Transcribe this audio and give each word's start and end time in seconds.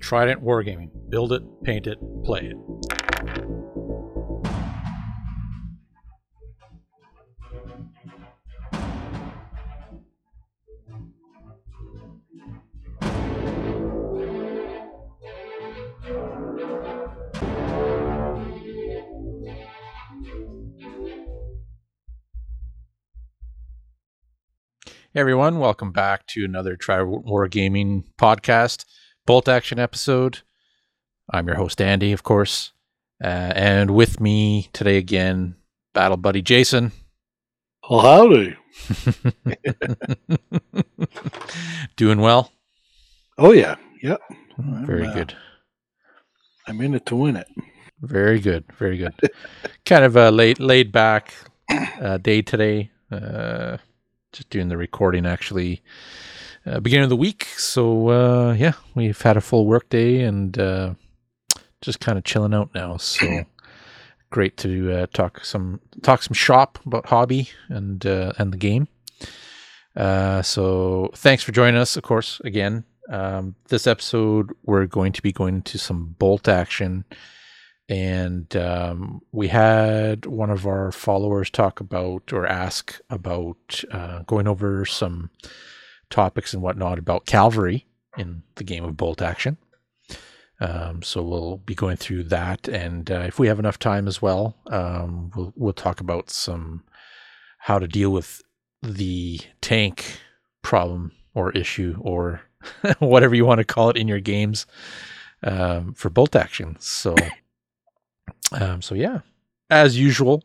Trident 0.00 0.42
Wargaming. 0.42 0.90
Build 1.10 1.32
it, 1.32 1.42
paint 1.64 1.86
it, 1.86 1.98
play 2.24 2.52
it. 2.52 2.56
Hey 25.14 25.20
everyone, 25.22 25.58
welcome 25.58 25.90
back 25.90 26.26
to 26.28 26.44
another 26.44 26.76
Try 26.76 27.02
War 27.02 27.48
Gaming 27.48 28.04
podcast, 28.20 28.84
bolt 29.28 29.46
action 29.46 29.78
episode. 29.78 30.38
I'm 31.28 31.46
your 31.48 31.56
host 31.56 31.82
Andy, 31.82 32.12
of 32.12 32.22
course, 32.22 32.72
uh, 33.22 33.52
and 33.54 33.90
with 33.90 34.20
me 34.20 34.70
today 34.72 34.96
again, 34.96 35.54
battle 35.92 36.16
buddy 36.16 36.40
Jason. 36.40 36.92
Well, 37.90 38.00
howdy. 38.00 38.56
Doing 41.96 42.22
well. 42.22 42.52
Oh 43.36 43.52
yeah, 43.52 43.76
yep. 44.02 44.18
I'm, 44.56 44.86
Very 44.86 45.06
uh, 45.06 45.12
good. 45.12 45.36
I'm 46.66 46.80
in 46.80 46.94
it 46.94 47.04
to 47.04 47.16
win 47.16 47.36
it. 47.36 47.48
Very 48.00 48.40
good. 48.40 48.64
Very 48.78 48.96
good. 48.96 49.12
kind 49.84 50.06
of 50.06 50.16
a 50.16 50.30
laid 50.30 50.58
laid 50.58 50.90
back 50.90 51.34
uh, 52.00 52.16
day 52.16 52.40
today. 52.40 52.90
Uh, 53.12 53.76
just 54.32 54.48
doing 54.48 54.68
the 54.68 54.78
recording 54.78 55.26
actually 55.26 55.82
uh, 56.66 56.80
beginning 56.80 57.04
of 57.04 57.10
the 57.10 57.16
week. 57.16 57.44
So 57.56 58.08
uh, 58.08 58.52
yeah, 58.54 58.72
we've 58.94 59.20
had 59.20 59.36
a 59.36 59.40
full 59.40 59.66
work 59.66 59.88
day 59.88 60.22
and 60.22 60.58
uh, 60.58 60.94
just 61.80 62.00
kind 62.00 62.18
of 62.18 62.24
chilling 62.24 62.54
out 62.54 62.70
now. 62.74 62.96
So 62.96 63.44
great 64.30 64.56
to 64.58 64.92
uh, 64.92 65.06
talk 65.12 65.44
some 65.44 65.80
talk 66.02 66.22
some 66.22 66.34
shop 66.34 66.78
about 66.84 67.06
hobby 67.06 67.50
and 67.68 68.04
uh, 68.04 68.32
and 68.38 68.52
the 68.52 68.58
game. 68.58 68.88
Uh, 69.96 70.42
so 70.42 71.10
thanks 71.14 71.42
for 71.42 71.52
joining 71.52 71.80
us, 71.80 71.96
of 71.96 72.02
course, 72.02 72.40
again. 72.44 72.84
Um, 73.08 73.54
this 73.68 73.86
episode, 73.86 74.52
we're 74.64 74.86
going 74.86 75.12
to 75.12 75.22
be 75.22 75.32
going 75.32 75.56
into 75.56 75.78
some 75.78 76.14
bolt 76.18 76.46
action 76.46 77.04
and 77.88 78.54
um, 78.54 79.22
we 79.32 79.48
had 79.48 80.26
one 80.26 80.50
of 80.50 80.66
our 80.66 80.92
followers 80.92 81.48
talk 81.48 81.80
about 81.80 82.34
or 82.34 82.46
ask 82.46 83.00
about 83.08 83.82
going 84.26 84.46
over 84.46 84.84
some 84.84 85.30
topics 86.10 86.52
and 86.52 86.62
whatnot 86.62 86.98
about 86.98 87.26
cavalry 87.26 87.86
in 88.16 88.42
the 88.56 88.64
game 88.64 88.84
of 88.84 88.96
bolt 88.96 89.22
action. 89.22 89.58
Um, 90.60 91.02
so 91.02 91.22
we'll 91.22 91.58
be 91.58 91.74
going 91.74 91.96
through 91.96 92.24
that, 92.24 92.66
and 92.66 93.08
uh, 93.10 93.20
if 93.20 93.38
we 93.38 93.46
have 93.46 93.60
enough 93.60 93.78
time 93.78 94.08
as 94.08 94.20
well, 94.20 94.56
um, 94.66 95.30
we'll 95.36 95.52
we'll 95.54 95.72
talk 95.72 96.00
about 96.00 96.30
some 96.30 96.82
how 97.58 97.78
to 97.78 97.86
deal 97.86 98.10
with 98.10 98.42
the 98.82 99.40
tank 99.60 100.18
problem 100.62 101.12
or 101.34 101.52
issue 101.52 101.96
or 102.00 102.40
whatever 102.98 103.36
you 103.36 103.44
want 103.44 103.58
to 103.58 103.64
call 103.64 103.90
it 103.90 103.96
in 103.96 104.08
your 104.08 104.18
games 104.20 104.66
um, 105.44 105.94
for 105.94 106.10
bolt 106.10 106.34
action. 106.34 106.76
So. 106.80 107.14
Um, 108.52 108.82
so 108.82 108.94
yeah, 108.94 109.20
as 109.70 109.98
usual, 109.98 110.42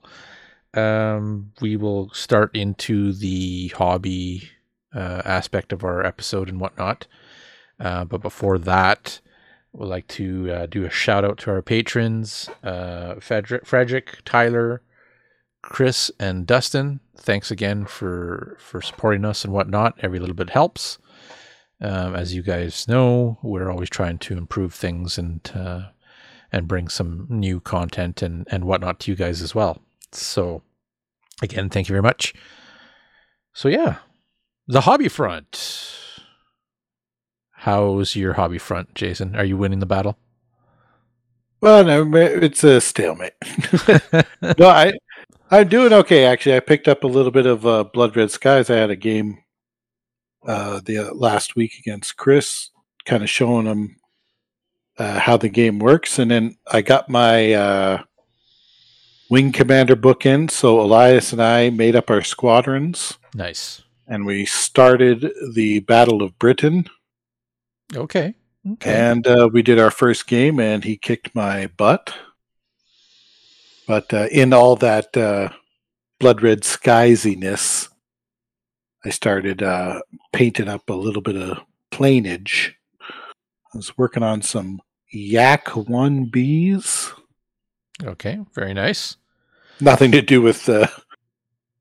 um, 0.73 1.52
we 1.61 1.78
will 1.78 2.09
start 2.14 2.56
into 2.56 3.14
the 3.14 3.69
hobby 3.69 4.50
uh, 4.94 5.22
aspect 5.26 5.74
of 5.74 5.84
our 5.84 6.06
episode 6.06 6.50
and 6.50 6.60
whatnot. 6.60 7.08
Uh, 7.80 8.06
but 8.06 8.22
before 8.22 8.58
that, 8.60 9.20
we'd 9.74 9.88
like 9.88 10.08
to 10.08 10.52
uh, 10.52 10.66
do 10.68 10.86
a 10.86 10.90
shout 10.90 11.26
out 11.26 11.38
to 11.40 11.52
our 11.52 11.62
patrons, 11.62 12.50
uh, 12.64 13.16
Frederick, 13.16 13.66
Frederick, 13.66 14.20
Tyler, 14.26 14.82
Chris, 15.62 16.12
and 16.20 16.46
Dustin. 16.46 17.00
Thanks 17.18 17.52
again 17.52 17.86
for 17.86 18.58
for 18.59 18.82
supporting 18.82 19.26
us 19.26 19.44
and 19.44 19.53
whatnot. 19.53 19.96
Every 20.00 20.20
little 20.20 20.36
bit 20.36 20.52
helps. 20.52 20.98
Um, 21.82 22.16
as 22.16 22.34
you 22.34 22.44
guys 22.44 22.88
know, 22.88 23.40
we're 23.42 23.70
always 23.70 23.90
trying 23.90 24.18
to 24.20 24.38
improve 24.38 24.74
things 24.74 25.18
and 25.18 25.52
uh, 25.53 25.90
and 26.52 26.68
bring 26.68 26.88
some 26.88 27.26
new 27.30 27.59
content 27.59 28.22
and, 28.22 28.48
and 28.52 28.64
whatnot 28.64 29.00
to 29.02 29.12
you 29.12 29.18
guys 29.18 29.42
as 29.42 29.56
well. 29.56 29.82
So, 30.12 30.62
again, 31.42 31.70
thank 31.70 31.90
you 31.90 31.94
very 31.94 32.03
much. 32.03 32.34
So, 33.53 33.68
yeah, 33.68 33.98
the 34.68 34.81
hobby 34.81 35.09
front. 35.09 36.00
How's 37.51 38.16
your 38.16 38.34
hobby 38.34 38.57
front, 38.57 38.94
Jason? 38.96 39.35
Are 39.35 39.46
you 39.46 39.57
winning 39.57 39.79
the 39.79 39.85
battle? 39.85 40.18
Well, 41.62 41.85
no, 41.85 42.18
it's 42.18 42.63
a 42.63 42.81
stalemate. 42.81 43.34
no, 44.59 44.68
I 44.68 44.91
I'm 45.50 45.69
doing 45.69 45.94
okay 45.94 46.25
actually. 46.25 46.57
I 46.57 46.59
picked 46.59 46.88
up 46.88 47.03
a 47.03 47.07
little 47.07 47.31
bit 47.31 47.46
of 47.46 47.66
uh, 47.66 47.85
Blood 47.85 48.18
Red 48.18 48.31
Skies. 48.31 48.69
I 48.69 48.75
had 48.75 48.90
a 48.90 48.97
game 48.97 49.38
uh, 50.46 50.81
the 50.84 50.97
uh, 50.97 51.13
last 51.13 51.56
week 51.56 51.79
against 51.79 52.18
Chris, 52.18 52.69
kind 53.06 53.23
of 53.23 53.29
showing 53.29 53.66
him 53.66 53.96
uh, 54.97 55.19
how 55.19 55.38
the 55.38 55.47
game 55.47 55.79
works, 55.79 56.19
and 56.19 56.31
then 56.31 56.57
I 56.69 56.81
got 56.81 57.07
my 57.07 57.53
uh, 57.53 58.03
Wing 59.29 59.53
Commander 59.53 59.96
book 59.96 60.25
in. 60.25 60.50
So 60.50 60.81
Elias 60.81 61.31
and 61.31 61.41
I 61.41 61.69
made 61.69 61.96
up 61.96 62.09
our 62.09 62.23
squadrons, 62.23 63.18
nice. 63.34 63.84
And 64.08 64.25
we 64.25 64.46
started 64.46 65.31
the 65.53 65.80
Battle 65.80 66.22
of 66.22 66.38
Britain. 66.40 66.90
Okay. 67.96 68.34
Okay. 68.74 68.94
And 68.94 69.28
uh, 69.28 69.50
we 69.52 69.62
did 69.62 69.80
our 69.80 69.91
first 69.91 70.28
game, 70.28 70.59
and 70.59 70.84
he 70.84 70.96
kicked 70.96 71.36
my 71.36 71.68
butt. 71.68 72.14
But 73.88 74.14
uh, 74.14 74.28
in 74.31 74.53
all 74.53 74.75
that 74.78 75.16
uh, 75.18 75.50
blood 76.19 76.41
red 76.41 76.62
skiesiness, 76.62 77.90
I 79.03 79.09
started 79.09 79.62
uh, 79.62 80.02
painting 80.31 80.70
up 80.70 80.90
a 80.90 80.94
little 80.94 81.22
bit 81.22 81.35
of 81.35 81.59
plainage. 81.91 82.74
I 83.02 83.78
was 83.78 83.97
working 83.97 84.24
on 84.24 84.41
some 84.41 84.81
Yak 85.12 85.66
1Bs. 85.66 87.12
okay. 88.03 88.40
Very 88.53 88.74
nice. 88.74 89.18
Nothing 89.81 90.12
to 90.14 90.22
do 90.22 90.41
with 90.41 90.66
the 90.66 90.90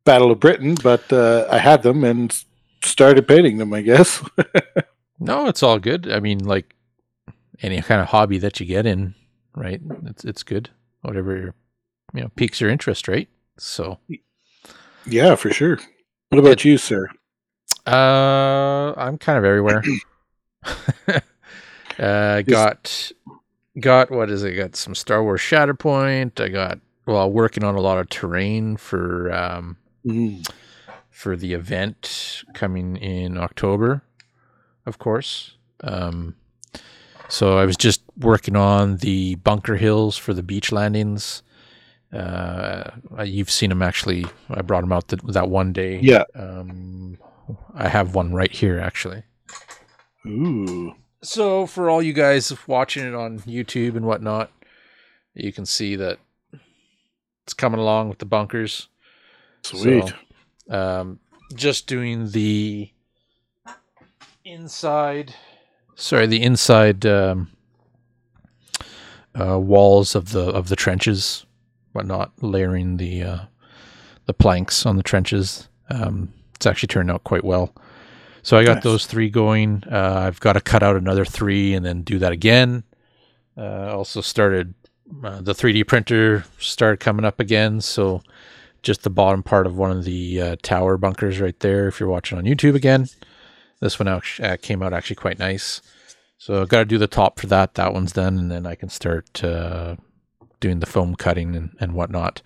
Battle 0.04 0.30
of 0.30 0.40
Britain, 0.40 0.74
but 0.82 1.12
uh, 1.12 1.46
I 1.50 1.58
had 1.58 1.82
them 1.82 2.04
and 2.04 2.44
started 2.82 3.28
painting 3.28 3.58
them, 3.58 3.72
I 3.72 3.82
guess. 3.82 4.22
No, 5.22 5.46
it's 5.46 5.62
all 5.62 5.78
good. 5.78 6.10
I 6.10 6.18
mean, 6.18 6.40
like 6.40 6.74
any 7.62 7.80
kind 7.80 8.00
of 8.00 8.08
hobby 8.08 8.38
that 8.38 8.58
you 8.58 8.66
get 8.66 8.86
in, 8.86 9.14
right? 9.54 9.80
It's 10.06 10.24
it's 10.24 10.42
good. 10.42 10.70
Whatever 11.02 11.54
you 12.12 12.20
know 12.20 12.28
piques 12.34 12.60
your 12.60 12.70
interest, 12.70 13.06
right? 13.06 13.28
So, 13.56 14.00
yeah, 15.06 15.36
for 15.36 15.52
sure. 15.52 15.78
What 16.30 16.38
about 16.40 16.64
you, 16.64 16.76
sir? 16.76 17.08
uh, 17.86 18.94
I'm 18.96 19.16
kind 19.16 19.38
of 19.38 19.44
everywhere. 19.44 19.84
uh, 22.00 22.42
got 22.42 23.12
got 23.78 24.10
what 24.10 24.28
is 24.28 24.42
it? 24.42 24.54
Got 24.54 24.74
some 24.74 24.96
Star 24.96 25.22
Wars 25.22 25.40
Shatterpoint. 25.40 26.40
I 26.40 26.48
got 26.48 26.80
well 27.06 27.30
working 27.30 27.62
on 27.62 27.76
a 27.76 27.80
lot 27.80 27.98
of 27.98 28.08
terrain 28.08 28.76
for 28.76 29.32
um 29.32 29.76
Mm, 30.06 30.48
for 31.10 31.36
the 31.36 31.52
event 31.54 32.44
coming 32.54 32.96
in 32.96 33.38
October, 33.38 34.02
of 34.86 34.98
course. 34.98 35.56
Um, 35.82 36.36
so 37.28 37.58
I 37.58 37.64
was 37.64 37.76
just 37.76 38.02
working 38.18 38.56
on 38.56 38.98
the 38.98 39.36
bunker 39.36 39.76
hills 39.76 40.16
for 40.16 40.34
the 40.34 40.42
beach 40.42 40.72
landings. 40.72 41.42
Uh, 42.12 42.90
you've 43.24 43.50
seen 43.50 43.70
them 43.70 43.82
actually. 43.82 44.26
I 44.50 44.60
brought 44.62 44.82
them 44.82 44.92
out 44.92 45.08
th- 45.08 45.22
that 45.28 45.48
one 45.48 45.72
day. 45.72 45.98
Yeah. 46.00 46.24
Um, 46.34 47.16
I 47.74 47.88
have 47.88 48.14
one 48.14 48.34
right 48.34 48.52
here 48.52 48.78
actually. 48.78 49.22
Ooh. 50.26 50.94
So 51.22 51.66
for 51.66 51.88
all 51.88 52.02
you 52.02 52.12
guys 52.12 52.52
watching 52.66 53.06
it 53.06 53.14
on 53.14 53.38
YouTube 53.40 53.96
and 53.96 54.04
whatnot, 54.04 54.50
you 55.34 55.52
can 55.52 55.64
see 55.64 55.96
that 55.96 56.18
it's 57.44 57.54
coming 57.54 57.80
along 57.80 58.08
with 58.08 58.18
the 58.18 58.26
bunkers. 58.26 58.88
Sweet. 59.62 60.12
So, 60.68 60.74
um, 61.00 61.20
just 61.54 61.86
doing 61.86 62.30
the 62.30 62.90
inside, 64.44 65.34
sorry, 65.94 66.26
the 66.26 66.42
inside 66.42 67.04
um, 67.06 67.50
uh, 69.38 69.58
walls 69.58 70.14
of 70.14 70.32
the 70.32 70.44
of 70.50 70.68
the 70.68 70.76
trenches, 70.76 71.44
whatnot, 71.92 72.32
layering 72.40 72.96
the 72.96 73.22
uh, 73.22 73.38
the 74.26 74.34
planks 74.34 74.86
on 74.86 74.96
the 74.96 75.02
trenches. 75.02 75.68
Um, 75.90 76.32
it's 76.54 76.66
actually 76.66 76.88
turned 76.88 77.10
out 77.10 77.24
quite 77.24 77.44
well. 77.44 77.74
So 78.42 78.56
I 78.56 78.64
got 78.64 78.76
Nice. 78.76 78.84
those 78.84 79.06
three 79.06 79.30
going. 79.30 79.84
Uh, 79.90 80.24
I've 80.26 80.40
got 80.40 80.54
to 80.54 80.60
cut 80.60 80.82
out 80.82 80.96
another 80.96 81.24
three 81.24 81.74
and 81.74 81.84
then 81.86 82.02
do 82.02 82.18
that 82.18 82.32
again. 82.32 82.82
Uh, 83.56 83.94
also 83.96 84.20
started 84.20 84.74
uh, 85.22 85.40
the 85.42 85.52
3D 85.52 85.86
printer 85.86 86.44
started 86.58 86.98
coming 86.98 87.24
up 87.24 87.38
again, 87.38 87.80
so 87.80 88.22
just 88.82 89.02
the 89.02 89.10
bottom 89.10 89.42
part 89.42 89.66
of 89.66 89.76
one 89.76 89.90
of 89.90 90.04
the 90.04 90.40
uh, 90.40 90.56
tower 90.62 90.96
bunkers 90.96 91.40
right 91.40 91.58
there. 91.60 91.88
If 91.88 92.00
you're 92.00 92.08
watching 92.08 92.38
on 92.38 92.44
YouTube 92.44 92.74
again, 92.74 93.08
this 93.80 93.98
one 93.98 94.08
out, 94.08 94.24
uh, 94.40 94.56
came 94.60 94.82
out 94.82 94.92
actually 94.92 95.16
quite 95.16 95.38
nice. 95.38 95.80
So 96.38 96.60
I've 96.60 96.68
got 96.68 96.80
to 96.80 96.84
do 96.84 96.98
the 96.98 97.06
top 97.06 97.38
for 97.38 97.46
that. 97.46 97.74
That 97.74 97.92
one's 97.92 98.12
done, 98.12 98.36
and 98.36 98.50
then 98.50 98.66
I 98.66 98.74
can 98.74 98.88
start 98.88 99.44
uh, 99.44 99.96
doing 100.58 100.80
the 100.80 100.86
foam 100.86 101.14
cutting 101.14 101.54
and, 101.54 101.76
and 101.78 101.92
whatnot. 101.92 102.42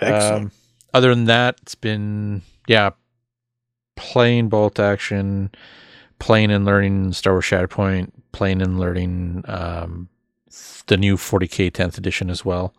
Excellent. 0.00 0.44
Um, 0.44 0.52
other 0.94 1.14
than 1.14 1.26
that, 1.26 1.58
it's 1.62 1.74
been 1.74 2.42
yeah, 2.66 2.90
playing 3.96 4.48
bolt 4.48 4.78
action, 4.78 5.50
playing 6.18 6.50
and 6.50 6.64
learning 6.64 7.12
Star 7.12 7.34
Wars 7.34 7.44
Shatterpoint, 7.44 8.12
playing 8.32 8.62
and 8.62 8.78
learning 8.78 9.44
um, 9.46 10.08
the 10.86 10.96
new 10.96 11.16
40k 11.16 11.70
10th 11.70 11.98
edition 11.98 12.30
as 12.30 12.44
well, 12.44 12.74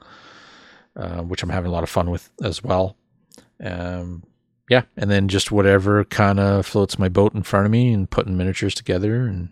uh, 0.97 1.21
which 1.21 1.43
I'm 1.43 1.49
having 1.49 1.69
a 1.69 1.73
lot 1.73 1.83
of 1.83 1.89
fun 1.89 2.09
with 2.09 2.29
as 2.43 2.63
well. 2.63 2.97
Um, 3.63 4.23
yeah, 4.69 4.83
and 4.97 5.09
then 5.09 5.27
just 5.29 5.51
whatever 5.51 6.03
kind 6.05 6.39
of 6.39 6.65
floats 6.65 6.99
my 6.99 7.07
boat 7.07 7.33
in 7.33 7.43
front 7.43 7.65
of 7.65 7.71
me 7.71 7.93
and 7.93 8.09
putting 8.09 8.35
miniatures 8.35 8.75
together. 8.75 9.25
And 9.25 9.49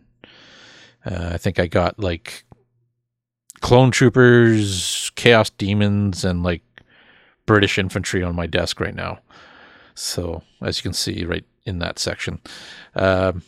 uh, 1.05 1.29
I 1.33 1.37
think 1.37 1.59
I 1.59 1.67
got 1.67 1.99
like 1.99 2.43
clone 3.61 3.91
troopers, 3.91 5.11
chaos 5.15 5.49
demons, 5.49 6.25
and 6.25 6.43
like 6.43 6.63
British 7.45 7.77
infantry 7.77 8.23
on 8.23 8.35
my 8.35 8.47
desk 8.47 8.79
right 8.79 8.95
now. 8.95 9.19
So 9.93 10.43
as 10.61 10.79
you 10.79 10.83
can 10.83 10.93
see, 10.93 11.23
right 11.25 11.45
in 11.65 11.79
that 11.79 11.99
section. 11.99 12.41
Um, 12.95 13.41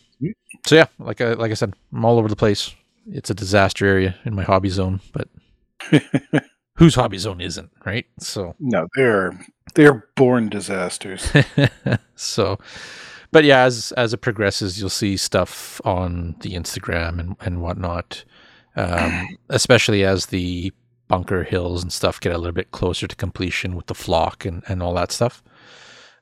so 0.66 0.76
yeah, 0.76 0.88
like 1.00 1.22
I 1.22 1.34
like 1.34 1.52
I 1.52 1.56
said, 1.56 1.74
I'm 1.94 2.06
all 2.06 2.18
over 2.18 2.28
the 2.30 2.36
place. 2.36 2.74
It's 3.10 3.30
a 3.30 3.34
disaster 3.36 3.86
area 3.86 4.16
in 4.26 4.36
my 4.36 4.44
hobby 4.44 4.70
zone, 4.70 5.02
but 5.14 5.28
whose 6.78 6.96
hobby 6.96 7.18
zone 7.18 7.42
isn't, 7.42 7.70
right? 7.86 8.06
So 8.20 8.56
no, 8.60 8.88
they're 8.96 9.38
they're 9.76 10.08
born 10.16 10.50
disasters. 10.50 11.32
so 12.16 12.58
but 13.32 13.44
yeah, 13.44 13.64
as 13.64 13.92
as 13.94 14.14
it 14.14 14.20
progresses, 14.20 14.80
you'll 14.80 14.90
see 14.90 15.18
stuff 15.18 15.82
on 15.84 16.36
the 16.40 16.54
Instagram 16.54 17.20
and, 17.20 17.36
and 17.42 17.62
whatnot. 17.62 18.24
Um, 18.76 19.38
especially 19.50 20.04
as 20.04 20.28
the 20.28 20.72
bunker 21.08 21.44
hills 21.44 21.82
and 21.84 21.92
stuff 21.92 22.20
get 22.20 22.34
a 22.34 22.38
little 22.38 22.54
bit 22.54 22.72
closer 22.72 23.08
to 23.08 23.16
completion 23.16 23.76
with 23.76 23.88
the 23.88 23.96
flock 23.96 24.46
and, 24.46 24.64
and 24.68 24.84
all 24.84 24.94
that 24.94 25.12
stuff. 25.12 25.44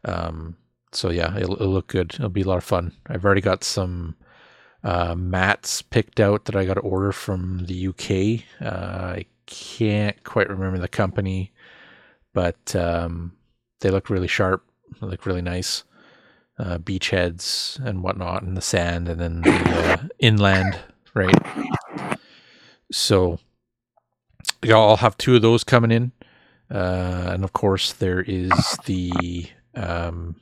Um, 0.04 0.58
so 0.92 1.10
yeah, 1.10 1.36
it'll, 1.38 1.56
it'll 1.56 1.74
look 1.74 1.88
good. 1.88 2.14
It'll 2.14 2.30
be 2.30 2.44
a 2.44 2.48
lot 2.48 2.58
of 2.58 2.64
fun. 2.64 2.94
I've 3.08 3.26
already 3.26 3.42
got 3.42 3.64
some 3.64 4.16
uh, 4.84 5.16
mats 5.16 5.82
picked 5.82 6.20
out 6.20 6.46
that 6.46 6.56
I 6.56 6.66
got 6.66 6.76
to 6.76 6.82
order 6.82 7.12
from 7.12 7.66
the 7.66 7.88
UK. 7.88 8.44
Uh, 8.62 9.16
I 9.16 9.26
can't 9.46 10.24
quite 10.24 10.50
remember 10.50 10.80
the 10.80 10.88
company, 10.88 11.52
but 12.34 12.76
um, 12.76 13.34
they 13.82 13.90
look 13.90 14.10
really 14.10 14.28
sharp. 14.28 14.64
They 15.02 15.08
look 15.08 15.26
really 15.26 15.42
nice. 15.42 15.84
Uh, 16.58 16.78
beachheads 16.78 17.78
and 17.86 18.02
whatnot, 18.02 18.44
in 18.44 18.54
the 18.54 18.62
sand, 18.62 19.10
and 19.10 19.20
then 19.20 19.42
the 19.42 19.52
uh, 19.52 20.08
inland, 20.20 20.80
right? 21.14 21.36
So 22.92 23.40
I'll 24.64 24.96
have 24.98 25.18
two 25.18 25.36
of 25.36 25.42
those 25.42 25.66
coming 25.66 25.92
in, 25.92 26.12
uh, 26.72 27.32
and 27.34 27.44
of 27.44 27.52
course 27.52 27.92
there 27.94 28.22
is 28.22 28.52
the 28.86 29.48
um, 29.76 30.38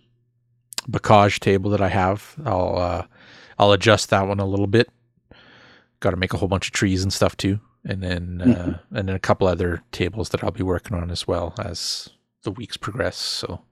bocage 0.87 1.39
table 1.39 1.71
that 1.71 1.81
I 1.81 1.89
have. 1.89 2.35
I'll 2.45 2.77
uh, 2.77 3.05
I'll 3.57 3.71
adjust 3.71 4.11
that 4.11 4.27
one 4.27 4.39
a 4.39 4.45
little 4.45 4.67
bit. 4.67 4.89
Got 5.99 6.11
to 6.11 6.17
make 6.17 6.33
a 6.33 6.37
whole 6.37 6.47
bunch 6.47 6.67
of 6.67 6.73
trees 6.73 7.01
and 7.01 7.11
stuff 7.11 7.35
too, 7.35 7.59
and 7.85 8.01
then 8.01 8.41
uh, 8.41 8.45
mm-hmm. 8.45 8.95
and 8.95 9.09
then 9.09 9.15
a 9.15 9.19
couple 9.19 9.47
other 9.47 9.83
tables 9.91 10.29
that 10.29 10.43
I'll 10.43 10.51
be 10.51 10.63
working 10.63 10.97
on 10.97 11.11
as 11.11 11.27
well 11.27 11.53
as 11.59 12.09
the 12.43 12.51
weeks 12.51 12.77
progress. 12.77 13.17
So 13.17 13.63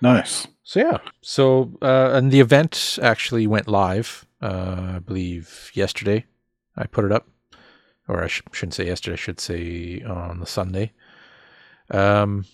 nice. 0.00 0.46
So 0.62 0.80
yeah. 0.80 0.98
So 1.20 1.72
uh, 1.82 2.10
and 2.14 2.30
the 2.30 2.40
event 2.40 2.98
actually 3.02 3.46
went 3.46 3.68
live. 3.68 4.26
Uh, 4.40 4.94
I 4.96 4.98
believe 5.00 5.70
yesterday. 5.74 6.26
I 6.76 6.86
put 6.86 7.04
it 7.04 7.12
up, 7.12 7.26
or 8.06 8.22
I 8.22 8.28
sh- 8.28 8.42
shouldn't 8.52 8.74
say 8.74 8.86
yesterday. 8.86 9.14
I 9.14 9.16
should 9.16 9.40
say 9.40 10.02
on 10.02 10.38
the 10.38 10.46
Sunday. 10.46 10.92
Um, 11.90 12.44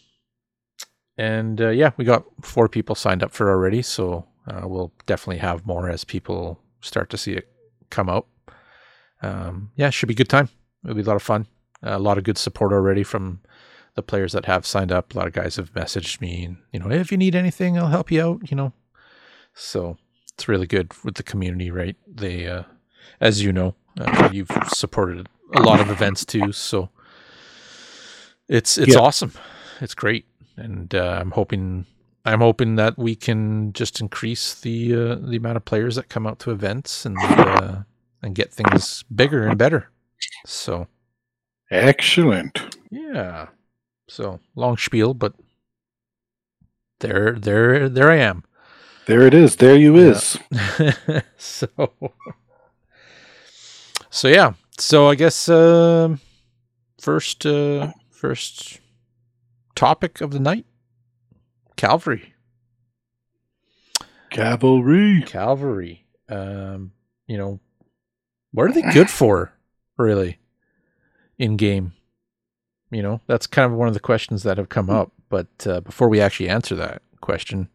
and 1.18 1.60
uh, 1.60 1.68
yeah, 1.68 1.90
we 1.96 2.04
got 2.04 2.24
four 2.40 2.68
people 2.68 2.94
signed 2.94 3.22
up 3.22 3.32
for 3.32 3.50
already. 3.50 3.82
So 3.82 4.26
uh, 4.46 4.62
we'll 4.64 4.92
definitely 5.06 5.38
have 5.38 5.66
more 5.66 5.90
as 5.90 6.04
people 6.04 6.60
start 6.80 7.10
to 7.10 7.18
see 7.18 7.34
it 7.34 7.48
come 7.90 8.08
out. 8.08 8.26
Um, 9.22 9.70
yeah, 9.76 9.90
should 9.90 10.08
be 10.08 10.14
a 10.14 10.16
good 10.16 10.28
time. 10.28 10.48
It'll 10.84 10.96
be 10.96 11.02
a 11.02 11.04
lot 11.04 11.16
of 11.16 11.22
fun. 11.22 11.46
a 11.82 11.98
lot 11.98 12.18
of 12.18 12.24
good 12.24 12.38
support 12.38 12.72
already 12.72 13.02
from 13.02 13.40
the 13.94 14.02
players 14.02 14.32
that 14.32 14.44
have 14.46 14.66
signed 14.66 14.92
up. 14.92 15.14
A 15.14 15.18
lot 15.18 15.26
of 15.26 15.32
guys 15.32 15.56
have 15.56 15.72
messaged 15.72 16.20
me, 16.20 16.44
and 16.44 16.56
you 16.72 16.80
know, 16.80 16.90
if 16.90 17.10
you 17.10 17.18
need 17.18 17.34
anything, 17.34 17.78
I'll 17.78 17.88
help 17.88 18.10
you 18.10 18.22
out. 18.22 18.50
You 18.50 18.56
know, 18.56 18.72
so 19.54 19.96
it's 20.34 20.48
really 20.48 20.66
good 20.66 20.92
with 21.04 21.14
the 21.14 21.22
community, 21.22 21.70
right? 21.70 21.96
They, 22.06 22.46
uh, 22.48 22.64
as 23.20 23.42
you 23.42 23.52
know, 23.52 23.74
uh, 23.98 24.30
you've 24.32 24.50
supported 24.68 25.28
a 25.54 25.62
lot 25.62 25.80
of 25.80 25.90
events 25.90 26.24
too, 26.24 26.52
so 26.52 26.90
it's 28.48 28.78
it's 28.78 28.94
yeah. 28.94 29.00
awesome. 29.00 29.32
It's 29.80 29.94
great, 29.94 30.26
and 30.56 30.94
uh, 30.94 31.18
I'm 31.20 31.30
hoping 31.30 31.86
I'm 32.24 32.40
hoping 32.40 32.76
that 32.76 32.98
we 32.98 33.14
can 33.14 33.72
just 33.72 34.00
increase 34.00 34.54
the 34.54 34.94
uh, 34.94 35.14
the 35.16 35.36
amount 35.36 35.56
of 35.56 35.64
players 35.64 35.96
that 35.96 36.08
come 36.08 36.26
out 36.26 36.38
to 36.40 36.50
events 36.50 37.06
and 37.06 37.16
uh, 37.20 37.82
and 38.22 38.34
get 38.34 38.52
things 38.52 39.04
bigger 39.14 39.46
and 39.46 39.58
better. 39.58 39.90
So 40.46 40.86
excellent. 41.70 42.76
Yeah. 42.90 43.48
So 44.08 44.40
long 44.54 44.76
spiel, 44.76 45.14
but 45.14 45.34
there, 47.00 47.32
there, 47.32 47.88
there 47.88 48.10
I 48.10 48.16
am. 48.16 48.44
There 49.06 49.26
it 49.26 49.34
is. 49.34 49.56
There 49.56 49.76
you 49.76 49.98
yeah. 49.98 50.10
is. 50.10 50.38
so, 51.36 51.68
so 54.10 54.28
yeah. 54.28 54.54
So 54.78 55.08
I 55.08 55.14
guess 55.14 55.48
uh, 55.48 56.16
first, 57.00 57.44
uh, 57.46 57.92
first 58.10 58.80
topic 59.74 60.20
of 60.20 60.30
the 60.30 60.40
night 60.40 60.66
Cavalry. 61.76 62.34
Cavalry. 64.30 65.22
Cavalry. 65.26 66.06
Um, 66.28 66.92
you 67.26 67.36
know, 67.36 67.60
what 68.52 68.70
are 68.70 68.72
they 68.72 68.82
good 68.82 69.10
for, 69.10 69.52
really, 69.96 70.38
in 71.38 71.56
game? 71.56 71.92
You 72.90 73.02
know, 73.02 73.20
that's 73.26 73.46
kind 73.46 73.70
of 73.70 73.78
one 73.78 73.88
of 73.88 73.94
the 73.94 74.00
questions 74.00 74.42
that 74.44 74.58
have 74.58 74.68
come 74.68 74.90
up. 74.90 75.12
But 75.28 75.66
uh, 75.66 75.80
before 75.80 76.08
we 76.08 76.20
actually 76.20 76.48
answer 76.48 76.76
that 76.76 77.02
question, 77.20 77.68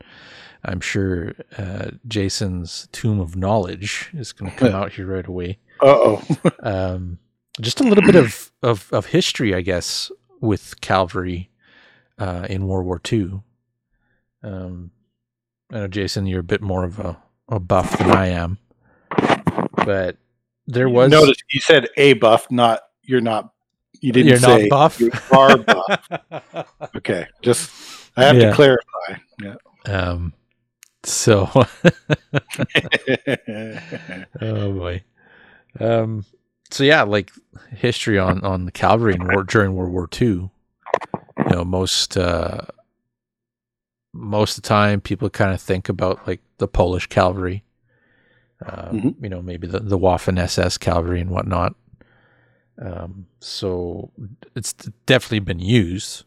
I'm 0.63 0.79
sure 0.79 1.33
uh, 1.57 1.91
Jason's 2.07 2.87
Tomb 2.91 3.19
of 3.19 3.35
Knowledge 3.35 4.11
is 4.13 4.31
going 4.31 4.51
to 4.51 4.57
come 4.57 4.73
out 4.75 4.93
here 4.93 5.07
right 5.07 5.27
away. 5.27 5.59
Uh 5.81 5.85
oh. 5.87 6.23
um, 6.63 7.19
just 7.59 7.79
a 7.81 7.83
little 7.83 8.03
bit 8.03 8.15
of, 8.15 8.51
of, 8.63 8.87
of 8.91 9.07
history, 9.07 9.53
I 9.53 9.61
guess, 9.61 10.11
with 10.39 10.79
calvary 10.81 11.49
uh, 12.17 12.47
in 12.49 12.67
World 12.67 12.85
War 12.85 13.01
II. 13.11 13.41
Um, 14.43 14.91
I 15.71 15.79
know, 15.79 15.87
Jason, 15.87 16.25
you're 16.25 16.39
a 16.39 16.43
bit 16.43 16.61
more 16.61 16.83
of 16.83 16.99
a, 16.99 17.17
a 17.49 17.59
buff 17.59 17.97
than 17.97 18.11
I 18.11 18.27
am, 18.27 18.57
but 19.85 20.17
there 20.69 20.87
was. 20.87 21.11
Notice 21.11 21.37
you 21.51 21.59
said 21.59 21.89
a 21.97 22.13
buff, 22.13 22.49
not 22.51 22.81
you're 23.03 23.21
not. 23.21 23.53
You 24.01 24.13
didn't 24.13 24.29
you're 24.29 24.37
say 24.37 24.67
not 24.67 24.69
buff. 24.69 24.99
You 24.99 25.11
are 25.31 25.57
buff. 25.57 26.07
okay, 26.95 27.27
just 27.41 27.71
I 28.15 28.23
have 28.25 28.37
yeah. 28.37 28.49
to 28.49 28.55
clarify. 28.55 29.15
Yeah. 29.41 29.55
Um. 29.85 30.33
So. 31.03 31.49
oh 34.41 34.73
boy. 34.73 35.03
Um. 35.79 36.25
So 36.69 36.83
yeah, 36.83 37.01
like 37.01 37.31
history 37.71 38.19
on 38.19 38.43
on 38.43 38.65
the 38.65 38.71
cavalry 38.71 39.15
in 39.15 39.25
war 39.25 39.43
during 39.43 39.73
World 39.73 39.91
War 39.91 40.07
II. 40.21 40.27
You 40.27 40.51
know, 41.51 41.65
most 41.65 42.15
uh, 42.15 42.61
most 44.13 44.57
of 44.57 44.63
the 44.63 44.67
time 44.69 45.01
people 45.01 45.31
kind 45.31 45.51
of 45.51 45.59
think 45.59 45.89
about 45.89 46.27
like 46.27 46.41
the 46.59 46.67
Polish 46.67 47.07
cavalry, 47.07 47.63
uh, 48.65 48.89
mm-hmm. 48.89 49.23
you 49.23 49.29
know, 49.29 49.41
maybe 49.41 49.67
the, 49.67 49.79
the 49.79 49.97
Waffen 49.97 50.39
SS 50.39 50.77
cavalry 50.77 51.21
and 51.21 51.29
whatnot. 51.29 51.75
Um, 52.81 53.27
so 53.39 54.11
it's 54.55 54.73
definitely 55.05 55.39
been 55.39 55.59
used 55.59 56.23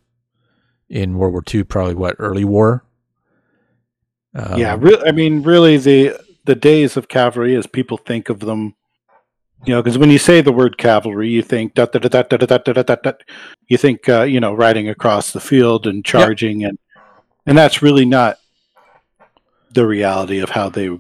in 0.88 1.16
World 1.16 1.32
War 1.32 1.42
II, 1.52 1.64
probably 1.64 1.94
what 1.94 2.16
early 2.18 2.44
war. 2.44 2.84
Um, 4.34 4.58
yeah, 4.58 4.76
re- 4.78 5.02
I 5.04 5.12
mean, 5.12 5.42
really, 5.42 5.76
the 5.76 6.18
the 6.44 6.54
days 6.54 6.96
of 6.96 7.08
cavalry, 7.08 7.54
as 7.54 7.66
people 7.66 7.96
think 7.96 8.28
of 8.28 8.40
them, 8.40 8.74
you 9.64 9.74
know, 9.74 9.82
because 9.82 9.98
when 9.98 10.10
you 10.10 10.18
say 10.18 10.40
the 10.40 10.52
word 10.52 10.78
cavalry, 10.78 11.28
you 11.28 11.42
think 11.42 11.74
da 11.74 11.86
da 11.86 11.98
da 11.98 12.22
da 12.22 12.36
da 12.36 12.46
da 12.46 12.72
da 12.72 12.82
da 12.82 12.94
da. 12.94 13.12
You 13.68 13.76
think 13.76 14.08
uh, 14.08 14.22
you 14.22 14.40
know 14.40 14.54
riding 14.54 14.88
across 14.88 15.32
the 15.32 15.40
field 15.40 15.86
and 15.86 16.04
charging 16.04 16.60
yep. 16.60 16.70
and 16.70 16.78
and 17.46 17.58
that's 17.58 17.82
really 17.82 18.04
not 18.04 18.38
the 19.70 19.86
reality 19.86 20.38
of 20.38 20.50
how 20.50 20.68
they 20.68 20.98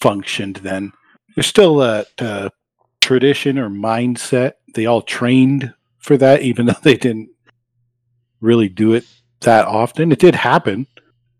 functioned 0.00 0.56
then. 0.56 0.92
There's 1.34 1.46
still 1.46 1.76
that 1.76 2.08
uh, 2.18 2.50
tradition 3.00 3.58
or 3.58 3.68
mindset. 3.68 4.52
They 4.74 4.86
all 4.86 5.02
trained 5.02 5.74
for 5.98 6.16
that, 6.16 6.42
even 6.50 6.66
though 6.66 6.76
they 6.82 6.96
didn't 6.96 7.30
really 8.40 8.68
do 8.68 8.94
it 8.94 9.04
that 9.40 9.66
often. 9.66 10.12
It 10.12 10.18
did 10.18 10.34
happen. 10.34 10.86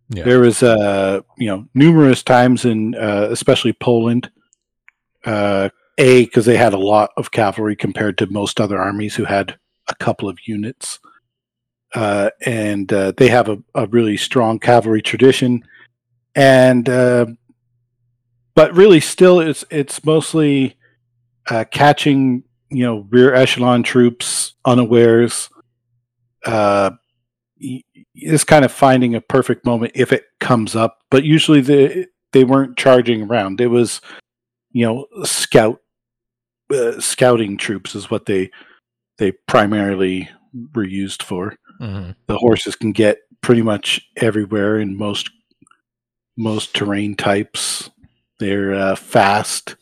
Yeah. 0.08 0.24
There 0.24 0.40
was, 0.40 0.62
uh, 0.62 1.20
you 1.38 1.46
know, 1.46 1.66
numerous 1.74 2.22
times 2.22 2.64
in, 2.64 2.94
uh, 2.96 3.28
especially 3.30 3.72
Poland, 3.72 4.30
uh, 5.24 5.68
a 5.98 6.24
because 6.24 6.46
they 6.46 6.56
had 6.56 6.72
a 6.72 6.78
lot 6.78 7.10
of 7.16 7.30
cavalry 7.30 7.76
compared 7.76 8.18
to 8.18 8.26
most 8.26 8.60
other 8.60 8.78
armies 8.78 9.14
who 9.14 9.24
had 9.24 9.56
a 9.88 9.94
couple 9.94 10.28
of 10.28 10.38
units, 10.46 10.98
uh, 11.94 12.30
and 12.44 12.92
uh, 12.92 13.12
they 13.16 13.28
have 13.28 13.48
a, 13.48 13.58
a, 13.74 13.86
really 13.88 14.16
strong 14.16 14.58
cavalry 14.58 15.02
tradition, 15.02 15.62
and 16.34 16.88
uh, 16.88 17.26
but 18.54 18.74
really 18.74 19.00
still 19.00 19.40
it's 19.40 19.64
it's 19.70 20.04
mostly 20.04 20.76
uh, 21.48 21.64
catching 21.70 22.44
you 22.70 22.84
know 22.84 23.06
rear 23.10 23.34
echelon 23.34 23.82
troops 23.82 24.54
unawares. 24.64 25.50
Uh, 26.44 26.90
is 28.14 28.44
kind 28.44 28.64
of 28.64 28.72
finding 28.72 29.14
a 29.14 29.20
perfect 29.20 29.66
moment 29.66 29.92
if 29.94 30.12
it 30.12 30.24
comes 30.40 30.74
up, 30.74 30.98
but 31.10 31.24
usually 31.24 31.60
they 31.60 32.06
they 32.32 32.44
weren't 32.44 32.76
charging 32.76 33.22
around. 33.22 33.60
It 33.60 33.68
was 33.68 34.00
you 34.72 34.86
know 34.86 35.06
scout 35.24 35.80
uh, 36.72 37.00
scouting 37.00 37.56
troops 37.56 37.94
is 37.94 38.10
what 38.10 38.26
they 38.26 38.50
they 39.18 39.32
primarily 39.46 40.28
were 40.74 40.86
used 40.86 41.22
for. 41.22 41.56
Mm-hmm. 41.80 42.12
The 42.26 42.38
horses 42.38 42.76
can 42.76 42.92
get 42.92 43.18
pretty 43.40 43.62
much 43.62 44.00
everywhere 44.16 44.78
in 44.78 44.96
most 44.96 45.30
most 46.36 46.74
terrain 46.74 47.14
types. 47.16 47.90
They're 48.40 48.74
uh, 48.74 48.96
fast, 48.96 49.76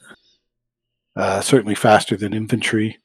uh, 1.16 1.40
certainly 1.40 1.74
faster 1.74 2.16
than 2.16 2.34
infantry. 2.34 2.98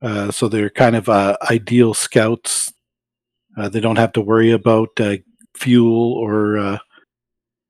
Uh, 0.00 0.30
so 0.30 0.48
they're 0.48 0.70
kind 0.70 0.96
of 0.96 1.08
uh, 1.08 1.36
ideal 1.50 1.92
scouts. 1.92 2.72
Uh, 3.56 3.68
they 3.68 3.80
don't 3.80 3.98
have 3.98 4.12
to 4.12 4.20
worry 4.20 4.52
about 4.52 4.88
uh, 5.00 5.16
fuel 5.54 6.14
or 6.14 6.80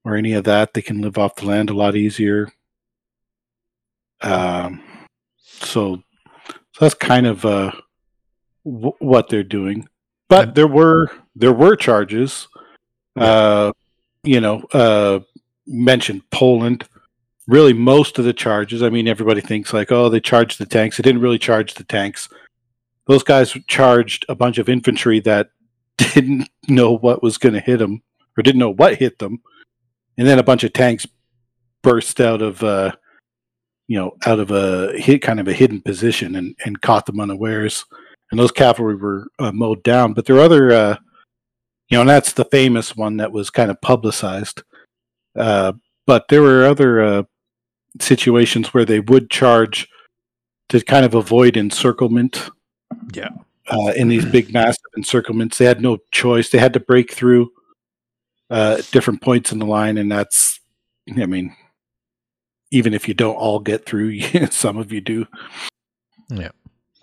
or 0.04 0.16
any 0.16 0.32
of 0.34 0.44
that. 0.44 0.74
They 0.74 0.82
can 0.82 1.02
live 1.02 1.18
off 1.18 1.36
the 1.36 1.46
land 1.46 1.70
a 1.70 1.74
lot 1.74 1.96
easier. 1.96 2.50
Um, 4.22 4.82
so, 5.36 5.96
so 6.72 6.80
that's 6.80 6.94
kind 6.94 7.26
of 7.26 7.44
uh, 7.44 7.72
w- 8.64 8.92
what 8.98 9.28
they're 9.28 9.42
doing. 9.42 9.88
But 10.28 10.54
there 10.54 10.66
were 10.68 11.10
there 11.34 11.52
were 11.52 11.76
charges. 11.76 12.48
Uh, 13.16 13.72
you 14.22 14.40
know, 14.40 14.62
uh, 14.72 15.20
mentioned 15.66 16.22
Poland. 16.30 16.84
Really, 17.48 17.72
most 17.72 18.18
of 18.18 18.24
the 18.24 18.32
charges. 18.32 18.82
I 18.82 18.90
mean, 18.90 19.08
everybody 19.08 19.40
thinks 19.40 19.72
like, 19.72 19.90
oh, 19.90 20.08
they 20.08 20.20
charged 20.20 20.58
the 20.58 20.66
tanks. 20.66 20.96
They 20.96 21.02
didn't 21.02 21.22
really 21.22 21.38
charge 21.38 21.74
the 21.74 21.82
tanks. 21.82 22.28
Those 23.06 23.24
guys 23.24 23.56
charged 23.66 24.24
a 24.28 24.36
bunch 24.36 24.58
of 24.58 24.68
infantry 24.68 25.18
that 25.20 25.50
didn't 25.96 26.48
know 26.68 26.92
what 26.96 27.22
was 27.22 27.38
going 27.38 27.54
to 27.54 27.60
hit 27.60 27.78
them 27.78 28.02
or 28.36 28.42
didn't 28.42 28.60
know 28.60 28.74
what 28.74 28.96
hit 28.96 29.18
them, 29.18 29.40
and 30.16 30.28
then 30.28 30.38
a 30.38 30.44
bunch 30.44 30.62
of 30.62 30.72
tanks 30.72 31.06
burst 31.82 32.20
out 32.20 32.42
of 32.42 32.62
uh, 32.62 32.92
you 33.88 33.98
know, 33.98 34.14
out 34.26 34.38
of 34.38 34.50
a 34.50 34.92
hit 34.96 35.22
kind 35.22 35.40
of 35.40 35.48
a 35.48 35.52
hidden 35.52 35.80
position 35.80 36.36
and, 36.36 36.54
and 36.64 36.80
caught 36.82 37.06
them 37.06 37.20
unawares. 37.20 37.86
And 38.30 38.38
those 38.38 38.52
cavalry 38.52 38.94
were 38.94 39.28
uh, 39.38 39.50
mowed 39.52 39.82
down. 39.82 40.12
But 40.12 40.26
there 40.26 40.36
are 40.36 40.40
other, 40.40 40.70
uh, 40.70 40.96
you 41.88 41.96
know, 41.96 42.02
and 42.02 42.10
that's 42.10 42.34
the 42.34 42.44
famous 42.44 42.94
one 42.94 43.16
that 43.16 43.32
was 43.32 43.48
kind 43.48 43.70
of 43.70 43.80
publicized. 43.80 44.62
Uh, 45.34 45.72
but 46.06 46.28
there 46.28 46.42
were 46.42 46.66
other 46.66 47.02
uh, 47.02 47.22
situations 48.00 48.72
where 48.74 48.84
they 48.84 49.00
would 49.00 49.30
charge 49.30 49.88
to 50.68 50.80
kind 50.80 51.04
of 51.04 51.14
avoid 51.14 51.56
encirclement. 51.56 52.50
Yeah. 53.12 53.30
Uh, 53.70 53.92
in 53.96 54.08
these 54.08 54.24
big, 54.24 54.52
massive 54.52 54.80
encirclements, 54.98 55.58
they 55.58 55.66
had 55.66 55.82
no 55.82 55.98
choice. 56.10 56.48
They 56.48 56.58
had 56.58 56.72
to 56.72 56.80
break 56.80 57.12
through 57.12 57.52
uh, 58.50 58.80
different 58.92 59.20
points 59.20 59.52
in 59.52 59.58
the 59.58 59.66
line, 59.66 59.98
and 59.98 60.10
that's, 60.10 60.60
I 61.10 61.26
mean, 61.26 61.54
even 62.70 62.94
if 62.94 63.08
you 63.08 63.14
don't 63.14 63.36
all 63.36 63.60
get 63.60 63.84
through, 63.84 64.20
some 64.50 64.78
of 64.78 64.92
you 64.92 65.00
do. 65.00 65.26
Yeah. 66.30 66.50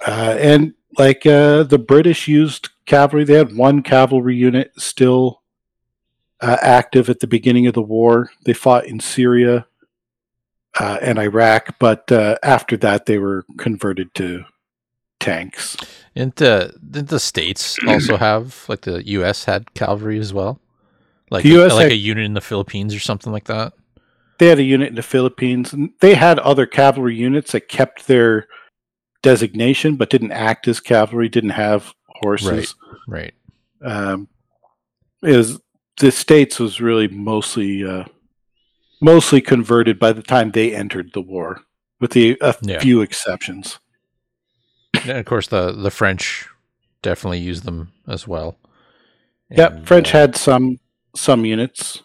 Uh, 0.05 0.37
and 0.39 0.73
like 0.97 1.25
uh, 1.25 1.63
the 1.63 1.79
British 1.79 2.27
used 2.27 2.69
cavalry, 2.85 3.23
they 3.23 3.33
had 3.33 3.55
one 3.55 3.81
cavalry 3.81 4.35
unit 4.35 4.71
still 4.77 5.41
uh, 6.41 6.57
active 6.61 7.09
at 7.09 7.19
the 7.19 7.27
beginning 7.27 7.67
of 7.67 7.73
the 7.73 7.81
war. 7.81 8.31
They 8.45 8.53
fought 8.53 8.85
in 8.85 8.99
Syria 8.99 9.67
uh, 10.79 10.98
and 11.01 11.20
Iraq, 11.20 11.77
but 11.79 12.12
uh, 12.12 12.38
after 12.44 12.77
that, 12.77 13.05
they 13.05 13.17
were 13.17 13.46
converted 13.58 14.13
to 14.15 14.44
tanks. 15.20 15.77
Didn't 16.15 16.38
the, 16.38 16.74
didn't 16.89 17.10
the 17.10 17.20
states 17.20 17.77
also 17.88 18.17
have 18.17 18.65
like 18.67 18.82
the 18.82 19.05
U.S. 19.08 19.46
had 19.46 19.74
cavalry 19.74 20.20
as 20.20 20.34
well? 20.34 20.60
Like, 21.32 21.44
US 21.46 21.74
like 21.74 21.84
had, 21.84 21.91
a 21.91 21.96
unit 21.96 22.25
in 22.25 22.34
the 22.34 22.41
Philippines 22.41 22.94
or 22.94 23.00
something 23.00 23.34
like 23.34 23.46
that? 23.46 23.74
they 24.38 24.48
had 24.48 24.60
a 24.60 24.63
unit 24.63 24.89
in 24.89 24.96
the 24.96 25.03
Philippines, 25.03 25.74
and 25.74 25.91
they 26.01 26.15
had 26.15 26.39
other 26.39 26.65
cavalry 26.65 27.15
units 27.15 27.53
that 27.53 27.70
kept 27.70 28.08
their 28.08 28.48
designation 29.22 29.96
but 29.96 30.10
didn't 30.10 30.32
act 30.32 30.67
as 30.67 30.79
cavalry, 30.79 31.29
didn't 31.29 31.51
have 31.51 31.94
horses. 32.08 32.75
Right. 33.08 33.34
right. 33.82 33.91
Um, 33.91 34.27
is 35.24 35.60
the 36.00 36.12
states 36.12 36.60
was 36.60 36.82
really 36.82 37.08
mostly 37.08 37.86
uh, 37.86 38.05
mostly 39.01 39.41
converted 39.41 39.99
by 39.99 40.11
the 40.11 40.23
time 40.23 40.51
they 40.51 40.75
entered 40.75 41.11
the 41.13 41.21
war, 41.21 41.61
with 41.99 42.11
the 42.11 42.37
a 42.41 42.55
yeah. 42.61 42.79
few 42.79 43.01
exceptions. 43.01 43.79
And 45.03 45.17
of 45.17 45.25
course, 45.25 45.47
the 45.47 45.71
the 45.71 45.91
French 45.91 46.47
definitely 47.01 47.39
used 47.39 47.63
them 47.63 47.91
as 48.07 48.27
well. 48.27 48.57
yep, 49.49 49.85
French 49.85 50.13
uh, 50.13 50.19
had 50.19 50.35
some 50.35 50.79
some 51.15 51.45
units. 51.45 52.01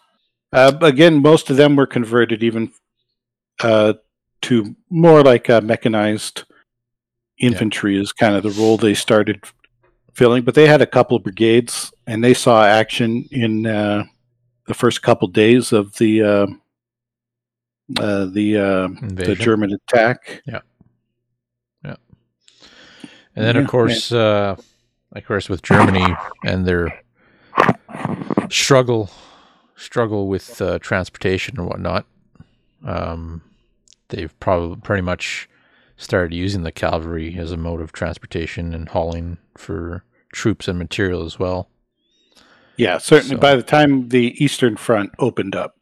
Uh, 0.53 0.73
again, 0.81 1.21
most 1.21 1.49
of 1.49 1.57
them 1.57 1.75
were 1.75 1.87
converted 1.87 2.43
even 2.43 2.71
uh, 3.61 3.93
to 4.41 4.75
more 4.89 5.23
like 5.23 5.49
a 5.49 5.61
mechanized 5.61 6.43
infantry 7.39 7.95
yeah. 7.95 8.01
is 8.01 8.11
kind 8.11 8.35
of 8.35 8.43
the 8.43 8.51
role 8.51 8.77
they 8.77 8.93
started 8.93 9.43
filling. 10.13 10.43
But 10.43 10.55
they 10.55 10.67
had 10.67 10.81
a 10.81 10.87
couple 10.87 11.17
of 11.17 11.23
brigades, 11.23 11.93
and 12.05 12.23
they 12.23 12.33
saw 12.33 12.63
action 12.63 13.25
in 13.31 13.65
uh, 13.65 14.03
the 14.67 14.73
first 14.73 15.01
couple 15.01 15.27
days 15.27 15.71
of 15.71 15.95
the 15.97 16.59
uh, 17.99 18.03
uh, 18.03 18.25
the 18.25 18.57
uh, 18.57 18.87
the 19.01 19.35
German 19.35 19.71
attack. 19.73 20.41
Yeah, 20.45 20.61
yeah. 21.83 21.95
And 23.35 23.45
then, 23.45 23.55
yeah, 23.55 23.61
of 23.61 23.67
course, 23.67 24.11
of 24.11 24.57
course, 25.25 25.49
with 25.49 25.61
Germany 25.61 26.15
and 26.43 26.65
their 26.65 27.01
struggle 28.49 29.09
struggle 29.75 30.27
with 30.27 30.61
uh, 30.61 30.79
transportation 30.79 31.59
and 31.59 31.67
whatnot, 31.67 32.05
um, 32.85 33.41
they've 34.09 34.37
probably 34.39 34.79
pretty 34.81 35.01
much 35.01 35.49
started 35.97 36.33
using 36.33 36.63
the 36.63 36.71
cavalry 36.71 37.37
as 37.37 37.51
a 37.51 37.57
mode 37.57 37.81
of 37.81 37.91
transportation 37.91 38.73
and 38.73 38.89
hauling 38.89 39.37
for 39.57 40.03
troops 40.33 40.67
and 40.67 40.79
material 40.79 41.23
as 41.25 41.37
well. 41.39 41.69
Yeah, 42.77 42.97
certainly. 42.97 43.35
So, 43.35 43.39
by 43.39 43.55
the 43.55 43.63
time 43.63 44.09
the 44.09 44.43
Eastern 44.43 44.77
Front 44.77 45.11
opened 45.19 45.55
up, 45.55 45.75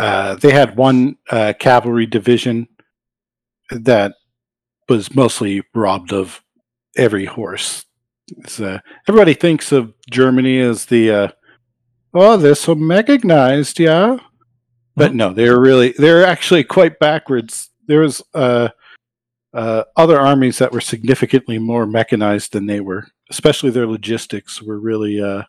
uh, 0.00 0.34
they 0.36 0.50
had 0.50 0.78
one 0.78 1.16
uh, 1.30 1.52
cavalry 1.58 2.06
division 2.06 2.66
that 3.70 4.14
was 4.88 5.14
mostly 5.14 5.62
robbed 5.74 6.10
of 6.10 6.42
every 6.96 7.26
horse. 7.26 7.84
Uh, 8.58 8.78
everybody 9.06 9.34
thinks 9.34 9.72
of 9.72 9.92
Germany 10.10 10.58
as 10.58 10.86
the 10.86 11.10
uh, 11.10 11.28
oh, 12.14 12.38
they're 12.38 12.54
so 12.54 12.74
mechanized, 12.74 13.78
yeah. 13.78 14.16
But 14.96 15.14
no, 15.14 15.34
they're 15.34 15.60
really 15.60 15.92
they're 15.98 16.24
actually 16.24 16.64
quite 16.64 16.98
backwards. 16.98 17.68
There 17.86 18.00
was 18.00 18.22
uh, 18.32 18.70
uh, 19.52 19.84
other 19.96 20.18
armies 20.18 20.56
that 20.58 20.72
were 20.72 20.80
significantly 20.80 21.58
more 21.58 21.84
mechanized 21.84 22.54
than 22.54 22.64
they 22.64 22.80
were, 22.80 23.06
especially 23.28 23.68
their 23.68 23.86
logistics 23.86 24.62
were 24.62 24.80
really 24.80 25.20
uh, 25.20 25.42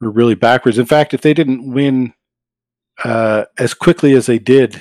were 0.00 0.10
really 0.10 0.34
backwards. 0.34 0.76
In 0.76 0.86
fact, 0.86 1.14
if 1.14 1.20
they 1.20 1.34
didn't 1.34 1.72
win 1.72 2.14
uh, 3.02 3.44
as 3.58 3.74
quickly 3.74 4.12
as 4.12 4.26
they 4.26 4.38
did 4.38 4.80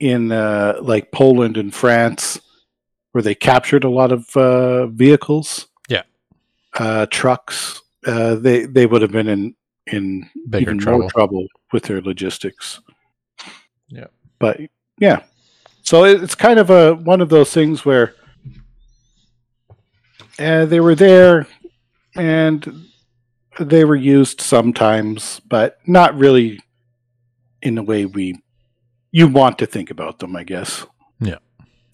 in 0.00 0.32
uh, 0.32 0.78
like 0.80 1.12
Poland 1.12 1.56
and 1.56 1.74
France, 1.74 2.40
where 3.12 3.22
they 3.22 3.34
captured 3.34 3.84
a 3.84 3.90
lot 3.90 4.12
of 4.12 4.36
uh, 4.36 4.86
vehicles, 4.86 5.66
yeah, 5.88 6.02
uh, 6.74 7.06
trucks, 7.06 7.82
uh, 8.06 8.36
they 8.36 8.66
they 8.66 8.86
would 8.86 9.02
have 9.02 9.12
been 9.12 9.28
in 9.28 9.54
in 9.86 10.28
Bigger 10.48 10.70
even 10.70 10.78
trouble. 10.78 11.00
more 11.00 11.10
trouble 11.10 11.46
with 11.72 11.84
their 11.84 12.00
logistics. 12.00 12.80
Yeah, 13.88 14.06
but 14.38 14.60
yeah, 14.98 15.22
so 15.82 16.04
it's 16.04 16.34
kind 16.34 16.58
of 16.58 16.70
a 16.70 16.94
one 16.94 17.20
of 17.20 17.28
those 17.28 17.52
things 17.52 17.84
where 17.84 18.14
uh, 20.38 20.64
they 20.64 20.80
were 20.80 20.94
there 20.94 21.46
and 22.16 22.86
they 23.60 23.84
were 23.84 23.96
used 23.96 24.40
sometimes, 24.40 25.40
but 25.40 25.78
not 25.86 26.16
really 26.16 26.60
in 27.62 27.74
the 27.76 27.82
way 27.82 28.06
we 28.06 28.42
you 29.10 29.28
want 29.28 29.58
to 29.58 29.66
think 29.66 29.90
about 29.90 30.18
them, 30.18 30.34
I 30.34 30.44
guess. 30.44 30.86
Yeah, 31.20 31.38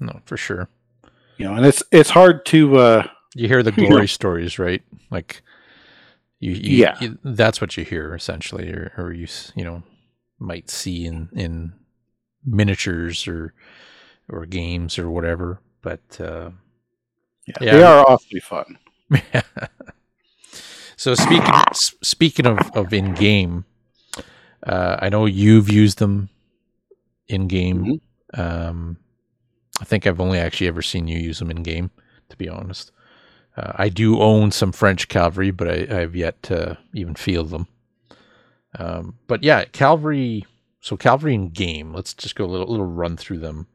no, 0.01 0.21
for 0.25 0.37
sure. 0.37 0.69
You 1.37 1.47
know, 1.47 1.55
and 1.55 1.67
it's 1.67 1.83
it's 1.93 2.11
hard 2.11 2.47
to. 2.47 2.77
Uh, 2.79 3.07
you 3.35 3.49
hear 3.49 3.63
the 3.63 3.73
glory 3.73 3.93
you 3.93 3.99
know, 4.01 4.07
stories, 4.07 4.59
right? 4.59 4.83
Like 5.11 5.43
you, 6.41 6.53
you 6.53 6.77
yeah, 6.79 6.97
you, 7.01 7.19
that's 7.23 7.61
what 7.61 7.77
you 7.77 7.85
hear 7.85 8.15
essentially, 8.15 8.71
or, 8.71 8.93
or 8.97 9.13
you 9.13 9.27
you 9.55 9.65
know 9.65 9.83
might 10.39 10.71
see 10.71 11.05
in 11.05 11.29
in 11.33 11.73
miniatures 12.45 13.27
or 13.27 13.55
or 14.29 14.47
games 14.47 14.99
or 14.99 15.11
whatever. 15.11 15.61
But 15.83 16.21
uh, 16.21 16.51
yeah, 17.47 17.55
yeah, 17.61 17.73
they 17.73 17.83
are 17.83 18.09
awfully 18.09 18.41
fun. 18.41 18.79
so 20.97 21.15
speaking 21.15 21.55
speaking 21.73 22.47
of 22.47 22.59
of 22.75 22.93
in 22.93 23.15
game, 23.15 23.65
uh, 24.65 24.97
I 25.00 25.09
know 25.09 25.27
you've 25.27 25.71
used 25.71 25.99
them 25.99 26.29
in 27.29 27.49
game. 27.49 28.00
Mm-hmm. 28.35 28.41
Um, 28.41 28.97
I 29.81 29.85
think 29.85 30.07
I've 30.07 30.21
only 30.21 30.38
actually 30.38 30.69
ever 30.69 30.83
seen 30.83 31.09
you 31.09 31.19
use 31.19 31.38
them 31.38 31.50
in 31.50 31.62
game, 31.62 31.91
to 32.29 32.37
be 32.37 32.49
honest. 32.49 32.91
Uh, 33.57 33.73
I 33.77 33.88
do 33.88 34.21
own 34.21 34.50
some 34.50 34.73
French 34.73 35.09
cavalry, 35.09 35.50
but 35.50 35.69
I, 35.69 36.00
have 36.00 36.15
yet 36.15 36.43
to 36.45 36.79
even 36.95 37.15
field 37.15 37.50
them. 37.50 37.67
Um, 38.79 39.19
but 39.27 39.43
yeah, 39.43 39.65
cavalry. 39.65 40.47
So 40.81 40.97
cavalry 40.97 41.35
in 41.35 41.49
game. 41.49 41.93
Let's 41.93 42.15
just 42.15 42.37
go 42.37 42.45
a 42.45 42.47
little 42.47 42.69
little 42.69 42.87
run 42.87 43.17
through 43.17 43.38
them. 43.38 43.67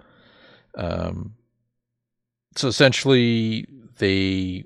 Um, 0.76 1.36
so 2.56 2.68
essentially, 2.68 3.68
they 3.98 4.64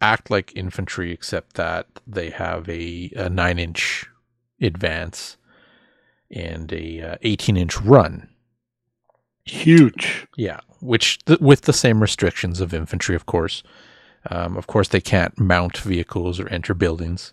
act 0.00 0.30
like 0.30 0.56
infantry, 0.56 1.12
except 1.12 1.54
that 1.54 1.86
they 2.06 2.30
have 2.30 2.68
a, 2.68 3.12
a 3.16 3.28
nine 3.28 3.58
inch 3.58 4.08
advance 4.60 5.36
and 6.30 6.72
a 6.72 7.12
uh, 7.12 7.16
18 7.22 7.56
inch 7.56 7.80
run. 7.80 8.28
Huge. 9.44 10.26
Yeah, 10.36 10.60
which 10.80 11.24
th- 11.24 11.40
with 11.40 11.62
the 11.62 11.72
same 11.72 12.00
restrictions 12.00 12.60
of 12.60 12.74
infantry, 12.74 13.14
of 13.16 13.26
course. 13.26 13.62
Um, 14.30 14.56
of 14.56 14.66
course, 14.66 14.88
they 14.88 15.00
can't 15.00 15.38
mount 15.38 15.78
vehicles 15.78 16.38
or 16.38 16.48
enter 16.48 16.74
buildings. 16.74 17.32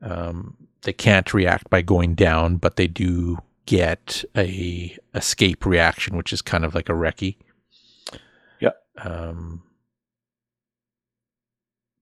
Um, 0.00 0.56
they 0.82 0.92
can't 0.92 1.34
react 1.34 1.68
by 1.68 1.82
going 1.82 2.14
down, 2.14 2.56
but 2.56 2.76
they 2.76 2.86
do 2.86 3.38
get 3.66 4.24
a 4.36 4.96
escape 5.14 5.66
reaction, 5.66 6.16
which 6.16 6.32
is 6.32 6.40
kind 6.40 6.64
of 6.64 6.74
like 6.74 6.88
a 6.88 6.92
recce. 6.92 7.36
Yeah. 8.60 8.70
Um, 8.98 9.62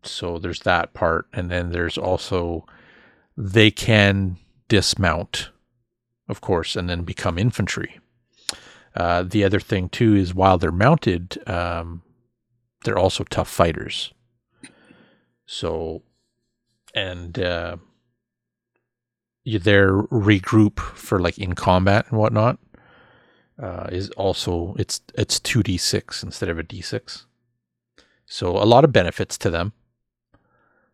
so 0.02 0.38
there's 0.38 0.60
that 0.60 0.92
part, 0.94 1.26
and 1.32 1.50
then 1.50 1.72
there's 1.72 1.98
also 1.98 2.66
they 3.36 3.70
can 3.70 4.36
dismount, 4.68 5.50
of 6.28 6.40
course, 6.40 6.76
and 6.76 6.88
then 6.88 7.02
become 7.02 7.38
infantry. 7.38 8.00
Uh, 8.94 9.24
the 9.24 9.42
other 9.42 9.60
thing 9.60 9.88
too 9.88 10.14
is 10.14 10.34
while 10.34 10.56
they're 10.56 10.70
mounted, 10.70 11.42
um, 11.48 12.02
they're 12.84 12.98
also 12.98 13.24
tough 13.24 13.48
fighters. 13.48 14.12
So, 15.46 16.02
and 16.94 17.38
uh, 17.38 17.76
their 19.44 19.92
regroup 19.92 20.78
for 20.78 21.18
like 21.18 21.38
in 21.38 21.54
combat 21.54 22.06
and 22.08 22.18
whatnot 22.18 22.58
uh, 23.60 23.88
is 23.90 24.10
also 24.10 24.74
it's 24.78 25.00
it's 25.18 25.40
two 25.40 25.62
d 25.62 25.76
six 25.76 26.22
instead 26.22 26.48
of 26.48 26.58
a 26.58 26.62
d 26.62 26.80
six. 26.80 27.26
So 28.26 28.50
a 28.50 28.64
lot 28.64 28.84
of 28.84 28.92
benefits 28.92 29.36
to 29.38 29.50
them. 29.50 29.72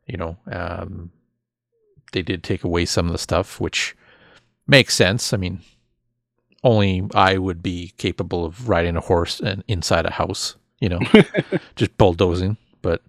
You 0.06 0.16
know, 0.16 0.36
um, 0.50 1.12
they 2.10 2.22
did 2.22 2.42
take 2.42 2.64
away 2.64 2.84
some 2.84 3.06
of 3.06 3.12
the 3.12 3.18
stuff, 3.18 3.60
which 3.60 3.96
makes 4.66 4.94
sense. 4.94 5.32
I 5.32 5.36
mean, 5.36 5.60
only 6.62 7.08
I 7.14 7.38
would 7.38 7.62
be 7.62 7.92
capable 7.96 8.44
of 8.44 8.68
riding 8.68 8.96
a 8.96 9.00
horse 9.00 9.40
and 9.40 9.64
inside 9.66 10.06
a 10.06 10.12
house 10.12 10.56
you 10.80 10.88
know, 10.88 11.00
just 11.76 11.96
bulldozing. 11.96 12.56
But 12.82 13.02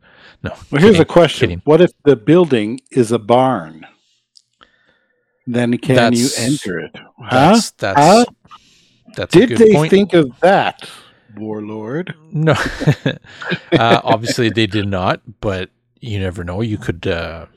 no. 0.43 0.51
Well, 0.69 0.81
here's 0.81 0.99
a 0.99 1.05
question: 1.05 1.49
kidding. 1.49 1.61
What 1.63 1.81
if 1.81 1.91
the 2.03 2.15
building 2.15 2.81
is 2.91 3.11
a 3.11 3.19
barn? 3.19 3.87
Then 5.47 5.77
can 5.79 5.95
that's, 5.95 6.19
you 6.19 6.45
enter 6.45 6.79
it? 6.79 6.95
Huh? 6.95 7.29
That's, 7.31 7.71
that's, 7.71 7.99
huh? 7.99 8.25
that's 9.15 9.33
Did 9.33 9.57
they 9.57 9.73
point. 9.73 9.89
think 9.89 10.13
of 10.13 10.39
that, 10.41 10.87
warlord? 11.35 12.13
No, 12.31 12.53
uh, 13.71 14.01
obviously 14.03 14.49
they 14.49 14.67
did 14.67 14.87
not. 14.87 15.21
But 15.41 15.71
you 15.99 16.19
never 16.19 16.43
know. 16.43 16.61
You 16.61 16.77
could 16.77 17.07
uh, 17.07 17.47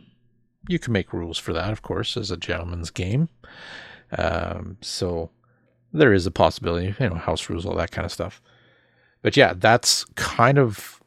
you 0.69 0.79
can 0.79 0.93
make 0.93 1.13
rules 1.13 1.39
for 1.39 1.53
that, 1.53 1.73
of 1.73 1.83
course, 1.83 2.17
as 2.17 2.31
a 2.31 2.37
gentleman's 2.37 2.91
game. 2.91 3.29
Um, 4.17 4.77
so 4.81 5.31
there 5.93 6.13
is 6.13 6.27
a 6.27 6.31
possibility, 6.31 6.95
you 6.99 7.09
know, 7.09 7.17
house 7.17 7.49
rules, 7.49 7.67
all 7.67 7.77
that 7.77 7.91
kind 7.91 8.05
of 8.05 8.13
stuff 8.13 8.41
but 9.25 9.39
yeah, 9.39 9.55
that's 9.57 10.05
kind 10.17 10.59
of 10.59 11.03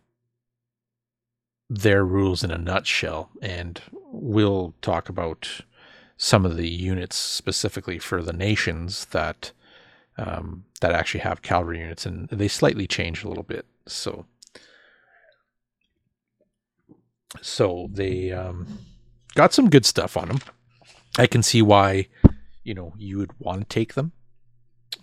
their 1.70 2.04
rules 2.04 2.44
in 2.44 2.50
a 2.50 2.58
nutshell. 2.58 3.30
And 3.44 3.80
we'll 4.12 4.74
talk 4.82 5.08
about 5.08 5.62
some 6.18 6.44
of 6.44 6.58
the 6.58 6.68
units 6.68 7.16
specifically 7.16 8.00
for 8.00 8.24
the 8.24 8.34
nations 8.34 9.06
that 9.12 9.52
um, 10.18 10.66
that 10.82 10.94
actually 10.94 11.20
have 11.20 11.44
cavalry 11.44 11.80
units, 11.80 12.08
and 12.08 12.28
they 12.30 12.48
slightly 12.48 12.88
change 12.88 13.24
a 13.24 13.30
little 13.30 13.44
bit. 13.44 13.68
So, 13.86 14.26
so 17.40 17.88
they 17.94 18.32
um, 18.32 18.80
got 19.38 19.54
some 19.54 19.70
good 19.70 19.86
stuff 19.86 20.18
on 20.18 20.28
them. 20.28 20.40
I 21.18 21.28
can 21.28 21.44
see 21.44 21.62
why, 21.62 22.08
you 22.64 22.74
know, 22.74 22.92
you 22.98 23.20
would 23.20 23.32
want 23.40 23.62
to 23.62 23.68
take 23.74 23.94
them. 23.94 24.12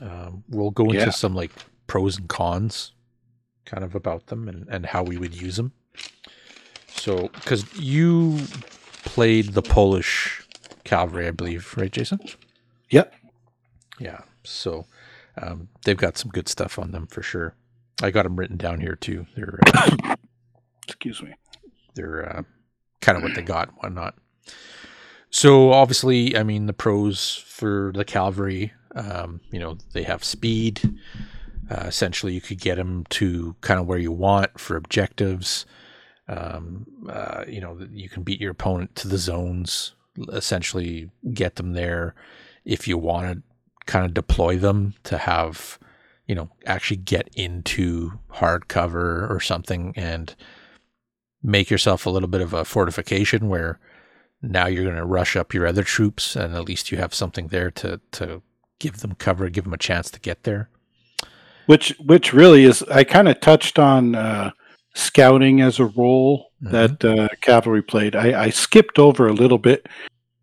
Um, 0.01 0.43
we'll 0.49 0.73
go 0.73 0.87
into 0.87 0.99
yeah. 0.99 1.11
some 1.11 1.35
like 1.35 1.53
pros 1.87 2.19
and 2.19 2.29
cons 2.29 2.93
kind 3.65 3.85
of 3.85 3.95
about 3.95 4.27
them 4.27 4.49
and, 4.49 4.67
and 4.69 4.87
how 4.87 5.05
we 5.05 5.17
would 5.17 5.41
use 5.41 5.57
them. 5.57 5.73
So, 6.89 7.29
because 7.29 7.73
you 7.79 8.41
played 9.05 9.53
the 9.53 9.63
Polish 9.63 10.43
cavalry, 10.83 11.29
I 11.29 11.31
believe, 11.31 11.73
right, 11.77 11.91
Jason? 11.91 12.19
Yep. 12.91 13.15
Yeah. 14.01 14.23
So 14.43 14.87
um, 15.41 15.69
they've 15.85 15.97
got 15.97 16.19
some 16.19 16.31
good 16.33 16.49
stuff 16.49 16.79
on 16.79 16.91
them 16.91 17.07
for 17.07 17.23
sure. 17.23 17.55
I 18.03 18.11
got 18.11 18.25
them 18.25 18.35
written 18.35 18.57
down 18.57 18.81
here 18.81 18.97
too. 18.97 19.27
They're 19.37 19.61
uh, 19.73 20.17
excuse 20.89 21.23
me. 21.23 21.35
They're 21.95 22.39
uh, 22.39 22.43
kind 23.01 23.17
of 23.17 23.23
what 23.23 23.37
they 23.37 23.43
got, 23.43 23.71
whatnot. 23.81 24.17
So 25.31 25.73
obviously, 25.73 26.37
I 26.37 26.43
mean, 26.45 26.67
the 26.67 26.73
pros 26.73 27.43
for 27.47 27.93
the 27.95 28.05
cavalry, 28.05 28.73
um, 28.95 29.41
you 29.51 29.59
know, 29.59 29.79
they 29.93 30.05
have 30.05 30.23
speed. 30.23 30.81
Uh, 31.71 31.85
essentially, 31.87 32.33
you 32.33 32.41
could 32.41 32.61
get 32.61 32.77
them 32.77 33.05
to 33.11 33.57
kind 33.61 33.81
of 33.81 33.87
where 33.87 33.99
you 33.99 34.13
want 34.13 34.61
for 34.61 34.77
objectives. 34.77 35.67
Um, 36.29 36.87
uh, 37.09 37.45
you 37.49 37.61
know, 37.61 37.79
you 37.91 38.09
can 38.09 38.23
beat 38.23 38.41
your 38.41 38.53
opponent 38.53 38.95
to 38.97 39.09
the 39.09 39.19
zones, 39.19 39.95
essentially 40.33 41.11
get 41.33 41.57
them 41.57 41.73
there 41.73 42.15
if 42.65 42.89
you 42.89 42.97
want 42.97 43.37
to 43.37 43.43
kind 43.87 44.07
of 44.07 44.15
deploy 44.15 44.57
them 44.57 44.95
to 45.05 45.19
have, 45.19 45.79
you 46.27 46.35
know, 46.35 46.49
actually 46.65 46.97
get 46.97 47.29
into 47.35 48.13
hard 48.31 48.69
cover 48.69 49.27
or 49.29 49.41
something 49.41 49.93
and 49.97 50.35
make 51.43 51.71
yourself 51.71 52.07
a 52.07 52.11
little 52.11 52.29
bit 52.29 52.41
of 52.41 52.55
a 52.55 52.65
fortification 52.65 53.49
where 53.49 53.79
now 54.51 54.67
you're 54.67 54.85
going 54.85 54.97
to 54.97 55.05
rush 55.05 55.37
up 55.37 55.55
your 55.55 55.67
other 55.67 55.83
troops 55.83 56.37
and 56.37 56.55
at 56.55 56.65
least 56.65 56.93
you 56.93 56.99
have 56.99 57.15
something 57.15 57.49
there 57.49 57.71
to, 57.71 58.01
to 58.13 58.43
give 58.79 58.99
them 58.99 59.15
cover, 59.15 59.49
give 59.49 59.65
them 59.65 59.73
a 59.73 59.79
chance 59.79 60.11
to 60.11 60.21
get 60.21 60.45
there 60.45 60.69
which 61.67 61.95
which 62.01 62.33
really 62.33 62.65
is 62.65 62.83
I 62.85 63.05
kind 63.05 63.29
of 63.29 63.41
touched 63.41 63.79
on 63.79 64.15
uh, 64.15 64.51
scouting 64.95 65.61
as 65.61 65.79
a 65.79 65.87
role 65.87 66.51
mm-hmm. 66.63 66.73
that 66.73 67.05
uh, 67.05 67.29
cavalry 67.41 67.83
played. 67.83 68.17
I, 68.17 68.45
I, 68.45 68.51
skipped 68.51 68.99
over 68.99 69.27
a 69.27 69.33
little 69.33 69.59
bit 69.59 69.87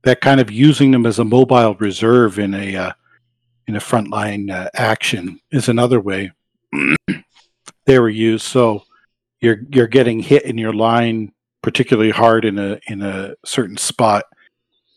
that 0.03 0.21
kind 0.21 0.39
of 0.39 0.51
using 0.51 0.91
them 0.91 1.05
as 1.05 1.19
a 1.19 1.25
mobile 1.25 1.75
reserve 1.75 2.39
in 2.39 2.53
a 2.53 2.75
uh, 2.75 2.91
in 3.67 3.75
a 3.75 3.79
frontline 3.79 4.51
uh, 4.51 4.69
action 4.73 5.39
is 5.51 5.69
another 5.69 5.99
way 5.99 6.31
they 7.85 7.99
were 7.99 8.09
used. 8.09 8.45
So 8.45 8.83
you're 9.39 9.59
you're 9.69 9.87
getting 9.87 10.19
hit 10.19 10.43
in 10.43 10.57
your 10.57 10.73
line 10.73 11.33
particularly 11.61 12.11
hard 12.11 12.45
in 12.45 12.57
a 12.59 12.79
in 12.87 13.01
a 13.01 13.35
certain 13.45 13.77
spot. 13.77 14.25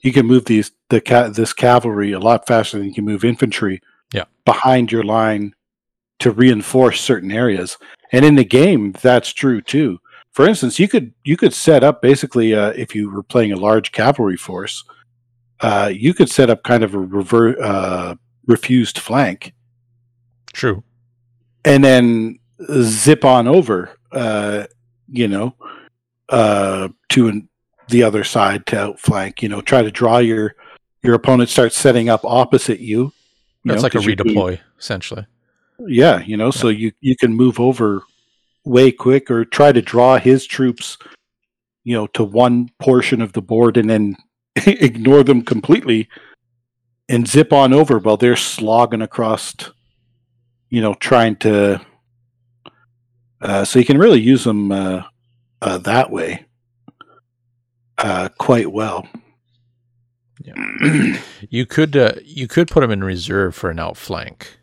You 0.02 0.12
can 0.12 0.26
move 0.26 0.44
these 0.44 0.72
the 0.90 1.00
ca- 1.00 1.28
this 1.28 1.52
cavalry 1.52 2.12
a 2.12 2.18
lot 2.18 2.46
faster 2.46 2.78
than 2.78 2.86
you 2.88 2.94
can 2.94 3.04
move 3.04 3.24
infantry. 3.24 3.80
Yeah. 4.12 4.24
behind 4.44 4.92
your 4.92 5.02
line 5.02 5.54
to 6.20 6.30
reinforce 6.30 7.00
certain 7.00 7.32
areas. 7.32 7.76
And 8.12 8.24
in 8.24 8.36
the 8.36 8.44
game, 8.44 8.92
that's 9.02 9.32
true 9.32 9.60
too. 9.60 9.98
For 10.30 10.46
instance, 10.46 10.78
you 10.78 10.86
could 10.86 11.12
you 11.24 11.36
could 11.36 11.52
set 11.52 11.82
up 11.82 12.00
basically 12.00 12.54
uh, 12.54 12.70
if 12.76 12.94
you 12.94 13.10
were 13.10 13.24
playing 13.24 13.50
a 13.50 13.56
large 13.56 13.90
cavalry 13.90 14.36
force, 14.36 14.84
uh, 15.60 15.90
you 15.92 16.14
could 16.14 16.30
set 16.30 16.48
up 16.48 16.62
kind 16.62 16.84
of 16.84 16.94
a 16.94 16.98
rever- 16.98 17.60
uh, 17.60 18.14
refused 18.46 18.98
flank. 18.98 19.52
True. 20.52 20.84
And 21.64 21.82
then 21.82 22.38
zip 22.82 23.24
on 23.24 23.48
over, 23.48 23.90
uh, 24.12 24.66
you 25.08 25.26
know, 25.26 25.56
uh, 26.28 26.88
to 27.10 27.28
an, 27.28 27.48
the 27.88 28.02
other 28.02 28.24
side 28.24 28.66
to 28.66 28.78
outflank. 28.78 29.42
You 29.42 29.48
know, 29.48 29.60
try 29.60 29.82
to 29.82 29.90
draw 29.90 30.18
your 30.18 30.54
your 31.02 31.14
opponent 31.14 31.50
starts 31.50 31.76
setting 31.76 32.08
up 32.08 32.24
opposite 32.24 32.80
you. 32.80 33.02
you 33.02 33.12
That's 33.64 33.78
know, 33.78 33.82
like 33.82 33.94
a 33.94 33.98
redeploy, 33.98 34.58
essentially. 34.78 35.26
Yeah, 35.86 36.20
you 36.20 36.36
know, 36.36 36.46
yeah. 36.46 36.50
so 36.50 36.68
you 36.68 36.92
you 37.00 37.16
can 37.16 37.34
move 37.34 37.60
over 37.60 38.02
way 38.64 38.90
quick 38.90 39.30
or 39.30 39.44
try 39.44 39.72
to 39.72 39.82
draw 39.82 40.18
his 40.18 40.46
troops, 40.46 40.96
you 41.84 41.94
know, 41.94 42.06
to 42.08 42.24
one 42.24 42.70
portion 42.78 43.20
of 43.20 43.32
the 43.32 43.42
board 43.42 43.76
and 43.76 43.90
then 43.90 44.16
ignore 44.66 45.22
them 45.22 45.42
completely 45.42 46.08
and 47.08 47.28
zip 47.28 47.52
on 47.52 47.74
over 47.74 47.98
while 47.98 48.16
they're 48.16 48.36
slogging 48.36 49.02
across 49.02 49.54
you 50.74 50.80
know, 50.80 50.94
trying 50.94 51.36
to. 51.36 51.80
Uh, 53.40 53.64
so 53.64 53.78
you 53.78 53.84
can 53.84 53.96
really 53.96 54.20
use 54.20 54.42
them 54.42 54.72
uh, 54.72 55.02
uh, 55.64 55.78
that 55.78 56.10
way 56.10 56.44
uh, 57.98 58.28
quite 58.38 58.70
well. 58.70 59.08
Yeah. 60.42 61.18
you 61.48 61.64
could 61.64 61.96
uh, 61.96 62.12
you 62.22 62.46
could 62.46 62.68
put 62.68 62.80
them 62.80 62.90
in 62.90 63.02
reserve 63.02 63.54
for 63.54 63.70
an 63.70 63.78
outflank. 63.78 64.58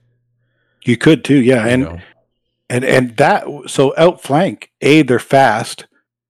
You 0.86 0.96
could 0.96 1.26
too, 1.26 1.42
yeah, 1.42 1.66
and 1.66 1.84
know. 1.84 2.00
and 2.70 2.86
and 2.86 3.18
that 3.18 3.46
so 3.68 3.94
outflank. 3.98 4.72
A, 4.82 5.02
they're 5.02 5.20
fast, 5.20 5.88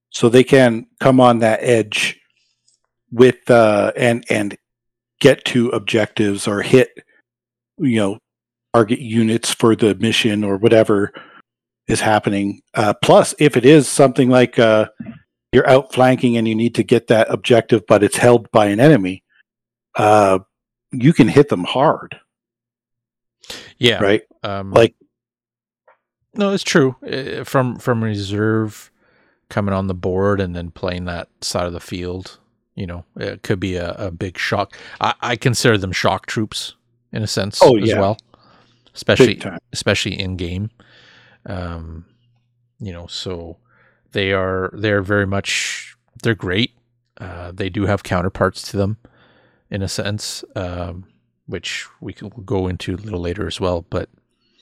so 0.09 0.29
they 0.29 0.43
can 0.43 0.87
come 0.99 1.19
on 1.19 1.39
that 1.39 1.59
edge 1.61 2.17
with 3.11 3.49
uh 3.51 3.91
and 3.97 4.23
and 4.29 4.57
get 5.19 5.43
to 5.43 5.67
objectives 5.69 6.47
or 6.47 6.61
hit 6.61 6.89
you 7.77 7.97
know 7.97 8.17
target 8.73 8.99
units 8.99 9.53
for 9.53 9.75
the 9.75 9.95
mission 9.95 10.45
or 10.45 10.55
whatever 10.55 11.11
is 11.87 12.01
happening. 12.01 12.61
Uh, 12.73 12.93
plus, 13.01 13.35
if 13.39 13.57
it 13.57 13.65
is 13.65 13.87
something 13.87 14.29
like 14.29 14.59
uh, 14.59 14.87
you're 15.51 15.69
outflanking 15.69 16.37
and 16.37 16.47
you 16.47 16.55
need 16.55 16.75
to 16.75 16.83
get 16.83 17.07
that 17.07 17.27
objective, 17.29 17.85
but 17.87 18.03
it's 18.03 18.17
held 18.17 18.49
by 18.51 18.67
an 18.67 18.79
enemy, 18.79 19.23
uh, 19.95 20.39
you 20.91 21.13
can 21.13 21.27
hit 21.27 21.49
them 21.49 21.63
hard. 21.63 22.19
Yeah. 23.77 24.01
Right. 24.01 24.21
Um, 24.43 24.71
like, 24.71 24.95
no, 26.33 26.53
it's 26.53 26.63
true. 26.63 26.95
From 27.43 27.77
from 27.77 28.03
reserve 28.03 28.91
coming 29.49 29.73
on 29.73 29.87
the 29.87 29.93
board 29.93 30.39
and 30.39 30.55
then 30.55 30.71
playing 30.71 31.05
that 31.05 31.27
side 31.41 31.67
of 31.67 31.73
the 31.73 31.79
field, 31.81 32.39
you 32.75 32.87
know, 32.87 33.03
it 33.17 33.43
could 33.43 33.59
be 33.59 33.75
a, 33.75 33.91
a 33.95 34.11
big 34.11 34.37
shock. 34.37 34.77
I, 35.01 35.13
I 35.21 35.35
consider 35.35 35.77
them 35.77 35.91
shock 35.91 36.25
troops 36.27 36.75
in 37.11 37.21
a 37.21 37.27
sense 37.27 37.59
oh, 37.61 37.77
as 37.77 37.89
yeah. 37.89 37.99
well, 37.99 38.17
especially 38.93 39.41
especially 39.73 40.17
in 40.17 40.37
game. 40.37 40.69
Um, 41.45 42.05
you 42.79 42.91
know, 42.91 43.07
so 43.07 43.57
they 44.11 44.31
are 44.33 44.71
they're 44.73 45.01
very 45.01 45.27
much 45.27 45.95
they're 46.23 46.35
great. 46.35 46.75
Uh, 47.17 47.51
they 47.51 47.69
do 47.69 47.85
have 47.85 48.03
counterparts 48.03 48.61
to 48.71 48.77
them 48.77 48.97
in 49.69 49.81
a 49.81 49.87
sense, 49.87 50.43
um, 50.55 51.05
which 51.45 51.87
we 52.01 52.13
can 52.13 52.29
go 52.45 52.67
into 52.67 52.95
a 52.95 52.97
little 52.97 53.21
later 53.21 53.47
as 53.47 53.59
well. 53.59 53.85
But 53.89 54.09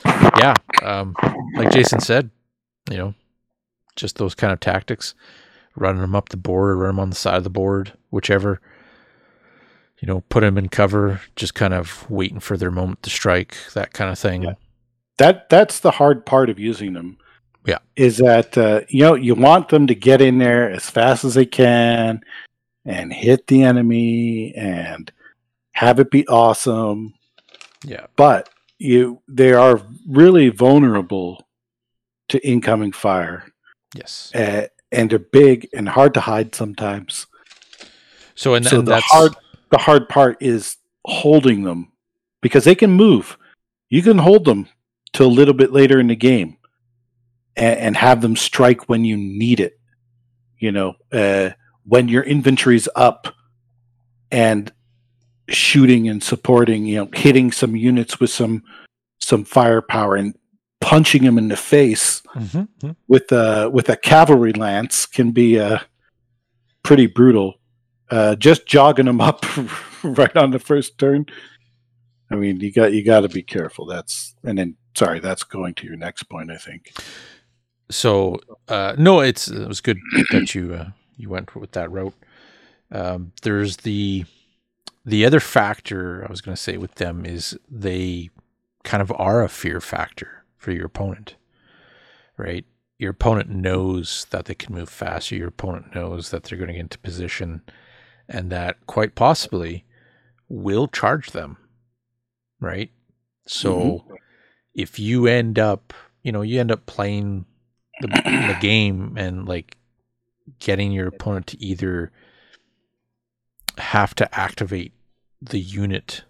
yeah, 0.06 0.54
um, 0.84 1.15
like 1.56 1.72
Jason 1.72 2.00
said, 2.00 2.30
you 2.89 2.98
know, 2.98 3.13
just 3.96 4.18
those 4.18 4.36
kind 4.36 4.54
of 4.54 4.60
tactics, 4.60 5.13
running 5.76 6.02
them 6.02 6.15
up 6.15 6.30
the 6.30 6.38
board 6.38 6.78
run 6.78 6.96
them 6.96 7.00
on 7.00 7.10
the 7.10 7.15
side 7.15 7.38
of 7.38 7.44
the 7.44 7.50
board, 7.50 7.94
whichever. 8.10 8.62
You 10.02 10.08
know, 10.08 10.22
put 10.30 10.42
them 10.42 10.58
in 10.58 10.70
cover, 10.70 11.20
just 11.36 11.56
kind 11.56 11.74
of 11.74 12.10
waiting 12.10 12.39
for 12.39 12.56
their 12.56 12.72
moment 12.72 13.04
to 13.04 13.10
strike, 13.10 13.58
that 13.74 13.92
kind 13.92 14.10
of 14.10 14.18
thing. 14.18 14.44
Yeah. 14.44 14.54
That 15.19 15.49
that's 15.49 15.82
the 15.82 15.91
hard 15.91 16.25
part 16.25 16.49
of 16.49 16.60
using 16.60 16.93
them. 16.93 17.17
Yeah, 17.65 17.79
is 17.95 18.17
that 18.17 18.58
uh, 18.58 18.82
you 18.88 19.01
know 19.01 19.15
you 19.15 19.36
want 19.36 19.69
them 19.69 19.86
to 19.88 19.95
get 19.95 20.21
in 20.21 20.38
there 20.38 20.71
as 20.71 20.89
fast 20.89 21.25
as 21.25 21.34
they 21.34 21.45
can 21.45 22.21
and 22.86 23.12
hit 23.12 23.45
the 23.47 23.63
enemy 23.63 24.53
and 24.55 25.12
have 25.73 25.99
it 25.99 26.10
be 26.10 26.25
awesome. 26.27 27.13
Yeah. 27.84 28.08
But 28.15 28.49
you 28.77 29.21
they 29.27 29.51
are 29.53 29.82
really 30.08 30.49
vulnerable 30.49 31.47
to 32.29 32.47
incoming 32.47 32.93
fire. 32.93 33.45
Yes. 33.93 34.34
Uh, 34.34 34.67
and 34.91 35.10
they're 35.10 35.19
big 35.19 35.67
and 35.73 35.88
hard 35.88 36.13
to 36.13 36.21
hide 36.21 36.55
sometimes. 36.55 37.27
So 38.36 38.55
and, 38.55 38.65
so 38.65 38.79
and 38.79 38.88
the 38.88 38.91
that's... 38.91 39.05
hard 39.05 39.36
the 39.69 39.77
hard 39.77 40.10
part 40.10 40.38
is 40.39 40.77
holding 41.05 41.63
them 41.63 41.91
because 42.41 42.63
they 42.63 42.75
can 42.75 42.91
move. 42.91 43.38
You 43.89 44.01
can 44.01 44.17
hold 44.17 44.45
them 44.45 44.67
till 45.13 45.28
a 45.28 45.32
little 45.32 45.54
bit 45.54 45.72
later 45.72 46.00
in 46.00 46.08
the 46.08 46.15
game 46.15 46.58
and, 47.56 47.80
and 47.80 47.98
have 47.98 48.22
them 48.22 48.36
strike 48.36 48.89
when 48.89 49.06
you 49.06 49.17
need 49.17 49.60
it. 49.60 49.80
You 50.58 50.72
know, 50.72 50.95
uh, 51.12 51.52
when 51.84 52.08
your 52.08 52.24
inventory's 52.24 52.89
up 52.95 53.34
and 54.32 54.72
shooting 55.48 56.08
and 56.10 56.22
supporting, 56.22 56.86
you 56.86 56.98
know, 56.98 57.10
hitting 57.13 57.52
some 57.52 57.76
units 57.76 58.19
with 58.19 58.30
some 58.30 58.63
some 59.22 59.43
firepower 59.43 60.15
and 60.15 60.36
punching 60.82 61.24
them 61.24 61.38
in 61.38 61.50
the 61.50 61.58
face 61.58 62.22
mm-hmm, 62.36 62.60
mm-hmm. 62.60 62.91
with 63.08 63.32
a 63.32 63.69
with 63.72 63.89
a 63.89 63.98
cavalry 63.98 64.54
lance 64.54 65.06
can 65.06 65.32
be 65.32 65.60
uh, 65.60 65.80
pretty 66.84 67.08
brutal. 67.08 67.56
Uh, 68.10 68.36
just 68.36 68.65
jogging 68.65 69.06
them 69.06 69.22
up 69.30 69.45
right 70.04 70.36
on 70.36 70.52
the 70.52 70.60
first 70.60 70.98
turn. 70.98 71.26
I 72.32 72.36
mean, 72.36 72.60
you 72.60 72.72
got 72.72 72.94
you 72.94 73.04
got 73.04 73.22
to 73.22 73.30
be 73.30 73.44
careful. 73.44 73.86
That's 73.86 74.36
and 74.44 74.58
then 74.58 74.76
sorry, 74.96 75.20
that's 75.20 75.44
going 75.44 75.74
to 75.76 75.88
your 75.88 75.98
next 75.98 76.24
point. 76.24 76.52
I 76.52 76.58
think. 76.58 76.94
So 77.89 78.39
uh, 78.68 78.96
no, 78.98 79.22
it's 79.22 79.48
it 79.48 79.68
was 79.68 79.82
good 79.82 79.98
that 80.32 80.54
you 80.54 80.76
uh, 80.76 80.89
you 81.18 81.30
went 81.30 81.56
with 81.56 81.72
that 81.72 81.92
route. 81.92 82.13
Um, 82.92 83.34
there's 83.42 83.78
the 83.78 84.26
the 85.06 85.26
other 85.26 85.39
factor 85.39 86.24
I 86.28 86.30
was 86.30 86.42
going 86.42 86.56
to 86.56 86.62
say 86.62 86.78
with 86.78 86.96
them 86.96 87.26
is 87.26 87.58
they 87.70 88.30
kind 88.84 89.02
of 89.02 89.12
are 89.18 89.44
a 89.44 89.50
fear 89.50 89.82
factor 89.82 90.44
for 90.58 90.72
your 90.72 90.86
opponent, 90.86 91.36
right? 92.38 92.65
Your 92.98 93.12
opponent 93.12 93.50
knows 93.50 94.28
that 94.30 94.46
they 94.46 94.56
can 94.56 94.76
move 94.76 94.89
faster. 94.89 95.36
Your 95.36 95.48
opponent 95.48 95.96
knows 95.96 96.32
that 96.32 96.44
they're 96.44 96.58
going 96.58 96.68
to 96.68 96.74
get 96.74 96.82
into 96.82 97.00
position, 97.00 97.62
and 98.28 98.52
that 98.52 98.86
quite 98.88 99.15
possibly 99.15 99.86
will 100.50 100.88
charge 100.88 101.32
them, 101.32 101.58
right? 102.60 102.91
So 103.45 103.80
mm-hmm. 103.80 104.13
if 104.74 105.00
you 105.00 105.28
end 105.28 105.58
up, 105.58 105.93
you 106.24 106.32
know, 106.32 106.41
you 106.41 106.60
end 106.60 106.72
up 106.72 106.86
playing 106.86 107.45
the, 108.02 108.08
the 108.08 108.58
game 108.60 109.15
and 109.17 109.48
like 109.48 109.78
getting 110.60 110.91
your 110.91 111.08
opponent 111.08 111.48
to 111.48 111.63
either 111.63 112.12
have 113.78 114.13
to 114.15 114.39
activate 114.39 114.93
the 115.41 115.60
unit 115.60 116.24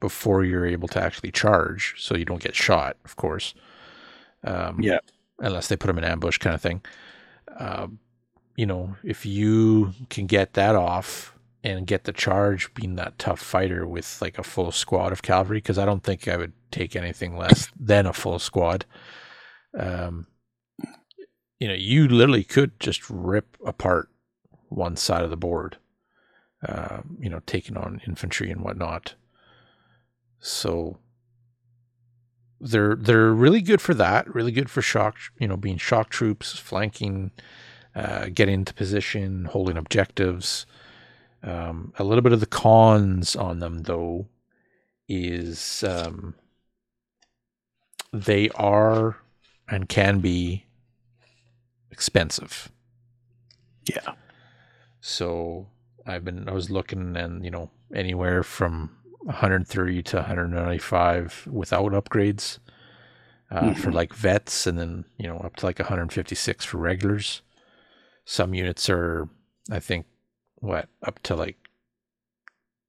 before 0.00 0.44
you're 0.44 0.66
able 0.66 0.88
to 0.88 1.02
actually 1.02 1.32
charge, 1.32 1.94
so 1.98 2.16
you 2.16 2.24
don't 2.24 2.42
get 2.42 2.54
shot, 2.54 2.96
of 3.04 3.16
course. 3.16 3.54
Um, 4.44 4.80
yeah. 4.80 4.98
Unless 5.40 5.68
they 5.68 5.76
put 5.76 5.88
them 5.88 5.98
in 5.98 6.04
ambush, 6.04 6.38
kind 6.38 6.54
of 6.54 6.60
thing. 6.60 6.82
Uh, 7.58 7.88
you 8.56 8.66
know, 8.66 8.96
if 9.02 9.24
you 9.24 9.92
can 10.10 10.26
get 10.26 10.54
that 10.54 10.76
off 10.76 11.37
and 11.64 11.86
get 11.86 12.04
the 12.04 12.12
charge, 12.12 12.72
being 12.74 12.96
that 12.96 13.18
tough 13.18 13.40
fighter 13.40 13.86
with 13.86 14.20
like 14.22 14.38
a 14.38 14.44
full 14.44 14.70
squad 14.70 15.12
of 15.12 15.22
cavalry, 15.22 15.58
because 15.58 15.78
I 15.78 15.84
don't 15.84 16.02
think 16.04 16.28
I 16.28 16.36
would 16.36 16.52
take 16.70 16.94
anything 16.94 17.36
less 17.36 17.68
than 17.78 18.06
a 18.06 18.12
full 18.12 18.38
squad. 18.38 18.84
Um, 19.78 20.26
you 21.58 21.66
know, 21.66 21.74
you 21.74 22.06
literally 22.06 22.44
could 22.44 22.78
just 22.78 23.08
rip 23.10 23.56
apart 23.66 24.08
one 24.68 24.96
side 24.96 25.24
of 25.24 25.30
the 25.30 25.36
board, 25.36 25.78
uh, 26.66 27.00
you 27.18 27.28
know, 27.28 27.40
taking 27.46 27.76
on 27.76 28.00
infantry 28.06 28.50
and 28.50 28.60
whatnot. 28.60 29.14
So 30.38 30.98
they're 32.60 32.94
they're 32.94 33.32
really 33.32 33.62
good 33.62 33.80
for 33.80 33.94
that. 33.94 34.32
Really 34.32 34.52
good 34.52 34.70
for 34.70 34.82
shock, 34.82 35.16
you 35.38 35.48
know, 35.48 35.56
being 35.56 35.78
shock 35.78 36.10
troops, 36.10 36.56
flanking, 36.58 37.32
uh, 37.94 38.28
getting 38.32 38.54
into 38.54 38.74
position, 38.74 39.46
holding 39.46 39.76
objectives. 39.76 40.64
Um, 41.42 41.92
a 41.98 42.04
little 42.04 42.22
bit 42.22 42.32
of 42.32 42.40
the 42.40 42.46
cons 42.46 43.36
on 43.36 43.60
them, 43.60 43.82
though, 43.82 44.26
is 45.08 45.84
um, 45.84 46.34
they 48.12 48.48
are 48.50 49.16
and 49.68 49.88
can 49.88 50.20
be 50.20 50.66
expensive. 51.90 52.70
Yeah. 53.84 54.14
So 55.00 55.68
I've 56.06 56.24
been 56.24 56.48
I 56.48 56.52
was 56.52 56.70
looking 56.70 57.16
and 57.16 57.44
you 57.44 57.50
know 57.50 57.70
anywhere 57.94 58.42
from 58.42 58.90
130 59.22 60.02
to 60.02 60.16
195 60.16 61.48
without 61.50 61.92
upgrades 61.92 62.58
uh, 63.50 63.60
mm-hmm. 63.60 63.80
for 63.80 63.92
like 63.92 64.14
vets, 64.14 64.66
and 64.66 64.78
then 64.78 65.04
you 65.16 65.26
know 65.26 65.38
up 65.38 65.56
to 65.56 65.66
like 65.66 65.78
156 65.78 66.64
for 66.64 66.78
regulars. 66.78 67.42
Some 68.24 68.52
units 68.52 68.90
are, 68.90 69.28
I 69.70 69.80
think, 69.80 70.06
what 70.60 70.88
up 71.02 71.22
to 71.24 71.34
like 71.34 71.56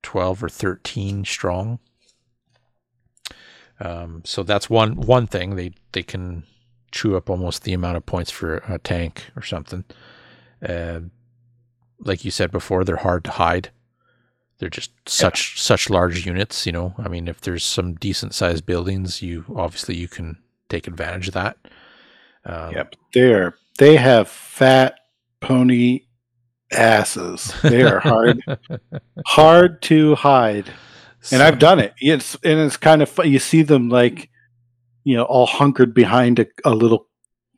12 0.03 0.43
or 0.43 0.49
13 0.49 1.25
strong. 1.25 1.79
Um, 3.79 4.21
so 4.25 4.43
that's 4.43 4.69
one 4.69 4.95
one 4.95 5.25
thing 5.27 5.55
they 5.55 5.71
they 5.93 6.03
can 6.03 6.43
chew 6.91 7.15
up 7.15 7.29
almost 7.29 7.63
the 7.63 7.73
amount 7.73 7.97
of 7.97 8.05
points 8.05 8.32
for 8.32 8.58
a 8.67 8.77
tank 8.77 9.32
or 9.36 9.41
something. 9.41 9.86
Uh, 10.67 11.01
like 11.99 12.25
you 12.25 12.32
said 12.32 12.51
before, 12.51 12.84
they're 12.84 12.97
hard 12.97 13.23
to 13.25 13.32
hide. 13.32 13.69
They're 14.58 14.69
just 14.69 14.91
such 15.08 15.55
yeah. 15.55 15.62
such 15.62 15.89
large 15.89 16.25
units, 16.25 16.65
you 16.65 16.73
know. 16.73 16.93
I 16.97 17.08
mean, 17.08 17.29
if 17.29 17.39
there's 17.39 17.63
some 17.63 17.93
decent 17.95 18.34
sized 18.34 18.65
buildings, 18.65 19.21
you 19.21 19.45
obviously 19.55 19.95
you 19.95 20.10
can 20.10 20.38
take 20.67 20.88
advantage 20.88 21.29
of 21.29 21.34
that. 21.36 21.58
Um, 22.45 22.73
yep, 22.73 22.95
they're 23.13 23.55
they 23.77 23.95
have 23.95 24.27
fat 24.27 24.99
pony 25.39 26.01
asses. 26.71 27.53
They 27.63 27.84
are 27.84 27.99
hard 27.99 28.43
hard 29.25 29.82
to 29.84 30.15
hide, 30.15 30.71
and 31.32 31.41
I've 31.41 31.60
done 31.60 31.79
it. 31.79 31.93
It's 31.99 32.36
and 32.43 32.60
it's 32.60 32.77
kind 32.77 33.01
of 33.01 33.10
fun. 33.10 33.32
You 33.32 33.39
see 33.39 33.62
them 33.62 33.89
like 33.89 34.29
you 35.03 35.15
know, 35.15 35.23
all 35.23 35.47
hunkered 35.47 35.93
behind 35.93 36.39
a, 36.39 36.45
a 36.65 36.69
little, 36.69 37.08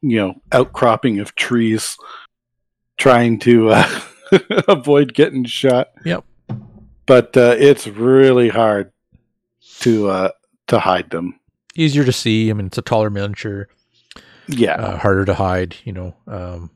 you 0.01 0.17
know, 0.17 0.35
outcropping 0.53 1.19
of 1.19 1.35
trees, 1.35 1.97
trying 2.97 3.39
to 3.39 3.71
uh, 3.71 4.01
avoid 4.69 5.13
getting 5.13 5.43
shot. 5.43 5.89
Yep. 6.05 6.23
But 7.05 7.35
uh, 7.35 7.55
it's 7.59 7.87
really 7.87 8.47
hard 8.47 8.93
to 9.79 10.09
uh, 10.09 10.29
to 10.67 10.79
hide 10.79 11.09
them. 11.09 11.39
Easier 11.75 12.05
to 12.05 12.13
see. 12.13 12.49
I 12.49 12.53
mean, 12.53 12.67
it's 12.67 12.77
a 12.77 12.81
taller 12.81 13.09
miniature. 13.09 13.67
Yeah. 14.47 14.75
Uh, 14.75 14.97
harder 14.97 15.25
to 15.25 15.33
hide. 15.33 15.75
You 15.83 15.93
know, 15.93 16.15
um, 16.27 16.69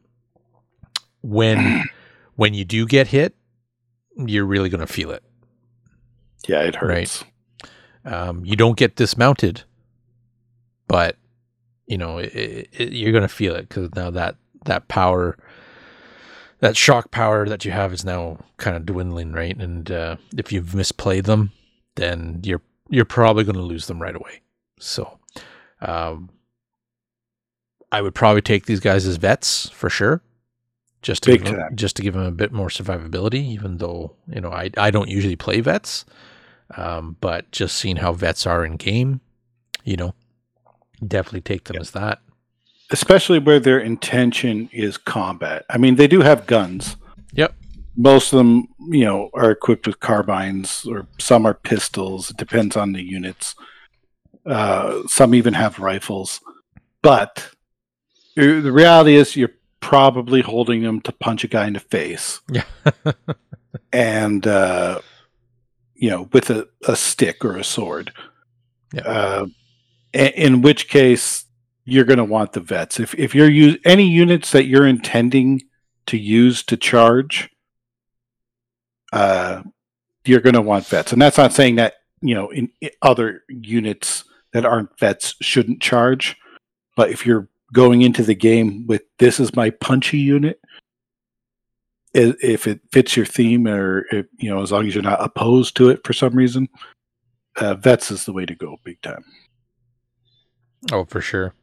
when 1.22 1.84
when 2.36 2.54
you 2.54 2.66
do 2.66 2.86
get 2.86 3.08
hit, 3.08 3.36
you're 4.18 4.46
really 4.46 4.70
going 4.70 4.86
to 4.86 4.92
feel 4.92 5.12
it. 5.12 5.24
Yeah, 6.48 6.62
it 6.62 6.76
hurts. 6.76 7.24
Um, 8.06 8.46
you 8.46 8.56
don't 8.56 8.78
get 8.78 8.96
dismounted, 8.96 9.64
but 10.88 11.18
you 11.88 11.98
know 11.98 12.20
it, 12.20 12.70
it, 12.72 12.94
you're 12.94 13.12
going 13.12 13.24
to 13.24 13.28
feel 13.28 13.56
it 13.56 13.68
because 13.68 13.94
now 13.96 14.12
that 14.12 14.36
that 14.66 14.88
power, 14.88 15.38
that 16.60 16.78
shock 16.78 17.10
power 17.12 17.48
that 17.48 17.66
you 17.66 17.72
have 17.72 17.94
is 17.94 18.06
now 18.06 18.38
kind 18.58 18.78
of 18.78 18.86
dwindling, 18.86 19.34
right? 19.34 19.58
And 19.58 19.90
uh, 19.90 20.18
if 20.38 20.52
you've 20.52 20.68
misplayed 20.68 21.26
them, 21.26 21.52
then 21.96 22.42
you're 22.44 22.62
you're 22.90 23.06
probably 23.06 23.44
going 23.44 23.56
to 23.56 23.62
lose 23.62 23.88
them 23.88 24.02
right 24.02 24.16
away. 24.16 24.42
So, 24.80 25.20
um, 25.82 26.30
I 27.92 28.02
would 28.02 28.14
probably 28.14 28.42
take 28.42 28.66
these 28.66 28.80
guys 28.80 29.08
as 29.08 29.18
vets 29.18 29.70
for 29.70 29.90
sure, 29.90 30.22
just 31.06 31.22
to 31.22 31.32
Big 31.32 31.44
give 31.44 31.52
them, 31.52 31.60
time. 31.60 31.76
just 31.76 31.96
to 31.98 32.02
give 32.02 32.16
them 32.16 32.24
a 32.26 32.32
bit 32.32 32.52
more 32.52 32.68
survivability. 32.68 33.44
Even 33.44 33.78
though 33.78 34.16
you 34.28 34.42
know 34.42 34.50
I 34.52 34.72
I 34.76 34.90
don't 34.90 35.08
usually 35.08 35.36
play 35.36 35.62
vets, 35.62 36.04
um, 36.76 37.16
but 37.22 37.52
just 37.52 37.78
seeing 37.78 37.98
how 37.98 38.12
vets 38.12 38.48
are 38.48 38.66
in 38.66 38.76
game, 38.76 39.22
you 39.84 39.98
know, 39.98 40.16
definitely 41.06 41.42
take 41.42 41.66
them 41.66 41.78
as 41.80 41.92
that. 41.92 42.22
Especially 42.90 43.38
where 43.38 43.60
their 43.60 43.80
intention 43.80 44.68
is 44.74 44.98
combat. 44.98 45.64
I 45.70 45.78
mean, 45.78 45.96
they 45.96 46.08
do 46.08 46.22
have 46.22 46.48
guns. 46.48 46.98
Yep. 47.34 47.54
Most 47.96 48.34
of 48.34 48.38
them, 48.38 48.68
you 48.90 49.06
know, 49.06 49.30
are 49.36 49.52
equipped 49.52 49.86
with 49.86 50.00
carbines, 50.00 50.86
or 50.86 51.08
some 51.20 51.46
are 51.46 51.54
pistols. 51.54 52.32
It 52.32 52.38
depends 52.38 52.76
on 52.76 52.94
the 52.94 53.04
units. 53.04 53.56
Uh, 54.44 55.04
some 55.08 55.36
even 55.36 55.54
have 55.54 55.78
rifles. 55.80 56.42
But 57.04 57.52
uh, 58.38 58.62
the 58.62 58.72
reality 58.72 59.16
is, 59.16 59.36
you're 59.36 59.54
probably 59.86 60.42
holding 60.42 60.82
them 60.82 61.00
to 61.00 61.12
punch 61.12 61.44
a 61.44 61.48
guy 61.48 61.68
in 61.68 61.74
the 61.74 61.80
face, 61.80 62.42
Yeah. 62.52 62.64
and 63.94 64.46
uh, 64.48 65.00
you 65.94 66.10
know, 66.10 66.28
with 66.34 66.50
a, 66.50 66.68
a 66.88 66.96
stick 66.96 67.46
or 67.46 67.56
a 67.56 67.64
sword. 67.64 68.12
Yeah. 68.92 69.02
Uh, 69.04 69.46
i- 70.16 70.34
in 70.36 70.64
which 70.64 70.88
case, 70.90 71.46
you're 71.84 72.04
going 72.04 72.18
to 72.18 72.24
want 72.24 72.54
the 72.54 72.62
vets. 72.62 73.00
If 73.00 73.14
if 73.14 73.36
you're 73.36 73.48
use 73.50 73.78
any 73.86 74.08
units 74.10 74.52
that 74.54 74.66
you're 74.66 74.88
intending 74.88 75.62
to 76.08 76.18
use 76.18 76.64
to 76.64 76.78
charge, 76.78 77.52
uh, 79.14 79.62
you're 80.26 80.42
going 80.42 80.56
to 80.56 80.62
want 80.64 80.88
vets. 80.88 81.14
And 81.14 81.22
that's 81.22 81.38
not 81.38 81.54
saying 81.54 81.76
that 81.76 81.94
you 82.22 82.34
know 82.34 82.50
in, 82.50 82.70
in 82.82 82.90
other 83.04 83.44
units 83.50 84.24
that 84.54 84.66
aren't 84.66 84.98
vets 85.00 85.36
shouldn't 85.42 85.80
charge, 85.80 86.36
but 86.98 87.12
if 87.12 87.24
you're 87.24 87.50
going 87.76 88.02
into 88.02 88.24
the 88.24 88.34
game 88.34 88.88
with 88.88 89.04
this 89.20 89.40
is 89.40 89.56
my 89.56 89.70
punchy 89.70 90.18
unit, 90.18 90.60
if 92.14 92.68
it 92.68 92.80
fits 92.94 93.18
your 93.18 93.26
theme 93.26 93.68
or 93.68 94.06
if, 94.12 94.26
you 94.40 94.50
know 94.50 94.64
as 94.64 94.72
long 94.72 94.88
as 94.88 94.96
you're 94.96 95.04
not 95.04 95.24
opposed 95.24 95.76
to 95.76 95.90
it 95.90 96.00
for 96.06 96.14
some 96.14 96.34
reason, 96.34 96.68
uh, 97.58 97.76
vets 97.76 98.10
is 98.10 98.26
the 98.26 98.34
way 98.34 98.46
to 98.46 98.56
go, 98.56 98.78
big 98.84 99.00
time. 99.02 99.24
Oh, 100.92 101.04
for 101.04 101.20
sure. 101.20 101.54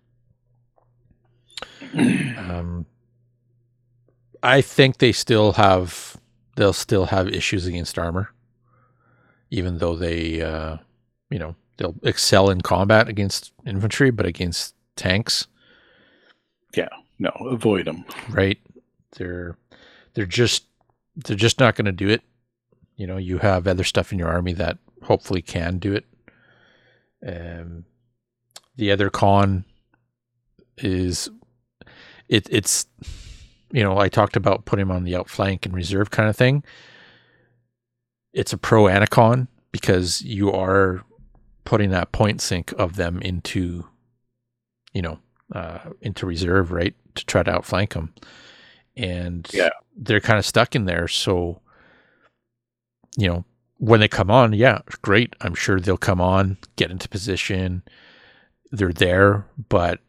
Um, 1.94 2.86
I 4.42 4.60
think 4.60 4.98
they 4.98 5.12
still 5.12 5.52
have 5.52 6.18
they'll 6.56 6.74
still 6.74 7.06
have 7.06 7.28
issues 7.28 7.66
against 7.66 7.98
armor, 7.98 8.30
even 9.50 9.78
though 9.78 9.96
they 9.96 10.42
uh, 10.42 10.76
you 11.30 11.38
know 11.38 11.56
they'll 11.78 11.96
excel 12.02 12.50
in 12.50 12.60
combat 12.60 13.08
against 13.08 13.52
infantry, 13.66 14.10
but 14.10 14.26
against 14.26 14.74
tanks, 14.96 15.46
Yeah, 16.76 16.88
no, 17.18 17.30
avoid 17.30 17.86
them. 17.86 18.04
right? 18.30 18.58
They're 19.16 19.56
they're 20.14 20.26
just 20.26 20.64
they're 21.16 21.36
just 21.36 21.60
not 21.60 21.74
going 21.74 21.86
to 21.86 21.92
do 21.92 22.08
it. 22.08 22.22
You 22.96 23.06
know, 23.06 23.16
you 23.16 23.38
have 23.38 23.66
other 23.66 23.84
stuff 23.84 24.12
in 24.12 24.18
your 24.18 24.28
army 24.28 24.52
that 24.54 24.78
hopefully 25.02 25.42
can 25.42 25.78
do 25.78 25.94
it. 25.94 26.06
Um, 27.26 27.84
the 28.76 28.90
other 28.90 29.10
con 29.10 29.64
is 30.78 31.28
it 32.28 32.46
it's 32.50 32.86
you 33.70 33.82
know 33.82 33.98
I 33.98 34.08
talked 34.08 34.36
about 34.36 34.64
putting 34.64 34.82
him 34.84 34.90
on 34.90 35.04
the 35.04 35.16
outflank 35.16 35.66
and 35.66 35.74
reserve 35.74 36.10
kind 36.10 36.28
of 36.28 36.36
thing. 36.36 36.64
It's 38.32 38.52
a 38.52 38.58
pro 38.58 38.88
and 38.88 39.04
a 39.04 39.06
con 39.06 39.48
because 39.72 40.22
you 40.22 40.50
are 40.50 41.04
putting 41.64 41.90
that 41.90 42.12
point 42.12 42.40
sink 42.40 42.72
of 42.72 42.96
them 42.96 43.20
into 43.20 43.86
you 44.92 45.02
know 45.02 45.18
uh, 45.54 45.78
into 46.00 46.26
reserve 46.26 46.72
right 46.72 46.94
to 47.14 47.24
try 47.26 47.42
to 47.42 47.50
outflank 47.50 47.94
them 47.94 48.12
and 48.96 49.48
Yeah. 49.52 49.70
they're 49.96 50.20
kind 50.20 50.38
of 50.38 50.46
stuck 50.46 50.74
in 50.74 50.84
there 50.86 51.08
so 51.08 51.60
you 53.18 53.28
know 53.28 53.44
when 53.78 54.00
they 54.00 54.08
come 54.08 54.30
on 54.30 54.52
yeah 54.52 54.80
great 55.02 55.34
i'm 55.40 55.54
sure 55.54 55.78
they'll 55.80 55.96
come 55.96 56.20
on 56.20 56.56
get 56.76 56.90
into 56.90 57.08
position 57.08 57.82
they're 58.70 58.92
there 58.92 59.44
but 59.68 60.00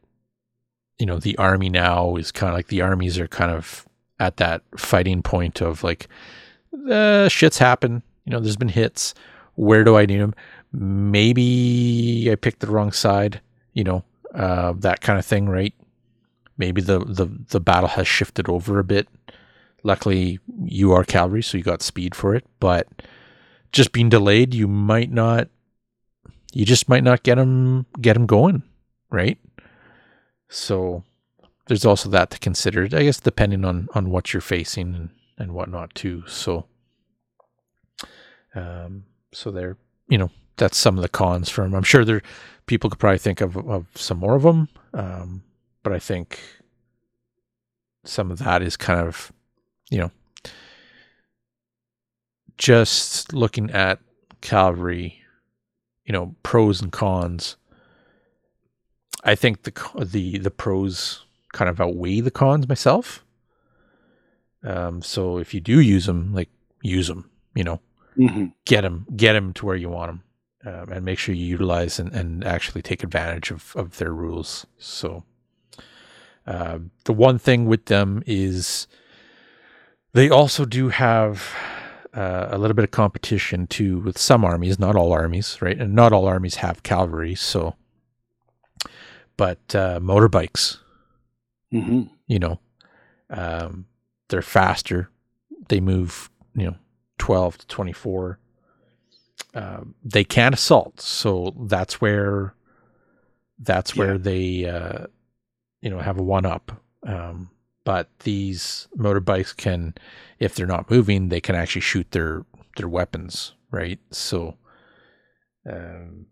you 0.99 1.05
know 1.05 1.17
the 1.19 1.37
army 1.37 1.69
now 1.69 2.15
is 2.15 2.31
kind 2.31 2.49
of 2.49 2.55
like 2.55 2.67
the 2.67 2.81
armies 2.81 3.19
are 3.19 3.27
kind 3.27 3.51
of 3.51 3.85
at 4.19 4.37
that 4.37 4.61
fighting 4.77 5.21
point 5.21 5.61
of 5.61 5.83
like 5.83 6.07
uh, 6.89 7.27
shit's 7.27 7.57
happened 7.57 8.01
you 8.25 8.31
know 8.31 8.39
there's 8.39 8.55
been 8.57 8.69
hits 8.69 9.13
where 9.55 9.83
do 9.83 9.97
i 9.97 10.05
need 10.05 10.19
them 10.19 10.33
maybe 10.71 12.29
i 12.31 12.35
picked 12.35 12.59
the 12.59 12.67
wrong 12.67 12.91
side 12.91 13.41
you 13.73 13.83
know 13.83 14.03
uh, 14.33 14.73
that 14.77 15.01
kind 15.01 15.19
of 15.19 15.25
thing 15.25 15.47
right? 15.47 15.73
Maybe 16.57 16.81
the, 16.81 16.99
the 16.99 17.27
the 17.49 17.59
battle 17.59 17.89
has 17.89 18.07
shifted 18.07 18.47
over 18.47 18.79
a 18.79 18.83
bit. 18.83 19.07
Luckily 19.83 20.39
you 20.63 20.91
are 20.91 21.03
cavalry 21.03 21.43
so 21.43 21.57
you 21.57 21.63
got 21.63 21.81
speed 21.81 22.15
for 22.15 22.35
it 22.35 22.45
but 22.59 22.87
just 23.71 23.91
being 23.91 24.07
delayed 24.07 24.53
you 24.53 24.67
might 24.67 25.11
not 25.11 25.49
you 26.53 26.63
just 26.63 26.87
might 26.87 27.03
not 27.03 27.23
get 27.23 27.35
them 27.35 27.85
get 27.99 28.13
them 28.13 28.25
going 28.25 28.63
right? 29.09 29.37
So 30.47 31.03
there's 31.67 31.85
also 31.85 32.09
that 32.09 32.29
to 32.29 32.39
consider 32.39 32.83
i 32.83 33.03
guess 33.03 33.19
depending 33.19 33.65
on 33.65 33.87
on 33.93 34.09
what 34.09 34.33
you're 34.33 34.41
facing 34.41 34.93
and 34.95 35.09
and 35.37 35.53
whatnot 35.53 35.93
too 35.95 36.23
so 36.27 36.65
um 38.55 39.05
so 39.31 39.51
there 39.51 39.77
you 40.07 40.17
know 40.17 40.29
that's 40.57 40.77
some 40.77 40.97
of 40.97 41.01
the 41.01 41.09
cons 41.09 41.49
them 41.49 41.73
i'm 41.73 41.83
sure 41.83 42.05
there 42.05 42.21
people 42.65 42.89
could 42.89 42.99
probably 42.99 43.17
think 43.17 43.41
of 43.41 43.57
of 43.57 43.87
some 43.95 44.17
more 44.17 44.35
of 44.35 44.43
them 44.43 44.69
um 44.93 45.43
but 45.83 45.93
i 45.93 45.99
think 45.99 46.39
some 48.05 48.31
of 48.31 48.39
that 48.39 48.61
is 48.61 48.75
kind 48.77 48.99
of 48.99 49.31
you 49.89 49.97
know 49.97 50.11
just 52.57 53.33
looking 53.33 53.71
at 53.71 53.99
cavalry 54.41 55.23
you 56.05 56.13
know 56.13 56.35
pros 56.43 56.81
and 56.81 56.91
cons. 56.91 57.55
I 59.23 59.35
think 59.35 59.63
the 59.63 59.71
the 60.05 60.37
the 60.37 60.51
pros 60.51 61.25
kind 61.53 61.69
of 61.69 61.79
outweigh 61.79 62.19
the 62.19 62.31
cons 62.31 62.67
myself. 62.67 63.23
Um 64.63 65.01
so 65.01 65.37
if 65.37 65.53
you 65.53 65.59
do 65.59 65.79
use 65.79 66.05
them 66.05 66.33
like 66.33 66.49
use 66.81 67.07
them 67.07 67.29
you 67.55 67.63
know. 67.63 67.79
Hmm 68.15 68.45
get 68.65 68.81
them 68.81 69.07
get 69.15 69.33
them 69.33 69.53
to 69.53 69.65
where 69.65 69.75
you 69.75 69.89
want 69.89 70.09
them 70.09 70.23
um, 70.65 70.91
and 70.91 71.05
make 71.05 71.19
sure 71.19 71.35
you 71.35 71.45
utilize 71.45 71.99
and, 71.99 72.13
and 72.13 72.43
actually 72.43 72.81
take 72.81 73.03
advantage 73.03 73.51
of, 73.51 73.73
of 73.75 73.97
their 73.97 74.13
rules. 74.13 74.65
So 74.77 75.23
uh, 76.47 76.79
the 77.05 77.13
one 77.13 77.37
thing 77.39 77.65
with 77.65 77.85
them 77.85 78.23
is 78.25 78.87
they 80.13 80.29
also 80.29 80.65
do 80.65 80.89
have 80.89 81.53
uh, 82.13 82.47
a 82.51 82.57
little 82.57 82.75
bit 82.75 82.83
of 82.83 82.91
competition 82.91 83.65
too 83.65 83.99
with 83.99 84.17
some 84.19 84.45
armies 84.45 84.77
not 84.77 84.95
all 84.95 85.11
armies 85.13 85.59
right? 85.61 85.79
And 85.79 85.95
not 85.95 86.13
all 86.13 86.27
armies 86.27 86.55
have 86.55 86.83
cavalry 86.83 87.33
so 87.33 87.75
but 89.35 89.73
uh, 89.73 89.99
motorbikes 89.99 90.77
hmm 91.71 92.03
you 92.27 92.37
know 92.37 92.59
um, 93.29 93.85
they're 94.29 94.41
faster. 94.41 95.09
They 95.69 95.79
move 95.79 96.29
you 96.55 96.67
know 96.67 96.75
12 97.17 97.59
to 97.59 97.67
24 97.67 98.39
um, 99.53 99.95
they 100.03 100.23
can't 100.23 100.55
assault 100.55 100.99
so 101.01 101.53
that's 101.61 102.01
where 102.01 102.55
that's 103.59 103.95
where 103.95 104.13
Yeah. 104.13 104.17
they 104.17 104.65
uh, 104.65 105.05
you 105.81 105.89
know 105.89 105.99
have 105.99 106.17
a 106.19 106.23
one 106.23 106.45
up 106.45 106.81
um, 107.05 107.49
but 107.83 108.09
these 108.19 108.87
motorbikes 108.97 109.55
can 109.55 109.93
if 110.39 110.55
they're 110.55 110.65
not 110.65 110.89
moving 110.89 111.29
they 111.29 111.41
can 111.41 111.55
actually 111.55 111.81
shoot 111.81 112.11
their 112.11 112.45
their 112.77 112.89
weapons 112.89 113.53
right 113.71 113.99
so 114.11 114.57
um, 115.69 116.25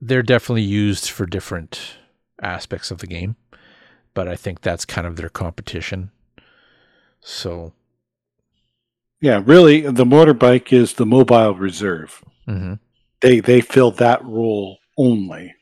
they're 0.00 0.22
definitely 0.22 0.62
used 0.62 1.10
for 1.10 1.26
different 1.26 1.96
aspects 2.42 2.90
of 2.90 2.98
the 2.98 3.06
game, 3.06 3.36
but 4.14 4.28
I 4.28 4.36
think 4.36 4.60
that's 4.60 4.84
kind 4.84 5.06
of 5.06 5.16
their 5.16 5.28
competition. 5.28 6.10
So, 7.20 7.72
Yeah, 9.20 9.42
really, 9.44 9.80
the 9.80 10.04
motorbike 10.04 10.72
is 10.72 10.94
the 10.94 11.06
mobile 11.06 11.54
reserve. 11.54 12.22
mhm. 12.46 12.78
They 13.20 13.40
they 13.40 13.60
fill 13.62 13.90
that 13.92 14.22
role 14.24 14.78
only. 14.98 15.54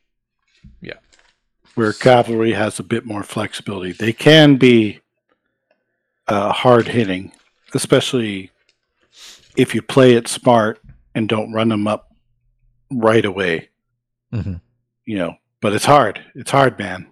Yeah. 0.81 0.99
Where 1.77 1.93
cavalry 1.93 2.53
has 2.53 2.79
a 2.81 2.83
bit 2.83 3.07
more 3.07 3.23
flexibility. 3.23 3.93
They 3.93 4.13
can 4.13 4.57
be 4.57 5.01
uh, 6.27 6.53
hard 6.53 6.89
hitting, 6.89 7.33
especially 7.75 8.51
if 9.57 9.75
you 9.75 9.83
play 9.83 10.15
it 10.15 10.27
smart 10.27 10.81
and 11.15 11.29
don't 11.29 11.53
run 11.53 11.69
them 11.69 11.87
up 11.87 12.13
right 12.91 13.25
away. 13.25 13.69
Mhm. 14.33 14.61
You 15.07 15.19
know, 15.19 15.37
but 15.61 15.73
it's 15.75 15.85
hard. 15.85 16.21
It's 16.35 16.51
hard, 16.51 16.77
man. 16.79 17.07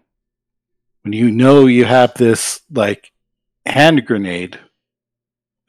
When 1.02 1.12
you 1.12 1.30
know 1.30 1.66
you 1.66 1.84
have 1.84 2.14
this 2.14 2.62
like 2.70 3.12
hand 3.64 4.04
grenade 4.06 4.58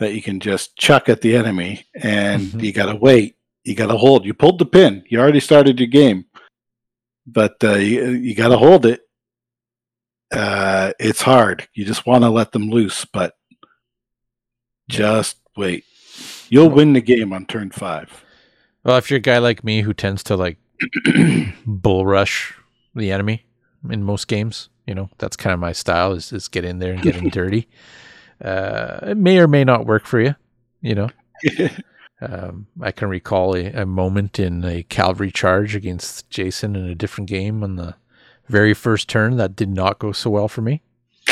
that 0.03 0.13
you 0.13 0.21
can 0.21 0.39
just 0.39 0.75
chuck 0.77 1.09
at 1.09 1.21
the 1.21 1.35
enemy 1.35 1.85
and 1.95 2.43
Mhm. 2.43 2.63
you 2.63 2.71
got 2.71 2.85
to 2.91 2.95
wait. 2.95 3.35
You 3.63 3.75
got 3.75 3.87
to 3.87 3.97
hold. 3.97 4.25
You 4.25 4.33
pulled 4.33 4.59
the 4.59 4.65
pin. 4.65 5.03
You 5.09 5.19
already 5.19 5.39
started 5.39 5.79
your 5.79 5.87
game. 5.87 6.25
But 7.25 7.55
uh, 7.63 7.75
you, 7.75 8.09
you 8.09 8.35
got 8.35 8.49
to 8.49 8.57
hold 8.57 8.85
it. 8.85 9.01
Uh, 10.31 10.91
it's 10.99 11.21
hard. 11.21 11.67
You 11.73 11.85
just 11.85 12.05
want 12.05 12.23
to 12.23 12.29
let 12.29 12.51
them 12.51 12.69
loose 12.69 13.05
but 13.05 13.35
just 14.89 15.37
wait. 15.55 15.85
You'll 16.49 16.69
win 16.69 16.93
the 16.93 17.01
game 17.01 17.33
on 17.33 17.45
turn 17.45 17.71
five. 17.71 18.23
Well, 18.83 18.97
if 18.97 19.09
you're 19.09 19.17
a 19.17 19.21
guy 19.21 19.37
like 19.37 19.63
me 19.63 19.81
who 19.81 19.93
tends 19.93 20.23
to 20.23 20.35
like 20.35 20.57
bull 21.65 22.05
rush 22.05 22.53
the 22.93 23.11
enemy 23.11 23.45
in 23.89 24.03
most 24.03 24.27
games, 24.27 24.69
you 24.85 24.93
know, 24.93 25.09
that's 25.19 25.37
kind 25.37 25.53
of 25.53 25.59
my 25.59 25.71
style 25.71 26.11
is, 26.13 26.33
is 26.33 26.47
get 26.47 26.65
in 26.65 26.79
there 26.79 26.93
and 26.93 27.01
get 27.01 27.15
him 27.15 27.29
dirty. 27.31 27.69
Uh, 28.41 28.99
it 29.03 29.17
may 29.17 29.39
or 29.39 29.47
may 29.47 29.63
not 29.63 29.85
work 29.85 30.05
for 30.05 30.19
you, 30.19 30.35
you 30.81 30.95
know. 30.95 31.09
Um, 32.21 32.67
I 32.81 32.91
can 32.91 33.09
recall 33.09 33.53
a, 33.53 33.65
a 33.71 33.85
moment 33.85 34.39
in 34.39 34.63
a 34.63 34.83
cavalry 34.83 35.29
charge 35.29 35.75
against 35.75 36.29
Jason 36.29 36.73
in 36.77 36.85
a 36.85 36.95
different 36.95 37.29
game 37.29 37.65
on 37.65 37.75
the 37.75 37.95
very 38.47 38.73
first 38.73 39.09
turn 39.09 39.35
that 39.35 39.57
did 39.57 39.67
not 39.67 39.99
go 39.99 40.13
so 40.13 40.29
well 40.29 40.47
for 40.47 40.61
me. 40.61 40.81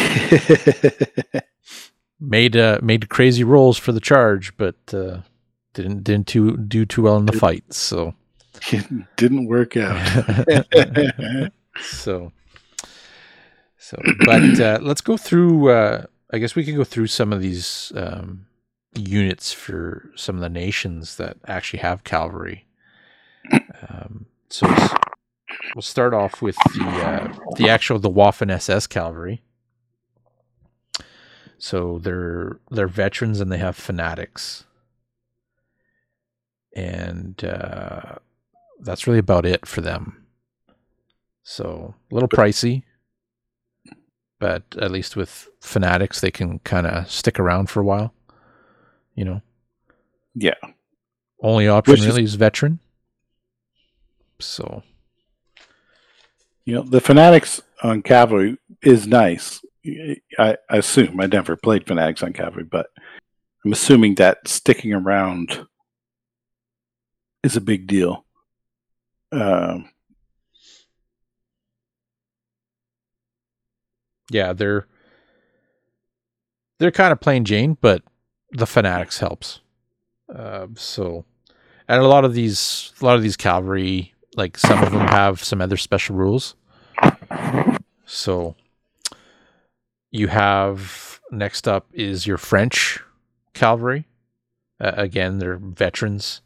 Made 2.19 2.55
uh, 2.55 2.79
made 2.83 3.09
crazy 3.09 3.43
rolls 3.43 3.79
for 3.79 3.91
the 3.93 3.99
charge, 3.99 4.55
but 4.55 4.75
uh, 4.93 5.21
didn't 5.73 6.03
didn't 6.03 6.27
too, 6.27 6.55
do 6.55 6.85
too 6.85 7.01
well 7.01 7.17
in 7.17 7.25
the 7.25 7.31
fight. 7.31 7.73
So 7.73 8.13
it 8.71 8.85
didn't 9.15 9.47
work 9.47 9.75
out 9.75 9.97
so 11.81 12.31
so 13.77 13.97
but 14.25 14.59
uh, 14.59 14.79
let's 14.81 15.01
go 15.01 15.17
through 15.17 15.69
uh, 15.69 16.05
i 16.31 16.37
guess 16.37 16.55
we 16.55 16.63
can 16.63 16.75
go 16.75 16.83
through 16.83 17.07
some 17.07 17.33
of 17.33 17.41
these 17.41 17.91
um, 17.95 18.45
units 18.95 19.53
for 19.53 20.09
some 20.15 20.35
of 20.35 20.41
the 20.41 20.49
nations 20.49 21.17
that 21.17 21.37
actually 21.47 21.79
have 21.79 22.03
cavalry 22.03 22.65
um, 23.89 24.25
so 24.49 24.67
we'll 25.75 25.81
start 25.81 26.13
off 26.13 26.41
with 26.41 26.55
the 26.75 26.85
uh, 26.85 27.33
the 27.57 27.69
actual 27.69 27.99
the 27.99 28.09
waffen 28.09 28.51
ss 28.51 28.87
cavalry 28.87 29.41
so 31.61 31.99
they're 31.99 32.59
they're 32.71 32.87
veterans 32.87 33.39
and 33.39 33.51
they 33.51 33.59
have 33.59 33.75
fanatics. 33.75 34.63
And 36.75 37.43
uh, 37.45 38.15
that's 38.79 39.05
really 39.05 39.19
about 39.19 39.45
it 39.45 39.67
for 39.67 39.81
them. 39.81 40.25
So 41.43 41.93
a 42.09 42.13
little 42.15 42.27
pricey, 42.27 42.81
but 44.41 44.63
at 44.81 44.89
least 44.91 45.15
with 45.15 45.47
fanatics, 45.61 46.19
they 46.19 46.31
can 46.31 46.57
kind 46.59 46.87
of 46.87 47.09
stick 47.09 47.39
around 47.39 47.69
for 47.69 47.79
a 47.79 47.83
while. 47.85 48.11
You 49.15 49.23
know, 49.23 49.41
yeah. 50.33 50.55
Only 51.39 51.67
option 51.67 51.91
Which 51.93 52.01
is- 52.01 52.07
really 52.07 52.23
is 52.23 52.35
veteran. 52.35 52.79
So. 54.39 54.81
You 56.65 56.75
know 56.75 56.81
the 56.83 57.01
fanatics 57.01 57.61
on 57.83 58.01
cavalry 58.01 58.57
is 58.81 59.05
nice. 59.07 59.63
I, 60.37 60.57
I 60.69 60.77
assume. 60.77 61.19
I 61.21 61.27
never 61.27 61.55
played 61.55 61.87
fanatics 61.87 62.21
on 62.21 62.33
cavalry 62.33 62.63
but 62.63 62.87
i'm 63.65 63.71
assuming 63.71 64.15
that 64.15 64.47
sticking 64.47 64.93
around 64.93 65.65
is 67.43 67.55
a 67.55 67.61
big 67.61 67.87
deal. 67.87 68.25
Um, 69.31 69.89
yeah, 74.31 74.53
they're 74.53 74.87
they're 76.79 76.91
kind 76.91 77.11
of 77.11 77.19
plain 77.19 77.45
Jane, 77.45 77.77
but 77.79 78.01
the 78.51 78.65
fanatics 78.65 79.19
helps. 79.19 79.61
Uh, 80.33 80.67
so, 80.75 81.25
and 81.87 82.01
a 82.01 82.07
lot 82.07 82.25
of 82.25 82.33
these, 82.33 82.93
a 83.01 83.05
lot 83.05 83.15
of 83.15 83.21
these 83.21 83.37
cavalry, 83.37 84.13
like 84.35 84.57
some 84.57 84.81
of 84.81 84.91
them 84.91 85.07
have 85.07 85.43
some 85.43 85.61
other 85.61 85.77
special 85.77 86.15
rules. 86.15 86.55
So, 88.05 88.55
you 90.09 90.27
have 90.27 91.19
next 91.31 91.67
up 91.67 91.87
is 91.93 92.25
your 92.25 92.37
French 92.37 92.99
cavalry. 93.53 94.07
Uh, 94.79 94.93
again, 94.95 95.37
they're 95.37 95.57
veterans. 95.57 96.41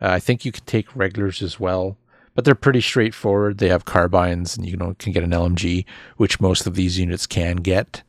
Uh, 0.00 0.08
I 0.08 0.20
think 0.20 0.44
you 0.44 0.52
can 0.52 0.64
take 0.64 0.94
regulars 0.94 1.42
as 1.42 1.58
well, 1.58 1.96
but 2.34 2.44
they're 2.44 2.54
pretty 2.54 2.80
straightforward. 2.80 3.58
They 3.58 3.68
have 3.68 3.84
carbines, 3.84 4.56
and 4.56 4.66
you 4.66 4.76
know 4.76 4.94
can 4.98 5.12
get 5.12 5.24
an 5.24 5.30
LMG, 5.30 5.84
which 6.16 6.40
most 6.40 6.66
of 6.66 6.74
these 6.74 6.98
units 6.98 7.26
can 7.26 7.56
get, 7.56 8.02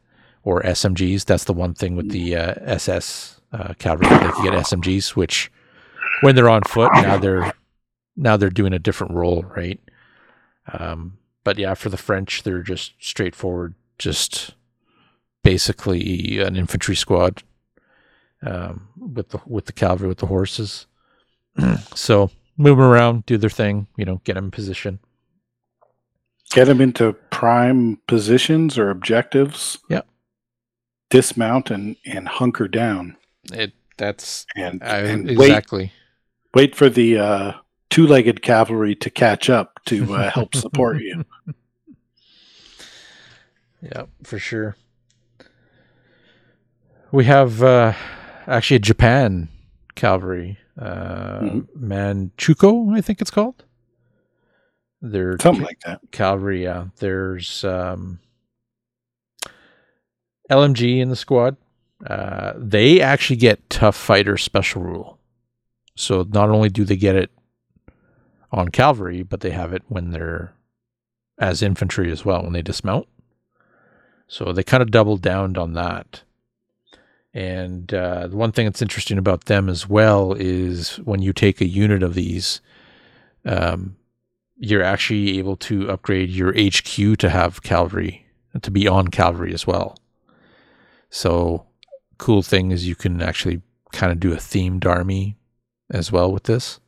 or 0.43 0.62
SMGs. 0.62 1.25
That's 1.25 1.43
the 1.43 1.53
one 1.53 1.73
thing 1.73 1.95
with 1.95 2.09
the 2.09 2.36
uh, 2.36 2.53
SS 2.62 3.41
uh, 3.51 3.73
cavalry; 3.79 4.09
they 4.09 4.31
can 4.31 4.43
get 4.43 4.53
SMGs, 4.53 5.15
which 5.15 5.51
when 6.21 6.36
they're 6.36 6.49
on 6.49 6.62
foot 6.63 6.91
now 6.93 7.17
they're 7.17 7.53
now 8.15 8.38
they're 8.38 8.49
doing 8.49 8.73
a 8.73 8.79
different 8.79 9.13
role, 9.13 9.43
right? 9.55 9.79
Um, 10.71 11.17
but 11.43 11.57
yeah, 11.57 11.73
for 11.73 11.89
the 11.89 11.97
French, 11.97 12.43
they're 12.43 12.62
just 12.62 12.93
straightforward, 12.99 13.75
just 13.97 14.55
basically 15.43 16.39
an 16.39 16.55
infantry 16.55 16.95
squad 16.95 17.43
um, 18.45 18.88
with 18.97 19.29
the 19.29 19.39
with 19.45 19.65
the 19.65 19.73
cavalry 19.73 20.07
with 20.07 20.19
the 20.19 20.27
horses. 20.27 20.88
so 21.93 22.31
move 22.57 22.77
them 22.77 22.85
around, 22.85 23.25
do 23.25 23.37
their 23.37 23.49
thing, 23.49 23.87
you 23.97 24.05
know, 24.05 24.21
get 24.23 24.35
them 24.35 24.45
in 24.45 24.51
position. 24.51 24.99
get 26.51 26.65
them 26.65 26.81
into 26.81 27.13
prime 27.31 27.97
positions 28.07 28.77
or 28.77 28.89
objectives 28.91 29.79
Yeah. 29.89 30.01
dismount 31.09 31.71
and 31.71 31.95
and 32.05 32.27
hunker 32.27 32.67
down 32.67 33.17
It 33.51 33.73
that's 33.97 34.45
and, 34.55 34.83
I, 34.83 34.99
and 34.99 35.25
wait 35.37 35.49
exactly. 35.49 35.91
wait 36.53 36.75
for 36.75 36.89
the 36.89 37.17
uh, 37.17 37.51
two-legged 37.89 38.41
cavalry 38.43 38.95
to 38.95 39.09
catch 39.09 39.49
up 39.49 39.79
to 39.85 40.13
uh, 40.15 40.29
help 40.29 40.55
support 40.55 41.01
you 41.01 41.23
Yeah, 43.81 44.05
for 44.23 44.39
sure. 44.39 44.77
We 47.11 47.25
have 47.25 47.61
uh, 47.61 47.93
actually 48.47 48.79
Japan 48.79 49.49
cavalry, 49.95 50.58
uh, 50.79 51.39
Mhm. 51.41 51.67
Manchukuo, 51.77 52.95
I 52.97 53.01
think 53.01 53.21
it's 53.21 53.32
called. 53.32 53.63
They're 55.01 55.38
something 55.39 55.63
like 55.65 55.82
that 55.82 55.99
cavalry. 56.12 56.63
Yeah, 56.63 56.86
there's 56.99 57.63
um, 57.65 58.19
LMG 60.49 60.99
in 60.99 61.10
the 61.10 61.15
squad. 61.15 61.58
Uh, 62.06 62.53
they 62.58 63.01
actually 63.01 63.36
get 63.38 63.69
tough 63.69 63.95
fighter 63.95 64.38
special 64.38 64.82
rule. 64.82 65.20
So 65.95 66.26
not 66.30 66.49
only 66.49 66.70
do 66.70 66.84
they 66.86 66.95
get 66.97 67.15
it 67.15 67.32
on 68.51 68.70
cavalry, 68.70 69.24
but 69.24 69.41
they 69.41 69.51
have 69.51 69.74
it 69.74 69.84
when 69.88 70.11
they're 70.11 70.53
as 71.39 71.61
infantry 71.61 72.11
as 72.11 72.24
well 72.26 72.43
when 72.43 72.53
they 72.53 72.61
dismount. 72.61 73.07
So 74.28 74.51
they 74.53 74.63
kind 74.63 74.82
of 74.84 74.91
doubled 74.91 75.22
down 75.22 75.57
on 75.57 75.74
that. 75.74 76.24
And 77.34 77.91
uh, 77.93 78.27
the 78.27 78.36
one 78.36 78.51
thing 78.51 78.65
that's 78.65 78.81
interesting 78.81 79.17
about 79.17 79.45
them 79.45 79.67
as 79.67 79.89
well 79.89 80.34
is 80.34 80.97
when 80.97 81.21
you 81.21 81.34
take 81.34 81.61
a 81.61 81.67
unit 81.67 82.03
of 82.03 82.13
these, 82.13 82.61
um, 83.45 83.95
you're 84.57 84.84
actually 84.84 85.39
able 85.39 85.57
to 85.57 85.89
upgrade 85.89 86.29
your 86.29 86.53
HQ 86.53 87.17
to 87.17 87.29
have 87.29 87.63
cavalry, 87.63 88.27
to 88.61 88.69
be 88.69 88.88
on 88.88 89.07
cavalry 89.07 89.53
as 89.53 89.65
well. 89.65 89.97
So, 91.09 91.65
cool 92.19 92.43
thing 92.43 92.71
is 92.71 92.88
you 92.88 92.95
can 92.95 93.21
actually 93.21 93.61
kind 93.91 94.11
of 94.11 94.19
do 94.19 94.31
a 94.34 94.38
themed 94.38 94.86
army 94.86 95.38
as 95.89 96.11
well 96.11 96.31
with 96.31 96.43
this. 96.43 96.79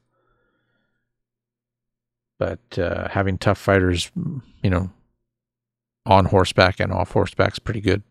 But 2.38 2.78
uh, 2.78 3.08
having 3.10 3.38
tough 3.38 3.58
fighters, 3.58 4.12
you 4.62 4.70
know, 4.70 4.92
on 6.06 6.26
horseback 6.26 6.80
and 6.80 6.92
off 6.92 7.12
horseback 7.12 7.54
is 7.54 7.60
pretty 7.60 7.82
good. 7.82 8.04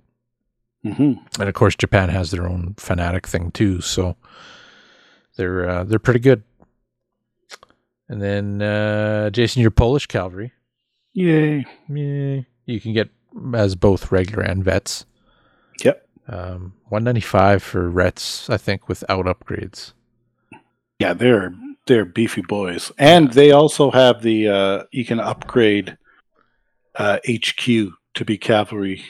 Hmm 0.85 1.14
And 1.41 1.49
of 1.49 1.55
course, 1.55 1.74
Japan 1.74 2.11
has 2.11 2.30
their 2.30 2.47
own 2.47 2.74
fanatic 2.78 3.26
thing 3.26 3.51
too, 3.51 3.80
so 3.80 4.16
they're 5.37 5.68
uh, 5.68 5.85
they're 5.85 5.99
pretty 5.99 6.20
good. 6.20 6.43
And 8.09 8.20
then 8.20 8.61
uh, 8.61 9.30
Jason, 9.30 9.62
your 9.62 9.70
Polish 9.70 10.07
cavalry. 10.07 10.53
Yay. 11.14 11.64
Yeah, 11.89 12.41
you 12.66 12.80
can 12.80 12.93
get 12.93 13.09
as 13.55 13.74
both 13.76 14.12
regular 14.12 14.43
and 14.43 14.62
vets. 14.62 15.07
Yep. 15.82 16.07
Um, 16.28 16.74
195 16.89 17.62
for 17.62 17.89
Rets, 17.89 18.49
I 18.49 18.57
think, 18.57 18.89
without 18.89 19.26
upgrades. 19.26 19.93
Yeah, 20.99 21.12
they're 21.12 21.55
they're 21.87 22.05
beefy 22.05 22.43
boys, 22.43 22.93
and 22.99 23.32
they 23.32 23.51
also 23.51 23.91
have 23.91 24.22
the 24.22 24.49
uh, 24.49 24.82
you 24.91 25.05
can 25.05 25.20
upgrade 25.20 25.99
uh, 26.95 27.18
HQ 27.28 27.64
to 27.66 28.24
be 28.24 28.39
cavalry, 28.39 29.05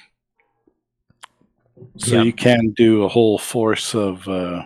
so 1.97 2.17
Yeah. 2.17 2.23
you 2.23 2.33
can 2.33 2.71
do 2.71 3.03
a 3.05 3.09
whole 3.09 3.39
force 3.39 3.95
of 3.95 4.27
uh, 4.29 4.65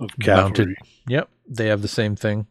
of 0.00 0.10
Mounted. 0.18 0.56
cavalry. 0.56 0.76
Yep, 1.08 1.28
they 1.48 1.66
have 1.66 1.82
the 1.82 1.88
same 1.88 2.16
thing. 2.16 2.46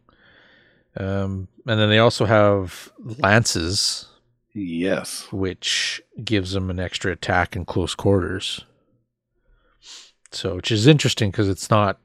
Um, 0.96 1.48
and 1.66 1.80
then 1.80 1.90
they 1.90 1.98
also 2.00 2.26
have 2.26 2.92
lances, 3.02 4.08
Yes, 4.54 5.28
which 5.32 6.02
gives 6.24 6.52
them 6.52 6.70
an 6.70 6.80
extra 6.80 7.12
attack 7.12 7.56
in 7.56 7.66
close 7.66 7.96
quarters. 7.96 8.64
So, 10.32 10.56
which 10.56 10.72
is 10.72 10.86
interesting 10.88 11.32
because 11.32 11.50
it's 11.50 11.70
not. 11.70 11.98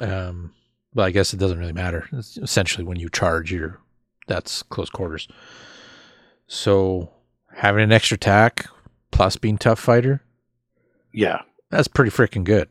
Um, 0.00 0.54
well, 0.94 1.06
I 1.06 1.10
guess 1.10 1.34
it 1.34 1.38
doesn't 1.38 1.58
really 1.58 1.72
matter. 1.72 2.08
It's 2.12 2.36
essentially, 2.38 2.84
when 2.84 2.98
you 2.98 3.08
charge, 3.08 3.52
you're 3.52 3.80
that's 4.28 4.62
close 4.62 4.90
quarters. 4.90 5.26
So, 6.46 7.10
having 7.54 7.82
an 7.82 7.92
extra 7.92 8.14
attack 8.14 8.66
plus 9.20 9.36
being 9.36 9.58
tough 9.58 9.78
fighter, 9.78 10.22
yeah, 11.12 11.42
that's 11.70 11.88
pretty 11.88 12.10
freaking 12.10 12.42
good. 12.42 12.70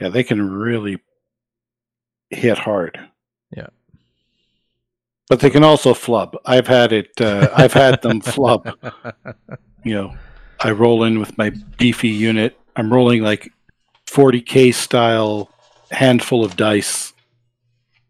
yeah. 0.00 0.08
They 0.08 0.24
can 0.24 0.50
really 0.50 1.00
hit 2.30 2.56
hard. 2.56 2.98
Yeah. 3.54 3.66
but 5.28 5.40
they 5.40 5.50
can 5.50 5.64
also 5.64 5.92
flub. 5.92 6.34
I've 6.46 6.66
had 6.66 6.92
it. 6.94 7.10
Uh, 7.20 7.50
I've 7.54 7.74
had 7.74 8.00
them 8.00 8.20
flub. 8.22 8.74
you 9.84 9.92
know, 9.92 10.16
I 10.60 10.70
roll 10.70 11.04
in 11.04 11.18
with 11.20 11.36
my 11.36 11.52
beefy 11.76 12.08
unit. 12.08 12.58
I'm 12.74 12.90
rolling 12.90 13.20
like 13.20 13.52
40k 14.06 14.72
style 14.72 15.50
handful 15.90 16.42
of 16.42 16.56
dice, 16.56 17.12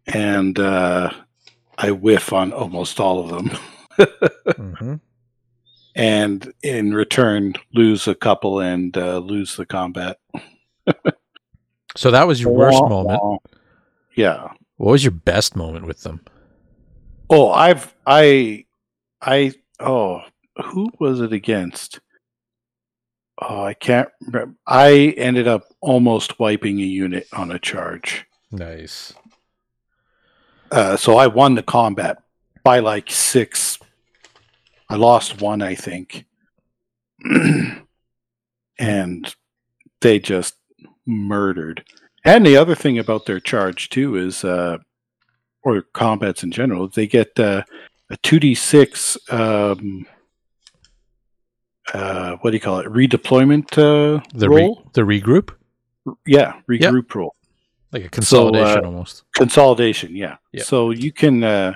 and 0.07 0.57
uh, 0.57 1.11
I 1.77 1.91
whiff 1.91 2.33
on 2.33 2.53
almost 2.53 3.01
all 3.01 3.25
of 3.25 3.29
them, 3.29 3.49
hmm 4.57 4.95
and 5.95 6.53
in 6.63 6.95
return 6.95 7.55
lose 7.73 8.09
a 8.09 8.15
couple 8.15 8.61
and 8.61 8.97
uh, 8.97 9.19
lose 9.19 9.57
the 9.57 9.67
combat. 9.67 10.19
So 11.97 12.11
that 12.11 12.27
was 12.27 12.41
your 12.41 12.53
worst 12.53 12.83
moment. 12.83 13.41
Yeah. 14.15 14.53
What 14.77 14.93
was 14.93 15.05
your 15.05 15.13
best 15.13 15.57
moment 15.57 15.87
with 15.87 16.03
them? 16.03 16.21
Oh, 17.31 17.51
I've 17.51 17.95
I 18.07 18.67
I 19.23 19.55
oh 19.81 20.21
who 20.63 20.93
was 21.01 21.23
it 21.23 21.33
against? 21.33 22.01
Oh, 23.41 23.63
I 23.65 23.73
can't 23.73 24.11
remember. 24.21 24.55
I 24.67 25.15
ended 25.17 25.49
up 25.49 25.65
almost 25.81 26.39
wiping 26.39 26.79
a 26.81 26.85
unit 26.85 27.27
on 27.33 27.51
a 27.51 27.59
charge. 27.59 28.27
Nice. 28.51 29.15
Uh, 30.71 30.99
so 30.99 31.17
I 31.17 31.27
won 31.27 31.55
the 31.55 31.63
combat 31.63 32.23
by 32.63 32.81
like 32.81 33.11
six. 33.11 33.79
I 34.93 34.97
lost 34.97 35.41
one, 35.41 35.63
I 35.63 35.75
think. 35.75 36.27
and 38.79 39.35
they 40.01 40.19
just 40.19 40.55
murdered. 41.07 41.85
And 42.25 42.47
the 42.47 42.57
other 42.57 42.75
thing 42.75 42.99
about 42.99 43.27
their 43.27 43.41
charge 43.41 43.89
too 43.89 44.17
is, 44.17 44.45
uh, 44.45 44.79
or 45.63 45.83
combats 45.93 46.43
in 46.43 46.51
general, 46.51 46.89
they 46.89 47.07
get 47.07 47.39
uh, 47.39 47.63
a 48.11 48.17
two 48.19 48.39
d 48.41 48.55
six. 48.55 49.17
Um, 49.31 50.07
uh, 51.93 52.37
what 52.41 52.51
do 52.51 52.57
you 52.57 52.61
call 52.61 52.79
it? 52.81 52.87
Redeployment 52.87 53.73
uh, 53.79 54.23
The 54.35 54.49
re- 54.49 54.77
the 54.93 55.03
regroup, 55.03 55.51
yeah, 56.27 56.61
regroup 56.69 57.15
roll. 57.15 57.35
like 57.93 58.05
a 58.05 58.09
consolidation 58.09 58.85
almost. 58.85 59.25
consolidation 59.35 60.15
yeah. 60.17 60.37
Yeah. 60.53 60.63
so 60.65 60.91
you 60.91 61.13
can 61.13 61.45
uh 61.45 61.75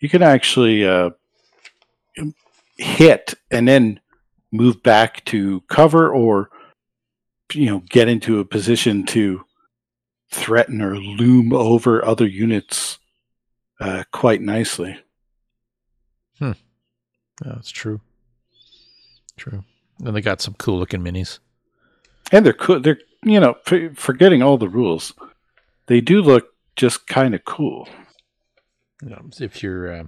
you 0.00 0.08
can 0.08 0.22
actually 0.22 0.84
uh 0.84 1.10
hit 2.78 3.34
and 3.50 3.66
then 3.68 4.00
move 4.50 4.82
back 4.82 5.24
to 5.26 5.60
cover 5.62 6.12
or 6.12 6.50
you 7.52 7.66
know 7.66 7.82
get 7.90 8.08
into 8.08 8.38
a 8.40 8.44
position 8.44 9.04
to 9.06 9.44
threaten 10.30 10.80
or 10.82 10.96
loom 10.96 11.52
over 11.52 12.04
other 12.04 12.26
units 12.26 12.98
uh 13.80 14.02
quite 14.12 14.40
nicely 14.40 14.98
Yeah, 16.40 16.54
that's 17.44 17.70
true. 17.70 18.00
True. 19.36 19.64
And 20.04 20.14
they 20.14 20.20
got 20.20 20.40
some 20.40 20.54
cool 20.54 20.78
looking 20.78 21.02
minis. 21.02 21.38
and 22.30 22.44
they're 22.46 22.52
cool 22.52 22.80
they're 22.80 22.98
you 23.24 23.38
know 23.40 23.56
for, 23.64 23.90
forgetting 23.94 24.42
all 24.42 24.56
the 24.58 24.68
rules 24.68 25.12
they 25.86 26.00
do 26.00 26.22
look 26.22 26.48
just 26.76 27.06
kind 27.06 27.34
of 27.34 27.44
cool 27.44 27.88
You 29.02 29.10
know, 29.10 29.22
if 29.40 29.62
you're 29.62 29.92
uh, 29.92 30.04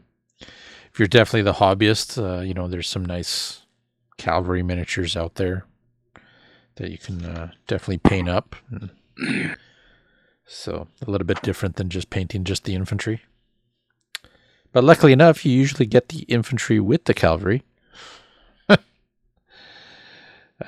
if 0.94 1.00
you're 1.00 1.08
definitely 1.08 1.42
the 1.42 1.54
hobbyist, 1.54 2.22
uh, 2.22 2.40
you 2.40 2.54
know, 2.54 2.68
there's 2.68 2.88
some 2.88 3.04
nice 3.04 3.62
cavalry 4.16 4.62
miniatures 4.62 5.16
out 5.16 5.34
there 5.34 5.66
that 6.76 6.88
you 6.88 6.98
can 6.98 7.24
uh, 7.24 7.50
definitely 7.66 7.98
paint 7.98 8.28
up. 8.28 8.54
So 10.46 10.86
a 11.04 11.10
little 11.10 11.26
bit 11.26 11.42
different 11.42 11.74
than 11.74 11.88
just 11.88 12.10
painting 12.10 12.44
just 12.44 12.62
the 12.62 12.76
infantry. 12.76 13.22
But 14.72 14.84
luckily 14.84 15.12
enough, 15.12 15.44
you 15.44 15.50
usually 15.50 15.86
get 15.86 16.10
the 16.10 16.20
infantry 16.28 16.78
with 16.78 17.06
the 17.06 17.14
cavalry. 17.14 17.64
uh, 18.68 18.78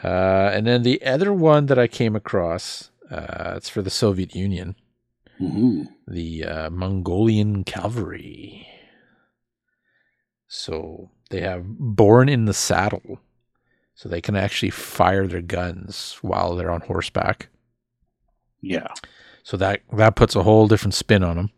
and 0.03 0.66
then 0.66 0.83
the 0.83 1.01
other 1.07 1.33
one 1.33 1.66
that 1.66 1.79
I 1.79 1.87
came 1.87 2.16
across, 2.16 2.91
uh, 3.12 3.55
it's 3.57 3.68
for 3.68 3.81
the 3.81 3.91
Soviet 3.91 4.35
Union 4.35 4.74
Mhm. 5.41 5.87
the 6.09 6.45
uh, 6.45 6.70
Mongolian 6.70 7.62
cavalry. 7.62 8.66
So 10.49 11.11
they 11.31 11.41
have 11.41 11.65
born 11.67 12.29
in 12.29 12.45
the 12.45 12.55
saddle, 12.55 13.21
so 13.95 14.09
they 14.09 14.21
can 14.21 14.37
actually 14.37 14.71
fire 14.71 15.27
their 15.27 15.43
guns 15.43 16.19
while 16.23 16.55
they're 16.55 16.71
on 16.71 16.83
horseback. 16.83 17.49
yeah 18.61 18.89
So 19.43 19.57
that 19.57 19.83
that 19.93 20.17
puts 20.17 20.37
a 20.37 20.43
whole 20.43 20.69
different 20.69 20.95
spin 20.95 21.23
on 21.23 21.37
them. 21.37 21.51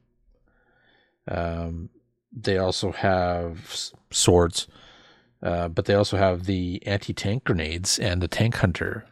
Um, 1.31 1.91
they 2.33 2.57
also 2.57 2.93
have 2.93 3.77
swords, 4.11 4.67
uh, 5.43 5.69
but 5.69 5.85
they 5.85 5.95
also 5.95 6.17
have 6.17 6.45
the 6.45 6.83
anti-tank 6.87 7.45
grenades 7.45 7.99
and 7.99 8.23
the 8.23 8.29
tank 8.29 8.57
hunter 8.57 9.05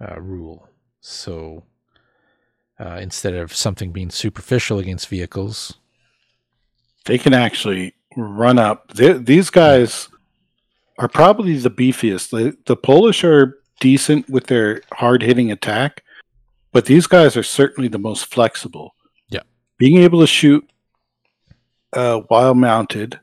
uh, 0.00 0.20
rule. 0.20 0.68
So 1.00 1.64
uh, 2.78 2.98
instead 3.00 3.34
of 3.34 3.54
something 3.54 3.90
being 3.92 4.10
superficial 4.10 4.78
against 4.78 5.08
vehicles, 5.08 5.74
they 7.06 7.18
can 7.18 7.34
actually 7.34 7.94
run 8.16 8.58
up. 8.58 8.92
They, 8.94 9.12
these 9.12 9.50
guys 9.50 10.08
are 10.98 11.08
probably 11.08 11.56
the 11.56 11.70
beefiest. 11.70 12.30
The, 12.30 12.56
the 12.66 12.76
Polish 12.76 13.22
are 13.22 13.58
decent 13.80 14.28
with 14.28 14.46
their 14.46 14.82
hard 14.92 15.22
hitting 15.22 15.52
attack, 15.52 16.02
but 16.72 16.86
these 16.86 17.06
guys 17.06 17.36
are 17.36 17.42
certainly 17.42 17.88
the 17.88 17.98
most 17.98 18.26
flexible. 18.26 18.94
Yeah. 19.28 19.42
Being 19.78 19.98
able 19.98 20.20
to 20.20 20.26
shoot 20.26 20.68
uh, 21.92 22.20
while 22.28 22.54
mounted 22.54 23.20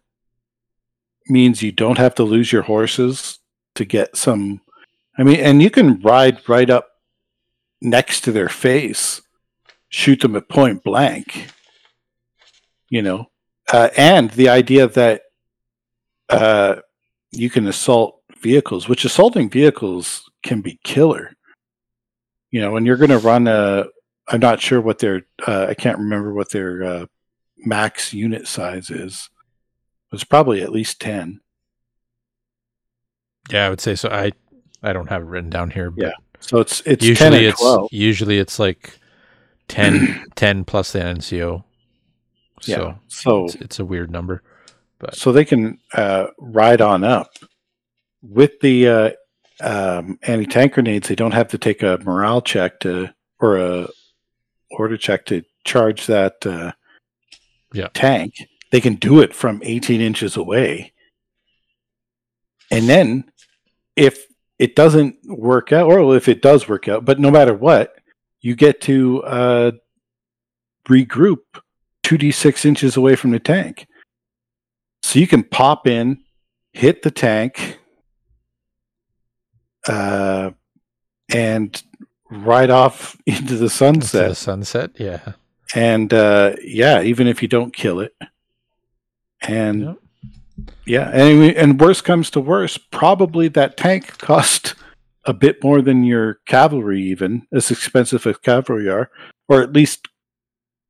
means 1.28 1.64
you 1.64 1.72
don't 1.72 1.98
have 1.98 2.16
to 2.16 2.24
lose 2.24 2.52
your 2.52 2.64
horses 2.64 3.40
to 3.76 3.86
get 3.86 4.16
some. 4.16 4.62
I 5.18 5.24
mean, 5.24 5.40
and 5.40 5.62
you 5.62 5.70
can 5.70 6.00
ride 6.02 6.48
right 6.48 6.70
up 6.70 6.90
next 7.82 8.22
to 8.22 8.32
their 8.32 8.50
face, 8.50 9.22
shoot 9.90 10.22
them 10.22 10.36
at 10.36 10.50
point 10.50 10.84
blank. 10.84 11.50
You 12.90 13.02
know, 13.02 13.30
uh, 13.72 13.90
and 13.98 14.30
the 14.32 14.50
idea 14.50 14.88
that 14.88 15.22
uh, 16.30 16.76
you 17.32 17.50
can 17.50 17.68
assault 17.68 18.22
vehicles, 18.42 18.88
which 18.90 19.06
assaulting 19.06 19.50
vehicles 19.50 20.30
can 20.44 20.62
be 20.62 20.80
killer. 20.84 21.32
You 22.52 22.62
know, 22.62 22.76
and 22.76 22.86
you're 22.86 22.98
going 22.98 23.10
to 23.10 23.18
run 23.18 23.48
a. 23.48 23.86
I'm 24.28 24.40
not 24.40 24.62
sure 24.62 24.80
what 24.82 25.00
their. 25.00 25.26
Uh, 25.46 25.68
I 25.70 25.74
can't 25.74 25.98
remember 25.98 26.34
what 26.34 26.52
their 26.52 26.84
uh, 26.84 27.06
max 27.58 28.14
unit 28.14 28.48
size 28.48 28.90
is. 28.90 29.30
It's 30.12 30.24
probably 30.24 30.62
at 30.62 30.72
least 30.72 31.00
ten. 31.02 31.40
yeah, 33.50 33.66
I 33.66 33.70
would 33.70 33.82
say 33.82 33.96
so. 33.96 34.10
I 34.10 34.32
I 34.84 34.94
don't 34.94 35.08
have 35.10 35.24
it 35.24 35.26
written 35.26 35.50
down 35.50 35.72
here, 35.72 35.90
but 35.90 36.06
Yeah, 36.06 36.12
So 36.40 36.60
it's 36.60 36.82
it's 36.86 37.04
usually 37.04 37.46
it's 37.48 37.60
twelve. 37.60 37.90
usually 37.92 38.38
it's 38.38 38.60
like 38.60 39.00
10, 39.70 40.26
10 40.36 40.66
plus 40.66 40.92
the 40.92 41.00
NCO. 41.00 41.64
Yeah. 42.68 42.76
So 42.78 43.00
So 43.08 43.46
it's, 43.46 43.56
it's 43.56 43.80
a 43.80 43.86
weird 43.86 44.12
number. 44.12 44.42
But 45.00 45.16
so 45.16 45.32
they 45.32 45.46
can 45.46 45.80
uh, 45.94 46.28
ride 46.38 46.82
on 46.82 47.04
up 47.04 47.32
with 48.22 48.60
the 48.62 48.88
uh, 48.88 49.10
um, 49.62 50.18
anti-tank 50.24 50.74
grenades. 50.74 51.08
They 51.08 51.16
don't 51.16 51.34
have 51.34 51.50
to 51.50 51.58
take 51.58 51.84
a 51.84 52.00
morale 52.04 52.42
check 52.42 52.80
to 52.82 53.14
or 53.40 53.58
a 53.58 53.88
order 54.72 54.98
check 54.98 55.26
to 55.26 55.44
charge 55.66 56.08
that 56.08 56.46
uh, 56.46 56.72
Yeah. 57.74 57.90
tank, 57.94 58.36
they 58.72 58.82
can 58.82 58.96
do 58.96 59.20
it 59.20 59.34
from 59.36 59.62
18 59.64 60.02
inches 60.02 60.36
away. 60.38 60.94
And 62.72 62.88
then 62.90 63.26
if 63.96 64.26
it 64.58 64.76
doesn't 64.76 65.18
work 65.26 65.72
out, 65.72 65.88
or 65.88 66.16
if 66.16 66.28
it 66.28 66.42
does 66.42 66.68
work 66.68 66.88
out, 66.88 67.06
but 67.06 67.20
no 67.20 67.30
matter 67.30 67.54
what, 67.54 67.96
you 68.42 68.56
get 68.56 68.82
to 68.82 69.24
uh, 69.24 69.72
regroup 70.88 71.40
2d6 72.04 72.66
inches 72.66 72.98
away 72.98 73.16
from 73.16 73.32
the 73.32 73.40
tank. 73.40 73.88
So 75.04 75.20
you 75.20 75.28
can 75.28 75.44
pop 75.44 75.88
in, 75.88 76.20
hit 76.74 77.02
the 77.02 77.12
tank, 77.12 77.80
uh, 79.88 80.52
and 81.34 81.82
ride 82.30 82.70
off 82.70 83.16
into 83.26 83.56
the 83.56 83.66
Into 83.66 83.70
sunset. 83.70 84.30
the 84.30 84.36
sunset. 84.36 84.92
Yeah. 84.98 85.34
And 85.76 86.14
uh, 86.14 86.54
yeah, 86.64 87.02
even 87.02 87.28
if 87.28 87.42
you 87.42 87.48
don't 87.48 87.74
kill 87.74 88.00
it, 88.00 88.14
and 89.42 89.82
Yep. 89.82 89.98
yeah, 90.86 91.10
and 91.12 91.40
we- 91.40 91.56
and 91.56 91.80
worst 91.82 92.04
comes 92.04 92.30
to 92.32 92.40
worst, 92.40 92.92
probably 92.92 93.48
that 93.50 93.76
tank 93.76 94.18
cost 94.20 94.76
a 95.26 95.34
bit 95.34 95.64
more 95.64 95.82
than 95.82 96.04
your 96.04 96.36
cavalry, 96.46 97.02
even 97.02 97.48
as 97.52 97.72
expensive 97.72 98.28
as 98.28 98.38
cavalry 98.38 98.88
are, 98.90 99.10
or 99.48 99.62
at 99.64 99.74
least 99.74 100.08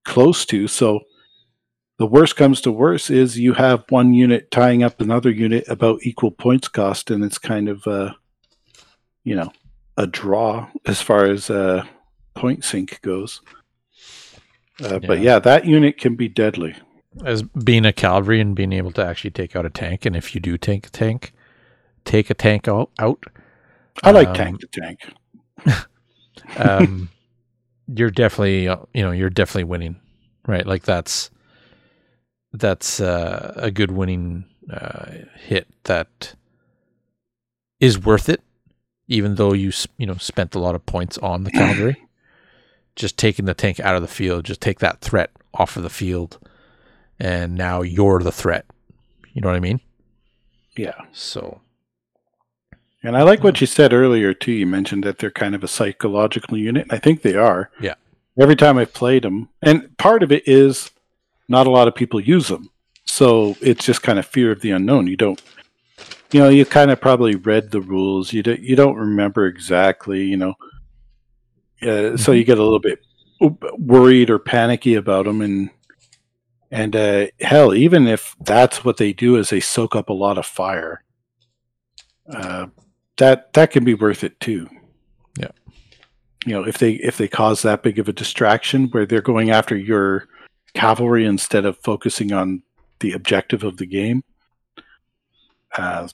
close 0.04 0.46
to. 0.48 0.68
So 0.68 1.02
the 1.98 2.08
worst 2.08 2.36
comes 2.36 2.62
to 2.62 2.72
worst 2.72 3.10
is 3.10 3.38
you 3.40 3.54
have 3.54 3.84
one 3.90 4.14
unit 4.14 4.50
tying 4.52 4.84
up 4.84 5.00
another 5.02 5.30
unit 5.30 5.66
about 5.68 6.00
equal 6.04 6.32
points 6.32 6.68
cost, 6.68 7.12
and 7.12 7.24
it's 7.24 7.38
kind 7.38 7.70
of 7.70 7.86
uh, 7.88 8.14
you 9.24 9.36
know 9.36 9.52
a 9.98 10.08
draw 10.08 10.68
as 10.86 11.02
far 11.02 11.26
as 11.26 11.50
uh, 11.50 11.86
point 12.36 12.64
sink 12.64 13.00
goes. 13.02 13.42
Uh, 14.84 15.00
But 15.00 15.20
Yeah. 15.20 15.24
yeah, 15.24 15.40
that 15.40 15.66
unit 15.66 15.98
can 15.98 16.16
be 16.16 16.28
deadly. 16.28 16.76
As 17.24 17.44
being 17.44 17.86
a 17.86 17.94
cavalry 17.94 18.42
and 18.42 18.56
being 18.56 18.74
able 18.74 18.92
to 18.94 19.06
actually 19.06 19.32
take 19.32 19.56
out 19.56 19.66
a 19.68 19.70
tank, 19.70 20.06
and 20.06 20.16
if 20.16 20.34
you 20.34 20.42
do 20.42 20.58
take 20.58 20.88
a 20.88 20.90
tank, 20.90 21.32
take 22.06 22.32
a 22.32 22.34
tank 22.34 22.68
out. 22.68 22.90
out 22.98 23.24
I 24.04 24.10
like 24.12 24.30
Um, 24.30 24.36
tank 24.36 24.60
to 24.62 24.68
tank. 24.68 25.00
um, 26.58 27.10
you're 27.88 28.12
definitely 28.12 28.68
uh, 28.68 28.78
you 28.94 29.04
know 29.04 29.12
you're 29.12 29.30
definitely 29.30 29.66
winning, 29.66 30.00
right? 30.48 30.66
Like 30.66 30.84
that's 30.84 31.30
that's 32.52 33.00
uh, 33.00 33.54
a 33.56 33.72
good 33.72 33.92
winning 33.92 34.46
uh, 34.72 35.12
hit 35.36 35.68
that 35.84 36.36
is 37.80 38.00
worth 38.00 38.30
it, 38.30 38.42
even 39.08 39.36
though 39.36 39.54
you 39.54 39.72
you 39.98 40.06
know 40.06 40.16
spent 40.16 40.56
a 40.56 40.60
lot 40.60 40.76
of 40.76 40.86
points 40.86 41.18
on 41.20 41.44
the 41.44 41.52
cavalry. 41.52 41.98
just 42.96 43.18
taking 43.18 43.46
the 43.46 43.56
tank 43.56 43.80
out 43.80 43.96
of 43.96 44.04
the 44.04 44.08
field, 44.08 44.46
just 44.46 44.62
take 44.62 44.78
that 44.80 45.02
threat 45.02 45.32
off 45.54 45.76
of 45.78 45.84
the 45.84 45.90
field, 45.90 46.38
and 47.20 47.56
now 47.56 47.82
you're 47.82 48.20
the 48.20 48.32
threat. 48.32 48.66
You 49.34 49.42
know 49.42 49.48
what 49.48 49.58
I 49.58 49.62
mean? 49.62 49.80
Yeah. 50.78 51.02
So 51.12 51.62
And 53.04 53.18
I 53.18 53.24
like 53.24 53.44
what 53.44 53.60
you 53.60 53.68
said 53.68 53.92
earlier 53.94 54.34
too. 54.34 54.54
You 54.54 54.66
mentioned 54.66 55.04
that 55.04 55.18
they're 55.20 55.30
kind 55.32 55.56
of 55.56 55.64
a 55.64 55.68
psychological 55.68 56.58
unit. 56.58 56.84
and 56.84 56.92
I 56.94 57.00
think 57.00 57.22
they 57.22 57.36
are. 57.36 57.70
Yeah. 57.82 57.96
Every 58.40 58.56
time 58.56 58.78
I've 58.78 58.94
played 58.94 59.24
them, 59.24 59.50
and 59.62 59.96
part 59.98 60.24
of 60.24 60.32
it 60.32 60.48
is 60.48 60.90
not 61.48 61.68
a 61.68 61.70
lot 61.70 61.88
of 61.88 61.94
people 61.96 62.20
use 62.20 62.48
them, 62.48 62.70
so 63.06 63.56
it's 63.62 63.86
just 63.86 64.02
kind 64.02 64.18
of 64.18 64.26
fear 64.26 64.52
of 64.52 64.62
the 64.62 64.72
unknown. 64.72 65.06
You 65.06 65.18
don't, 65.18 65.40
you 66.32 66.40
know, 66.40 66.50
you 66.50 66.66
kind 66.66 66.90
of 66.90 67.00
probably 67.00 67.36
read 67.36 67.70
the 67.70 67.82
rules. 67.82 68.34
You 68.34 68.42
don't, 68.42 68.60
you 68.60 68.76
don't 68.76 68.96
remember 68.96 69.46
exactly, 69.46 70.24
you 70.24 70.38
know. 70.38 70.54
Uh, 71.82 72.18
So 72.18 72.32
you 72.32 72.44
get 72.44 72.58
a 72.58 72.64
little 72.64 72.80
bit 72.80 73.00
worried 73.78 74.30
or 74.32 74.40
panicky 74.40 74.96
about 74.96 75.26
them, 75.26 75.42
and 75.42 75.70
and 76.72 76.96
uh, 76.96 77.28
hell, 77.40 77.76
even 77.76 78.08
if 78.08 78.36
that's 78.40 78.84
what 78.84 78.98
they 78.98 79.14
do, 79.14 79.36
is 79.36 79.50
they 79.52 79.60
soak 79.60 79.96
up 79.96 80.10
a 80.10 80.14
lot 80.14 80.40
of 80.40 80.46
fire. 80.48 81.04
Uh, 82.28 82.68
that 83.18 83.54
that 83.54 83.72
can 83.72 83.84
be 83.84 83.94
worth 83.94 84.24
it 84.24 84.40
too. 84.40 84.68
Yeah. 85.38 85.52
You 86.46 86.54
know, 86.54 86.64
if 86.64 86.78
they 86.78 86.94
if 86.94 87.18
they 87.18 87.28
cause 87.28 87.62
that 87.62 87.84
big 87.84 88.00
of 88.00 88.08
a 88.10 88.14
distraction 88.14 88.88
where 88.90 89.06
they're 89.06 89.22
going 89.22 89.52
after 89.52 89.76
your 89.78 90.28
cavalry 90.74 91.26
instead 91.26 91.66
of 91.66 91.78
focusing 91.84 92.32
on 92.34 92.64
the 93.00 93.14
objective 93.14 93.64
of 93.64 93.78
the 93.78 93.86
game, 93.86 94.24
uh, 95.78 96.08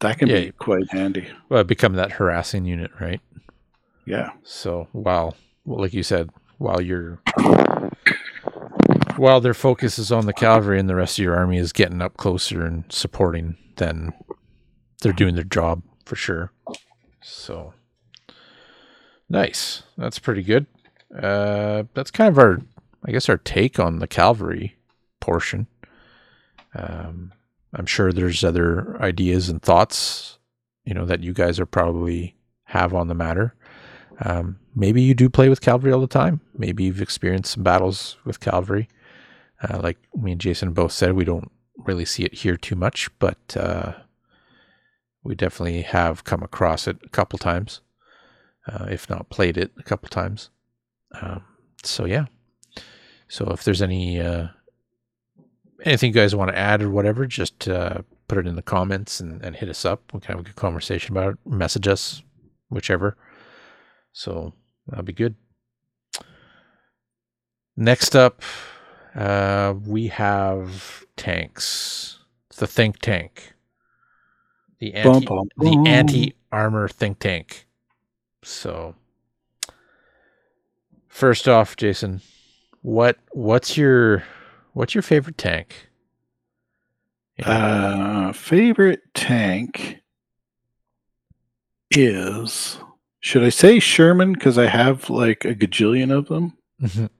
that 0.00 0.18
can 0.18 0.28
Yeah. 0.28 0.40
be 0.40 0.52
quite 0.52 0.90
handy. 0.90 1.28
well, 1.48 1.64
become 1.64 1.94
that 1.94 2.12
harassing 2.12 2.64
unit, 2.64 2.90
right? 3.00 3.20
Yeah. 4.06 4.30
So 4.42 4.88
while, 4.92 5.36
well, 5.64 5.80
like 5.80 5.92
you 5.94 6.02
said, 6.02 6.30
while 6.58 6.80
you're 6.80 7.20
while 9.16 9.40
their 9.40 9.54
focus 9.54 9.98
is 9.98 10.10
on 10.10 10.26
the 10.26 10.32
cavalry 10.32 10.78
and 10.80 10.88
the 10.88 10.94
rest 10.94 11.18
of 11.18 11.22
your 11.24 11.36
army 11.36 11.58
is 11.58 11.72
getting 11.72 12.00
up 12.00 12.16
closer 12.16 12.64
and 12.64 12.84
supporting, 12.90 13.56
then 13.76 14.12
they're 15.02 15.12
doing 15.12 15.34
their 15.34 15.44
job 15.44 15.82
for 16.10 16.16
sure. 16.16 16.50
So 17.22 17.72
nice. 19.28 19.84
That's 19.96 20.18
pretty 20.18 20.42
good. 20.42 20.66
Uh, 21.16 21.84
that's 21.94 22.10
kind 22.10 22.28
of 22.28 22.36
our, 22.36 22.58
I 23.04 23.12
guess, 23.12 23.28
our 23.28 23.36
take 23.36 23.78
on 23.78 24.00
the 24.00 24.08
cavalry 24.08 24.76
portion. 25.20 25.68
Um, 26.74 27.32
I'm 27.72 27.86
sure 27.86 28.12
there's 28.12 28.42
other 28.42 29.00
ideas 29.00 29.48
and 29.48 29.62
thoughts, 29.62 30.38
you 30.84 30.94
know, 30.94 31.06
that 31.06 31.22
you 31.22 31.32
guys 31.32 31.60
are 31.60 31.66
probably 31.66 32.34
have 32.64 32.92
on 32.92 33.06
the 33.06 33.14
matter. 33.14 33.54
Um, 34.24 34.58
maybe 34.74 35.00
you 35.00 35.14
do 35.14 35.30
play 35.30 35.48
with 35.48 35.60
cavalry 35.60 35.92
all 35.92 36.00
the 36.00 36.08
time. 36.08 36.40
Maybe 36.58 36.82
you've 36.82 37.00
experienced 37.00 37.52
some 37.52 37.62
battles 37.62 38.16
with 38.24 38.40
cavalry. 38.40 38.88
Uh, 39.62 39.78
like 39.80 39.98
me 40.16 40.32
and 40.32 40.40
Jason 40.40 40.72
both 40.72 40.90
said, 40.90 41.12
we 41.12 41.24
don't 41.24 41.52
really 41.76 42.04
see 42.04 42.24
it 42.24 42.34
here 42.34 42.56
too 42.56 42.74
much, 42.74 43.08
but 43.20 43.56
uh, 43.56 43.92
we 45.22 45.34
definitely 45.34 45.82
have 45.82 46.24
come 46.24 46.42
across 46.42 46.88
it 46.88 46.98
a 47.04 47.08
couple 47.08 47.38
times, 47.38 47.80
uh, 48.66 48.86
if 48.88 49.08
not 49.10 49.30
played 49.30 49.56
it 49.56 49.72
a 49.78 49.82
couple 49.82 50.08
times. 50.08 50.50
Um, 51.20 51.44
so 51.82 52.04
yeah. 52.04 52.26
So 53.28 53.46
if 53.50 53.64
there's 53.64 53.82
any 53.82 54.20
uh, 54.20 54.48
anything 55.84 56.08
you 56.08 56.14
guys 56.14 56.34
want 56.34 56.50
to 56.50 56.58
add 56.58 56.82
or 56.82 56.90
whatever, 56.90 57.26
just 57.26 57.68
uh, 57.68 58.02
put 58.28 58.38
it 58.38 58.46
in 58.46 58.56
the 58.56 58.62
comments 58.62 59.20
and, 59.20 59.44
and 59.44 59.56
hit 59.56 59.68
us 59.68 59.84
up. 59.84 60.12
We 60.12 60.20
can 60.20 60.36
have 60.36 60.40
a 60.40 60.48
good 60.48 60.56
conversation 60.56 61.16
about 61.16 61.34
it. 61.34 61.38
Message 61.44 61.88
us, 61.88 62.22
whichever. 62.68 63.16
So 64.12 64.54
that'll 64.86 65.04
be 65.04 65.12
good. 65.12 65.34
Next 67.76 68.14
up, 68.14 68.42
uh, 69.14 69.74
we 69.84 70.08
have 70.08 71.04
tanks. 71.16 72.18
The 72.56 72.66
think 72.66 72.98
tank. 72.98 73.54
The 74.80 74.94
anti 74.94 75.26
Bum, 75.26 75.36
bum, 75.36 75.48
the 75.58 75.74
bum. 75.76 75.86
anti 75.86 76.34
armor 76.50 76.88
think 76.88 77.18
tank. 77.18 77.66
So 78.42 78.94
first 81.08 81.46
off, 81.48 81.76
Jason, 81.76 82.22
what 82.82 83.18
what's 83.32 83.76
your 83.76 84.24
what's 84.72 84.94
your 84.94 85.02
favorite 85.02 85.36
tank? 85.38 85.88
Uh, 87.42 88.32
favorite 88.32 89.00
tank 89.14 89.98
is 91.90 92.78
should 93.20 93.42
I 93.44 93.48
say 93.50 93.78
Sherman 93.78 94.32
because 94.32 94.58
I 94.58 94.66
have 94.66 95.08
like 95.10 95.44
a 95.44 95.54
gajillion 95.54 96.10
of 96.10 96.28
them. 96.28 96.56
Mhm. 96.80 97.10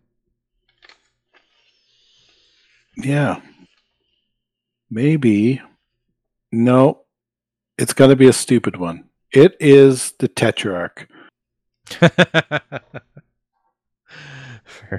Yeah. 2.96 3.40
Maybe. 4.90 5.60
No. 6.52 6.99
It's 7.80 7.94
got 7.94 8.08
to 8.08 8.16
be 8.16 8.28
a 8.28 8.32
stupid 8.32 8.76
one. 8.76 9.04
It 9.32 9.56
is 9.58 10.12
the 10.18 10.28
Tetrarch. 10.28 11.08
Fair 11.86 12.12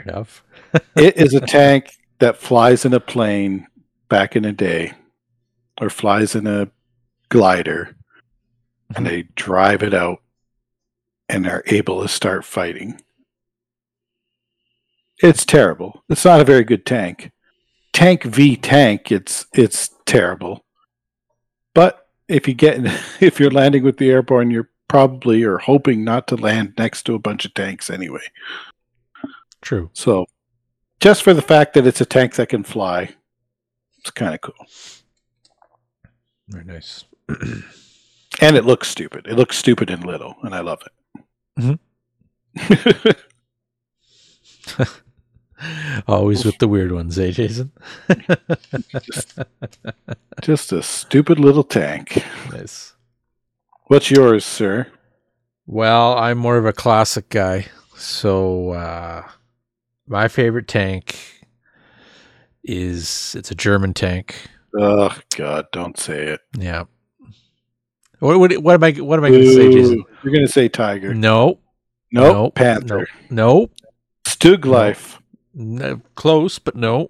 enough. 0.05 0.43
It 0.95 1.17
is 1.17 1.33
a 1.33 1.41
tank 1.41 1.91
that 2.19 2.37
flies 2.37 2.85
in 2.85 2.93
a 2.93 2.99
plane 2.99 3.67
back 4.07 4.35
in 4.35 4.45
a 4.45 4.53
day 4.53 4.93
or 5.79 5.89
flies 5.89 6.33
in 6.33 6.47
a 6.47 6.69
glider 7.29 7.95
and 8.95 9.05
they 9.05 9.23
mm-hmm. 9.23 9.33
drive 9.35 9.83
it 9.83 9.93
out 9.93 10.21
and 11.29 11.45
are 11.45 11.63
able 11.67 12.01
to 12.01 12.07
start 12.07 12.45
fighting. 12.45 13.01
It's 15.21 15.45
terrible. 15.45 16.03
It's 16.09 16.25
not 16.25 16.41
a 16.41 16.45
very 16.45 16.63
good 16.63 16.85
tank. 16.85 17.31
Tank 17.93 18.23
v 18.23 18.55
tank, 18.55 19.11
it's 19.11 19.45
it's 19.53 19.89
terrible. 20.05 20.63
But 21.73 22.00
if 22.31 22.47
you 22.47 22.53
get 22.53 22.79
if 23.19 23.39
you're 23.39 23.51
landing 23.51 23.83
with 23.83 23.97
the 23.97 24.09
airborne, 24.09 24.51
you're 24.51 24.69
probably 24.87 25.43
or 25.43 25.57
hoping 25.57 26.03
not 26.03 26.27
to 26.27 26.35
land 26.35 26.73
next 26.77 27.03
to 27.03 27.15
a 27.15 27.19
bunch 27.19 27.45
of 27.45 27.53
tanks 27.53 27.89
anyway. 27.89 28.21
True. 29.61 29.89
So 29.93 30.25
just 30.99 31.23
for 31.23 31.33
the 31.33 31.41
fact 31.41 31.73
that 31.73 31.87
it's 31.87 32.01
a 32.01 32.05
tank 32.05 32.35
that 32.35 32.49
can 32.49 32.63
fly, 32.63 33.09
it's 33.99 34.11
kind 34.11 34.33
of 34.33 34.41
cool. 34.41 34.65
Very 36.47 36.65
nice. 36.65 37.05
And 38.39 38.55
it 38.55 38.65
looks 38.65 38.87
stupid. 38.87 39.27
It 39.27 39.35
looks 39.35 39.57
stupid 39.57 39.89
and 39.91 40.05
little, 40.05 40.35
and 40.41 40.55
I 40.55 40.61
love 40.61 40.81
it. 40.85 41.77
Mhm. 42.57 43.17
Always 46.07 46.45
with 46.45 46.57
the 46.59 46.67
weird 46.67 46.91
ones, 46.91 47.17
eh, 47.19 47.31
Jason? 47.31 47.71
Just 50.41 50.71
a 50.71 50.81
stupid 50.81 51.39
little 51.39 51.63
tank. 51.63 52.23
nice. 52.51 52.93
What's 53.85 54.09
yours, 54.09 54.45
sir? 54.45 54.87
Well, 55.67 56.17
I'm 56.17 56.37
more 56.37 56.57
of 56.57 56.65
a 56.65 56.73
classic 56.73 57.29
guy. 57.29 57.67
So, 57.95 58.71
uh, 58.71 59.27
my 60.07 60.27
favorite 60.27 60.67
tank 60.67 61.17
is 62.63 63.35
it's 63.37 63.51
a 63.51 63.55
German 63.55 63.93
tank. 63.93 64.35
Oh 64.77 65.15
God, 65.35 65.67
don't 65.71 65.97
say 65.97 66.27
it. 66.27 66.41
Yeah. 66.57 66.85
What, 68.19 68.39
what, 68.39 68.53
what 68.57 68.75
am 68.75 68.83
I 68.83 68.91
what 69.01 69.19
am 69.19 69.25
I 69.25 69.29
going 69.29 69.41
to 69.41 69.53
say, 69.53 69.71
Jason? 69.71 70.03
You're 70.23 70.33
gonna 70.33 70.47
say 70.47 70.69
tiger. 70.69 71.13
No. 71.13 71.59
Nope. 72.11 72.33
no, 72.33 72.51
Panther. 72.51 73.07
No. 73.29 73.69
Stuglife. 74.27 75.17
No. 75.53 76.01
Close, 76.15 76.59
but 76.59 76.75
no. 76.75 77.09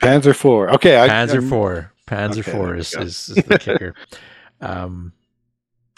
Panzer 0.00 0.34
Four. 0.34 0.70
Okay. 0.74 1.00
I, 1.00 1.08
Panzer 1.08 1.46
Four. 1.46 1.92
Panzer 2.06 2.40
Okay, 2.40 2.50
Four 2.52 2.74
is, 2.76 2.94
is, 2.94 3.28
is 3.28 3.44
the 3.44 3.58
kicker. 3.58 3.94
um, 4.60 5.12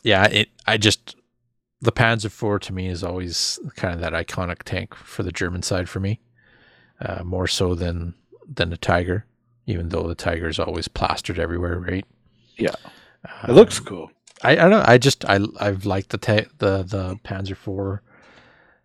yeah, 0.03 0.25
it. 0.27 0.49
I 0.67 0.77
just 0.77 1.17
the 1.81 1.93
Panzer 1.93 2.31
Four 2.31 2.59
to 2.61 2.73
me 2.73 2.89
is 2.89 3.03
always 3.03 3.59
kind 3.77 3.95
of 3.95 4.01
that 4.01 4.13
iconic 4.13 4.63
tank 4.65 4.95
for 4.95 5.23
the 5.23 5.33
German 5.33 5.63
side 5.63 5.89
for 5.89 6.01
me, 6.01 6.21
uh, 7.01 7.23
more 7.25 7.47
so 7.47 7.75
than 7.75 8.15
than 8.47 8.71
the 8.71 8.77
Tiger, 8.77 9.25
even 9.67 9.89
though 9.89 10.07
the 10.07 10.15
Tiger 10.15 10.49
is 10.49 10.59
always 10.59 10.89
plastered 10.89 11.39
everywhere, 11.39 11.79
right? 11.79 12.05
Yeah. 12.57 12.75
It 13.49 13.53
looks 13.53 13.79
Um, 13.79 13.85
cool. 13.87 14.11
I, 14.43 14.53
I 14.53 14.55
don't 14.57 14.71
know. 14.71 14.85
I 14.85 14.99
just 14.99 15.25
I 15.25 15.39
I've 15.61 15.87
liked 15.87 16.11
the 16.11 16.19
ta- 16.19 16.51
the 16.59 16.83
the 16.83 17.17
Panzer 17.25 17.57
Four. 17.57 18.03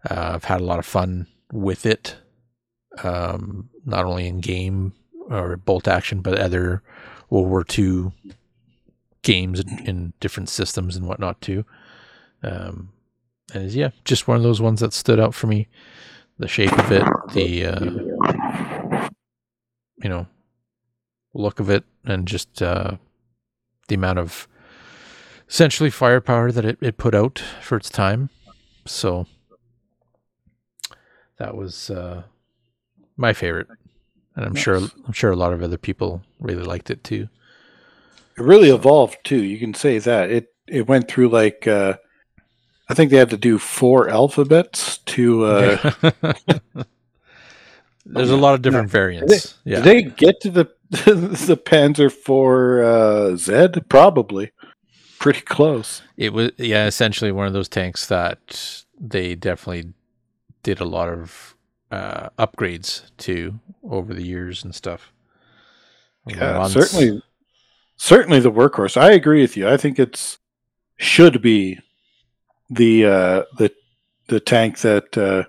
Uh, 0.10 0.34
I've 0.36 0.43
had 0.45 0.62
a 0.62 0.66
lot 0.66 0.80
of 0.80 0.86
fun 0.86 1.28
with 1.51 1.86
it, 1.86 2.16
um, 3.04 3.70
not 3.86 4.06
only 4.06 4.28
in 4.28 4.39
game 4.39 4.93
or 5.30 5.58
bolt 5.58 5.88
action, 5.88 6.22
but 6.22 6.38
other 6.38 6.82
World 7.30 7.50
War 7.50 7.66
II 7.78 8.12
games 9.22 9.60
in, 9.60 10.14
different 10.20 10.50
systems 10.50 10.95
and 10.95 11.08
whatnot 11.08 11.41
too. 11.41 11.66
Um, 12.43 12.89
and 13.54 13.70
yeah, 13.72 13.89
just 14.06 14.28
one 14.28 14.38
of 14.38 14.43
those 14.43 14.62
ones 14.62 14.80
that 14.80 14.93
stood 14.93 15.20
out 15.20 15.34
for 15.34 15.48
me. 15.48 15.68
The 16.39 16.48
shape 16.48 16.78
of 16.78 16.91
it, 16.91 17.04
the 17.34 17.66
uh, 17.66 19.10
you 20.04 20.10
know 20.10 20.28
look 21.34 21.60
of 21.60 21.70
it, 21.70 21.84
and 22.06 22.28
just 22.28 22.62
uh, 22.62 22.98
the 23.88 23.95
amount 23.95 24.20
of 24.20 24.48
essentially 25.50 25.89
firepower 25.89 26.52
that 26.52 26.64
it, 26.64 26.78
it 26.80 26.98
put 26.98 27.16
out 27.16 27.41
for 27.62 27.76
its 27.76 27.89
time. 27.89 28.30
So 28.86 29.26
that 31.38 31.56
was 31.56 31.89
uh, 31.89 32.24
my 33.18 33.34
favorite, 33.34 33.68
and 34.36 34.45
I'm 34.45 34.55
sure 34.55 34.78
I'm 34.78 35.13
sure 35.13 35.32
a 35.32 35.36
lot 35.36 35.53
of 35.53 35.61
other 35.61 35.78
people 35.78 36.22
really 36.39 36.63
liked 36.63 36.89
it 36.89 37.03
too. 37.03 37.28
It 38.38 38.43
really 38.43 38.70
evolved 38.70 39.18
too. 39.24 39.43
You 39.43 39.57
can 39.57 39.74
say 39.74 39.99
that 39.99 40.30
it 40.30 40.53
it 40.68 40.88
went 40.88 41.07
through 41.09 41.30
like 41.30 41.68
uh, 41.68 41.97
I 42.88 42.93
think 42.93 43.11
they 43.11 43.18
had 43.18 43.32
to 43.32 43.38
do 43.38 43.57
four 43.57 44.09
alphabets 44.09 44.99
to. 44.99 45.45
Uh, 45.45 45.91
There's 48.05 48.30
a 48.30 48.38
lot 48.38 48.53
of 48.53 48.61
different 48.61 48.89
variants. 48.89 49.55
Yeah, 49.65 49.82
Did 49.82 49.84
they 49.84 50.01
get 50.03 50.39
to 50.41 50.49
the 50.49 50.65
the 50.89 51.59
Panzer 51.63 52.11
Four 52.11 52.82
uh, 52.82 53.36
Z? 53.36 53.82
Probably. 53.89 54.51
Pretty 55.20 55.41
close. 55.41 56.03
it 56.15 56.32
was 56.32 56.51
yeah, 56.57 56.86
essentially 56.86 57.32
one 57.32 57.47
of 57.47 57.53
those 57.53 57.68
tanks 57.68 58.05
that 58.05 58.84
they 58.99 59.34
definitely 59.34 59.93
did 60.61 60.80
a 60.80 60.86
lot 60.86 61.09
of 61.09 61.57
uh, 61.92 62.30
upgrades 62.38 63.10
to 63.18 63.60
over 63.90 64.14
the 64.14 64.26
years 64.26 64.64
and 64.64 64.74
stuff. 64.74 65.12
Yeah, 66.28 66.68
certainly, 66.68 67.22
certainly 67.96 68.40
the 68.40 68.52
workhorse. 68.52 68.98
I 68.98 69.12
agree 69.12 69.42
with 69.42 69.56
you. 69.56 69.68
I 69.68 69.78
think 69.78 69.98
it's 69.98 70.40
should 70.98 71.42
be 71.42 71.80
the 72.70 73.06
uh, 73.06 73.44
the 73.58 73.72
the 74.28 74.40
tank 74.40 74.80
that 74.80 75.18
uh, 75.18 75.44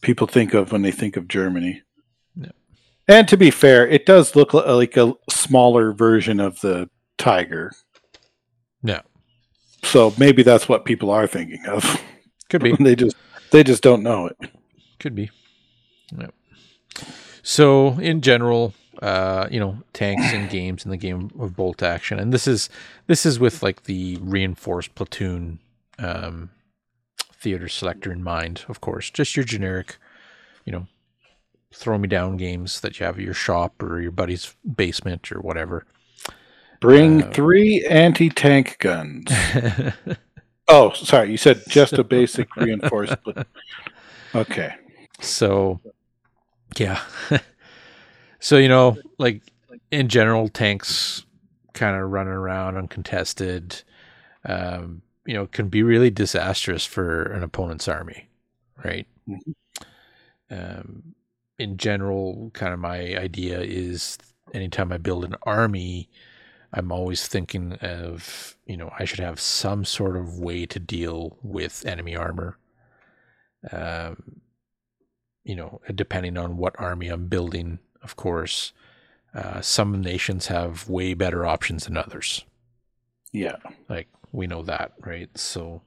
people 0.00 0.26
think 0.26 0.54
of 0.54 0.72
when 0.72 0.82
they 0.82 0.92
think 0.92 1.16
of 1.16 1.28
Germany. 1.28 1.82
Yeah. 2.36 2.50
And 3.08 3.26
to 3.28 3.36
be 3.36 3.50
fair, 3.50 3.86
it 3.88 4.06
does 4.06 4.36
look 4.36 4.54
like 4.54 4.96
a 4.96 5.14
smaller 5.30 5.92
version 5.92 6.38
of 6.40 6.60
the 6.60 6.88
Tiger. 7.16 7.72
Yeah. 8.82 9.02
So 9.82 10.14
maybe 10.18 10.42
that's 10.42 10.68
what 10.68 10.84
people 10.84 11.10
are 11.10 11.26
thinking 11.26 11.64
of. 11.66 12.00
Could 12.48 12.62
be. 12.62 12.72
they 12.80 12.94
just 12.94 13.16
they 13.50 13.64
just 13.64 13.82
don't 13.82 14.02
know 14.02 14.26
it. 14.26 14.36
Could 15.00 15.14
be. 15.14 15.30
Yep. 16.16 16.34
So 17.42 17.98
in 17.98 18.20
general, 18.20 18.74
uh, 19.02 19.48
you 19.50 19.60
know, 19.60 19.78
tanks 19.92 20.32
and 20.32 20.48
games 20.50 20.84
in 20.84 20.90
the 20.90 20.96
game 20.96 21.30
of 21.38 21.56
bolt 21.56 21.82
action, 21.82 22.18
and 22.18 22.32
this 22.32 22.46
is 22.46 22.68
this 23.06 23.24
is 23.26 23.38
with 23.38 23.62
like 23.62 23.84
the 23.84 24.18
reinforced 24.20 24.94
platoon 24.94 25.58
um, 25.98 26.50
theater 27.34 27.68
selector 27.68 28.12
in 28.12 28.22
mind, 28.22 28.64
of 28.68 28.80
course. 28.80 29.10
Just 29.10 29.36
your 29.36 29.44
generic, 29.44 29.96
you 30.64 30.72
know, 30.72 30.86
throw 31.72 31.98
me 31.98 32.08
down 32.08 32.36
games 32.36 32.80
that 32.80 32.98
you 32.98 33.06
have 33.06 33.18
at 33.18 33.24
your 33.24 33.34
shop 33.34 33.82
or 33.82 34.00
your 34.00 34.10
buddy's 34.10 34.54
basement 34.76 35.30
or 35.30 35.40
whatever. 35.40 35.86
Bring 36.80 37.22
Uh, 37.24 37.30
three 37.32 37.84
anti-tank 37.88 38.76
guns. 38.78 39.30
Oh, 40.70 40.92
sorry, 40.92 41.30
you 41.30 41.38
said 41.38 41.62
just 41.66 41.94
a 41.94 42.04
basic 42.04 42.54
reinforced. 42.54 43.16
pla- 43.24 43.44
Okay. 44.34 44.74
So, 45.22 45.80
yeah. 46.78 47.00
so, 48.40 48.56
you 48.56 48.68
know, 48.68 48.96
like 49.18 49.42
in 49.90 50.08
general, 50.08 50.48
tanks 50.48 51.24
kind 51.74 51.96
of 52.00 52.10
running 52.10 52.32
around 52.32 52.76
uncontested, 52.76 53.82
um, 54.46 55.02
you 55.26 55.34
know, 55.34 55.46
can 55.46 55.68
be 55.68 55.82
really 55.82 56.10
disastrous 56.10 56.86
for 56.86 57.24
an 57.32 57.42
opponent's 57.44 57.88
army, 57.88 58.28
right? 58.84 59.06
Mhm. 59.28 59.54
Um, 60.50 61.14
in 61.58 61.76
general, 61.76 62.50
kind 62.54 62.72
of 62.72 62.80
my 62.80 63.16
idea 63.16 63.60
is 63.60 64.18
anytime 64.54 64.92
I 64.92 64.98
build 64.98 65.24
an 65.24 65.34
army, 65.42 66.08
I'm 66.72 66.92
always 66.92 67.26
thinking 67.28 67.74
of, 67.74 68.56
you 68.66 68.76
know, 68.76 68.90
I 68.98 69.04
should 69.06 69.20
have 69.20 69.40
some 69.40 69.84
sort 69.84 70.16
of 70.16 70.38
way 70.38 70.66
to 70.66 70.80
deal 70.80 71.38
with 71.42 71.86
enemy 71.86 72.16
armor. 72.16 72.58
Um, 73.72 74.40
you 75.48 75.56
know, 75.56 75.80
depending 75.94 76.36
on 76.36 76.58
what 76.58 76.78
army 76.78 77.08
I'm 77.08 77.26
building, 77.26 77.78
of 78.02 78.16
course, 78.16 78.74
uh, 79.34 79.62
some 79.62 80.02
nations 80.02 80.48
have 80.48 80.90
way 80.90 81.14
better 81.14 81.46
options 81.46 81.86
than 81.86 81.96
others. 81.96 82.44
Yeah. 83.32 83.56
Like 83.88 84.08
we 84.30 84.46
know 84.46 84.62
that, 84.64 84.92
right? 85.00 85.30
So, 85.38 85.80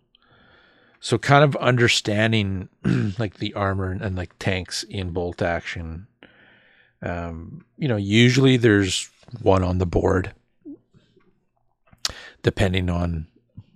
so 1.00 1.20
kind 1.20 1.44
of 1.44 1.56
understanding 1.58 2.70
like 3.20 3.36
the 3.36 3.54
armor 3.54 3.92
and, 3.92 4.02
and 4.02 4.16
like 4.16 4.38
tanks 4.40 4.82
in 4.82 5.12
bolt 5.12 5.44
action. 5.44 6.08
Um, 7.04 7.64
you 7.78 7.88
know, 7.88 7.98
usually 7.98 8.58
there's 8.58 9.12
one 9.44 9.64
on 9.64 9.78
the 9.78 9.86
board, 9.86 10.34
depending 12.42 12.90
on 12.90 13.28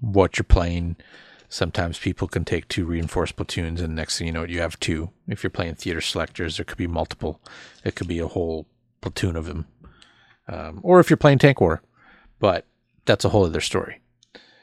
what 0.01 0.39
you're 0.39 0.45
playing. 0.45 0.95
Sometimes 1.55 1.97
people 1.97 2.27
can 2.27 2.43
take 2.43 2.67
two 2.67 2.83
reinforced 2.85 3.37
platoons, 3.37 3.79
and 3.79 3.95
next 3.95 4.17
thing 4.17 4.27
you 4.27 4.33
know, 4.33 4.43
you 4.43 4.59
have 4.59 4.77
two. 4.77 5.11
If 5.25 5.41
you're 5.41 5.49
playing 5.49 5.75
theater 5.75 6.01
selectors, 6.01 6.57
there 6.57 6.65
could 6.65 6.77
be 6.77 6.85
multiple. 6.85 7.39
It 7.85 7.95
could 7.95 8.09
be 8.09 8.19
a 8.19 8.27
whole 8.27 8.67
platoon 8.99 9.37
of 9.37 9.45
them. 9.45 9.65
Um, 10.49 10.81
or 10.83 10.99
if 10.99 11.09
you're 11.09 11.15
playing 11.15 11.37
tank 11.37 11.61
war, 11.61 11.81
but 12.39 12.65
that's 13.05 13.23
a 13.23 13.29
whole 13.29 13.45
other 13.45 13.61
story. 13.61 14.01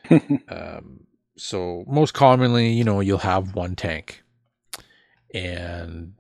um, 0.51 1.07
so 1.35 1.87
most 1.89 2.13
commonly, 2.13 2.69
you 2.69 2.85
know, 2.85 3.01
you'll 3.01 3.17
have 3.17 3.55
one 3.55 3.75
tank, 3.75 4.23
and 5.33 6.13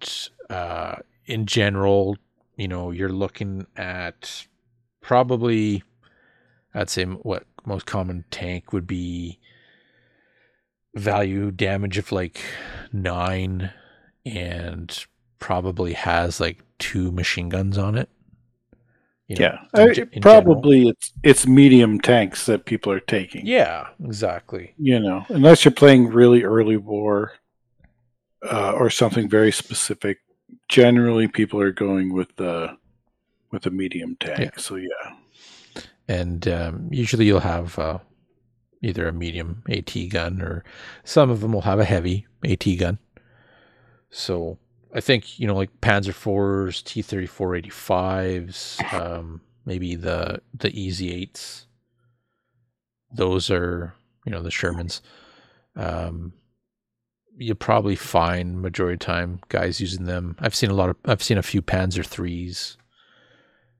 uh, 0.49 0.95
in 1.27 1.45
general, 1.45 2.17
you 2.57 2.67
know, 2.67 2.93
you're 2.93 3.11
looking 3.11 3.67
at 3.77 4.47
probably, 5.03 5.83
I'd 6.73 6.89
say, 6.89 7.05
what 7.05 7.45
most 7.67 7.85
common 7.85 8.25
tank 8.31 8.73
would 8.73 8.87
be 8.87 9.39
value 10.95 11.51
damage 11.51 11.99
of 11.99 12.13
like 12.13 12.41
nine, 12.93 13.71
and 14.27 15.05
probably 15.39 15.93
has 15.95 16.41
like 16.41 16.63
two 16.79 17.11
machine 17.13 17.49
guns 17.49 17.79
on 17.79 17.97
it. 17.97 18.09
You 19.29 19.37
know, 19.37 19.43
Yeah. 19.75 19.83
in 19.83 19.89
in 19.89 19.95
general. 19.95 20.21
probably 20.21 20.89
it's 20.89 21.13
it's 21.23 21.47
medium 21.47 22.01
tanks 22.01 22.47
that 22.47 22.65
people 22.65 22.93
are 22.93 23.01
taking. 23.01 23.47
Yeah, 23.47 23.89
exactly. 24.05 24.75
You 24.79 25.01
know, 25.01 25.25
unless 25.29 25.65
you're 25.65 25.73
playing 25.73 26.09
really 26.09 26.43
early 26.43 26.77
war 26.77 27.33
uh, 28.51 28.73
or 28.73 28.91
something 28.91 29.29
very 29.29 29.53
specific. 29.53 30.19
Generally, 30.69 31.29
people 31.29 31.61
are 31.61 31.73
going 31.73 32.13
with 32.13 32.35
the 32.37 32.77
with 33.51 33.67
a 33.67 33.71
medium 33.71 34.17
tank. 34.21 34.39
Yeah. 34.41 34.51
So 34.57 34.77
yeah. 34.77 35.83
and 36.09 36.47
um, 36.49 36.89
usually 36.91 37.25
you'll 37.27 37.41
have 37.41 37.79
uh, 37.79 37.99
either 38.83 39.09
a 39.09 39.13
medium 39.13 39.63
AT 39.71 39.97
gun 40.11 40.43
or 40.43 40.65
some 41.05 41.31
of 41.31 41.41
them 41.41 41.53
will 41.53 41.63
have 41.63 41.79
a 41.79 41.85
heavy 41.85 42.27
AT 42.45 42.67
gun. 42.79 42.99
So 44.11 44.59
I 44.95 45.01
think 45.01 45.39
you 45.39 45.47
know 45.47 45.55
like 45.55 45.81
Panzer 45.81 46.13
fours, 46.13 46.83
T 46.83 47.01
thirty 47.01 47.27
four 47.27 47.55
eighty 47.57 47.71
fives, 47.71 48.81
um, 48.93 49.41
maybe 49.65 49.95
the 49.95 50.43
the 50.55 50.79
Easy 50.79 51.13
eights. 51.13 51.67
Those 53.15 53.51
are 53.51 53.95
you 54.27 54.33
know 54.33 54.43
the 54.43 54.51
Shermans. 54.51 55.01
Um, 55.77 56.35
you'll 57.37 57.57
probably 57.57 57.97
find 57.97 58.61
majority 58.61 58.95
of 58.95 59.01
time 59.01 59.41
guys 59.49 59.81
using 59.81 60.05
them. 60.05 60.37
I've 60.39 60.55
seen 60.55 60.71
a 60.71 60.75
lot 60.75 60.91
of 60.91 60.97
I've 61.07 61.23
seen 61.23 61.39
a 61.39 61.43
few 61.43 61.63
Panzer 61.63 62.05
threes, 62.05 62.77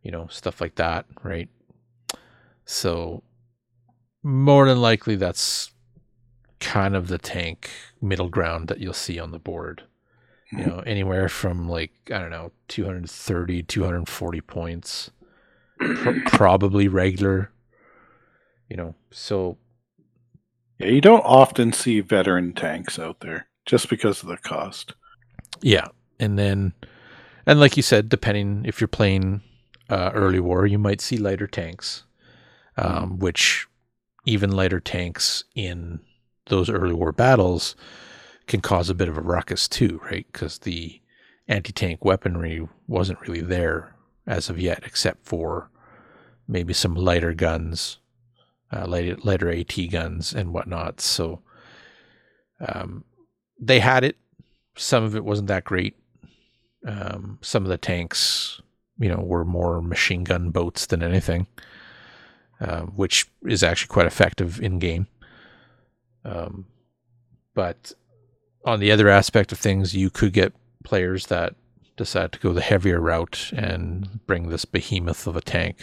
you 0.03 0.11
know 0.11 0.29
stuff 0.29 0.61
like 0.61 0.77
that, 0.77 1.07
right? 1.23 1.49
So 2.65 3.23
more 4.23 4.67
than 4.69 4.81
likely 4.81 5.17
that's 5.17 5.71
kind 6.61 6.95
of 6.95 7.09
the 7.09 7.19
tank 7.19 7.71
middle 8.01 8.29
ground 8.29 8.69
that 8.69 8.79
you'll 8.81 8.93
see 8.93 9.19
on 9.19 9.31
the 9.33 9.39
board. 9.39 9.83
You 10.53 10.67
know 10.67 10.81
anywhere 10.81 11.31
from 11.31 11.67
like 11.67 11.93
i 12.13 12.19
don't 12.19 12.29
know 12.31 12.53
230 12.69 13.63
240 13.63 14.41
points. 14.43 15.11
Pro- 15.79 16.21
probably 16.27 16.89
regular. 16.89 17.51
You 18.69 18.77
know 18.77 18.95
so 19.11 19.57
Yeah, 20.79 20.89
you 20.89 21.01
don't 21.01 21.25
often 21.25 21.73
see 21.73 22.01
veteran 22.01 22.53
tanks 22.53 22.99
out 22.99 23.21
there 23.21 23.47
just 23.65 23.89
because 23.89 24.23
of 24.23 24.29
the 24.29 24.37
cost. 24.37 24.95
yeah 25.63 25.89
and 26.21 26.39
then 26.39 26.75
and 27.47 27.59
like 27.59 27.77
you 27.77 27.83
said 27.83 28.09
depending 28.09 28.65
if 28.67 28.81
you're 28.81 28.89
playing 28.89 29.41
uh, 29.89 30.11
early 30.15 30.41
war 30.41 30.67
you 30.67 30.79
might 30.79 31.01
see 31.01 31.17
lighter 31.17 31.47
tanks 31.47 32.05
um, 32.77 33.19
which 33.19 33.67
even 34.25 34.53
lighter 34.53 34.81
tanks 34.81 35.45
in 35.55 36.01
those 36.47 36.69
early 36.71 36.95
war 36.95 37.13
battles 37.13 37.75
can 38.47 38.61
cause 38.61 38.91
a 38.91 38.95
bit 38.95 39.09
of 39.09 39.17
a 39.17 39.23
ruckus 39.23 39.69
too, 39.69 40.01
right? 40.05 40.27
Because 40.33 40.59
the 40.59 41.01
anti 41.49 41.73
tank 41.73 42.05
weaponry 42.05 42.67
wasn't 42.87 43.21
really 43.21 43.41
there 43.41 43.95
as 44.27 44.49
of 44.49 44.59
yet, 44.59 44.83
except 44.85 45.27
for 45.27 45.71
maybe 46.49 46.73
some 46.73 46.95
lighter 46.95 47.35
guns, 47.35 47.99
uh, 48.73 48.87
lighter, 48.87 49.17
lighter 49.23 49.51
AT 49.51 49.75
guns 49.91 50.33
and 50.33 50.53
whatnot. 50.53 51.01
So 51.01 51.41
um, 52.61 53.05
they 53.61 53.81
had 53.81 54.05
it. 54.05 54.17
Some 54.77 55.05
of 55.05 55.15
it 55.17 55.25
wasn't 55.25 55.49
that 55.49 55.65
great. 55.65 55.97
Um, 56.87 57.39
some 57.43 57.63
of 57.63 57.69
the 57.69 57.79
tanks, 57.79 58.61
you 58.99 59.09
know, 59.09 59.21
were 59.21 59.45
more 59.45 59.81
machine 59.81 60.25
gun 60.25 60.51
boats 60.51 60.87
than 60.87 61.03
anything, 61.03 61.47
uh, 62.63 62.83
which 62.83 63.29
is 63.45 63.65
actually 63.65 63.89
quite 63.89 64.07
effective 64.07 64.61
in 64.61 64.79
game. 64.79 65.09
Um, 66.25 66.67
but 67.55 67.93
on 68.65 68.79
the 68.79 68.93
other 68.93 69.09
aspect 69.09 69.51
of 69.51 69.59
things, 69.59 69.97
you 69.97 70.11
could 70.11 70.33
get 70.33 70.53
players 70.85 71.27
that 71.27 71.57
decide 71.97 72.31
to 72.31 72.39
go 72.39 72.53
the 72.53 72.61
heavier 72.61 73.01
route 73.01 73.51
and 73.53 74.25
bring 74.27 74.49
this 74.49 74.65
behemoth 74.65 75.27
of 75.27 75.35
a 75.35 75.41
tank, 75.41 75.79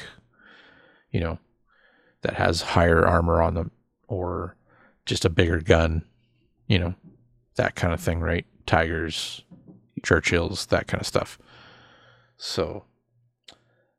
you 1.11 1.19
know, 1.19 1.38
that 2.21 2.36
has 2.36 2.61
higher 2.61 3.05
armor 3.05 3.41
on 3.41 3.55
them 3.55 3.71
or 4.07 4.55
just 5.05 5.25
a 5.25 5.30
bigger 5.30 5.59
gun, 5.59 6.05
you 6.67 6.80
know, 6.80 6.95
that 7.55 7.75
kind 7.75 7.93
of 7.93 7.99
thing, 7.99 8.21
right? 8.21 8.45
Tigers, 8.65 9.43
Churchills, 10.01 10.67
that 10.67 10.88
kind 10.88 11.01
of 11.01 11.07
stuff. 11.07 11.38
So 12.38 12.86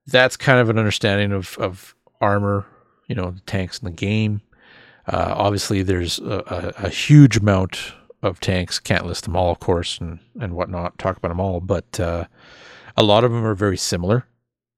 that's 0.07 0.39
kind 0.39 0.59
of 0.59 0.71
an 0.71 0.79
understanding 0.79 1.33
of, 1.33 1.59
of 1.59 1.95
armor, 2.21 2.67
you 3.07 3.15
know, 3.15 3.31
the 3.31 3.41
tanks 3.41 3.79
in 3.79 3.85
the 3.87 3.91
game. 3.91 4.41
Uh, 5.07 5.35
obviously, 5.37 5.83
there's 5.83 6.19
a, 6.21 6.75
a, 6.79 6.87
a 6.87 6.89
huge 6.89 7.37
amount 7.39 7.93
of 8.23 8.39
tanks. 8.41 8.79
Can't 8.79 9.07
list 9.07 9.25
them 9.25 9.37
all, 9.37 9.51
of 9.51 9.59
course, 9.61 9.99
and 9.99 10.19
and 10.41 10.55
whatnot. 10.55 10.99
Talk 10.99 11.17
about 11.17 11.29
them 11.29 11.41
all, 11.41 11.61
but 11.61 11.99
uh, 11.99 12.25
a 12.97 13.03
lot 13.03 13.25
of 13.25 13.33
them 13.33 13.45
are 13.45 13.55
very 13.55 13.77
similar, 13.79 14.27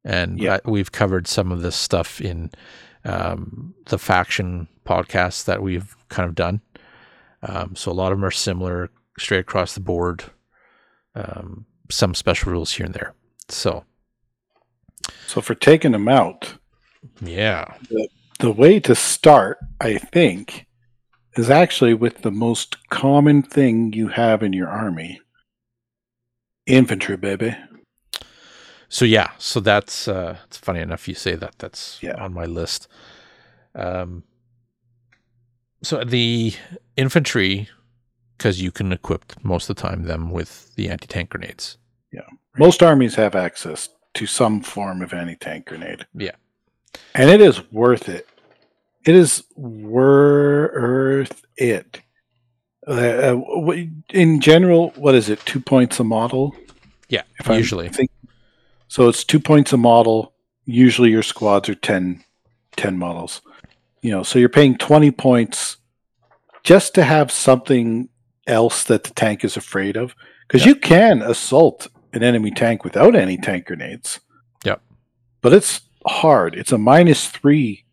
and 0.05 0.38
Yeah. 0.40 0.55
uh, 0.55 0.59
we've 0.64 0.93
covered 0.93 1.26
some 1.26 1.51
of 1.53 1.61
this 1.62 1.76
stuff 1.76 2.20
in 2.20 2.51
um, 3.05 3.74
the 3.86 3.99
faction 3.99 4.68
podcasts 4.86 5.45
that 5.45 5.62
we've 5.62 5.97
kind 6.09 6.28
of 6.28 6.34
done. 6.34 6.61
Um, 7.43 7.74
so 7.74 7.90
a 7.90 7.93
lot 7.95 8.12
of 8.12 8.18
them 8.18 8.24
are 8.24 8.30
similar, 8.30 8.90
straight 9.18 9.40
across 9.40 9.74
the 9.74 9.80
board. 9.80 10.24
Um, 11.16 11.66
some 11.90 12.14
special 12.14 12.53
rules 12.53 12.72
here 12.72 12.86
and 12.86 12.95
there. 12.95 13.12
So 13.49 13.84
So 15.26 15.40
for 15.40 15.55
taking 15.55 15.93
them 15.93 16.09
out, 16.09 16.55
yeah, 17.20 17.74
the 18.38 18.50
way 18.53 18.80
to 18.80 18.94
start, 18.94 19.59
I 19.80 19.98
think, 19.98 20.66
is 21.36 21.50
actually 21.50 21.94
with 21.94 22.22
the 22.22 22.30
most 22.30 22.88
common 22.90 23.42
thing 23.42 23.92
you 23.92 24.09
have 24.09 24.42
in 24.42 24.53
your 24.53 24.68
army. 24.68 25.20
Infantry, 26.66 27.16
baby. 27.16 27.57
So 28.88 29.05
yeah, 29.05 29.30
so 29.38 29.59
that's 29.61 30.07
uh 30.07 30.36
it's 30.46 30.59
funny 30.59 30.80
enough 30.80 31.09
you 31.09 31.14
say 31.14 31.34
that. 31.36 31.59
That's 31.59 31.98
Yeah. 32.03 32.22
on 32.22 32.34
my 32.34 32.44
list. 32.44 32.88
Um 33.74 34.24
so 35.82 36.05
the 36.05 36.53
infantry 36.96 37.68
because 38.36 38.61
you 38.61 38.70
can 38.70 38.92
equip 38.92 39.32
most 39.44 39.70
of 39.70 39.76
the 39.76 39.82
time 39.82 40.03
them 40.05 40.30
with 40.30 40.74
the 40.74 40.88
anti-tank 40.90 41.30
grenades. 41.30 41.78
Yeah. 42.12 42.28
Most 42.59 42.82
armies 42.82 43.14
have 43.14 43.34
access 43.34 43.88
to 44.14 44.26
some 44.26 44.61
form 44.61 45.00
of 45.00 45.12
anti-tank 45.14 45.66
grenade. 45.66 46.07
Yeah. 46.14 46.36
And 47.14 47.30
it 47.30 47.40
is 47.40 47.61
worth 47.72 48.09
it. 48.09 48.26
It 49.05 49.14
is 49.14 49.45
worth 49.57 51.45
it. 51.57 52.01
Uh, 52.86 52.90
uh, 52.93 53.72
in 54.11 54.40
general, 54.40 54.90
what 54.97 55.14
is 55.14 55.28
it? 55.28 55.40
Two 55.47 55.61
points 55.61 56.01
a 56.01 56.05
model. 56.05 56.55
Yeah, 57.09 57.22
If 57.38 57.49
I'm 57.51 57.59
usually. 57.59 57.88
think- 57.88 58.11
so 58.88 59.09
it's 59.09 59.24
two 59.24 59.40
points 59.40 59.72
a 59.72 59.76
model. 59.76 60.34
Usually 60.64 61.11
your 61.11 61.22
squads 61.22 61.68
are 61.68 61.74
10, 61.74 62.22
10 62.76 62.99
models. 62.99 63.40
You 64.03 64.11
know, 64.11 64.22
so 64.22 64.38
you're 64.38 64.49
paying 64.49 64.76
20 64.76 65.11
points 65.12 65.76
just 66.64 66.95
to 66.95 67.05
have 67.05 67.30
something 67.30 68.09
else 68.47 68.84
that 68.84 69.05
the 69.05 69.14
tank 69.14 69.45
is 69.45 69.57
afraid 69.57 69.97
of. 69.97 70.14
Because 70.47 70.62
Yeah. 70.62 70.70
you 70.70 70.74
can 70.76 71.22
assault 71.22 71.88
an 72.12 72.22
enemy 72.22 72.51
tank 72.51 72.84
without 72.84 73.14
any 73.14 73.36
tank 73.36 73.66
grenades. 73.66 74.20
Yep. 74.64 74.80
But 75.40 75.53
it's 75.55 75.80
hard. 76.07 76.55
It's 76.55 76.72
a 76.72 76.78
minus 76.78 77.28
three 77.28 77.84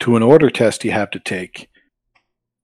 to 0.00 0.16
an 0.16 0.22
order 0.22 0.50
test 0.50 0.84
you 0.84 0.90
have 0.92 1.10
to 1.10 1.20
take. 1.20 1.68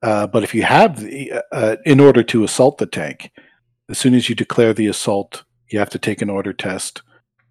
Uh, 0.02 0.26
but 0.26 0.42
if 0.42 0.54
you 0.54 0.62
have 0.62 1.00
the, 1.00 1.32
uh, 1.52 1.76
in 1.86 2.00
order 2.00 2.22
to 2.24 2.44
assault 2.44 2.78
the 2.78 2.86
tank, 2.86 3.30
as 3.88 3.98
soon 3.98 4.14
as 4.14 4.28
you 4.28 4.34
declare 4.34 4.72
the 4.74 4.88
assault, 4.88 5.44
you 5.68 5.78
have 5.78 5.90
to 5.90 5.98
take 5.98 6.20
an 6.22 6.30
order 6.30 6.52
test, 6.52 7.02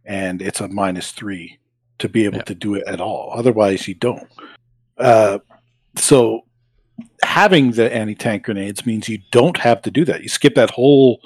and 0.05 0.41
it's 0.41 0.61
a 0.61 0.67
minus 0.67 1.11
three 1.11 1.59
to 1.99 2.09
be 2.09 2.25
able 2.25 2.38
Yeah. 2.38 2.43
to 2.43 2.55
do 2.55 2.75
it 2.75 2.84
at 2.88 2.99
all. 2.99 3.32
Otherwise, 3.34 3.88
you 3.88 3.93
don't. 3.93 4.27
Uh, 4.97 5.39
so 5.95 6.45
having 7.23 7.71
the 7.71 7.93
anti-tank 7.93 8.43
grenades 8.43 8.86
means 8.86 9.07
you 9.07 9.19
don't 9.32 9.57
have 9.57 9.82
to 9.84 9.91
do 9.91 10.03
that. 10.05 10.21
You 10.21 10.29
skip 10.29 10.55
that 10.55 10.71
whole 10.71 11.21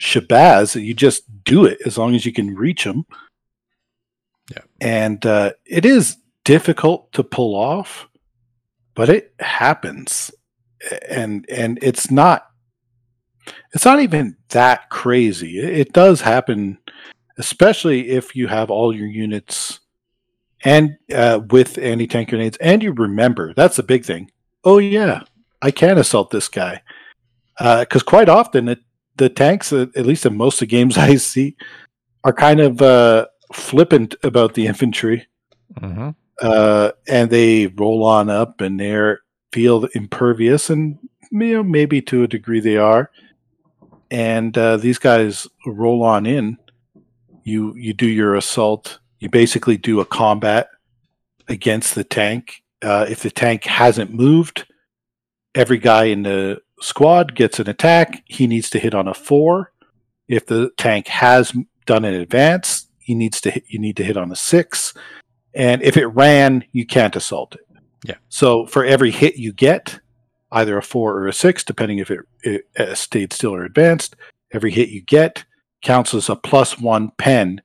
shabazz. 0.00 0.82
You 0.82 0.94
just 0.94 1.22
do 1.44 1.64
it 1.64 1.78
as 1.86 1.96
long 1.96 2.14
as 2.14 2.26
you 2.26 2.32
can 2.32 2.54
reach 2.54 2.84
them. 2.84 3.06
Yeah. 4.50 4.62
And 4.80 5.24
uh, 5.26 5.52
it 5.66 5.84
is 5.84 6.16
difficult 6.44 7.12
to 7.12 7.22
pull 7.22 7.54
off, 7.54 8.08
but 8.94 9.08
it 9.08 9.34
happens, 9.40 10.30
and 11.08 11.44
and 11.50 11.78
it's 11.82 12.10
not. 12.10 12.46
It's 13.74 13.84
not 13.84 14.00
even 14.00 14.36
that 14.50 14.90
crazy. 14.90 15.58
It, 15.58 15.92
does 15.92 16.20
happen, 16.20 16.78
especially 17.38 18.10
if 18.10 18.36
you 18.36 18.46
have 18.46 18.70
all 18.70 18.94
your 18.94 19.06
units 19.06 19.80
and 20.64 20.96
uh, 21.14 21.40
with 21.50 21.78
anti-tank 21.78 22.30
grenades, 22.30 22.58
and 22.58 22.82
you 22.82 22.92
remember. 22.92 23.54
That's 23.54 23.76
the 23.76 23.82
big 23.82 24.04
thing. 24.04 24.30
Oh 24.64 24.78
yeah, 24.78 25.22
I 25.62 25.70
can 25.70 25.98
assault 25.98 26.30
this 26.30 26.48
guy, 26.48 26.82
because 27.58 28.02
quite 28.02 28.28
often 28.28 28.68
it, 28.68 28.80
the 29.16 29.28
tanks, 29.28 29.72
uh, 29.72 29.86
at 29.96 30.06
least 30.06 30.26
in 30.26 30.36
most 30.36 30.56
of 30.56 30.60
the 30.60 30.66
games 30.66 30.96
I 30.98 31.16
see, 31.16 31.56
are 32.24 32.32
kind 32.32 32.60
of 32.60 32.82
uh, 32.82 33.26
flippant 33.52 34.14
about 34.22 34.54
the 34.54 34.66
infantry 34.72 35.26
hmm 35.78 36.10
uh, 36.40 36.92
and 37.08 37.30
they 37.30 37.66
roll 37.66 38.04
on 38.04 38.30
up 38.30 38.60
and 38.60 38.78
they're 38.78 39.20
feel 39.52 39.86
impervious, 39.94 40.70
and 40.70 40.98
you 41.30 41.54
know 41.54 41.62
maybe 41.62 42.00
to 42.02 42.22
a 42.22 42.28
degree 42.28 42.60
they 42.60 42.76
are. 42.76 43.10
And 44.10 44.56
uh, 44.56 44.76
these 44.78 44.98
guys 44.98 45.46
roll 45.66 46.02
on 46.02 46.26
in. 46.26 46.58
You 47.44 47.74
you 47.76 47.92
do 47.92 48.06
your 48.06 48.34
assault. 48.34 48.98
You 49.18 49.28
basically 49.28 49.76
do 49.76 50.00
a 50.00 50.06
combat 50.06 50.68
against 51.48 51.94
the 51.94 52.04
tank. 52.04 52.62
Uh, 52.82 53.06
if 53.08 53.20
the 53.22 53.30
tank 53.30 53.64
hasn't 53.64 54.12
moved, 54.12 54.66
every 55.54 55.78
guy 55.78 56.04
in 56.04 56.22
the 56.22 56.60
squad 56.80 57.34
gets 57.34 57.58
an 57.58 57.68
attack. 57.68 58.22
He 58.26 58.46
needs 58.46 58.70
to 58.70 58.78
hit 58.78 58.94
on 58.94 59.08
a 59.08 59.14
four. 59.14 59.72
If 60.28 60.46
the 60.46 60.70
tank 60.76 61.08
has 61.08 61.52
done 61.86 62.04
an 62.04 62.14
advance, 62.14 62.77
he 63.08 63.14
needs 63.14 63.40
to 63.40 63.50
hit, 63.50 63.64
you 63.68 63.78
need 63.78 63.96
to 63.96 64.04
hit 64.04 64.18
on 64.18 64.30
a 64.30 64.36
six 64.36 64.92
and 65.54 65.82
if 65.82 65.96
it 65.96 66.06
ran, 66.06 66.64
you 66.72 66.86
can't 66.86 67.16
assault 67.16 67.54
it. 67.54 67.66
Yeah. 68.04 68.16
So 68.28 68.66
for 68.66 68.84
every 68.84 69.10
hit 69.10 69.36
you 69.36 69.52
get, 69.52 69.98
either 70.52 70.78
a 70.78 70.82
four 70.82 71.16
or 71.16 71.26
a 71.26 71.32
six, 71.32 71.64
depending 71.64 71.98
if 71.98 72.10
it, 72.10 72.20
it 72.42 72.68
uh, 72.78 72.94
stayed 72.94 73.32
still 73.32 73.54
or 73.54 73.64
advanced, 73.64 74.14
every 74.52 74.70
hit 74.70 74.90
you 74.90 75.02
get, 75.02 75.44
counts 75.82 76.14
as 76.14 76.28
a 76.28 76.36
plus 76.36 76.78
one 76.78 77.10
pen 77.18 77.60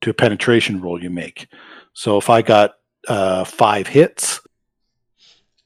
to 0.00 0.10
a 0.10 0.14
penetration 0.14 0.80
roll 0.80 1.02
you 1.02 1.10
make. 1.10 1.48
So 1.92 2.18
if 2.18 2.28
I 2.28 2.42
got 2.42 2.74
uh, 3.08 3.44
five 3.44 3.86
hits, 3.86 4.40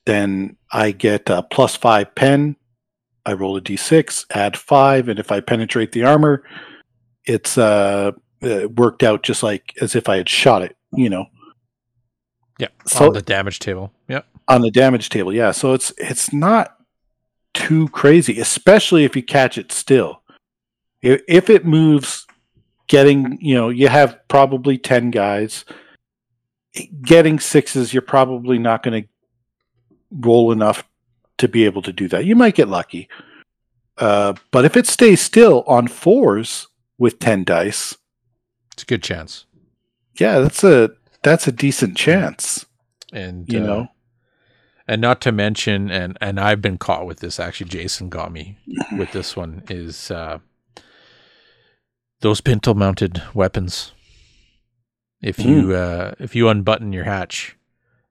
then 0.04 0.56
I 0.70 0.92
get 0.92 1.28
a 1.30 1.42
plus 1.42 1.76
five 1.76 2.14
pen. 2.14 2.56
I 3.24 3.32
roll 3.34 3.56
a 3.56 3.60
d6, 3.60 4.26
add 4.30 4.56
five, 4.56 5.08
and 5.08 5.18
if 5.18 5.30
I 5.30 5.40
penetrate 5.40 5.92
the 5.92 6.04
armor, 6.04 6.44
it's 7.24 7.56
uh, 7.56 8.12
uh, 8.42 8.68
worked 8.68 9.02
out 9.02 9.22
just 9.22 9.42
like 9.42 9.74
as 9.80 9.94
if 9.94 10.08
I 10.08 10.16
had 10.16 10.28
shot 10.28 10.62
it. 10.62 10.76
You 10.94 11.08
know, 11.08 11.26
Yeah. 12.58 12.68
So- 12.86 13.06
on 13.06 13.12
the 13.14 13.22
damage 13.22 13.58
table. 13.58 13.92
Yep. 14.08 14.26
on 14.48 14.60
the 14.62 14.70
damage 14.70 15.08
table. 15.08 15.32
Yeah, 15.32 15.52
so 15.52 15.72
it's 15.72 15.92
it's 15.98 16.32
not 16.32 16.76
too 17.54 17.88
crazy, 17.88 18.38
especially 18.40 19.04
if 19.04 19.14
you 19.16 19.22
catch 19.22 19.56
it 19.58 19.72
still. 19.72 20.22
If, 21.02 21.22
if 21.28 21.50
it 21.50 21.64
moves, 21.64 22.26
getting 22.88 23.38
you 23.40 23.54
know 23.54 23.68
you 23.70 23.88
have 23.88 24.18
probably 24.28 24.78
ten 24.78 25.10
guys. 25.10 25.64
Getting 27.02 27.38
sixes, 27.38 27.92
you're 27.92 28.00
probably 28.00 28.58
not 28.58 28.82
going 28.82 29.02
to 29.02 29.08
roll 30.10 30.52
enough 30.52 30.84
to 31.36 31.46
be 31.46 31.66
able 31.66 31.82
to 31.82 31.92
do 31.92 32.08
that. 32.08 32.24
You 32.24 32.34
might 32.34 32.54
get 32.54 32.68
lucky, 32.68 33.08
uh, 33.98 34.32
but 34.50 34.64
if 34.64 34.74
it 34.76 34.86
stays 34.86 35.20
still 35.20 35.64
on 35.66 35.86
fours 35.86 36.68
with 36.96 37.18
ten 37.18 37.44
dice, 37.44 37.94
It's 38.72 38.82
a 38.82 38.86
good 38.86 39.02
chance. 39.02 39.46
yeah, 40.18 40.38
that's 40.40 40.64
a 40.64 40.90
that's 41.22 41.46
a 41.46 41.52
decent 41.52 41.96
chance. 41.96 42.66
And 43.12 43.46
You 43.52 43.60
uh, 43.62 43.66
know, 43.66 43.88
and 44.88 45.00
not 45.00 45.20
to 45.22 45.32
mention 45.32 45.90
and 45.90 46.16
and 46.20 46.40
I've 46.40 46.62
been 46.62 46.78
caught 46.78 47.06
with 47.06 47.20
this 47.20 47.38
actually 47.38 47.68
Jason 47.70 48.08
got 48.08 48.32
me 48.32 48.58
with 48.98 49.12
this 49.12 49.36
one 49.36 49.62
is 49.68 50.10
uh 50.10 50.38
those 52.20 52.40
pintle 52.40 52.74
mounted 52.74 53.22
weapons. 53.34 53.92
If 55.20 55.38
you 55.38 55.74
uh 55.74 56.14
if 56.18 56.34
you 56.34 56.48
unbutton 56.48 56.92
your 56.92 57.04
hatch 57.04 57.56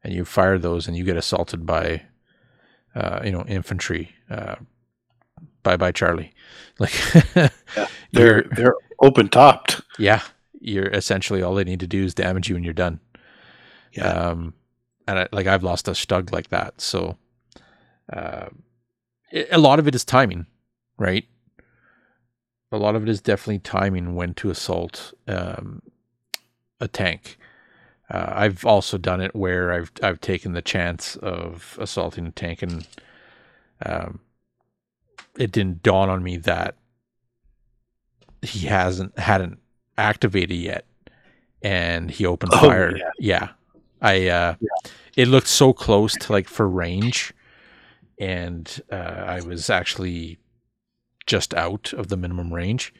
and 0.03 0.13
you 0.13 0.23
fire 0.25 0.57
those 0.57 0.87
and 0.87 0.95
you 0.95 1.03
get 1.03 1.17
assaulted 1.17 1.65
by 1.65 2.03
uh 2.95 3.21
you 3.23 3.31
know 3.31 3.43
infantry 3.47 4.11
uh 4.29 4.55
bye 5.63 5.77
bye 5.77 5.91
Charlie 5.91 6.33
like 6.79 6.93
they're 7.33 7.49
you're 8.11 8.43
they're 8.43 8.75
open 9.01 9.27
topped. 9.29 9.81
yeah 9.99 10.21
you're 10.61 10.87
essentially 10.87 11.41
all 11.41 11.55
they 11.55 11.63
need 11.65 11.81
to 11.81 11.87
do 11.87 12.05
is 12.05 12.13
damage 12.13 12.49
you 12.49 12.55
and 12.55 12.63
you're 12.63 12.73
done. 12.73 12.99
Yeah. 13.93 14.07
um 14.07 14.53
and 15.05 15.19
I, 15.19 15.27
like 15.33 15.47
i've 15.47 15.63
lost 15.63 15.89
a 15.89 15.91
stug 15.91 16.31
like 16.31 16.47
that 16.49 16.79
so 16.79 17.17
uh, 18.13 18.47
it, 19.31 19.49
a 19.51 19.57
lot 19.57 19.79
of 19.79 19.87
it 19.87 19.95
is 19.95 20.05
timing 20.05 20.45
right? 20.97 21.25
A 22.71 22.77
lot 22.77 22.95
of 22.95 23.03
it 23.03 23.09
is 23.09 23.21
definitely 23.21 23.59
timing 23.59 24.15
when 24.15 24.33
to 24.35 24.49
assault 24.49 25.13
um 25.27 25.81
a 26.79 26.87
tank. 26.87 27.37
Uh, 28.09 28.33
I've 28.35 28.65
also 28.65 28.97
done 28.97 29.21
it 29.21 29.35
where 29.35 29.71
I've 29.73 29.91
I've 30.03 30.21
taken 30.21 30.53
the 30.53 30.61
chance 30.61 31.15
of 31.17 31.77
assaulting 31.81 32.27
a 32.27 32.31
tank 32.31 32.61
and 32.61 32.87
um, 33.85 34.19
it 35.37 35.51
didn't 35.51 35.81
dawn 35.83 36.09
on 36.09 36.23
me 36.23 36.37
that 36.37 36.75
he 38.41 38.67
hasn't 38.67 39.17
hadn't 39.17 39.59
activated 39.97 40.57
yet. 40.57 40.85
And 41.61 42.09
he 42.09 42.25
opened 42.25 42.53
Oh, 42.55 42.59
fire. 42.59 42.97
yeah. 42.97 43.09
yeah. 43.19 43.49
I 44.01 44.27
uh 44.29 44.55
it 45.15 45.27
looked 45.27 45.47
so 45.47 45.73
close 45.73 46.15
to 46.15 46.31
like 46.31 46.47
for 46.47 46.67
range. 46.67 47.33
And 48.19 48.81
uh 48.91 48.95
i 48.95 49.41
was 49.41 49.69
actually 49.69 50.39
just 51.27 51.53
out 51.53 51.93
of 51.93 52.07
the 52.07 52.17
minimum 52.17 52.53
range. 52.53 52.93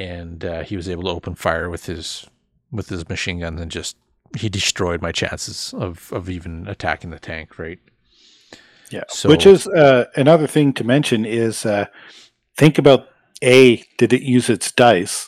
And 0.00 0.44
uh, 0.44 0.62
he 0.62 0.76
was 0.76 0.88
able 0.88 1.04
to 1.04 1.10
open 1.10 1.34
fire 1.34 1.68
with 1.70 1.86
his 1.86 2.26
with 2.70 2.88
his 2.88 3.08
machine 3.08 3.40
gun 3.40 3.58
and 3.58 3.70
just 3.70 3.96
he 4.36 4.48
destroyed 4.48 5.00
my 5.02 5.10
chances 5.12 5.72
of 5.74 6.12
of 6.12 6.28
even 6.30 6.66
attacking 6.68 7.10
the 7.10 7.18
tank 7.18 7.58
right? 7.58 7.78
Yeah. 8.90 9.04
So- 9.08 9.28
Which 9.28 9.46
is 9.46 9.66
uh, 9.68 10.06
another 10.16 10.46
thing 10.46 10.72
to 10.74 10.84
mention 10.84 11.24
is 11.24 11.64
uh, 11.66 11.86
think 12.56 12.78
about 12.78 13.08
A, 13.42 13.84
did 13.98 14.12
it 14.12 14.22
use 14.22 14.48
its 14.50 14.70
dice? 14.72 15.27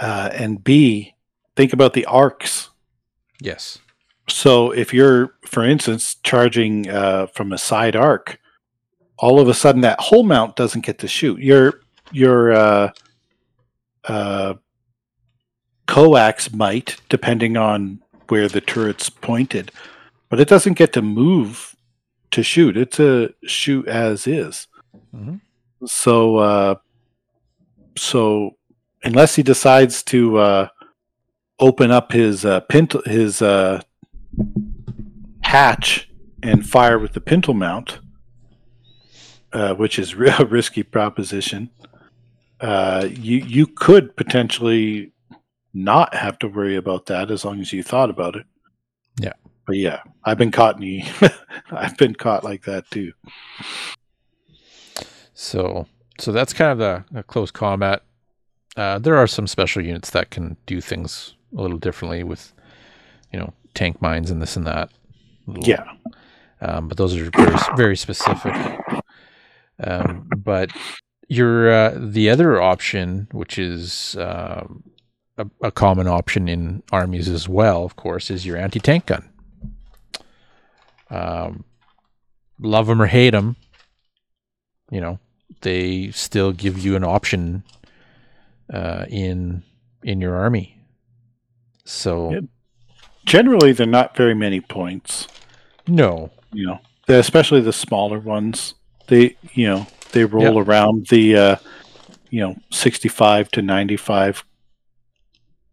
Uh, 0.00 0.30
and 0.32 0.64
B, 0.64 1.14
think 1.56 1.72
about 1.72 1.92
the 1.92 2.06
arcs. 2.06 2.70
yes 3.40 3.78
So 4.28 4.70
if 4.72 4.94
you're, 4.94 5.34
for 5.44 5.62
instance, 5.64 6.16
charging 6.22 6.88
uh, 6.88 7.26
from 7.26 7.52
a 7.52 7.58
side 7.58 7.94
arc, 7.94 8.38
all 9.18 9.38
of 9.38 9.48
a 9.48 9.54
sudden 9.54 9.82
that 9.82 10.00
whole 10.00 10.22
mount 10.22 10.56
doesn't 10.56 10.84
get 10.86 10.98
to 11.00 11.08
shoot. 11.08 11.38
Your 11.40 11.82
your 12.12 12.52
uh, 12.52 12.90
uh, 14.04 14.54
coax 15.86 16.52
might, 16.52 16.96
depending 17.08 17.56
on 17.56 18.00
where 18.28 18.48
the 18.48 18.60
turret's 18.60 19.10
pointed, 19.10 19.70
but 20.28 20.40
it 20.40 20.48
doesn't 20.48 20.78
get 20.78 20.92
to 20.94 21.02
move 21.02 21.76
to 22.30 22.42
shoot. 22.42 22.76
It's 22.76 22.98
a 23.00 23.30
shoot 23.44 23.86
as 23.88 24.26
is. 24.26 24.66
Mhm. 25.14 25.40
So 25.84 26.36
uh, 26.36 26.74
so 27.98 28.56
unless 29.02 29.36
he 29.36 29.42
decides 29.42 30.02
to 30.04 30.38
uh, 30.38 30.68
open 31.58 31.90
up 31.90 32.12
his 32.12 32.44
uh, 32.44 32.60
pint 32.60 32.94
his 33.06 33.42
uh, 33.42 33.80
hatch 35.42 36.10
and 36.42 36.66
fire 36.66 36.98
with 36.98 37.12
the 37.12 37.20
pintle 37.20 37.54
mount, 37.54 38.00
uh, 39.52 39.74
which 39.74 39.98
is 39.98 40.12
a 40.38 40.44
risky 40.44 40.82
proposition. 40.82 41.70
Uh, 42.60 43.08
you 43.10 43.38
you 43.38 43.66
could 43.66 44.16
potentially 44.16 45.12
not 45.72 46.14
have 46.14 46.38
to 46.38 46.48
worry 46.48 46.76
about 46.76 47.06
that 47.06 47.30
as 47.30 47.44
long 47.44 47.60
as 47.60 47.72
you 47.72 47.82
thought 47.82 48.10
about 48.10 48.36
it. 48.36 48.46
Yeah. 49.20 49.32
but 49.66 49.76
yeah, 49.76 50.02
I've 50.24 50.38
been 50.38 50.50
caught 50.50 50.76
in 50.76 50.80
the, 50.80 51.34
I've 51.70 51.96
been 51.96 52.14
caught 52.14 52.42
like 52.42 52.64
that 52.64 52.90
too. 52.90 53.12
So, 55.34 55.86
so 56.18 56.32
that's 56.32 56.52
kind 56.52 56.72
of 56.72 56.78
the, 56.78 57.04
the 57.10 57.22
close 57.22 57.50
combat. 57.50 58.02
Uh, 58.76 58.98
there 58.98 59.16
are 59.16 59.26
some 59.26 59.46
special 59.46 59.84
units 59.84 60.10
that 60.10 60.30
can 60.30 60.56
do 60.66 60.80
things 60.80 61.34
a 61.56 61.60
little 61.60 61.78
differently 61.78 62.22
with, 62.22 62.52
you 63.32 63.38
know, 63.38 63.52
tank 63.74 64.00
mines 64.00 64.30
and 64.30 64.40
this 64.40 64.56
and 64.56 64.66
that. 64.66 64.90
Yeah, 65.62 65.84
um, 66.60 66.88
but 66.88 66.96
those 66.96 67.16
are 67.16 67.30
very 67.30 67.56
very 67.76 67.96
specific. 67.96 68.54
Um, 69.82 70.28
but 70.36 70.70
your 71.28 71.72
uh, 71.72 71.98
the 71.98 72.30
other 72.30 72.60
option, 72.60 73.26
which 73.32 73.58
is 73.58 74.16
um, 74.16 74.84
a, 75.38 75.46
a 75.62 75.70
common 75.72 76.06
option 76.06 76.48
in 76.48 76.82
armies 76.92 77.28
as 77.28 77.48
well, 77.48 77.84
of 77.84 77.96
course, 77.96 78.30
is 78.30 78.46
your 78.46 78.56
anti 78.56 78.78
tank 78.78 79.06
gun. 79.06 79.28
Um, 81.10 81.64
love 82.60 82.86
them 82.86 83.02
or 83.02 83.06
hate 83.06 83.30
them, 83.30 83.56
you 84.90 85.00
know, 85.00 85.18
they 85.62 86.10
still 86.10 86.52
give 86.52 86.78
you 86.78 86.96
an 86.96 87.04
option 87.04 87.64
uh, 88.72 89.04
in 89.08 89.62
in 90.02 90.20
your 90.20 90.34
army. 90.36 90.78
So 91.84 92.30
Yep. 92.32 92.44
generally 93.26 93.72
they're 93.72 93.86
not 93.86 94.16
very 94.16 94.34
many 94.34 94.60
points. 94.60 95.26
no, 95.86 96.30
you 96.52 96.66
know, 96.66 96.78
especially 97.08 97.60
the 97.60 97.72
smaller 97.72 98.18
ones. 98.18 98.74
They, 99.08 99.36
you 99.54 99.66
know, 99.66 99.86
they 100.12 100.24
roll 100.24 100.58
around 100.60 101.08
the, 101.08 101.36
uh, 101.36 101.56
you 102.30 102.40
know, 102.40 102.54
65 102.70 103.50
to 103.52 103.62
95 103.62 104.44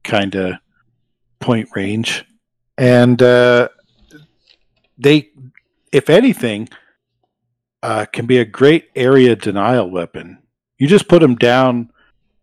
kind 0.04 0.36
of 0.36 0.54
point 1.40 1.70
range. 1.76 2.26
And 2.78 3.22
uh, 3.22 3.70
they, 4.98 5.30
if 5.92 6.10
anything, 6.10 6.70
uh, 7.84 8.06
can 8.12 8.26
be 8.26 8.38
a 8.40 8.46
great 8.46 8.90
area 8.96 9.36
denial 9.36 9.90
weapon. 9.90 10.40
You 10.80 10.88
just 10.88 11.08
put 11.08 11.22
them 11.22 11.36
down 11.36 11.92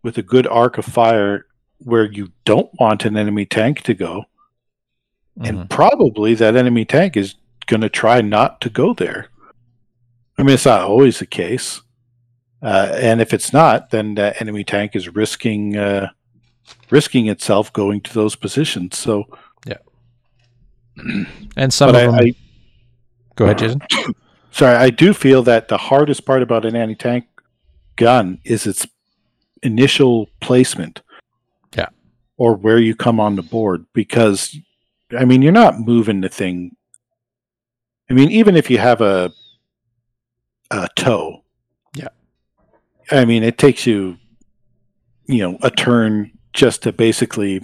with 0.05 0.19
a 0.19 0.21
good 0.21 0.45
arc 0.45 0.77
of 0.77 0.85
fire 0.85 1.47
where 1.79 2.05
you 2.05 2.31
don't 2.45 2.69
want 2.79 3.05
an 3.05 3.17
enemy 3.17 3.43
tank 3.43 3.81
to 3.81 3.95
go 3.95 4.23
Mhm. 5.39 5.49
and 5.49 5.69
probably 5.69 6.35
that 6.35 6.55
enemy 6.55 6.85
tank 6.85 7.17
is 7.17 7.35
going 7.65 7.81
to 7.81 7.89
try 7.89 8.21
not 8.21 8.61
to 8.61 8.69
go 8.69 8.93
there. 8.93 9.29
I 10.37 10.43
mean, 10.43 10.53
it's 10.53 10.65
not 10.65 10.81
always 10.81 11.17
the 11.17 11.25
case, 11.25 11.81
uh, 12.61 12.91
and 12.93 13.19
if 13.19 13.33
it's 13.33 13.51
not, 13.51 13.89
then 13.89 14.13
the 14.13 14.39
enemy 14.39 14.63
tank 14.63 14.95
is 14.95 15.09
risking 15.09 15.75
uh, 15.75 16.09
risking 16.91 17.27
itself 17.27 17.73
going 17.73 18.01
to 18.01 18.13
those 18.13 18.35
positions. 18.35 18.97
So, 18.97 19.25
yeah. 19.65 19.81
and 21.57 21.73
some 21.73 21.89
of 21.89 21.95
I, 21.95 22.05
them. 22.05 22.13
I 22.13 22.35
go 23.35 23.45
ahead, 23.45 23.57
Jason. 23.57 23.81
sorry, 24.51 24.75
I 24.75 24.91
do 24.91 25.13
feel 25.13 25.41
that 25.43 25.67
the 25.67 25.77
hardest 25.77 26.25
part 26.25 26.43
about 26.43 26.63
an 26.63 26.75
anti 26.75 26.95
tank 26.95 27.25
gun 27.95 28.39
is 28.43 28.67
its 28.67 28.85
initial 29.65 30.29
placement. 30.39 31.01
Yeah. 31.75 31.89
Or 32.37 32.55
where 32.55 32.79
you 32.79 32.95
come 32.95 33.19
on 33.19 33.35
the 33.35 33.41
board 33.41 33.85
because 33.93 34.57
I 35.17 35.25
mean 35.25 35.41
you're 35.41 35.51
not 35.51 35.79
moving 35.79 36.21
the 36.21 36.29
thing. 36.29 36.75
I 38.09 38.13
mean, 38.13 38.31
even 38.31 38.55
if 38.55 38.69
you 38.69 38.77
have 38.77 39.01
a 39.01 39.31
a 40.71 40.87
tow. 40.95 41.43
Yeah. 41.95 42.09
I 43.11 43.25
mean 43.25 43.43
it 43.43 43.57
takes 43.57 43.85
you 43.85 44.17
you 45.27 45.39
know 45.39 45.57
a 45.61 45.71
turn 45.71 46.31
just 46.53 46.83
to 46.83 46.93
basically 46.93 47.61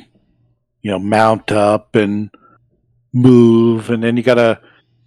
you 0.82 0.92
know 0.92 1.00
mount 1.00 1.52
up 1.52 1.96
and 1.96 2.32
move 3.14 3.90
and 3.90 4.04
then 4.04 4.18
you 4.18 4.24
gotta 4.24 4.60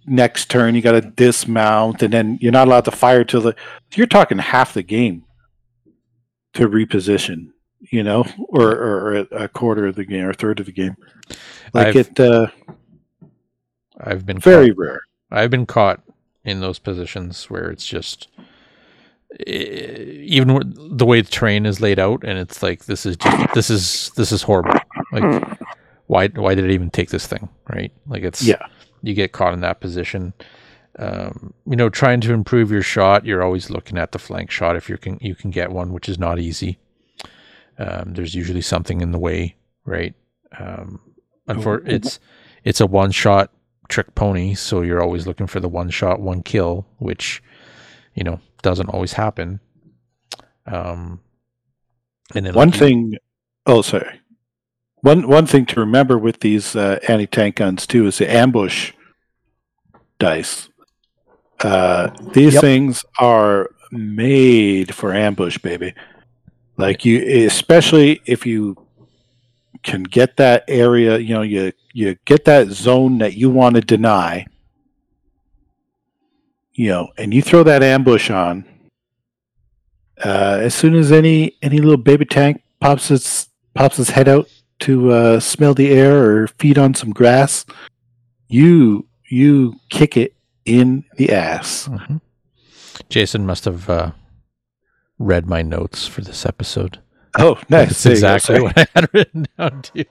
next 0.05 0.49
turn 0.49 0.75
you 0.75 0.81
gotta 0.81 1.01
dismount 1.01 2.01
and 2.01 2.13
then 2.13 2.37
you're 2.39 2.51
not 2.51 2.67
allowed 2.67 2.85
to 2.85 2.91
fire 2.91 3.23
till 3.23 3.41
the 3.41 3.55
you're 3.95 4.07
talking 4.07 4.37
half 4.37 4.73
the 4.73 4.83
game 4.83 5.24
to 6.55 6.67
reposition 6.67 7.47
you 7.91 8.01
know 8.03 8.25
or, 8.49 8.71
or 8.71 9.15
a 9.31 9.47
quarter 9.47 9.85
of 9.85 9.95
the 9.95 10.03
game 10.05 10.25
or 10.25 10.31
a 10.31 10.33
third 10.33 10.59
of 10.59 10.65
the 10.65 10.71
game 10.71 10.95
like 11.73 11.87
I've- 11.87 11.99
it 11.99 12.19
uh 12.19 12.47
I've 13.99 14.25
been 14.25 14.39
very 14.39 14.69
caught, 14.69 14.77
rare 14.77 15.01
I've 15.31 15.51
been 15.51 15.65
caught 15.65 16.01
in 16.43 16.59
those 16.59 16.79
positions 16.79 17.45
where 17.49 17.69
it's 17.71 17.85
just 17.85 18.27
even 19.47 20.73
the 20.97 21.05
way 21.05 21.21
the 21.21 21.29
terrain 21.29 21.65
is 21.65 21.81
laid 21.81 21.99
out, 21.99 22.23
and 22.23 22.37
it's 22.39 22.63
like 22.63 22.85
this 22.85 23.05
is 23.05 23.17
just 23.17 23.53
this 23.53 23.69
is 23.69 24.11
this 24.15 24.31
is 24.31 24.41
horrible. 24.43 24.79
Like 25.11 25.59
why 26.07 26.27
why 26.29 26.55
did 26.55 26.65
it 26.65 26.71
even 26.71 26.89
take 26.89 27.09
this 27.09 27.27
thing? 27.27 27.49
Right? 27.69 27.91
Like 28.07 28.23
it's 28.23 28.41
Yeah. 28.43 28.65
You 29.01 29.13
get 29.13 29.31
caught 29.33 29.53
in 29.53 29.59
that 29.61 29.81
position. 29.81 30.33
Um, 30.97 31.53
you 31.65 31.75
know, 31.75 31.89
trying 31.89 32.21
to 32.21 32.33
improve 32.33 32.71
your 32.71 32.81
shot, 32.81 33.25
you're 33.25 33.43
always 33.43 33.69
looking 33.69 33.97
at 33.97 34.11
the 34.11 34.19
flank 34.19 34.49
shot 34.49 34.75
if 34.75 34.89
you 34.89 34.97
can 34.97 35.17
you 35.21 35.35
can 35.35 35.51
get 35.51 35.71
one, 35.71 35.91
which 35.91 36.07
is 36.07 36.17
not 36.17 36.39
easy. 36.39 36.79
Um, 37.77 38.13
there's 38.13 38.35
usually 38.35 38.61
something 38.61 39.01
in 39.01 39.11
the 39.11 39.19
way, 39.19 39.55
right? 39.83 40.13
Um, 40.57 41.01
unfor- 41.49 41.85
it's 41.85 42.19
it's 42.63 42.79
a 42.79 42.87
one 42.87 43.11
shot 43.11 43.51
trick 43.89 44.15
pony, 44.15 44.53
so 44.53 44.81
you're 44.81 45.01
always 45.01 45.27
looking 45.27 45.47
for 45.47 45.59
the 45.59 45.67
one 45.67 45.89
shot, 45.89 46.21
one 46.21 46.41
kill, 46.41 46.87
which 46.97 47.43
you 48.13 48.23
know 48.23 48.39
doesn't 48.61 48.89
always 48.89 49.13
happen. 49.13 49.59
Um, 50.65 51.19
and 52.33 52.45
then 52.45 52.53
one 52.53 52.69
like 52.69 52.79
thing 52.79 53.17
oh 53.65 53.81
sorry 53.81 54.21
one 55.01 55.27
one 55.27 55.45
thing 55.45 55.65
to 55.67 55.79
remember 55.79 56.17
with 56.17 56.39
these 56.39 56.75
uh, 56.75 56.99
anti-tank 57.07 57.57
guns 57.57 57.85
too 57.85 58.07
is 58.07 58.17
the 58.17 58.31
ambush 58.31 58.93
dice 60.17 60.69
uh, 61.61 62.09
these 62.33 62.53
Yep. 62.55 62.61
things 62.61 63.05
are 63.19 63.69
made 63.91 64.93
for 64.93 65.13
ambush 65.13 65.57
baby 65.59 65.93
like 66.77 67.05
you 67.05 67.45
especially 67.45 68.21
if 68.25 68.45
you 68.45 68.75
can 69.83 70.03
get 70.03 70.35
that 70.37 70.63
area 70.67 71.17
you 71.17 71.33
know 71.33 71.43
you 71.43 71.71
you 71.93 72.15
get 72.25 72.43
that 72.45 72.67
zone 72.67 73.19
that 73.19 73.35
you 73.35 73.49
want 73.49 73.75
to 73.75 73.81
deny 73.81 74.45
you 76.73 76.89
know 76.89 77.07
and 77.17 77.33
you 77.33 77.41
throw 77.41 77.63
that 77.63 77.81
ambush 77.83 78.29
on 78.29 78.65
uh, 80.23 80.59
as 80.61 80.73
soon 80.73 80.95
as 80.95 81.11
any 81.11 81.55
any 81.61 81.77
little 81.77 81.97
baby 81.97 82.25
tank 82.25 82.61
pops 82.79 83.11
its 83.11 83.49
pops 83.73 83.99
its 83.99 84.09
head 84.09 84.27
out 84.27 84.47
to 84.79 85.11
uh, 85.11 85.39
smell 85.39 85.73
the 85.73 85.89
air 85.89 86.23
or 86.25 86.47
feed 86.47 86.77
on 86.77 86.93
some 86.93 87.11
grass, 87.11 87.65
you 88.47 89.07
you 89.29 89.75
kick 89.89 90.17
it 90.17 90.34
in 90.65 91.05
the 91.17 91.31
ass. 91.31 91.87
Mhm. 91.87 92.21
Jason 93.09 93.45
must 93.45 93.65
have 93.65 93.89
uh, 93.89 94.11
read 95.19 95.47
my 95.47 95.61
notes 95.61 96.07
for 96.07 96.21
this 96.21 96.45
episode. 96.45 96.99
Oh, 97.37 97.55
nice! 97.69 98.03
That's 98.03 98.03
There 98.03 98.11
exactly 98.13 98.61
what 98.61 98.77
I 98.77 98.87
had 98.95 99.09
written 99.13 99.45
down 99.57 99.81
too. 99.81 100.05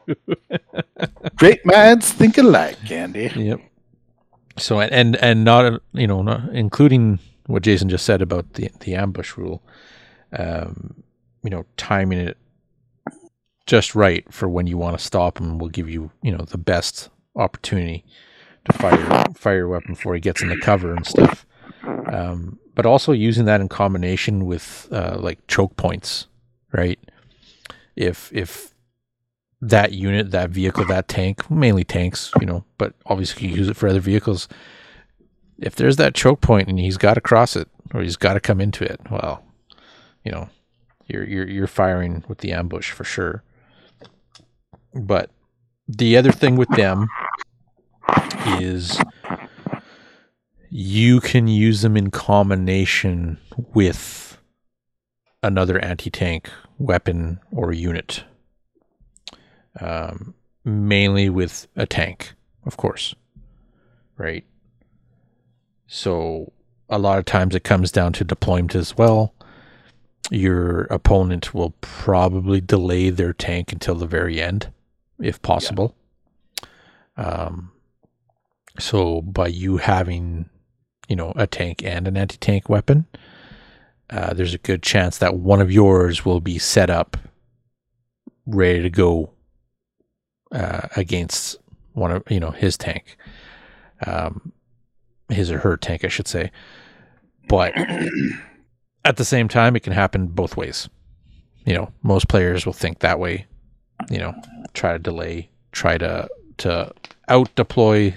Great 1.36 1.64
minds 1.64 2.12
think 2.12 2.38
alike, 2.38 2.90
Andy. 2.90 3.30
Yep. 3.34 3.60
So 4.58 4.80
and 4.80 4.92
and, 4.92 5.16
and 5.16 5.44
not 5.44 5.80
you 5.92 6.06
know 6.06 6.22
not, 6.22 6.50
including 6.50 7.18
what 7.46 7.62
Jason 7.62 7.88
just 7.88 8.04
said 8.04 8.22
about 8.22 8.54
the 8.54 8.70
the 8.80 8.94
ambush 8.94 9.36
rule, 9.36 9.62
um, 10.38 11.02
you 11.42 11.50
know, 11.50 11.64
timing 11.76 12.18
it 12.20 12.38
just 13.66 13.94
right 13.94 14.30
for 14.32 14.46
when 14.48 14.66
you 14.66 14.76
want 14.76 14.96
to 14.98 15.02
stop 15.04 15.36
them 15.36 15.58
will 15.58 15.70
give 15.70 15.88
you 15.88 16.10
you 16.22 16.30
know 16.30 16.44
the 16.44 16.58
best 16.58 17.08
opportunity 17.36 18.04
to 18.64 18.72
fire 18.72 19.24
fire 19.34 19.56
your 19.56 19.68
weapon 19.68 19.94
before 19.94 20.14
he 20.14 20.20
gets 20.20 20.42
in 20.42 20.48
the 20.48 20.58
cover 20.58 20.94
and 20.94 21.06
stuff. 21.06 21.46
Um, 22.06 22.58
but 22.74 22.86
also 22.86 23.12
using 23.12 23.44
that 23.44 23.60
in 23.60 23.68
combination 23.68 24.46
with 24.46 24.88
uh, 24.90 25.16
like 25.18 25.46
choke 25.46 25.76
points, 25.76 26.26
right? 26.72 26.98
If 27.96 28.32
if 28.32 28.74
that 29.60 29.92
unit, 29.92 30.30
that 30.30 30.50
vehicle, 30.50 30.84
that 30.86 31.08
tank, 31.08 31.50
mainly 31.50 31.84
tanks, 31.84 32.30
you 32.40 32.46
know, 32.46 32.64
but 32.76 32.94
obviously 33.06 33.48
you 33.48 33.56
use 33.56 33.68
it 33.68 33.76
for 33.76 33.88
other 33.88 34.00
vehicles. 34.00 34.48
If 35.58 35.76
there's 35.76 35.96
that 35.96 36.14
choke 36.14 36.40
point 36.40 36.68
and 36.68 36.78
he's 36.78 36.98
got 36.98 37.14
to 37.14 37.20
cross 37.20 37.56
it 37.56 37.68
or 37.94 38.02
he's 38.02 38.16
got 38.16 38.34
to 38.34 38.40
come 38.40 38.60
into 38.60 38.84
it, 38.84 39.00
well, 39.10 39.42
you 40.24 40.32
know, 40.32 40.48
you're 41.06 41.24
you're 41.24 41.48
you're 41.48 41.66
firing 41.66 42.24
with 42.28 42.38
the 42.38 42.52
ambush 42.52 42.90
for 42.90 43.04
sure. 43.04 43.42
But 44.94 45.30
the 45.86 46.16
other 46.16 46.32
thing 46.32 46.56
with 46.56 46.68
them 46.70 47.08
is 48.60 49.00
you 50.70 51.20
can 51.20 51.46
use 51.46 51.82
them 51.82 51.96
in 51.96 52.10
combination 52.10 53.38
with 53.72 54.38
another 55.42 55.78
anti-tank 55.78 56.50
weapon 56.78 57.38
or 57.52 57.72
unit 57.72 58.24
um, 59.80 60.34
mainly 60.64 61.28
with 61.28 61.66
a 61.76 61.86
tank, 61.86 62.34
of 62.64 62.76
course, 62.76 63.14
right? 64.16 64.44
So 65.86 66.52
a 66.88 66.98
lot 66.98 67.18
of 67.18 67.24
times 67.24 67.54
it 67.54 67.64
comes 67.64 67.90
down 67.92 68.12
to 68.14 68.24
deployment 68.24 68.74
as 68.74 68.96
well. 68.96 69.34
Your 70.30 70.82
opponent 70.84 71.52
will 71.52 71.74
probably 71.80 72.60
delay 72.60 73.10
their 73.10 73.32
tank 73.32 73.72
until 73.72 73.94
the 73.94 74.06
very 74.06 74.40
end, 74.40 74.72
if 75.20 75.42
possible. 75.42 75.94
Um, 77.16 77.72
so 78.78 79.22
by 79.22 79.46
you 79.48 79.76
having, 79.76 80.48
you 81.08 81.16
know, 81.16 81.32
a 81.36 81.46
tank 81.46 81.82
and 81.84 82.08
an 82.08 82.16
anti-tank 82.16 82.68
weapon, 82.68 83.06
uh, 84.10 84.34
there's 84.34 84.54
a 84.54 84.58
good 84.58 84.82
chance 84.82 85.18
that 85.18 85.36
one 85.36 85.60
of 85.60 85.72
yours 85.72 86.24
will 86.24 86.40
be 86.40 86.58
set 86.58 86.90
up, 86.90 87.16
ready 88.46 88.82
to 88.82 88.90
go 88.90 89.30
uh, 90.52 90.88
against 90.96 91.56
one 91.94 92.10
of 92.10 92.22
you 92.28 92.40
know 92.40 92.50
his 92.50 92.76
tank, 92.76 93.16
um, 94.06 94.52
his 95.28 95.50
or 95.50 95.58
her 95.58 95.76
tank, 95.76 96.04
I 96.04 96.08
should 96.08 96.28
say. 96.28 96.50
But 97.48 97.72
at 99.04 99.16
the 99.16 99.24
same 99.24 99.48
time, 99.48 99.76
it 99.76 99.82
can 99.82 99.92
happen 99.92 100.26
both 100.26 100.56
ways. 100.56 100.88
You 101.64 101.74
know, 101.74 101.92
most 102.02 102.28
players 102.28 102.66
will 102.66 102.72
think 102.72 102.98
that 102.98 103.18
way. 103.18 103.46
You 104.10 104.18
know, 104.18 104.34
try 104.74 104.92
to 104.92 104.98
delay, 104.98 105.48
try 105.72 105.96
to 105.98 106.28
to 106.58 106.92
out 107.28 107.54
deploy 107.54 108.16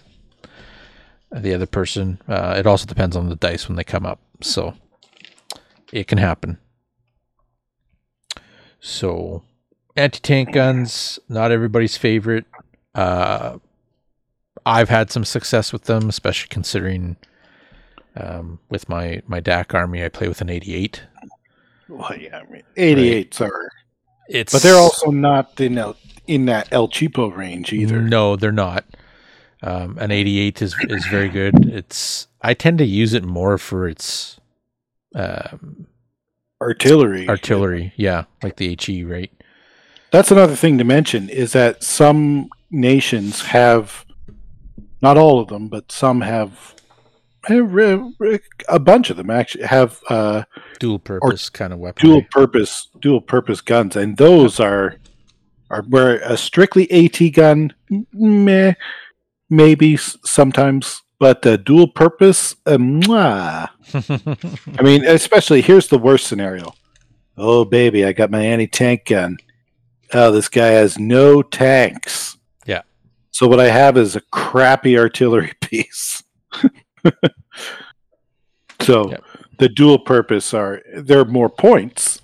the 1.32 1.54
other 1.54 1.66
person. 1.66 2.20
Uh, 2.28 2.56
it 2.58 2.66
also 2.66 2.86
depends 2.86 3.16
on 3.16 3.30
the 3.30 3.36
dice 3.36 3.68
when 3.68 3.76
they 3.76 3.84
come 3.84 4.06
up, 4.06 4.20
so 4.42 4.74
it 5.92 6.08
can 6.08 6.18
happen. 6.18 6.58
So 8.80 9.44
anti-tank 9.96 10.52
guns 10.54 11.18
not 11.28 11.52
everybody's 11.52 11.98
favorite 11.98 12.46
uh 12.94 13.58
i've 14.64 14.90
had 14.90 15.10
some 15.10 15.26
success 15.26 15.74
with 15.74 15.86
them 15.86 16.08
especially 16.08 16.48
considering 16.50 17.16
um 18.16 18.60
with 18.70 18.88
my 18.88 19.20
my 19.26 19.40
DAK 19.40 19.74
army 19.74 20.06
i 20.06 20.08
play 20.10 20.28
with 20.28 20.40
an 20.40 20.52
88 20.52 21.02
Well, 21.90 22.16
yeah, 22.16 22.42
I 22.48 22.52
mean, 22.52 22.62
88s 22.78 23.42
are, 23.42 23.72
it's 24.30 24.54
but 24.54 24.62
they're 24.62 24.76
also 24.78 25.10
not 25.10 25.60
in 25.60 25.80
El, 25.80 25.96
in 26.28 26.46
that 26.46 26.68
El 26.72 26.90
Cheapo 26.90 27.36
range 27.36 27.74
either. 27.74 28.00
no 28.00 28.36
they're 28.36 28.52
not 28.52 28.86
um 29.68 29.98
an 30.00 30.12
88 30.12 30.62
is 30.62 30.76
is 30.90 31.06
very 31.08 31.30
good. 31.30 31.54
It's 31.68 32.28
i 32.42 32.54
tend 32.54 32.78
to 32.80 32.86
use 32.86 33.14
it 33.14 33.24
more 33.24 33.58
for 33.58 33.88
its 33.88 34.40
um 35.16 35.88
Artillery. 36.62 37.28
artillery. 37.30 37.94
Yeah 37.98 38.24
like 38.44 38.56
the 38.58 38.76
HE 38.80 39.04
right? 39.04 39.32
That's 40.12 40.32
another 40.32 40.56
thing 40.56 40.78
to 40.78 40.84
mention 40.84 41.30
is 41.30 41.52
that 41.54 41.84
some 41.84 42.50
nations 42.72 43.42
have, 43.42 44.06
not 45.02 45.18
all 45.18 45.40
of 45.42 45.50
them, 45.50 45.68
but 45.68 45.92
some 45.92 46.22
have, 46.22 46.76
re- 47.50 48.40
a 48.70 48.80
bunch 48.80 49.10
of 49.10 49.18
them 49.18 49.30
actually 49.30 49.66
have 49.66 50.00
uh, 50.10 50.44
dual 50.80 51.00
purpose 51.00 51.50
kind 51.50 51.74
of 51.74 51.80
weapon 51.80 52.06
dual 52.08 52.24
purpose 52.32 52.88
dual 53.02 53.22
purpose 53.22 53.62
guns, 53.62 53.96
and 53.96 54.18
those 54.18 54.60
are 54.60 54.96
are 55.70 55.84
where 55.84 56.20
a 56.24 56.38
strictly 56.38 56.90
AT 56.92 57.34
gun, 57.34 57.74
meh, 58.14 58.74
maybe 59.50 59.98
sometimes, 59.98 61.02
but 61.20 61.42
the 61.42 61.58
dual 61.58 61.88
purpose, 61.88 62.56
uh, 62.66 62.78
mwah. 62.78 63.70
I 64.80 64.82
mean, 64.82 65.06
especially 65.06 65.62
here's 65.62 65.88
the 65.88 65.98
worst 65.98 66.28
scenario. 66.28 66.74
Oh 67.38 67.66
baby, 67.66 68.04
I 68.06 68.14
got 68.14 68.32
my 68.32 68.42
anti 68.42 68.68
tank 68.68 69.06
gun. 69.06 69.38
Oh, 70.14 70.32
this 70.32 70.48
guy 70.50 70.68
has 70.68 70.98
no 70.98 71.42
tanks. 71.42 72.38
Yeah. 72.66 72.82
So 73.32 73.48
what 73.48 73.60
I 73.60 73.70
have 73.70 73.98
is 73.98 74.16
a 74.16 74.22
crappy 74.32 74.98
artillery 74.98 75.54
piece. 75.62 76.24
so 78.82 79.10
Yep. 79.10 79.24
the 79.60 79.70
dual 79.70 80.00
purpose 80.00 80.54
are 80.54 80.82
there 80.96 81.20
are 81.20 81.26
more 81.26 81.50
points, 81.50 82.22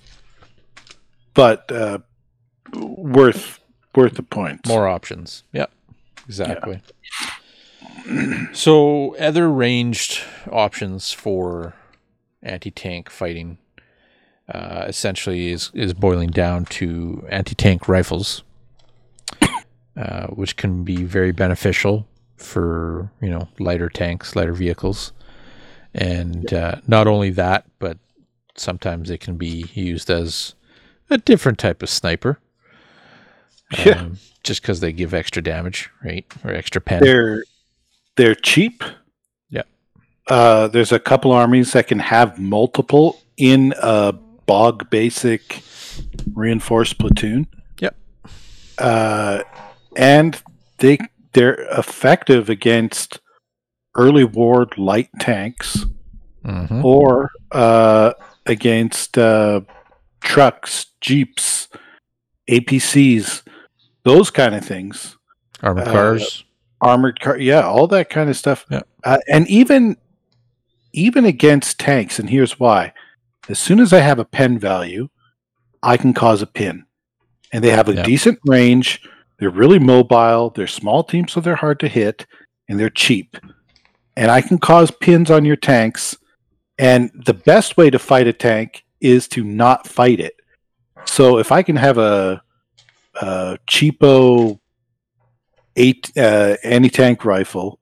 but 1.34 1.71
uh, 1.71 1.99
worth 2.74 3.59
worth 3.95 4.13
the 4.15 4.24
points. 4.24 4.67
More 4.67 4.88
options. 4.88 5.43
Yep. 5.53 5.71
Exactly. 6.26 6.82
So 8.54 9.16
other 9.16 9.49
ranged 9.49 10.22
options 10.51 11.12
for 11.12 11.74
anti-tank 12.41 13.10
fighting 13.10 13.58
uh, 14.54 14.86
essentially 14.88 15.51
is 15.51 15.72
is 15.74 15.93
boiling 15.93 16.30
down 16.30 16.66
to 16.66 17.26
anti-tank 17.30 17.88
rifles, 17.88 18.43
uh, 19.97 20.28
which 20.28 20.58
can 20.58 20.84
be 20.84 21.04
very 21.04 21.32
beneficial 21.32 22.06
for 22.36 23.10
you 23.22 23.30
know 23.30 23.47
lighter 23.60 23.89
tanks, 23.89 24.36
lighter 24.36 24.54
vehicles, 24.54 25.14
and 25.93 26.54
uh, 26.54 26.76
not 26.88 27.08
only 27.08 27.30
that, 27.32 27.66
but 27.80 27.97
sometimes 28.56 29.10
it 29.10 29.20
can 29.22 29.38
be 29.38 29.66
used 29.74 30.10
as 30.10 30.56
a 31.10 31.18
different 31.18 31.58
type 31.58 31.82
of 31.82 31.89
sniper. 31.89 32.39
Yeah. 33.86 34.01
Um, 34.01 34.18
just 34.43 34.62
because 34.62 34.82
they 34.82 34.91
give 34.91 35.14
extra 35.14 35.41
damage, 35.41 35.89
right, 36.04 36.26
or 36.43 36.54
extra 36.54 36.82
pen. 36.82 37.01
They're 37.01 37.43
they're 38.16 38.36
cheap. 38.36 38.84
Yeah. 39.49 39.64
Uh, 40.28 40.68
there's 40.68 40.91
a 40.91 40.99
couple 40.99 41.32
armies 41.32 41.74
that 41.74 41.88
can 41.88 41.99
have 41.99 42.39
multiple 42.39 43.22
in 43.38 43.74
a 43.82 44.14
bog 44.45 44.89
basic 44.89 45.64
reinforced 46.34 46.99
platoon. 46.99 47.47
Yep. 47.80 47.95
Uh, 48.78 49.43
and 49.95 50.41
they 50.80 50.97
they're 51.34 51.61
effective 51.78 52.49
against 52.49 53.20
early 53.95 54.24
ward 54.24 54.78
light 54.78 55.09
tanks 55.20 55.86
Mhm. 56.45 56.84
or 56.84 57.32
uh, 57.51 58.14
against 58.45 59.18
uh, 59.18 59.61
trucks, 60.22 60.88
jeeps, 60.99 61.70
APCs, 62.49 63.43
those 64.03 64.30
kind 64.30 64.53
of 64.53 64.66
things. 64.66 65.18
Armored 65.61 65.88
uh, 65.88 65.91
cars. 65.91 66.43
Armored 66.84 67.20
car 67.20 67.38
yeah 67.38 67.62
all 67.62 67.88
that 67.88 68.10
kind 68.10 68.30
of 68.30 68.38
stuff. 68.38 68.66
Yeah. 68.70 68.82
uh, 69.04 69.18
and 69.28 69.48
even 69.50 69.98
even 70.94 71.26
against 71.26 71.80
tanks 71.80 72.20
and 72.20 72.30
here's 72.30 72.60
why. 72.60 72.94
As 73.50 73.60
soon 73.60 73.80
as 73.80 73.92
i 73.94 74.00
have 74.00 74.20
a 74.20 74.26
pen 74.26 74.60
value 74.60 75.10
i 75.82 75.98
can 75.98 76.14
cause 76.14 76.42
a 76.42 76.48
pin. 76.48 76.86
And 77.52 77.64
they 77.64 77.70
have 77.70 77.88
a 77.90 77.96
Yeah. 77.96 78.04
decent 78.04 78.40
range. 78.46 79.02
They're 79.40 79.50
really 79.50 79.80
mobile. 79.80 80.50
They're 80.50 80.68
small 80.68 81.04
teams 81.04 81.34
so 81.34 81.40
they're 81.42 81.56
hard 81.56 81.80
to 81.82 81.88
hit 81.88 82.26
and 82.70 82.80
they're 82.80 82.90
cheap. 82.90 83.38
And 84.16 84.30
i 84.32 84.42
can 84.42 84.58
cause 84.58 84.92
pins 84.92 85.30
on 85.32 85.46
your 85.46 85.56
tanks. 85.58 86.16
And 86.80 87.12
the 87.26 87.34
best 87.34 87.78
way 87.78 87.90
to 87.90 88.00
fight 88.00 88.28
a 88.28 88.34
tank 88.34 88.84
is 89.02 89.28
to 89.30 89.44
not 89.44 89.88
fight 89.88 90.20
it. 90.20 90.36
So 91.06 91.38
if 91.38 91.52
i 91.52 91.62
can 91.64 91.76
have 91.76 91.98
a, 91.98 92.42
a 93.22 93.58
cheapo 93.68 94.60
eight 95.76 96.11
uh, 96.17 96.57
anti-tank 96.63 97.26
rifle 97.26 97.80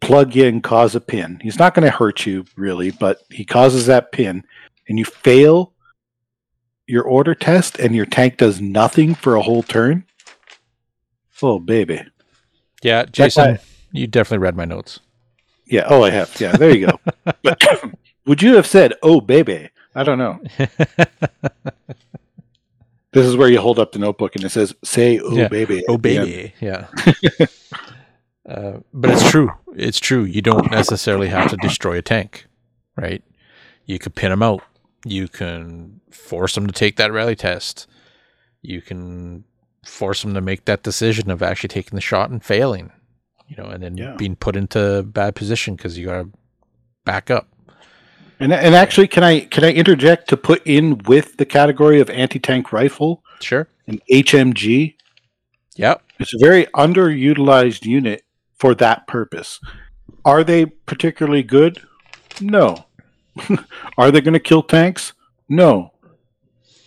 plug 0.00 0.36
in 0.36 0.60
cause 0.60 0.94
a 0.94 1.00
pin. 1.00 1.38
He's 1.42 1.58
not 1.58 1.74
going 1.74 1.84
to 1.84 1.90
hurt 1.96 2.26
you 2.26 2.44
really 2.56 2.90
but 2.90 3.18
he 3.30 3.44
causes 3.44 3.86
that 3.86 4.12
pin 4.12 4.42
and 4.88 4.98
you 4.98 5.04
fail 5.04 5.72
your 6.86 7.04
order 7.04 7.34
test 7.34 7.78
and 7.78 7.94
your 7.94 8.06
tank 8.06 8.36
does 8.36 8.60
nothing 8.60 9.14
for 9.14 9.36
a 9.36 9.42
whole 9.42 9.62
turn? 9.62 10.04
Oh 11.40 11.58
baby. 11.58 12.02
Yeah, 12.82 13.04
Jason, 13.04 13.58
you 13.92 14.06
definitely 14.08 14.42
read 14.42 14.56
my 14.56 14.64
notes. 14.64 15.00
yeah 15.66 15.84
oh 15.88 16.02
i 16.02 16.10
have. 16.10 16.38
Yeah 16.40 16.56
there 16.56 16.74
you 16.76 16.86
go. 16.88 17.00
But 17.42 17.62
would 18.26 18.42
you 18.42 18.56
have 18.56 18.66
said 18.66 18.94
oh 19.02 19.20
baby 19.20 19.68
i 19.94 20.02
don't 20.02 20.18
know 20.18 20.40
this 23.12 23.26
is 23.26 23.36
where 23.36 23.48
you 23.48 23.60
hold 23.60 23.78
up 23.78 23.92
the 23.92 23.98
notebook 23.98 24.34
and 24.36 24.44
it 24.44 24.50
says 24.50 24.74
say 24.84 25.18
oh 25.20 25.34
Yeah. 25.36 25.48
baby 25.48 25.84
oh 25.88 25.98
baby, 25.98 26.54
yeah. 26.60 26.86
uh, 28.48 28.78
but 28.92 29.10
it's 29.10 29.30
true. 29.30 29.50
It's 29.74 30.00
true. 30.00 30.24
You 30.24 30.42
don't 30.42 30.70
necessarily 30.70 31.28
have 31.28 31.50
to 31.50 31.56
destroy 31.58 31.98
a 31.98 32.02
tank, 32.02 32.46
right? 32.96 33.22
You 33.86 33.98
could 33.98 34.14
pin 34.14 34.30
them 34.30 34.42
out. 34.42 34.62
You 35.04 35.28
can 35.28 36.00
force 36.10 36.54
them 36.54 36.66
to 36.66 36.72
take 36.72 36.96
that 36.96 37.12
rally 37.12 37.36
test. 37.36 37.86
You 38.62 38.80
can 38.80 39.44
force 39.84 40.22
them 40.22 40.34
to 40.34 40.40
make 40.40 40.64
that 40.66 40.82
decision 40.82 41.30
of 41.30 41.42
actually 41.42 41.68
taking 41.68 41.96
the 41.96 42.00
shot 42.00 42.30
and 42.30 42.44
failing, 42.44 42.92
you 43.48 43.56
know, 43.56 43.64
and 43.68 43.82
then 43.82 43.96
Yeah. 43.96 44.14
being 44.16 44.36
put 44.36 44.54
into 44.56 45.02
bad 45.02 45.34
position 45.34 45.74
because 45.74 45.98
you 45.98 46.06
got 46.06 46.22
to 46.22 46.28
back 47.04 47.30
up. 47.30 47.48
And, 48.42 48.52
and 48.52 48.74
actually, 48.74 49.06
can 49.06 49.22
I 49.22 49.40
can 49.40 49.62
I 49.62 49.70
interject 49.72 50.28
to 50.30 50.36
put 50.36 50.66
in 50.66 50.98
with 51.06 51.36
the 51.36 51.44
category 51.44 52.00
of 52.00 52.10
anti 52.10 52.40
tank 52.40 52.72
rifle 52.72 53.22
Sure. 53.40 53.68
an 53.86 54.00
HMG? 54.10 54.96
Yep. 55.76 56.02
It's 56.18 56.34
a 56.34 56.38
very 56.38 56.66
underutilized 56.66 57.84
unit 57.84 58.24
for 58.58 58.74
that 58.76 59.06
purpose. 59.06 59.60
Are 60.24 60.42
they 60.44 60.66
particularly 60.66 61.42
good? 61.42 61.80
No. 62.40 62.86
Are 63.98 64.10
they 64.10 64.20
going 64.20 64.34
to 64.34 64.40
kill 64.40 64.62
tanks? 64.62 65.12
No. 65.48 65.92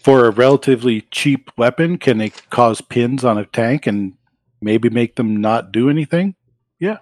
For 0.03 0.25
a 0.25 0.31
relatively 0.31 1.01
cheap 1.09 1.51
weapon, 1.57 1.97
can 1.97 2.17
they 2.17 2.29
cause 2.49 2.81
pins 2.81 3.25
on 3.25 3.37
a 3.37 3.45
tank 3.45 3.87
and 3.87 4.13
maybe 4.61 4.89
make 4.89 5.15
them 5.15 5.37
not 5.37 5.71
do 5.71 5.89
anything? 5.89 6.35
Yeah. 6.79 6.97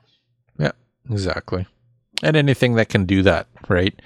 Yeah, 0.58 0.72
exactly. 1.10 1.68
And 2.22 2.38
anything 2.38 2.76
that 2.76 2.90
can 2.90 3.06
do 3.06 3.24
that, 3.24 3.48
right? 3.68 4.00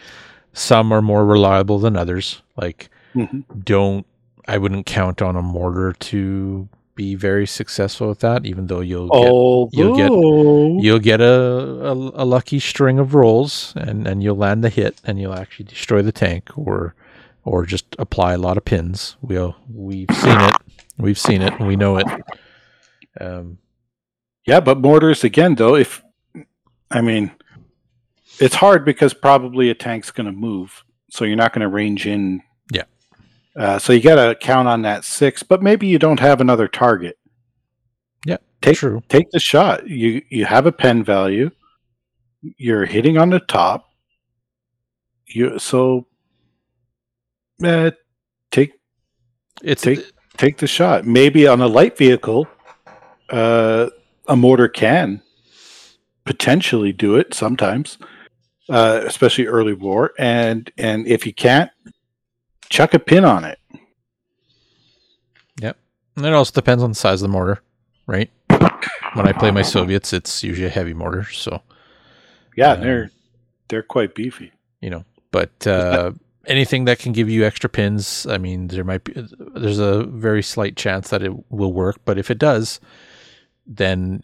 Some 0.57 0.91
are 0.91 1.01
more 1.03 1.23
reliable 1.25 1.77
than 1.79 1.95
others. 1.95 2.41
Like, 2.55 2.89
Mhm. 3.15 3.43
don't, 3.63 4.05
I 4.47 4.57
wouldn't 4.57 4.85
count 4.87 5.21
on 5.21 5.35
a 5.35 5.41
mortar 5.41 5.93
to 5.93 6.67
be 6.95 7.13
very 7.13 7.45
successful 7.45 8.07
with 8.07 8.21
that, 8.21 8.43
even 8.45 8.65
though 8.65 8.79
you'll 8.79 9.07
get, 9.09 9.29
Although, 9.29 9.69
you'll 9.71 9.95
get- 10.77 10.83
you'll 10.83 10.99
get 10.99 11.21
a, 11.21 11.31
a, 11.91 11.93
a 11.93 12.25
lucky 12.25 12.59
string 12.59 12.97
of 12.97 13.13
rolls 13.13 13.73
and, 13.75 14.07
and 14.07 14.23
you'll 14.23 14.35
land 14.35 14.63
the 14.63 14.69
hit 14.69 14.99
and 15.03 15.19
you'll 15.19 15.35
actually 15.35 15.65
destroy 15.65 16.01
the 16.01 16.11
tank 16.11 16.49
or, 16.57 16.95
or 17.45 17.65
just 17.67 17.95
apply 17.99 18.33
a 18.33 18.37
lot 18.39 18.57
of 18.57 18.65
pins. 18.65 19.15
We'll, 19.21 19.55
we've 19.71 20.09
seen 20.11 20.39
it. 20.41 20.55
We've 20.97 21.19
seen 21.19 21.43
it 21.43 21.53
and 21.59 21.67
we 21.67 21.75
know 21.75 21.97
it. 21.97 22.07
Um, 23.21 23.59
Yeah, 24.47 24.59
but 24.61 24.79
mortars 24.81 25.23
again, 25.23 25.53
though. 25.55 25.75
If 25.75 26.03
I 26.89 27.01
mean, 27.01 27.31
it's 28.39 28.55
hard 28.55 28.85
because 28.85 29.13
probably 29.13 29.69
a 29.69 29.75
tank's 29.75 30.11
going 30.11 30.25
to 30.27 30.31
move, 30.31 30.83
so 31.09 31.25
you're 31.25 31.35
not 31.35 31.53
going 31.53 31.61
to 31.61 31.67
range 31.67 32.05
in. 32.07 32.41
Yeah. 32.71 32.83
Uh, 33.55 33.79
so 33.79 33.93
you 33.93 34.01
got 34.01 34.15
to 34.23 34.35
count 34.35 34.67
on 34.67 34.83
that 34.83 35.03
six, 35.03 35.43
but 35.43 35.61
maybe 35.63 35.87
you 35.87 35.97
don't 35.99 36.19
have 36.19 36.41
another 36.41 36.67
target. 36.67 37.17
Yeah, 38.25 38.37
take 38.61 38.77
true. 38.77 39.01
take 39.09 39.29
the 39.31 39.39
shot. 39.39 39.87
You 39.87 40.21
you 40.29 40.45
have 40.45 40.65
a 40.65 40.71
pen 40.71 41.03
value. 41.03 41.51
You're 42.41 42.85
hitting 42.85 43.17
on 43.17 43.29
the 43.29 43.39
top. 43.39 43.89
You 45.25 45.59
so. 45.59 46.07
Uh, 47.63 47.89
take 48.51 48.73
It's, 49.63 49.81
Take- 49.81 50.11
take 50.37 50.57
the 50.57 50.67
shot. 50.67 51.05
Maybe 51.05 51.47
on 51.47 51.59
a 51.61 51.67
light 51.67 51.97
vehicle, 51.97 52.47
uh, 53.31 53.89
a 54.27 54.35
mortar 54.35 54.67
can 54.67 55.23
potentially 56.23 56.93
do 56.93 57.15
it 57.15 57.33
sometimes, 57.33 57.97
uh, 58.69 59.01
especially 59.05 59.47
early 59.47 59.73
war. 59.73 60.13
And 60.19 60.71
and 60.77 61.07
if 61.07 61.25
you 61.25 61.33
can't, 61.33 61.71
chuck 62.69 62.93
a 62.93 62.99
pin 62.99 63.25
on 63.25 63.43
it. 63.45 63.59
Yep, 65.61 65.77
and 66.15 66.25
it 66.25 66.33
also 66.33 66.51
depends 66.53 66.83
on 66.83 66.91
the 66.91 66.95
size 66.95 67.21
of 67.21 67.27
the 67.29 67.31
mortar, 67.31 67.61
right? 68.05 68.29
When 69.13 69.27
I 69.27 69.31
play 69.31 69.51
my 69.51 69.61
Soviets, 69.63 70.13
it's 70.13 70.43
usually 70.43 70.67
a 70.67 70.69
heavy 70.71 70.93
mortar, 70.93 71.23
so 71.23 71.61
Yeah, 72.55 72.73
Um, 72.73 72.81
they're 72.81 73.11
they're 73.69 73.83
quite 73.83 74.13
beefy. 74.15 74.51
you 74.81 74.89
know. 74.89 75.03
But 75.31 75.65
uh, 75.65 76.11
anything 76.45 76.85
that 76.85 76.99
can 76.99 77.11
give 77.13 77.29
you 77.29 77.43
extra 77.45 77.69
pins, 77.69 78.27
I 78.27 78.37
mean, 78.37 78.67
there 78.67 78.83
might 78.83 79.03
be 79.03 79.13
there's 79.55 79.79
a 79.79 80.03
very 80.03 80.43
slight 80.43 80.75
chance 80.75 81.09
that 81.09 81.23
it 81.23 81.31
will 81.51 81.73
work, 81.73 81.97
but 82.05 82.17
if 82.19 82.29
it 82.29 82.37
does, 82.37 82.79
then 83.65 84.21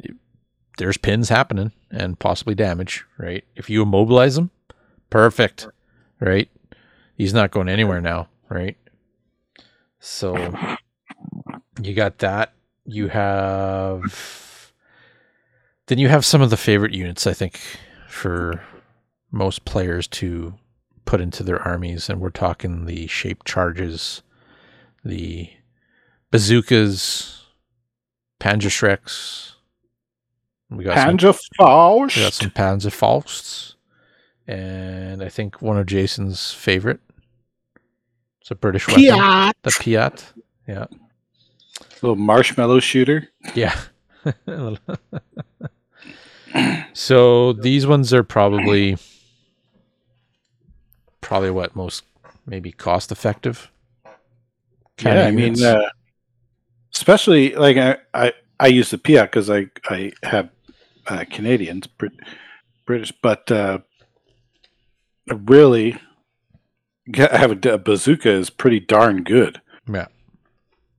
there's 0.78 0.98
pins 0.98 1.30
happening 1.30 1.72
and 1.92 2.20
possibly 2.20 2.56
damage, 2.56 3.06
right? 3.18 3.44
If 3.56 3.70
you 3.70 3.84
immobilize 3.84 4.38
him, 4.38 4.52
perfect, 5.10 5.68
right? 6.20 6.50
He's 7.16 7.34
not 7.34 7.52
going 7.52 7.70
anywhere 7.70 8.02
now, 8.02 8.30
right? 8.50 8.78
So 10.00 10.56
you 11.82 11.94
got 11.94 12.20
that. 12.20 12.54
You 12.86 13.08
have 13.08 14.74
then 15.88 16.00
you 16.00 16.08
have 16.08 16.26
some 16.26 16.42
of 16.42 16.50
the 16.50 16.58
favorite 16.58 16.94
units, 16.94 17.28
I 17.28 17.34
think, 17.34 17.60
for 18.08 18.62
most 19.32 19.66
players 19.66 20.08
to 20.08 20.54
put 21.06 21.22
into 21.22 21.44
their 21.44 21.62
armies, 21.62 22.10
and 22.10 22.22
we're 22.22 22.30
talking 22.30 22.86
the 22.86 23.08
shaped 23.08 23.46
charges, 23.46 24.22
the 25.04 25.50
bazookas, 26.32 27.46
Panzerschrecks. 28.40 29.52
We 30.76 30.84
got 30.84 30.98
some 30.98 31.18
Panzer 31.18 31.40
Faust. 31.58 32.16
we 32.16 32.24
got 32.24 32.34
some 32.34 32.50
Panzerfausts, 32.50 33.76
and 34.48 35.24
I 35.24 35.30
think 35.30 35.62
one 35.62 35.78
of 35.78 35.86
Jason's 35.86 36.52
favorite 36.52 37.00
It's 38.42 38.52
a 38.52 38.56
British 38.56 38.88
weapon. 38.88 39.04
Piat. 39.04 39.54
The 39.62 39.70
Piat. 39.72 40.24
Yeah. 40.68 40.86
Little 42.02 42.16
marshmallow 42.16 42.80
shooter. 42.80 43.30
Yeah. 43.56 43.80
so 46.94 47.54
these 47.54 47.86
ones 47.88 48.14
are 48.14 48.24
probably 48.24 48.98
probably 51.22 51.52
what 51.52 51.76
most 51.76 52.04
maybe 52.46 52.72
cost 52.72 53.12
effective. 53.12 53.72
kind 54.98 55.18
yeah, 55.18 55.22
of 55.22 55.28
I 55.28 55.32
mean, 55.32 55.64
uh, 55.64 55.90
especially 56.94 57.56
like 57.56 57.78
I, 57.78 57.98
I, 58.14 58.34
I 58.60 58.68
use 58.68 58.92
the 58.92 58.98
Piat 58.98 59.24
because 59.24 59.50
I, 59.50 59.68
I 59.90 60.12
have 60.24 60.50
uh, 61.08 61.26
Canadians, 61.30 61.88
Brit- 61.88 62.20
British, 62.86 63.12
but 63.22 63.52
uh, 63.52 63.80
really, 65.28 65.98
have 67.16 67.66
a, 67.66 67.70
a 67.74 67.78
bazooka 67.78 68.30
is 68.30 68.50
pretty 68.50 68.80
darn 68.80 69.24
good 69.24 69.62
yeah. 69.92 70.08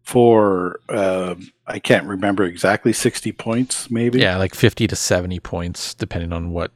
for. 0.03 0.81
um 0.89 1.51
I 1.67 1.79
can't 1.79 2.07
remember 2.07 2.45
exactly 2.45 2.93
sixty 2.93 3.33
points, 3.33 3.91
maybe. 3.91 4.21
Yeah, 4.21 4.37
like 4.37 4.55
50 4.55 4.87
to 4.89 4.97
70 4.97 5.41
points 5.41 5.95
depending 5.95 6.31
on 6.31 6.51
what 6.51 6.73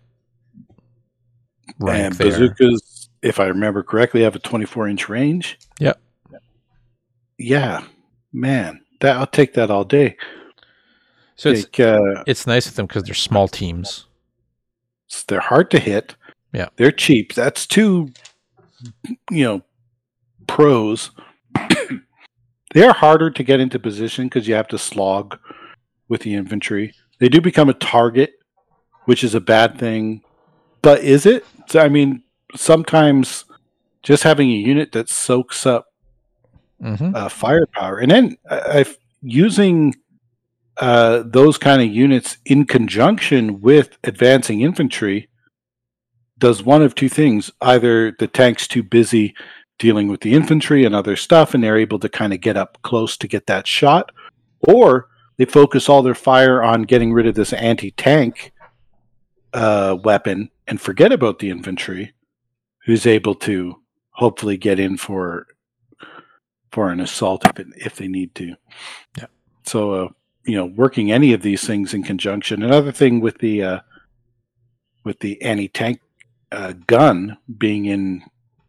rank 1.78 2.06
and 2.06 2.14
are. 2.14 2.24
bazookas, 2.24 3.10
if 3.22 3.38
I 3.38 3.46
remember 3.46 3.82
correctly, 3.82 4.22
have 4.22 4.36
a 4.36 4.38
twenty-four 4.38 4.88
inch 4.88 5.08
range. 5.08 5.58
Yep. 5.78 6.00
Yeah, 7.38 7.84
man, 8.32 8.80
that 9.00 9.16
I'll 9.16 9.26
take 9.26 9.54
that 9.54 9.70
all 9.70 9.84
day. 9.84 10.16
So 11.38 11.50
it's 11.50 11.62
Take, 11.66 11.80
uh, 11.80 12.24
it's 12.26 12.48
nice 12.48 12.66
with 12.66 12.74
them 12.74 12.86
because 12.86 13.04
they're 13.04 13.14
small 13.14 13.46
teams. 13.46 14.06
they're 15.28 15.38
hard 15.38 15.70
to 15.70 15.78
hit. 15.78 16.16
Yeah. 16.52 16.68
they're 16.76 16.90
cheap. 16.90 17.32
That's 17.34 17.64
two, 17.64 18.10
you 19.30 19.44
know, 19.44 19.62
pros. 20.48 21.12
they're 22.74 22.92
harder 22.92 23.30
to 23.30 23.42
get 23.44 23.60
into 23.60 23.78
position 23.78 24.24
because 24.26 24.48
you 24.48 24.54
have 24.56 24.66
to 24.68 24.78
slog 24.78 25.38
with 26.08 26.22
the 26.22 26.34
infantry. 26.34 26.92
They 27.20 27.28
do 27.28 27.40
become 27.40 27.68
a 27.68 27.74
target, 27.74 28.32
which 29.04 29.22
is 29.22 29.36
a 29.36 29.40
bad 29.40 29.78
thing. 29.78 30.22
But 30.82 31.04
is 31.04 31.24
it? 31.24 31.44
So, 31.68 31.78
I 31.78 31.88
mean, 31.88 32.24
sometimes 32.56 33.44
just 34.02 34.24
having 34.24 34.50
a 34.50 34.54
unit 34.54 34.90
that 34.92 35.08
soaks 35.08 35.66
up 35.66 35.86
hmm 36.80 37.14
uh, 37.14 37.28
firepower, 37.28 37.98
and 37.98 38.10
then 38.10 38.36
I, 38.50 38.78
I've 38.78 38.98
using 39.20 39.94
uh, 40.78 41.22
those 41.26 41.58
kind 41.58 41.82
of 41.82 41.88
units 41.88 42.38
in 42.44 42.64
conjunction 42.64 43.60
with 43.60 43.98
advancing 44.04 44.60
infantry 44.60 45.28
does 46.38 46.62
one 46.62 46.82
of 46.82 46.94
two 46.94 47.08
things: 47.08 47.50
either 47.60 48.12
the 48.18 48.28
tank's 48.28 48.68
too 48.68 48.82
busy 48.82 49.34
dealing 49.78 50.08
with 50.08 50.20
the 50.20 50.34
infantry 50.34 50.84
and 50.84 50.94
other 50.94 51.16
stuff, 51.16 51.54
and 51.54 51.62
they're 51.62 51.78
able 51.78 51.98
to 52.00 52.08
kind 52.08 52.32
of 52.32 52.40
get 52.40 52.56
up 52.56 52.78
close 52.82 53.16
to 53.16 53.28
get 53.28 53.46
that 53.46 53.66
shot, 53.66 54.10
or 54.60 55.08
they 55.36 55.44
focus 55.44 55.88
all 55.88 56.02
their 56.02 56.14
fire 56.14 56.62
on 56.62 56.82
getting 56.82 57.12
rid 57.12 57.26
of 57.26 57.34
this 57.36 57.52
anti-tank 57.52 58.52
uh, 59.52 59.96
weapon 60.02 60.50
and 60.66 60.80
forget 60.80 61.12
about 61.12 61.38
the 61.38 61.48
infantry, 61.48 62.12
who's 62.84 63.06
able 63.06 63.34
to 63.34 63.80
hopefully 64.10 64.56
get 64.56 64.80
in 64.80 64.96
for 64.96 65.46
for 66.70 66.90
an 66.90 67.00
assault 67.00 67.46
if, 67.46 67.58
it, 67.58 67.66
if 67.76 67.96
they 67.96 68.08
need 68.08 68.34
to. 68.34 68.54
Yeah. 69.16 69.26
So, 69.64 69.92
uh, 69.92 70.08
you 70.44 70.56
know, 70.56 70.66
working 70.66 71.12
any 71.12 71.32
of 71.32 71.42
these 71.42 71.66
things 71.66 71.94
in 71.94 72.02
conjunction. 72.02 72.62
Another 72.62 72.92
thing 72.92 73.20
with 73.20 73.38
the 73.38 73.62
uh, 73.62 73.80
with 75.04 75.20
the 75.20 75.40
anti-tank 75.42 76.00
uh, 76.52 76.72
gun 76.86 77.36
being 77.58 77.86
in 77.86 78.22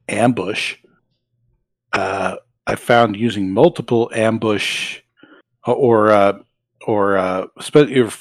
ambush, 0.08 0.78
uh, 1.94 2.36
I 2.68 2.76
found 2.76 3.16
using 3.16 3.52
multiple 3.52 4.12
ambush 4.14 5.00
or 5.66 6.12
uh, 6.12 6.40
or 6.86 7.18
uh, 7.18 7.46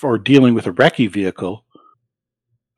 or 0.02 0.18
dealing 0.18 0.54
with 0.54 0.66
a 0.66 0.72
recce 0.72 1.10
vehicle, 1.10 1.64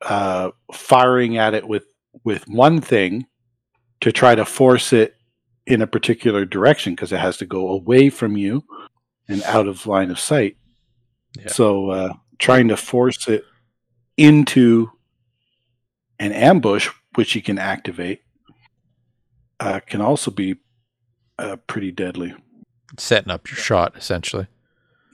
uh, 0.01 0.51
firing 0.73 1.37
at 1.37 1.53
it 1.53 1.67
with 1.67 1.85
with 2.23 2.47
one 2.47 2.81
thing 2.81 3.25
to 4.01 4.11
try 4.11 4.35
to 4.35 4.45
force 4.45 4.93
it 4.93 5.15
in 5.67 5.81
a 5.81 5.87
particular 5.87 6.43
direction 6.45 6.93
because 6.93 7.11
it 7.11 7.19
has 7.19 7.37
to 7.37 7.45
go 7.45 7.69
away 7.69 8.09
from 8.09 8.35
you 8.35 8.63
and 9.27 9.43
out 9.43 9.67
of 9.67 9.85
line 9.87 10.11
of 10.11 10.19
sight. 10.19 10.57
Yeah. 11.37 11.49
So 11.49 11.89
uh, 11.91 12.13
trying 12.39 12.67
to 12.69 12.77
force 12.77 13.27
it 13.27 13.45
into 14.17 14.91
an 16.19 16.31
ambush, 16.31 16.89
which 17.15 17.35
you 17.35 17.41
can 17.41 17.57
activate, 17.57 18.21
uh, 19.59 19.79
can 19.85 20.01
also 20.01 20.31
be 20.31 20.55
uh, 21.39 21.55
pretty 21.67 21.91
deadly. 21.91 22.33
Setting 22.97 23.31
up 23.31 23.49
your 23.49 23.57
shot 23.57 23.95
essentially. 23.95 24.47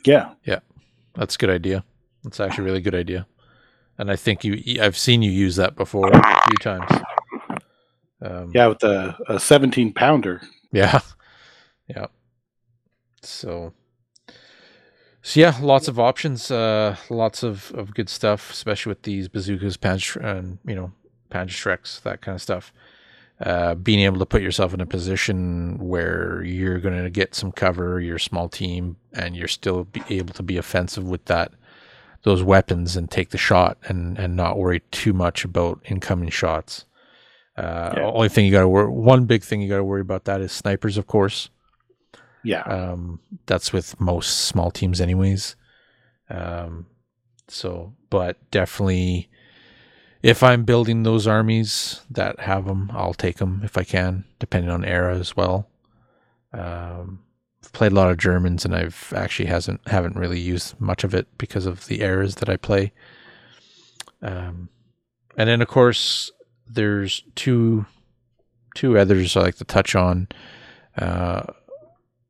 Yeah, 0.06 0.34
Yeah. 0.44 0.60
That's 1.16 1.36
a 1.36 1.38
good 1.38 1.50
idea. 1.50 1.84
That's 2.24 2.40
actually 2.40 2.64
a 2.64 2.66
really 2.66 2.82
good 2.82 2.96
idea. 2.96 3.26
And 3.98 4.12
I 4.12 4.16
think 4.16 4.44
you 4.44 4.80
I've 4.82 4.98
seen 4.98 5.22
you 5.24 5.32
use 5.32 5.56
that 5.56 5.76
before 5.76 6.12
a 6.12 6.42
few 6.48 6.58
times. 6.62 7.04
Um, 8.22 8.52
yeah, 8.54 8.68
with 8.68 8.84
a, 8.84 9.18
a 9.28 9.40
17 9.40 9.94
pounder. 9.94 10.42
Yeah. 10.72 11.00
Yeah. 11.88 12.08
So, 13.22 13.72
so 15.28 15.42
yeah, 15.42 15.58
lots 15.62 15.90
of 15.90 16.00
options, 16.00 16.50
uh, 16.50 16.96
lots 17.10 17.44
of, 17.44 17.74
of 17.76 17.94
good 17.94 18.08
stuff, 18.08 18.50
especially 18.50 18.92
with 18.92 19.02
these 19.02 19.28
bazookas, 19.28 19.78
and 20.16 20.58
you 20.66 20.74
know, 20.74 20.94
Panzerschrecks, 21.30 22.02
that 22.04 22.22
kind 22.22 22.36
of 22.36 22.42
stuff. 22.42 22.72
Uh, 23.42 23.76
being 23.76 24.00
able 24.00 24.20
to 24.20 24.26
put 24.26 24.42
yourself 24.42 24.74
in 24.74 24.80
a 24.80 24.86
position 24.86 25.80
where 25.80 26.42
you're 26.44 26.80
going 26.80 27.04
to 27.04 27.10
get 27.10 27.36
some 27.36 27.52
cover, 27.52 28.00
you're 28.00 28.18
small 28.18 28.48
team, 28.48 28.96
and 29.12 29.36
you're 29.36 29.50
still 29.50 29.84
be 29.84 30.02
able 30.10 30.34
to 30.34 30.44
be 30.44 30.56
offensive 30.56 31.04
with 31.04 31.26
that, 31.26 31.52
those 32.24 32.42
weapons, 32.42 32.96
and 32.96 33.12
take 33.12 33.32
the 33.32 33.38
shot, 33.38 33.78
and 33.84 34.18
and 34.18 34.34
not 34.34 34.58
worry 34.58 34.80
too 34.92 35.12
much 35.12 35.44
about 35.44 35.82
incoming 35.84 36.30
shots. 36.30 36.86
Uh, 37.58 37.94
Yeah. 37.98 38.04
Only 38.06 38.30
thing 38.30 38.46
you 38.46 38.52
got 38.54 38.62
to 38.62 38.70
worry, 38.70 38.90
one 38.90 39.26
big 39.26 39.44
thing 39.44 39.60
you 39.60 39.68
got 39.68 39.78
to 39.78 39.84
worry 39.84 40.00
about 40.00 40.24
that 40.24 40.40
is 40.40 40.54
snipers, 40.54 40.98
of 40.98 41.06
course. 41.06 41.50
Yeah, 42.48 42.62
Um, 42.62 43.20
that's 43.46 43.74
with 43.74 44.00
most 44.00 44.46
small 44.46 44.72
teams, 44.72 45.02
anyways. 45.02 45.56
Um, 46.30 46.86
so, 47.48 47.94
but 48.10 48.38
definitely, 48.52 49.30
if 50.24 50.44
I'm 50.44 50.64
building 50.64 51.04
those 51.04 51.28
armies 51.28 52.02
that 52.10 52.40
have 52.40 52.66
them, 52.66 52.90
I'll 52.94 53.14
take 53.14 53.38
them 53.38 53.62
if 53.64 53.78
I 53.78 53.84
can, 53.84 54.26
depending 54.40 54.72
on 54.72 54.86
era 54.86 55.18
as 55.18 55.36
well. 55.36 55.68
Um, 56.54 57.20
I've 57.64 57.74
played 57.74 57.92
a 57.92 57.96
lot 57.96 58.12
of 58.12 58.18
Germans, 58.18 58.66
and 58.66 58.76
I've 58.76 59.14
actually 59.16 59.48
hasn't 59.48 59.82
haven't 59.88 60.16
really 60.16 60.40
used 60.40 60.80
much 60.80 61.04
of 61.04 61.14
it 61.14 61.28
because 61.38 61.66
of 61.66 61.88
the 61.88 62.02
eras 62.02 62.36
that 62.36 62.50
I 62.50 62.58
play. 62.58 62.94
Um, 64.22 64.70
and 65.38 65.50
then 65.50 65.62
of 65.62 65.68
course 65.68 66.32
there's 66.68 67.24
two 67.36 67.86
two 68.76 68.98
others 68.98 69.36
I 69.36 69.42
like 69.42 69.56
to 69.58 69.66
touch 69.66 69.96
on. 69.96 70.28
Uh, 70.98 71.44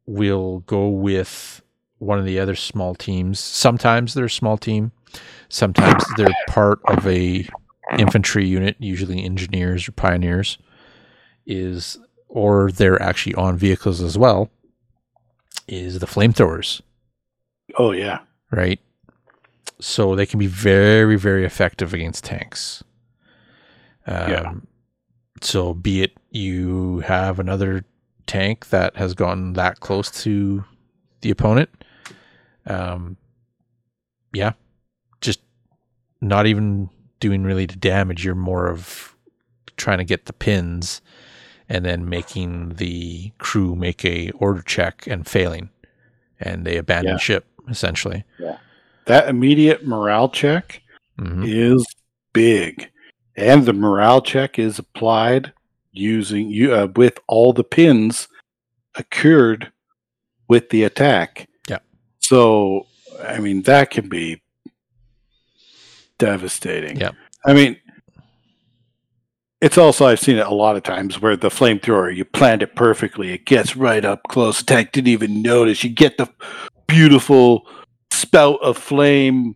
we'll 0.08 0.60
go 0.60 0.88
with 0.90 1.62
one 2.00 2.18
of 2.18 2.26
the 2.26 2.40
other 2.40 2.56
small 2.56 2.96
teams. 2.96 3.40
Sometimes 3.40 4.14
they're 4.14 4.26
a 4.26 4.30
small 4.30 4.58
team. 4.58 4.92
Sometimes 5.50 6.04
they're 6.18 6.36
part 6.48 6.80
of 6.86 7.06
a 7.08 7.48
infantry 7.98 8.48
unit, 8.48 8.76
usually 8.80 9.24
engineers 9.24 9.88
or 9.88 9.92
pioneers, 9.94 10.58
is 11.46 11.98
or 12.28 12.72
they're 12.72 13.02
actually 13.02 13.36
on 13.36 13.58
vehicles 13.58 14.02
as 14.02 14.18
well. 14.18 14.50
Is 15.68 16.00
the 16.00 16.06
flamethrowers, 16.06 16.82
oh 17.78 17.92
yeah, 17.92 18.20
right? 18.52 18.80
So 19.80 20.16
they 20.16 20.26
can 20.26 20.40
be 20.40 20.48
very, 20.48 21.18
very 21.18 21.46
effective 21.46 21.94
against 21.94 22.24
tanks. 22.24 22.84
Um, 24.06 24.32
Yeah. 24.32 24.54
So 25.42 25.74
be 25.74 26.02
it 26.02 26.18
you 26.32 27.00
have 27.02 27.40
another 27.40 27.86
tank 28.28 28.70
that 28.70 28.96
has 28.98 29.14
gotten 29.14 29.54
that 29.54 29.80
close 29.80 30.12
to 30.24 30.64
the 31.22 31.32
opponent, 31.32 31.70
um, 32.66 33.18
yeah, 34.34 34.52
just 35.22 35.40
not 36.22 36.46
even 36.46 36.90
doing 37.20 37.44
really 37.44 37.66
the 37.66 37.76
damage. 37.76 38.24
You're 38.24 38.36
more 38.36 38.68
of 38.68 39.16
trying 39.78 39.98
to 40.00 40.04
get 40.06 40.26
the 40.26 40.34
pins 40.34 41.02
and 41.70 41.84
then 41.86 42.08
making 42.10 42.76
the 42.76 43.32
crew 43.40 43.76
make 43.76 44.04
a 44.06 44.30
order 44.32 44.62
check 44.62 45.06
and 45.08 45.28
failing, 45.28 45.70
and 46.40 46.66
they 46.66 46.78
abandon 46.78 47.14
Yeah. 47.14 47.18
ship 47.18 47.46
essentially. 47.70 48.24
yeah 48.40 48.58
that 49.06 49.28
immediate 49.30 49.86
morale 49.88 50.30
check 50.30 50.82
hmm 51.18 51.44
is 51.46 51.86
big, 52.34 52.90
and 53.36 53.66
the 53.66 53.74
morale 53.74 54.22
check 54.22 54.60
is 54.60 54.78
applied 54.80 55.52
using 55.98 56.50
you 56.50 56.74
uh, 56.74 56.88
with 56.96 57.20
all 57.28 57.54
the 57.54 57.64
pins 57.64 58.28
occurred 58.96 59.72
with 60.48 60.70
the 60.70 60.84
attack. 60.84 61.48
Yeah. 61.70 61.80
So 62.20 62.88
I 63.24 63.40
mean 63.40 63.64
that 63.64 63.90
can 63.92 64.10
be 64.10 64.42
devastating. 66.18 66.98
Yeah. 66.98 67.12
I 67.46 67.54
mean 67.54 67.78
it's 69.60 69.78
also 69.78 70.06
I've 70.06 70.20
seen 70.20 70.38
it 70.38 70.46
a 70.46 70.54
lot 70.54 70.76
of 70.76 70.84
times 70.84 71.20
where 71.20 71.36
the 71.36 71.50
flamethrower 71.50 72.16
you 72.16 72.26
planned 72.26 72.62
it 72.62 72.76
perfectly, 72.76 73.32
it 73.34 73.46
gets 73.46 73.76
right 73.76 74.06
up 74.06 74.22
close. 74.30 74.60
The 74.60 74.66
tank 74.66 74.92
didn't 74.92 75.08
even 75.08 75.42
notice. 75.42 75.84
You 75.84 75.90
get 75.90 76.18
the 76.18 76.30
beautiful 76.88 77.68
spout 78.12 78.60
of 78.62 78.78
flame 78.78 79.56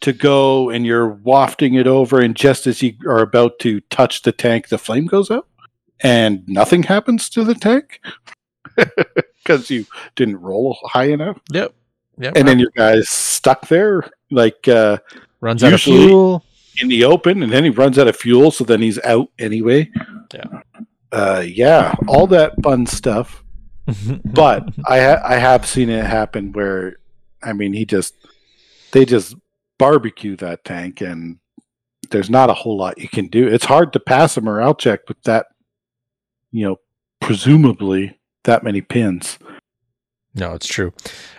to 0.00 0.12
go, 0.12 0.70
and 0.70 0.84
you're 0.84 1.08
wafting 1.08 1.74
it 1.74 1.86
over, 1.86 2.20
and 2.20 2.36
just 2.36 2.66
as 2.66 2.82
you 2.82 2.94
are 3.06 3.20
about 3.20 3.58
to 3.60 3.80
touch 3.82 4.22
the 4.22 4.32
tank, 4.32 4.68
the 4.68 4.78
flame 4.78 5.06
goes 5.06 5.30
out, 5.30 5.48
and 6.04 6.46
nothing 6.46 6.84
happens 6.84 7.28
to 7.30 7.42
the 7.42 7.54
tank 7.54 8.00
because 9.42 9.70
you 9.70 9.86
didn't 10.14 10.36
roll 10.40 10.78
high 10.84 11.10
enough. 11.10 11.40
Yep. 11.52 11.74
Yep. 12.18 12.36
And 12.36 12.46
then 12.46 12.60
your 12.60 12.70
guy's 12.76 13.08
stuck 13.08 13.66
there, 13.66 14.08
like 14.30 14.68
uh, 14.68 14.98
runs 15.40 15.64
out 15.64 15.72
of 15.72 15.80
fuel. 15.80 16.44
in 16.80 16.86
the 16.88 17.02
open, 17.04 17.42
and 17.42 17.50
then 17.50 17.64
he 17.64 17.70
runs 17.70 17.98
out 17.98 18.06
of 18.06 18.16
fuel, 18.16 18.52
so 18.52 18.62
then 18.62 18.80
he's 18.80 19.00
out 19.00 19.28
anyway. 19.38 19.90
Yeah. 20.32 20.60
Uh, 21.10 21.44
yeah, 21.44 21.94
all 22.06 22.26
that 22.28 22.52
fun 22.62 22.86
stuff. 22.86 23.42
But 24.24 24.68
I 24.86 24.98
ha- 25.00 25.22
I 25.24 25.34
have 25.36 25.66
seen 25.66 25.90
it 25.90 26.04
happen 26.06 26.52
where, 26.52 26.96
I 27.42 27.52
mean, 27.52 27.74
he 27.74 27.84
just 27.84 28.14
they 28.92 29.04
just 29.04 29.36
barbecue 29.78 30.36
that 30.36 30.64
tank, 30.64 31.00
and 31.02 31.38
there's 32.10 32.30
not 32.30 32.48
a 32.48 32.54
whole 32.54 32.76
lot 32.78 32.98
you 32.98 33.08
can 33.08 33.26
do. 33.26 33.46
It's 33.46 33.66
hard 33.66 33.92
to 33.92 34.00
pass 34.00 34.36
a 34.36 34.40
morale 34.40 34.74
check 34.74 35.00
with 35.08 35.20
that, 35.24 35.46
you 36.54 36.64
know, 36.64 36.76
presumably 37.20 38.18
that 38.44 38.62
many 38.62 38.80
pins. 38.80 39.38
no, 40.34 40.54
it's 40.54 40.68
true. 40.68 40.92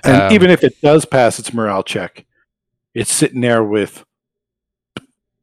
And 0.03 0.23
Um, 0.23 0.29
even 0.29 0.49
if 0.51 0.63
it 0.63 0.75
does 0.81 1.05
pass 1.05 1.39
its 1.39 1.53
morale 1.53 1.83
check, 1.83 2.25
it's 2.93 3.13
sitting 3.13 3.41
there 3.41 3.63
with 3.63 4.03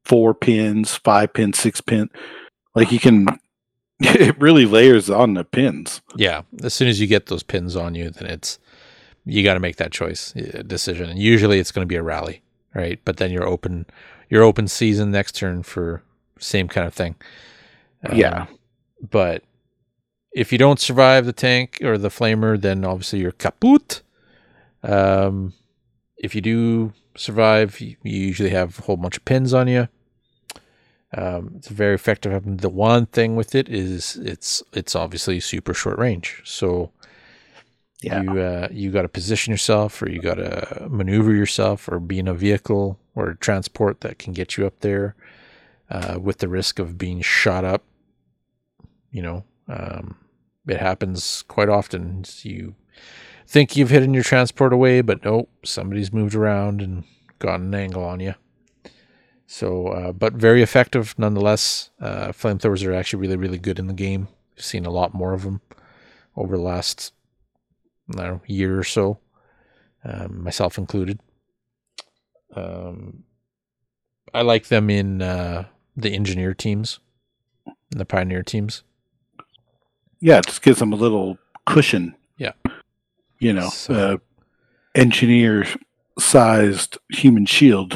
four 0.05 0.35
pins, 0.35 0.97
five 0.97 1.33
pins, 1.33 1.59
six 1.59 1.81
pin. 1.81 2.11
Like 2.75 2.93
you 2.93 3.01
can, 3.01 3.27
it 4.01 4.39
really 4.41 4.67
layers 4.67 5.09
on 5.11 5.35
the 5.35 5.45
pins. 5.45 6.03
Yeah, 6.17 6.43
as 6.63 6.75
soon 6.75 6.89
as 6.89 7.01
you 7.01 7.07
get 7.07 7.27
those 7.27 7.43
pins 7.43 7.77
on 7.77 7.95
you, 7.95 8.11
then 8.11 8.29
it's 8.29 8.59
you 9.25 9.43
got 9.45 9.55
to 9.55 9.61
make 9.61 9.77
that 9.77 9.93
choice 9.93 10.35
uh, 10.37 10.63
decision, 10.67 11.09
and 11.11 11.19
usually 11.19 11.59
it's 11.59 11.73
going 11.73 11.85
to 11.87 11.89
be 11.89 11.97
a 11.97 12.03
rally, 12.03 12.43
right? 12.75 13.01
But 13.05 13.19
then 13.19 13.31
you're 13.31 13.47
open, 13.47 13.87
you're 14.29 14.43
open 14.43 14.69
season 14.69 15.11
next 15.11 15.37
turn 15.37 15.63
for 15.63 16.03
same 16.39 16.69
kind 16.69 16.87
of 16.87 16.95
thing. 16.95 17.15
Um, 18.05 18.19
Yeah. 18.19 18.47
but 19.11 19.45
if 20.35 20.53
you 20.53 20.59
don't 20.59 20.81
survive 20.81 21.27
the 21.27 21.33
tank 21.33 21.79
or 21.83 21.99
the 21.99 22.09
flamer, 22.09 22.61
then 22.61 22.85
obviously 22.85 23.21
you're 23.21 23.33
kaput. 23.33 24.03
Um, 24.83 25.53
if 26.17 26.35
you 26.35 26.41
do 26.41 26.93
survive, 27.17 27.81
you, 27.81 27.97
you 28.03 28.19
usually 28.27 28.51
have 28.51 28.79
a 28.79 28.83
whole 28.83 28.97
bunch 28.97 29.17
of 29.17 29.25
pins 29.25 29.53
on 29.53 29.69
you. 29.69 29.89
Um, 31.17 31.53
it's 31.57 31.69
very 31.69 31.95
effective. 31.95 32.33
weapon. 32.33 32.57
The 32.57 32.71
one 32.71 33.07
thing 33.07 33.37
with 33.37 33.55
it 33.55 33.69
is 33.69 34.17
it's 34.17 34.63
it's 34.73 34.97
obviously 34.97 35.41
super 35.41 35.75
short 35.75 35.99
range. 35.99 36.41
So 36.45 36.91
Yeah. 38.01 38.23
you 38.23 38.41
uh, 38.41 38.69
you 38.71 38.91
got 38.91 39.03
to 39.03 39.09
position 39.09 39.51
yourself, 39.51 40.01
or 40.03 40.09
you 40.11 40.21
got 40.23 40.37
to 40.37 40.87
maneuver 40.91 41.35
yourself, 41.35 41.87
or 41.89 42.01
be 42.01 42.19
in 42.19 42.29
a 42.29 42.35
vehicle 42.35 42.99
or 43.15 43.29
a 43.29 43.37
transport 43.37 44.01
that 44.01 44.19
can 44.19 44.33
get 44.33 44.57
you 44.57 44.67
up 44.67 44.81
there, 44.81 45.15
uh, 45.91 46.19
with 46.19 46.39
the 46.39 46.49
risk 46.49 46.79
of 46.79 46.97
being 46.97 47.21
shot 47.21 47.63
up. 47.65 47.83
You 49.11 49.21
know, 49.21 49.45
um, 49.69 50.17
it 50.67 50.79
happens 50.79 51.43
quite 51.49 51.69
often. 51.69 52.25
You 52.43 52.75
think 53.47 53.77
you've 53.77 53.91
hidden 53.91 54.15
your 54.15 54.23
transport 54.23 54.73
away, 54.73 55.01
but 55.01 55.25
nope, 55.25 55.51
somebody's 55.65 56.13
moved 56.13 56.35
around 56.35 56.81
and 56.81 57.05
gotten 57.39 57.67
an 57.67 57.75
angle 57.75 58.05
on 58.05 58.21
you. 58.21 58.35
So, 59.47 59.89
uh, 59.89 60.13
but 60.13 60.33
very 60.33 60.63
effective 60.63 61.15
nonetheless. 61.19 61.91
Uh, 62.01 62.29
flamethrowers 62.29 62.87
are 62.87 62.95
actually 62.95 63.21
really, 63.21 63.37
really 63.37 63.59
good 63.59 63.79
in 63.79 63.87
the 63.87 63.93
game. 63.93 64.29
I've 64.57 64.65
seen 64.65 64.87
a 64.87 64.91
lot 64.91 65.15
more 65.15 65.35
of 65.35 65.43
them 65.43 65.61
over 66.37 66.57
the 66.57 66.63
last 66.63 67.13
know, 68.09 68.41
year 68.47 68.79
or 68.79 68.85
so, 68.85 69.19
um, 70.05 70.43
myself 70.43 70.79
included. 70.79 71.21
Um, 72.55 73.25
I 74.33 74.43
like 74.43 74.69
them 74.69 74.91
in 74.91 75.23
uh, 75.23 75.67
the 75.97 76.15
engineer 76.15 76.55
teams, 76.55 77.01
the 77.91 78.05
pioneer 78.05 78.43
teams. 78.43 78.83
Yeah, 80.25 80.39
it 80.39 80.47
just 80.47 80.63
gives 80.63 80.79
them 80.79 80.93
a 80.93 80.97
little 80.97 81.37
cushion. 81.67 82.15
Yeah. 82.39 82.53
You 83.41 83.53
know, 83.53 83.69
So- 83.71 83.95
uh, 83.95 84.17
engineer 84.95 85.67
sized 86.19 86.97
human 87.11 87.45
shield. 87.47 87.93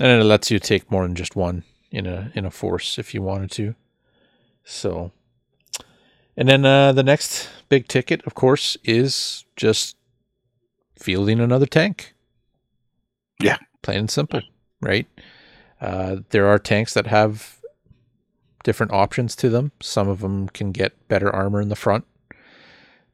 and 0.00 0.22
it 0.22 0.24
lets 0.24 0.50
you 0.50 0.58
take 0.58 0.90
more 0.90 1.02
than 1.02 1.14
just 1.16 1.34
one 1.36 1.64
in 1.90 2.06
a 2.06 2.30
in 2.34 2.44
a 2.46 2.50
force 2.50 2.98
if 2.98 3.12
you 3.14 3.20
wanted 3.22 3.50
to. 3.50 3.74
So, 4.64 5.10
and 6.36 6.48
then 6.48 6.64
uh, 6.64 6.92
the 6.92 7.02
next 7.02 7.48
big 7.68 7.88
ticket, 7.88 8.22
of 8.26 8.34
course, 8.34 8.76
is 8.84 9.44
just 9.56 9.96
fielding 10.98 11.40
another 11.40 11.66
tank. 11.66 12.14
Yeah. 13.42 13.58
plain 13.82 13.98
and 14.00 14.10
simple, 14.10 14.40
right? 14.80 15.06
Uh, 15.80 16.16
there 16.30 16.46
are 16.46 16.58
tanks 16.58 16.94
that 16.94 17.06
have 17.06 17.57
different 18.64 18.92
options 18.92 19.34
to 19.36 19.48
them. 19.48 19.72
Some 19.80 20.08
of 20.08 20.20
them 20.20 20.48
can 20.48 20.72
get 20.72 21.08
better 21.08 21.34
armor 21.34 21.60
in 21.60 21.68
the 21.68 21.76
front. 21.76 22.04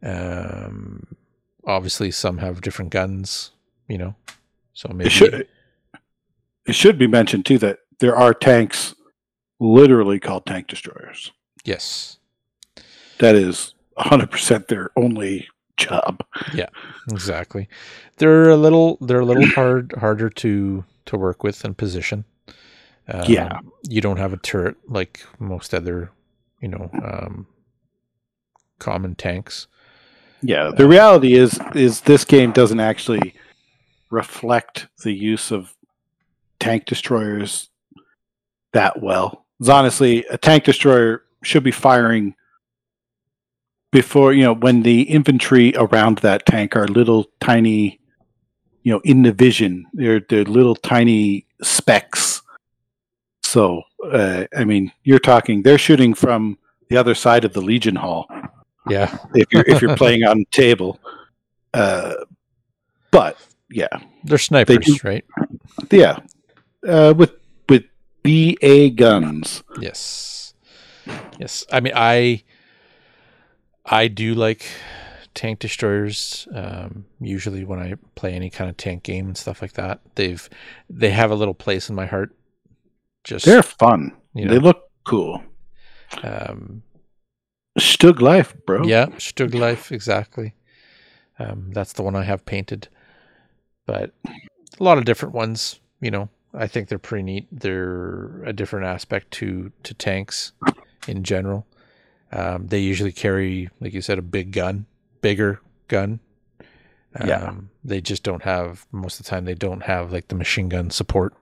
Um, 0.03 1.17
obviously, 1.67 2.11
some 2.11 2.39
have 2.39 2.61
different 2.61 2.91
guns. 2.91 3.51
You 3.89 3.99
know, 3.99 4.15
so 4.73 4.89
maybe 4.89 5.07
It 5.07 5.13
should 5.13 5.49
it 6.67 6.75
should 6.75 6.99
be 6.99 7.07
mentioned 7.07 7.45
too 7.45 7.59
that 7.59 7.81
there 8.01 8.17
are 8.17 8.33
tanks 8.33 8.95
literally 9.61 10.19
called 10.19 10.47
tank 10.47 10.67
destroyers. 10.69 11.33
yes. 11.65 12.19
That 13.19 13.37
is 13.37 13.75
100% 13.97 14.67
their 14.67 14.91
only 14.97 15.47
job. 15.77 16.25
Yeah, 16.53 16.67
exactly. 17.11 17.69
They're 18.17 18.51
a 18.51 18.57
little 18.57 18.97
they're 19.01 19.21
a 19.21 19.25
little 19.25 19.47
hard 19.55 19.95
harder 19.99 20.31
to 20.31 20.85
to 21.07 21.17
work 21.17 21.45
with 21.45 21.65
and 21.65 21.77
position. 21.77 22.25
Um, 23.09 23.23
Yeah. 23.27 23.61
You 23.83 24.01
don't 24.01 24.19
have 24.19 24.33
a 24.33 24.39
turret 24.39 24.77
like 24.89 25.25
most 25.39 25.75
other, 25.75 26.11
you 26.61 26.69
know, 26.69 26.91
um, 27.03 27.47
common 28.79 29.15
tanks. 29.15 29.67
Yeah, 30.43 30.73
the 30.77 30.87
reality 30.87 31.35
is 31.35 31.59
is 31.75 32.03
this 32.03 32.25
game 32.25 32.53
doesn't 32.53 32.81
actually 32.81 33.35
reflect 34.11 34.89
the 35.03 35.13
use 35.13 35.51
of 35.51 35.75
tank 36.61 36.85
destroyers 36.85 37.71
that 38.73 39.03
well. 39.03 39.47
honestly, 39.67 40.25
a 40.31 40.37
tank 40.37 40.65
destroyer 40.65 41.23
should 41.43 41.65
be 41.65 41.71
firing 41.71 42.35
before 43.91 44.35
you 44.35 44.43
know 44.43 44.55
when 44.55 44.83
the 44.83 45.03
infantry 45.03 45.73
around 45.77 46.19
that 46.19 46.45
tank 46.45 46.77
are 46.77 46.89
little 46.89 47.25
tiny, 47.41 47.99
you 48.83 48.93
know, 48.93 49.01
in 49.05 49.23
the 49.23 49.33
vision. 49.33 49.87
They're 49.95 50.21
they're 50.29 50.45
little 50.45 50.77
tiny 50.77 51.47
specks. 51.63 52.43
So 53.55 53.83
uh, 54.11 54.47
I 54.57 54.65
mean, 54.65 54.91
you're 55.05 55.21
talking. 55.21 55.63
They're 55.63 55.79
shooting 55.79 56.13
from 56.13 56.59
the 56.89 56.97
other 56.97 57.15
side 57.15 57.45
of 57.45 57.53
the 57.53 57.61
Legion 57.61 57.95
Hall 57.95 58.27
Yeah. 58.89 59.17
if 59.33 59.47
you're 59.53 59.63
if 59.69 59.81
you're 59.81 59.97
playing 59.97 60.25
on 60.25 60.45
table. 60.51 60.99
Uh, 61.73 62.15
but 63.13 63.37
yeah, 63.71 63.97
They're 64.25 64.39
snipers, 64.39 64.85
do- 64.85 64.97
right? 65.05 65.25
yeah, 65.93 66.19
uh, 66.87 67.15
with 67.17 67.35
with 67.69 67.85
BA 68.25 68.91
guns. 68.91 69.63
Yes. 69.81 70.55
Yes. 71.39 71.65
I 71.71 71.79
mean 71.79 71.93
I 71.95 72.43
I 73.87 74.09
do 74.09 74.35
like 74.35 74.67
tank 75.35 75.61
destroyers. 75.61 76.49
Um, 76.53 77.05
usually 77.21 77.65
when 77.65 77.79
I 77.79 77.95
play 78.17 78.33
any 78.35 78.51
kind 78.51 78.69
of 78.69 78.77
tank 78.77 79.05
game 79.05 79.27
and 79.27 79.37
stuff 79.37 79.63
like 79.63 79.75
that. 79.75 80.01
They've 80.17 80.49
they 80.91 81.11
have 81.11 81.31
a 81.31 81.37
little 81.37 81.55
place 81.55 81.89
in 81.89 81.95
my 81.95 82.07
heart. 82.07 82.35
Just 83.25 83.45
They're 83.47 83.63
fun. 83.63 84.13
you 84.35 84.49
They 84.49 84.59
look 84.59 84.89
cool. 85.05 85.43
um, 86.23 86.83
Stug 87.79 88.21
life, 88.21 88.55
bro. 88.67 88.85
Yeah, 88.85 89.07
Stug 89.17 89.53
Life, 89.55 89.91
exactly. 89.91 90.55
Um, 91.41 91.73
that's 91.73 91.95
the 91.95 92.03
one 92.03 92.15
I 92.15 92.23
have 92.23 92.47
painted. 92.47 92.87
But 93.87 94.13
a 94.79 94.83
lot 94.85 94.99
of 94.99 95.05
different 95.05 95.35
ones, 95.35 95.81
you 96.01 96.11
know. 96.11 96.29
I 96.57 96.69
think 96.69 96.89
they're 96.89 97.01
pretty 97.01 97.25
neat. 97.25 97.49
They're 97.51 98.45
a 98.45 98.53
different 98.53 98.87
aspect 98.87 99.33
to 99.33 99.73
to 99.83 99.93
tanks 99.95 100.53
in 101.09 101.25
general. 101.25 101.67
Um, 102.31 102.69
they 102.69 102.79
usually 102.79 103.11
carry, 103.13 103.71
like 103.81 103.93
you 103.93 104.01
said, 104.03 104.19
a 104.19 104.23
big 104.23 104.53
gun, 104.53 104.87
bigger 105.21 105.61
gun. 105.89 106.21
Um, 107.19 107.29
Yeah. 107.29 107.55
They 107.83 108.01
just 108.01 108.23
don't 108.23 108.43
have 108.43 108.87
most 108.93 109.19
of 109.19 109.27
the 109.27 109.31
time. 109.31 109.45
They 109.47 109.55
don't 109.55 109.83
have 109.83 110.13
like 110.13 110.29
the 110.29 110.35
machine 110.37 110.69
gun 110.69 110.91
support 110.91 111.35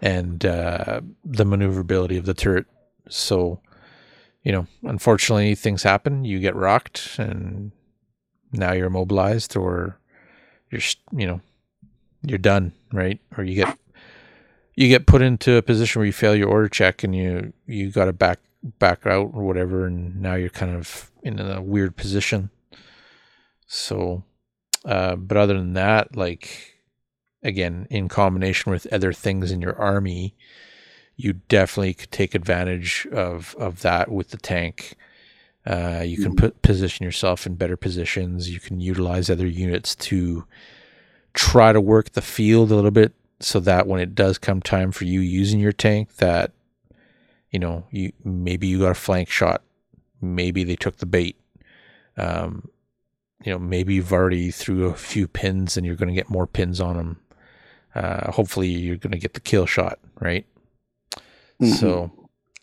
and 0.00 0.44
uh, 0.44 1.00
the 1.24 1.44
maneuverability 1.44 2.16
of 2.16 2.24
the 2.24 2.34
turret. 2.34 2.66
So, 3.08 3.60
you 4.42 4.52
know, 4.52 4.66
unfortunately, 4.82 5.54
things 5.54 5.82
happen. 5.82 6.24
You 6.24 6.38
get 6.38 6.54
rocked, 6.54 7.18
and 7.18 7.72
now 8.52 8.72
you're 8.72 8.86
immobilized, 8.86 9.56
or 9.56 9.98
you're, 10.70 10.82
you 11.12 11.26
know, 11.26 11.40
you're 12.22 12.38
done, 12.38 12.72
right? 12.92 13.20
Or 13.36 13.44
you 13.44 13.54
get 13.54 13.78
you 14.74 14.88
get 14.88 15.06
put 15.06 15.22
into 15.22 15.56
a 15.56 15.62
position 15.62 15.98
where 15.98 16.06
you 16.06 16.12
fail 16.12 16.36
your 16.36 16.48
order 16.48 16.68
check 16.68 17.02
and 17.02 17.14
you 17.14 17.52
you 17.66 17.90
got 17.90 18.04
to 18.04 18.12
back 18.12 18.38
back 18.78 19.06
out 19.06 19.30
or 19.34 19.44
whatever, 19.44 19.86
and 19.86 20.20
now 20.20 20.34
you're 20.34 20.50
kind 20.50 20.74
of 20.74 21.10
in 21.22 21.40
a 21.40 21.60
weird 21.60 21.96
position. 21.96 22.50
So, 23.66 24.24
uh, 24.84 25.16
but 25.16 25.36
other 25.36 25.54
than 25.54 25.74
that, 25.74 26.16
like 26.16 26.77
again, 27.42 27.86
in 27.90 28.08
combination 28.08 28.72
with 28.72 28.92
other 28.92 29.12
things 29.12 29.50
in 29.50 29.60
your 29.60 29.76
army, 29.76 30.34
you 31.16 31.34
definitely 31.48 31.94
could 31.94 32.12
take 32.12 32.34
advantage 32.34 33.06
of 33.12 33.54
of 33.58 33.82
that 33.82 34.10
with 34.10 34.30
the 34.30 34.36
tank. 34.36 34.94
Uh, 35.66 36.02
you 36.04 36.16
can 36.16 36.34
put 36.34 36.62
position 36.62 37.04
yourself 37.04 37.44
in 37.44 37.54
better 37.54 37.76
positions. 37.76 38.48
You 38.48 38.60
can 38.60 38.80
utilize 38.80 39.28
other 39.28 39.46
units 39.46 39.94
to 39.96 40.44
try 41.34 41.72
to 41.72 41.80
work 41.80 42.12
the 42.12 42.22
field 42.22 42.70
a 42.70 42.74
little 42.74 42.90
bit 42.90 43.12
so 43.40 43.60
that 43.60 43.86
when 43.86 44.00
it 44.00 44.14
does 44.14 44.38
come 44.38 44.62
time 44.62 44.92
for 44.92 45.04
you 45.04 45.20
using 45.20 45.60
your 45.60 45.72
tank, 45.72 46.16
that 46.16 46.52
you 47.50 47.58
know 47.58 47.84
you 47.90 48.12
maybe 48.24 48.66
you 48.66 48.78
got 48.78 48.92
a 48.92 48.94
flank 48.94 49.28
shot, 49.28 49.62
maybe 50.20 50.64
they 50.64 50.76
took 50.76 50.98
the 50.98 51.06
bait. 51.06 51.36
Um, 52.16 52.70
you 53.44 53.52
know, 53.52 53.58
maybe 53.58 53.94
you've 53.94 54.12
already 54.12 54.50
threw 54.50 54.86
a 54.86 54.94
few 54.94 55.28
pins 55.28 55.76
and 55.76 55.86
you're 55.86 55.96
going 55.96 56.08
to 56.08 56.14
get 56.14 56.30
more 56.30 56.46
pins 56.46 56.80
on 56.80 56.96
them. 56.96 57.20
Uh, 57.98 58.30
hopefully, 58.30 58.68
you're 58.68 58.96
going 58.96 59.10
to 59.10 59.18
get 59.18 59.34
the 59.34 59.40
kill 59.40 59.66
shot, 59.66 59.98
right? 60.20 60.46
Mm-hmm. 61.60 61.72
So 61.72 62.12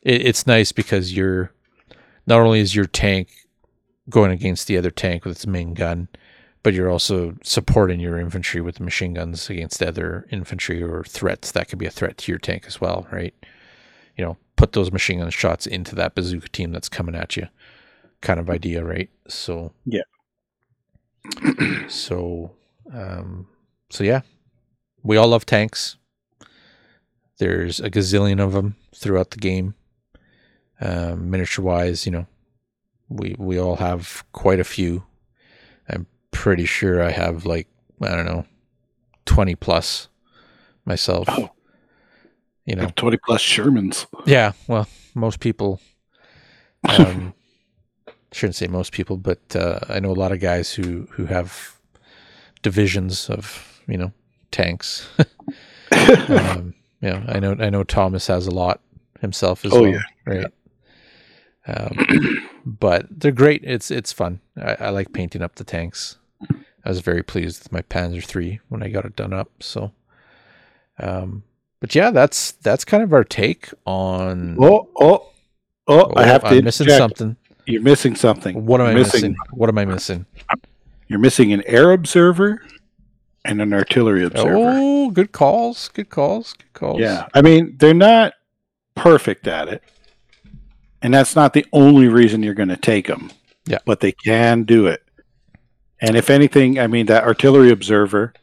it, 0.01 0.25
it's 0.25 0.47
nice 0.47 0.71
because 0.71 1.13
you're 1.13 1.51
not 2.25 2.39
only 2.39 2.61
is 2.61 2.73
your 2.73 2.85
tank 2.85 3.27
going 4.09 4.31
against 4.31 4.67
the 4.67 4.77
other 4.77 4.91
tank 4.91 5.25
with 5.25 5.35
its 5.35 5.45
main 5.45 5.73
gun, 5.73 6.07
but 6.63 6.73
you're 6.73 6.89
also 6.89 7.35
supporting 7.43 7.99
your 7.99 8.17
infantry 8.17 8.61
with 8.61 8.79
machine 8.79 9.13
guns 9.13 9.49
against 9.49 9.83
other 9.83 10.25
infantry 10.31 10.81
or 10.81 11.03
threats 11.03 11.51
that 11.51 11.67
could 11.67 11.79
be 11.79 11.85
a 11.85 11.91
threat 11.91 12.17
to 12.19 12.31
your 12.31 12.39
tank 12.39 12.63
as 12.65 12.79
well, 12.79 13.05
right? 13.11 13.33
You 14.15 14.23
know, 14.23 14.37
put 14.55 14.71
those 14.71 14.89
machine 14.89 15.19
gun 15.19 15.29
shots 15.31 15.67
into 15.67 15.95
that 15.95 16.15
bazooka 16.15 16.47
team 16.47 16.71
that's 16.71 16.87
coming 16.87 17.13
at 17.13 17.35
you, 17.35 17.49
kind 18.21 18.39
of 18.39 18.49
idea, 18.49 18.85
right? 18.85 19.09
So 19.27 19.73
yeah. 19.85 20.03
so, 21.89 22.51
um, 22.93 23.47
so 23.89 24.05
yeah, 24.05 24.21
we 25.05 25.17
all 25.17 25.27
love 25.27 25.45
tanks. 25.45 25.97
There's 27.37 27.79
a 27.79 27.89
gazillion 27.89 28.39
of 28.43 28.53
them 28.53 28.75
throughout 28.93 29.31
the 29.31 29.37
game. 29.37 29.75
Um, 30.81 31.29
miniature 31.29 31.63
wise, 31.63 32.05
you 32.05 32.11
know, 32.11 32.27
we 33.07 33.35
we 33.37 33.59
all 33.59 33.77
have 33.77 34.25
quite 34.33 34.59
a 34.59 34.63
few. 34.65 35.03
I'm 35.87 36.07
pretty 36.31 36.65
sure 36.65 37.01
I 37.01 37.11
have 37.11 37.45
like 37.45 37.67
I 38.01 38.15
don't 38.15 38.25
know, 38.25 38.45
twenty 39.25 39.55
plus 39.55 40.09
myself. 40.85 41.27
Oh. 41.29 41.51
You 42.65 42.75
know, 42.75 42.89
twenty 42.95 43.17
plus 43.23 43.41
Shermans. 43.41 44.07
Yeah, 44.25 44.53
well, 44.67 44.87
most 45.13 45.39
people. 45.39 45.79
Um, 46.89 47.33
shouldn't 48.31 48.55
say 48.55 48.67
most 48.67 48.91
people, 48.91 49.17
but 49.17 49.55
uh, 49.55 49.79
I 49.87 49.99
know 49.99 50.11
a 50.11 50.13
lot 50.13 50.31
of 50.31 50.39
guys 50.39 50.73
who 50.73 51.07
who 51.11 51.25
have 51.25 51.79
divisions 52.63 53.29
of 53.29 53.81
you 53.87 53.97
know 53.97 54.11
tanks. 54.55 55.07
um, 55.91 56.73
you 57.01 57.09
know, 57.09 57.23
I 57.27 57.39
know 57.39 57.55
I 57.59 57.69
know 57.69 57.83
Thomas 57.83 58.27
has 58.27 58.47
a 58.47 58.51
lot 58.51 58.79
himself 59.19 59.65
as 59.65 59.73
oh, 59.73 59.81
well, 59.81 59.91
yeah. 59.91 60.01
right? 60.25 60.45
Um, 61.67 62.47
but 62.65 63.07
they're 63.09 63.31
great. 63.31 63.63
It's 63.63 63.91
it's 63.91 64.13
fun. 64.13 64.39
I, 64.57 64.75
I, 64.75 64.89
like 64.89 65.11
painting 65.11 65.41
up 65.41 65.55
the 65.55 65.63
tanks. 65.63 66.17
I 66.49 66.89
was 66.89 67.01
very 67.01 67.21
pleased 67.21 67.63
with 67.63 67.71
my 67.71 67.81
Panzer 67.81 68.23
three 68.23 68.61
when 68.69 68.81
I 68.81 68.87
got 68.87 69.05
it 69.05 69.15
done 69.15 69.33
up. 69.33 69.51
So, 69.59 69.91
um, 70.99 71.43
but 71.81 71.93
yeah, 71.93 72.11
that's 72.11 72.53
that's 72.53 72.85
kind 72.85 73.03
of 73.03 73.11
our 73.11 73.23
take 73.25 73.69
on. 73.85 74.57
Oh 74.59 74.89
oh 74.99 75.31
oh! 75.87 76.11
oh 76.11 76.13
I 76.15 76.25
have 76.25 76.43
to. 76.43 76.57
I'm 76.57 76.63
missing 76.63 76.89
something. 76.89 77.35
You're 77.65 77.81
missing 77.81 78.15
something. 78.15 78.65
What 78.65 78.79
am 78.79 78.87
I 78.87 78.93
missing? 78.93 79.31
missing? 79.31 79.35
What 79.51 79.69
am 79.69 79.77
I 79.77 79.85
missing? 79.85 80.25
You're 81.07 81.19
missing 81.19 81.51
an 81.51 81.61
air 81.65 81.91
observer 81.91 82.61
and 83.45 83.61
an 83.61 83.73
artillery 83.73 84.25
observer. 84.25 84.55
Oh, 84.57 85.09
good 85.11 85.31
calls. 85.31 85.89
Good 85.89 86.09
calls. 86.09 86.53
Good 86.53 86.73
calls. 86.73 86.99
Yeah. 86.99 87.27
I 87.33 87.41
mean, 87.41 87.77
they're 87.77 87.93
not 87.93 88.33
perfect 88.95 89.47
at 89.47 89.67
it. 89.67 89.83
And 91.01 91.13
that's 91.13 91.35
not 91.35 91.53
the 91.53 91.65
only 91.71 92.07
reason 92.07 92.43
you're 92.43 92.53
going 92.53 92.69
to 92.69 92.77
take 92.77 93.07
them. 93.07 93.31
Yeah. 93.65 93.79
But 93.85 93.99
they 93.99 94.11
can 94.11 94.63
do 94.63 94.87
it. 94.87 95.01
And 96.01 96.15
if 96.17 96.29
anything, 96.29 96.79
I 96.79 96.87
mean, 96.87 97.05
that 97.05 97.23
artillery 97.23 97.71
observer, 97.71 98.33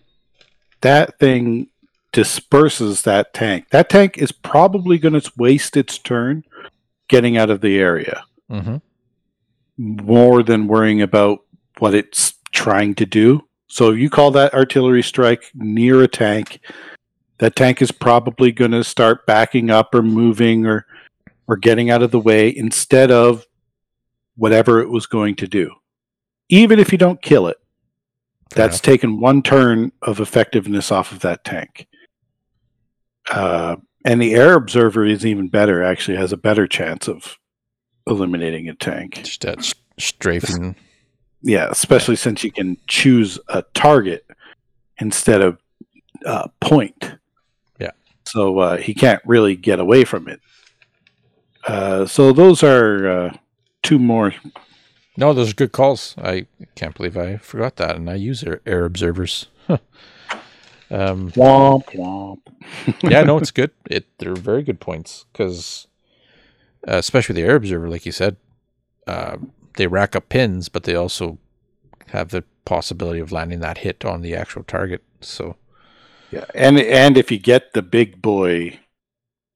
that 0.81 1.19
thing 1.19 1.69
disperses 2.13 3.03
that 3.03 3.35
tank. 3.35 3.71
That 3.71 3.89
tank 3.91 4.19
is 4.19 4.33
probably 4.33 4.99
going 4.99 5.21
to 5.21 5.33
waste 5.37 5.77
its 5.77 5.99
turn 5.99 6.45
getting 7.09 7.37
out 7.37 7.51
of 7.51 7.61
the 7.61 7.79
area. 7.79 8.25
Mm-hmm 8.51 8.77
more 9.77 10.43
than 10.43 10.67
worrying 10.67 11.03
about 11.03 11.41
what 11.79 11.95
it's 11.95 12.35
trying 12.53 12.95
to 12.97 13.07
do. 13.07 13.47
So 13.73 13.91
if 13.91 13.99
you 13.99 14.11
call 14.11 14.31
that 14.33 14.53
artillery 14.53 15.03
strike 15.03 15.51
near 15.55 16.03
a 16.03 16.07
tank, 16.07 16.61
that 17.39 17.57
tank 17.57 17.81
is 17.81 17.91
probably 17.91 18.53
going 18.53 18.73
to 18.73 18.85
start 18.85 19.25
backing 19.25 19.71
up 19.71 19.95
or 19.95 20.03
moving 20.03 20.67
or 20.67 20.85
or 21.49 21.57
getting 21.57 21.89
out 21.89 22.03
of 22.03 22.11
the 22.11 22.21
way 22.21 22.55
instead 22.55 23.11
of 23.11 23.47
whatever 24.37 24.83
it 24.83 24.91
was 24.91 25.07
going 25.07 25.37
to 25.37 25.49
do. 25.49 25.71
Even 26.51 26.79
if 26.79 26.93
you 26.93 26.99
don't 26.99 27.23
kill 27.23 27.47
it, 27.47 27.57
that's 28.51 28.77
yeah. 28.77 28.93
taken 28.93 29.21
one 29.21 29.41
turn 29.41 29.91
of 30.03 30.21
effectiveness 30.21 30.93
off 30.93 31.11
of 31.11 31.21
that 31.21 31.43
tank. 31.43 31.89
Uh, 33.31 33.77
and 34.05 34.21
the 34.21 34.35
air 34.35 34.53
observer 34.53 35.07
is 35.07 35.25
even 35.25 35.49
better. 35.49 35.83
Actually, 35.83 36.19
has 36.19 36.33
a 36.33 36.37
better 36.37 36.67
chance 36.67 37.09
of 37.09 37.39
eliminating 38.07 38.69
a 38.69 38.75
tank. 38.75 39.23
Just 39.25 39.41
that 39.41 39.75
strafing. 39.99 40.77
Yeah, 41.43 41.69
especially 41.71 42.17
since 42.17 42.45
you 42.45 42.53
can 42.53 42.77
choose 42.87 43.39
a 43.49 43.63
target 43.75 44.25
instead 44.99 45.41
of 45.41 45.59
uh, 46.25 46.49
point. 46.61 47.17
Yeah. 47.81 47.91
So 48.25 48.59
uh, 48.59 48.77
he 48.77 48.95
can't 48.95 49.23
really 49.27 49.57
get 49.57 49.81
away 49.81 50.05
from 50.05 50.29
it. 50.29 50.41
Uh, 51.67 52.07
so 52.07 52.33
those 52.33 52.63
are 52.63 53.09
uh, 53.09 53.37
two 53.83 53.99
more. 53.99 54.35
No, 55.17 55.33
those 55.35 55.51
are 55.51 55.55
good 55.55 55.73
calls. 55.73 56.15
I 56.19 56.47
can't 56.75 56.97
believe 56.97 57.17
I 57.17 57.37
forgot 57.37 57.77
that, 57.77 57.97
and 57.97 58.09
I 58.09 58.15
use 58.15 58.43
air, 58.43 58.61
air 58.65 58.85
observers. 58.85 59.47
um, 59.69 61.31
womp 61.33 61.85
womp. 61.95 62.41
yeah, 63.03 63.23
no, 63.23 63.39
it's 63.39 63.51
good. 63.51 63.73
It 63.91 64.07
they're 64.19 64.35
very 64.35 64.63
good 64.63 64.81
points 64.81 65.27
because 65.33 65.87
uh, 66.89 66.97
especially 66.97 67.35
the 67.35 67.47
air 67.47 67.57
observer, 67.57 67.89
like 67.89 68.07
you 68.07 68.13
said, 68.13 68.37
uh, 69.07 69.37
they 69.77 69.87
rack 69.87 70.15
up 70.17 70.29
pins, 70.29 70.69
but 70.69 70.85
they 70.85 70.95
also 70.95 71.39
have 72.09 72.31
the 72.31 72.45
possibility 72.65 73.21
of 73.21 73.33
landing 73.33 73.61
that 73.61 73.79
hit 73.79 74.05
on 74.05 74.23
the 74.23 74.35
actual 74.35 74.65
target. 74.65 75.03
So, 75.21 75.57
yeah, 76.31 76.45
and 76.55 76.79
and 76.79 77.17
if 77.17 77.31
you 77.31 77.39
get 77.39 77.73
the 77.73 77.83
big 77.83 78.23
boy 78.23 78.79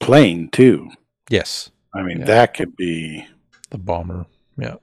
plane 0.01 0.48
too, 0.51 0.90
yes, 1.28 1.70
I 1.94 2.02
mean 2.02 2.20
yeah. 2.20 2.26
that 2.26 2.55
could 2.55 2.76
be 2.76 3.26
the 3.70 3.78
bomber. 3.78 4.26
Yeah, 4.56 4.76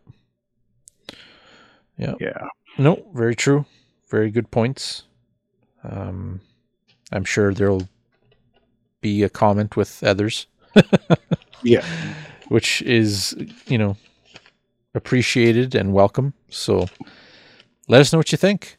yeah, 1.97 2.15
yeah. 2.19 2.47
No, 2.77 3.05
very 3.13 3.35
true. 3.35 3.65
Very 4.09 4.29
good 4.29 4.51
points. 4.51 5.03
Um, 5.83 6.41
I'm 7.11 7.25
sure 7.25 7.53
there'll 7.53 7.87
be 9.01 9.23
a 9.23 9.29
comment 9.29 9.75
with 9.75 10.03
others. 10.03 10.47
yeah 11.63 11.85
which 12.53 12.83
is 12.83 13.35
you 13.67 13.77
know 13.79 13.97
appreciated 14.95 15.75
and 15.75 15.93
welcome. 15.93 16.33
So 16.49 16.87
let 17.87 18.01
us 18.01 18.13
know 18.13 18.19
what 18.19 18.31
you 18.31 18.37
think. 18.37 18.77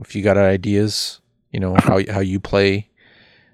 If 0.00 0.14
you 0.14 0.22
got 0.22 0.36
ideas, 0.36 1.20
you 1.52 1.60
know 1.60 1.76
how 1.78 2.00
how 2.10 2.20
you 2.20 2.40
play, 2.40 2.90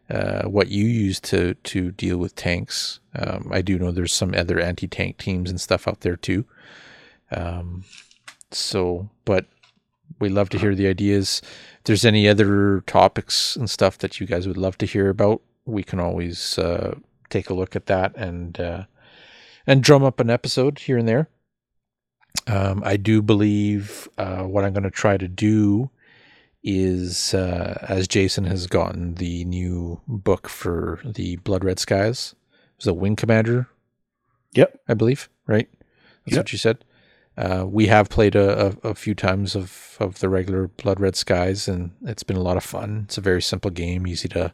uh, 0.08 0.42
what 0.42 0.68
you 0.68 0.86
use 0.86 1.20
to 1.20 1.54
to 1.54 1.90
deal 1.92 2.16
with 2.16 2.34
tanks. 2.34 3.00
Um, 3.14 3.50
I 3.52 3.60
do 3.62 3.78
know 3.78 3.90
there's 3.90 4.12
some 4.12 4.34
other 4.34 4.58
anti 4.58 4.88
tank 4.88 5.18
teams 5.18 5.50
and 5.50 5.60
stuff 5.60 5.86
out 5.86 6.00
there 6.00 6.16
too. 6.16 6.46
Um, 7.30 7.84
so, 8.50 9.10
but 9.24 9.46
we 10.18 10.28
love 10.28 10.48
to 10.50 10.58
hear 10.58 10.74
the 10.74 10.88
ideas. 10.88 11.40
If 11.78 11.84
there's 11.84 12.04
any 12.04 12.28
other 12.28 12.80
topics 12.82 13.56
and 13.56 13.68
stuff 13.68 13.98
that 13.98 14.20
you 14.20 14.26
guys 14.26 14.48
would 14.48 14.56
love 14.56 14.78
to 14.78 14.86
hear 14.86 15.08
about, 15.08 15.42
we 15.64 15.82
can 15.82 16.00
always 16.00 16.58
uh, 16.58 16.96
take 17.28 17.50
a 17.50 17.54
look 17.54 17.76
at 17.76 17.86
that 17.86 18.16
and 18.16 18.58
uh, 18.58 18.84
and 19.66 19.82
drum 19.82 20.02
up 20.02 20.20
an 20.20 20.30
episode 20.30 20.80
here 20.80 20.98
and 20.98 21.08
there. 21.08 21.28
Um, 22.50 22.82
I 22.84 22.96
do 22.96 23.22
believe 23.22 24.08
uh, 24.18 24.42
what 24.42 24.64
I'm 24.64 24.72
going 24.72 24.82
to 24.82 24.90
try 24.90 25.16
to 25.16 25.28
do 25.28 25.88
is, 26.64 27.32
uh, 27.32 27.78
as 27.88 28.08
Jason 28.08 28.44
has 28.44 28.66
gotten 28.66 29.14
the 29.14 29.44
new 29.44 30.00
book 30.08 30.48
for 30.48 31.00
the 31.04 31.36
Blood 31.36 31.62
Red 31.64 31.78
Skies, 31.78 32.34
it 32.50 32.76
was 32.78 32.86
a 32.88 32.94
Wing 32.94 33.14
Commander. 33.14 33.68
Yep, 34.54 34.80
I 34.88 34.94
believe 34.94 35.28
right. 35.46 35.68
That's 36.24 36.36
yep. 36.36 36.40
what 36.40 36.52
you 36.52 36.58
said. 36.58 36.84
Uh, 37.36 37.64
we 37.68 37.86
have 37.86 38.08
played 38.08 38.34
a, 38.34 38.66
a, 38.66 38.88
a, 38.88 38.94
few 38.96 39.14
times 39.14 39.54
of, 39.54 39.96
of 40.00 40.18
the 40.18 40.28
regular 40.28 40.66
Blood 40.66 40.98
Red 40.98 41.14
Skies, 41.14 41.68
and 41.68 41.92
it's 42.02 42.24
been 42.24 42.36
a 42.36 42.42
lot 42.42 42.56
of 42.56 42.64
fun. 42.64 43.02
It's 43.04 43.16
a 43.16 43.22
very 43.22 43.40
simple 43.40 43.70
game, 43.70 44.08
easy 44.08 44.28
to 44.30 44.52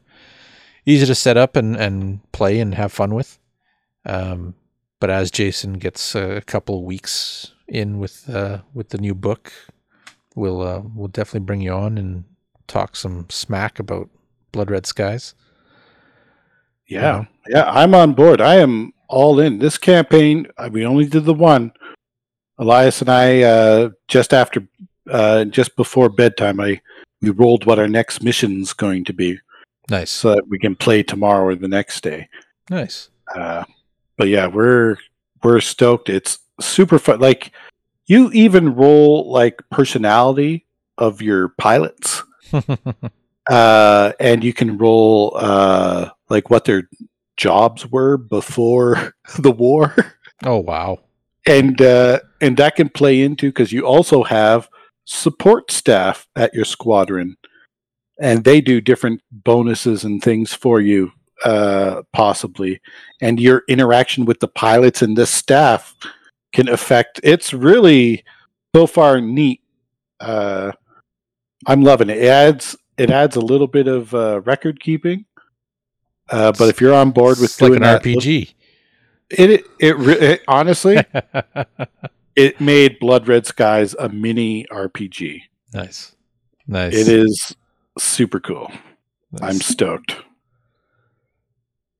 easy 0.84 1.06
to 1.06 1.14
set 1.14 1.38
up 1.38 1.56
and 1.56 1.74
and 1.74 2.30
play 2.32 2.60
and 2.60 2.74
have 2.74 2.92
fun 2.92 3.14
with. 3.14 3.38
Um, 4.04 4.54
but 5.00 5.08
as 5.08 5.30
Jason 5.30 5.74
gets 5.74 6.14
a 6.14 6.42
couple 6.42 6.78
of 6.78 6.84
weeks 6.84 7.54
in 7.68 7.98
with 7.98 8.28
uh, 8.28 8.58
with 8.74 8.90
the 8.90 8.98
new 8.98 9.14
book, 9.14 9.52
we'll 10.34 10.62
uh, 10.62 10.82
we'll 10.94 11.08
definitely 11.08 11.46
bring 11.46 11.60
you 11.60 11.72
on 11.72 11.98
and 11.98 12.24
talk 12.66 12.96
some 12.96 13.26
smack 13.30 13.78
about 13.78 14.08
Blood 14.52 14.70
Red 14.70 14.86
Skies. 14.86 15.34
Yeah, 16.88 17.24
yeah, 17.48 17.64
I'm 17.70 17.94
on 17.94 18.12
board. 18.14 18.40
I 18.40 18.56
am 18.56 18.92
all 19.08 19.40
in 19.40 19.58
this 19.58 19.76
campaign. 19.78 20.46
uh, 20.56 20.68
We 20.72 20.86
only 20.86 21.06
did 21.06 21.24
the 21.24 21.34
one. 21.34 21.72
Elias 22.58 23.00
and 23.00 23.10
I 23.10 23.42
uh, 23.42 23.90
just 24.08 24.32
after, 24.32 24.66
uh, 25.10 25.44
just 25.44 25.76
before 25.76 26.08
bedtime, 26.08 26.60
I 26.60 26.80
we 27.20 27.30
rolled 27.30 27.66
what 27.66 27.78
our 27.78 27.88
next 27.88 28.22
mission's 28.22 28.72
going 28.72 29.04
to 29.06 29.12
be, 29.12 29.38
Nice, 29.90 30.10
so 30.10 30.34
that 30.34 30.48
we 30.48 30.58
can 30.58 30.76
play 30.76 31.02
tomorrow 31.02 31.44
or 31.44 31.54
the 31.56 31.68
next 31.68 32.02
day. 32.02 32.28
nice. 32.70 33.10
Uh, 33.34 33.64
but 34.16 34.28
yeah, 34.28 34.46
we're 34.46 34.96
we're 35.42 35.60
stoked. 35.60 36.08
It's 36.08 36.38
super 36.60 36.98
fun. 36.98 37.20
Like 37.20 37.52
you 38.06 38.30
even 38.32 38.74
roll 38.74 39.30
like 39.30 39.62
personality 39.70 40.66
of 40.98 41.20
your 41.20 41.50
pilots, 41.50 42.22
uh, 43.50 44.12
and 44.18 44.44
you 44.44 44.52
can 44.52 44.78
roll 44.78 45.32
uh, 45.36 46.10
like 46.28 46.50
what 46.50 46.64
their 46.64 46.88
jobs 47.36 47.86
were 47.90 48.16
before 48.16 49.14
the 49.38 49.52
war, 49.52 49.94
oh 50.44 50.58
wow, 50.58 51.00
and 51.46 51.80
uh, 51.82 52.20
and 52.40 52.56
that 52.56 52.76
can 52.76 52.88
play 52.88 53.20
into 53.20 53.48
because 53.48 53.72
you 53.72 53.86
also 53.86 54.22
have 54.22 54.68
support 55.04 55.70
staff 55.70 56.26
at 56.36 56.54
your 56.54 56.64
squadron, 56.64 57.36
and 58.20 58.44
they 58.44 58.60
do 58.60 58.80
different 58.80 59.20
bonuses 59.30 60.04
and 60.04 60.22
things 60.22 60.54
for 60.54 60.80
you, 60.80 61.12
uh, 61.44 62.02
possibly, 62.12 62.80
and 63.20 63.40
your 63.40 63.62
interaction 63.68 64.24
with 64.24 64.40
the 64.40 64.48
pilots 64.48 65.02
and 65.02 65.16
this 65.16 65.30
staff 65.30 65.94
can 66.56 66.68
affect. 66.68 67.20
It's 67.22 67.52
really 67.52 68.24
so 68.74 68.86
far 68.86 69.20
neat. 69.20 69.60
Uh, 70.18 70.72
I'm 71.66 71.82
loving 71.82 72.08
it. 72.10 72.18
It 72.18 72.28
adds 72.28 72.76
it 72.96 73.10
adds 73.10 73.36
a 73.36 73.40
little 73.40 73.66
bit 73.66 73.86
of 73.86 74.14
uh, 74.14 74.40
record 74.40 74.80
keeping. 74.80 75.26
Uh, 76.30 76.52
but 76.58 76.68
if 76.68 76.80
you're 76.80 76.94
on 76.94 77.10
board 77.12 77.38
with 77.38 77.50
It's 77.50 77.60
like 77.60 77.70
doing 77.70 77.82
an 77.82 77.88
that, 77.88 78.02
RPG. 78.02 78.54
it 79.30 79.50
it, 79.50 79.64
it, 79.78 79.96
re- 79.98 80.18
it 80.18 80.42
honestly 80.48 80.96
it 82.36 82.60
made 82.60 82.98
Blood 82.98 83.28
Red 83.28 83.46
Skies 83.46 83.94
a 83.98 84.08
mini 84.08 84.64
RPG. 84.72 85.42
nice, 85.74 86.16
nice. 86.66 86.94
It 86.94 87.08
is 87.08 87.54
super 87.98 88.40
cool. 88.40 88.72
I'm 89.42 89.60
stoked. 89.60 90.16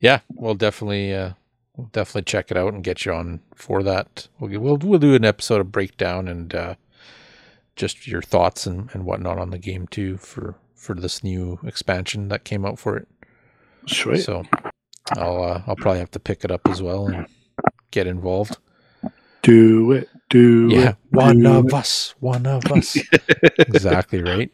Yeah, 0.00 0.20
we'll 0.34 0.54
definitely 0.54 1.14
uh, 1.14 1.32
we'll 1.76 1.88
definitely 1.92 2.22
check 2.22 2.50
it 2.50 2.56
out 2.56 2.72
and 2.74 2.82
get 2.84 3.04
you 3.04 3.12
on 3.12 3.40
for 3.54 3.82
that. 3.82 4.28
We'll 4.38 4.60
we'll, 4.60 4.76
we'll 4.78 4.98
do 4.98 5.14
an 5.14 5.24
episode 5.24 5.60
of 5.60 5.72
breakdown 5.72 6.28
and 6.28 6.54
uh, 6.54 6.74
just 7.76 8.06
your 8.06 8.22
thoughts 8.22 8.66
and, 8.66 8.90
and 8.92 9.04
whatnot 9.04 9.38
on 9.38 9.50
the 9.50 9.58
game 9.58 9.86
too 9.88 10.16
for 10.16 10.56
for 10.74 10.94
this 10.94 11.22
new 11.24 11.58
expansion 11.64 12.28
that 12.28 12.44
came 12.44 12.64
out 12.64 12.78
for 12.78 12.96
it. 12.96 13.08
Sweet. 13.86 14.18
So 14.22 14.44
I'll 15.16 15.42
uh, 15.42 15.62
I'll 15.66 15.76
probably 15.76 16.00
have 16.00 16.10
to 16.12 16.20
pick 16.20 16.44
it 16.44 16.50
up 16.50 16.62
as 16.68 16.82
well 16.82 17.06
and 17.08 17.26
get 17.90 18.06
involved. 18.06 18.58
do 19.42 19.92
it. 19.92 20.08
Do 20.28 20.68
Yeah, 20.70 20.90
it. 20.90 20.96
one 21.10 21.40
do 21.42 21.52
of 21.58 21.66
it. 21.66 21.74
us, 21.74 22.14
one 22.18 22.46
of 22.46 22.64
us. 22.72 22.96
exactly 23.58 24.22
right. 24.22 24.50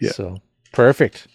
Yeah. 0.00 0.12
So 0.12 0.38
perfect. 0.72 1.26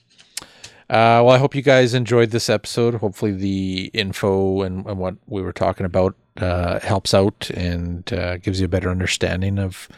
Uh, 0.93 1.25
well, 1.25 1.31
I 1.31 1.39
hope 1.39 1.55
you 1.55 1.63
guys 1.63 1.95
enjoyed 1.95 2.29
this 2.29 2.49
episode. 2.49 2.93
Hopefully, 2.93 3.31
the 3.31 3.89
info 3.95 4.61
and, 4.61 4.85
and 4.85 4.99
what 4.99 5.15
we 5.25 5.41
were 5.41 5.51
talking 5.51 5.87
about 5.87 6.15
uh, 6.37 6.79
helps 6.81 7.15
out 7.15 7.49
and 7.49 8.13
uh, 8.13 8.37
gives 8.37 8.59
you 8.59 8.65
a 8.65 8.69
better 8.69 8.91
understanding 8.91 9.57
of 9.57 9.89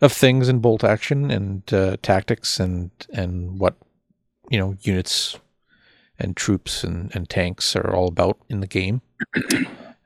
of 0.00 0.12
things 0.12 0.48
in 0.48 0.60
bolt 0.60 0.84
action 0.84 1.28
and 1.32 1.74
uh, 1.74 1.96
tactics 2.02 2.60
and 2.60 2.92
and 3.12 3.58
what 3.58 3.74
you 4.48 4.60
know 4.60 4.76
units 4.82 5.36
and 6.20 6.36
troops 6.36 6.84
and, 6.84 7.10
and 7.16 7.28
tanks 7.28 7.74
are 7.74 7.92
all 7.92 8.06
about 8.06 8.38
in 8.48 8.60
the 8.60 8.68
game. 8.68 9.02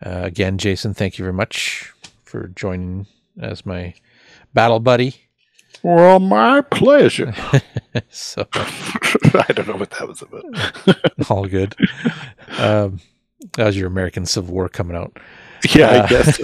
Uh, 0.05 0.23
again, 0.25 0.59
Jason, 0.59 0.93
thank 0.93 1.17
you 1.17 1.23
very 1.23 1.33
much 1.33 1.93
for 2.25 2.49
joining 2.57 3.07
as 3.41 3.65
my 3.65 3.95
battle 4.53 4.81
buddy. 4.81 5.15
Well, 5.83 6.21
my 6.21 6.61
pleasure. 6.61 7.35
so 8.09 8.47
I 8.55 9.53
don't 9.53 9.69
know 9.69 9.77
what 9.77 9.91
that 9.91 10.09
was 10.09 10.23
about. 10.23 10.45
all 11.31 11.47
good. 11.47 11.75
Um, 12.59 13.01
that 13.55 13.67
was 13.67 13.77
your 13.77 13.89
American 13.89 14.25
Civil 14.27 14.55
War 14.55 14.69
coming 14.69 14.97
out. 14.97 15.19
yeah, 15.75 15.89
I 15.89 15.97
Uh, 15.99 16.07
guess. 16.07 16.41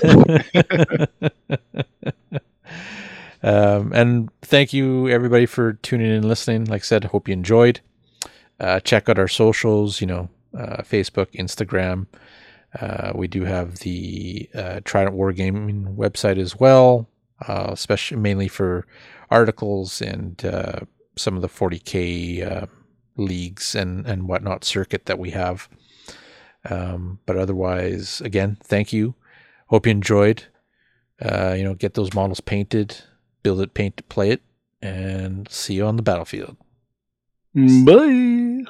um, 3.43 3.93
and 3.93 4.31
thank 4.43 4.73
you 4.73 5.09
everybody 5.09 5.47
for 5.47 5.74
tuning 5.74 6.09
in 6.09 6.12
and 6.16 6.24
listening. 6.28 6.65
Like 6.65 6.82
I 6.82 6.85
said, 6.85 7.05
hope 7.05 7.28
you 7.28 7.32
enjoyed. 7.32 7.81
Uh, 8.60 8.81
check 8.81 9.09
out 9.09 9.19
our 9.19 9.28
socials, 9.28 10.01
you 10.01 10.06
know, 10.09 10.28
uh, 10.56 10.82
Facebook, 10.82 11.28
Instagram. 11.32 12.06
Uh, 12.78 13.12
we 13.15 13.28
do 13.28 13.44
have 13.44 13.77
the 13.78 14.48
uh, 14.55 14.81
Trident 14.85 15.16
Wargaming 15.16 15.94
website 15.97 16.39
as 16.39 16.59
well, 16.59 17.09
uh, 17.47 17.69
especially 17.70 18.16
mainly 18.19 18.48
for 18.48 18.86
articles 19.30 20.00
and 20.00 20.44
uh, 20.44 20.80
some 21.16 21.36
of 21.36 21.42
the 21.42 21.48
40k 21.48 22.50
uh, 22.50 22.66
leagues 23.16 23.74
and 23.74 24.06
and 24.06 24.28
whatnot 24.28 24.64
circuit 24.64 25.06
that 25.06 25.18
we 25.18 25.30
have. 25.30 25.68
Um, 26.68 27.20
but 27.26 27.36
otherwise, 27.36 28.20
again, 28.20 28.59
thank 28.62 28.92
you. 28.92 29.14
Hope 29.66 29.86
you 29.86 29.92
enjoyed. 29.92 30.44
Uh, 31.20 31.55
you 31.56 31.64
know, 31.64 31.74
get 31.74 31.94
those 31.94 32.14
models 32.14 32.40
painted, 32.40 32.96
build 33.42 33.60
it, 33.60 33.74
paint 33.74 33.94
it, 33.98 34.09
play 34.09 34.30
it, 34.30 34.42
and 34.80 35.48
see 35.50 35.74
you 35.74 35.86
on 35.86 35.96
the 35.96 36.02
battlefield. 36.02 36.56
Bye. 37.55 38.64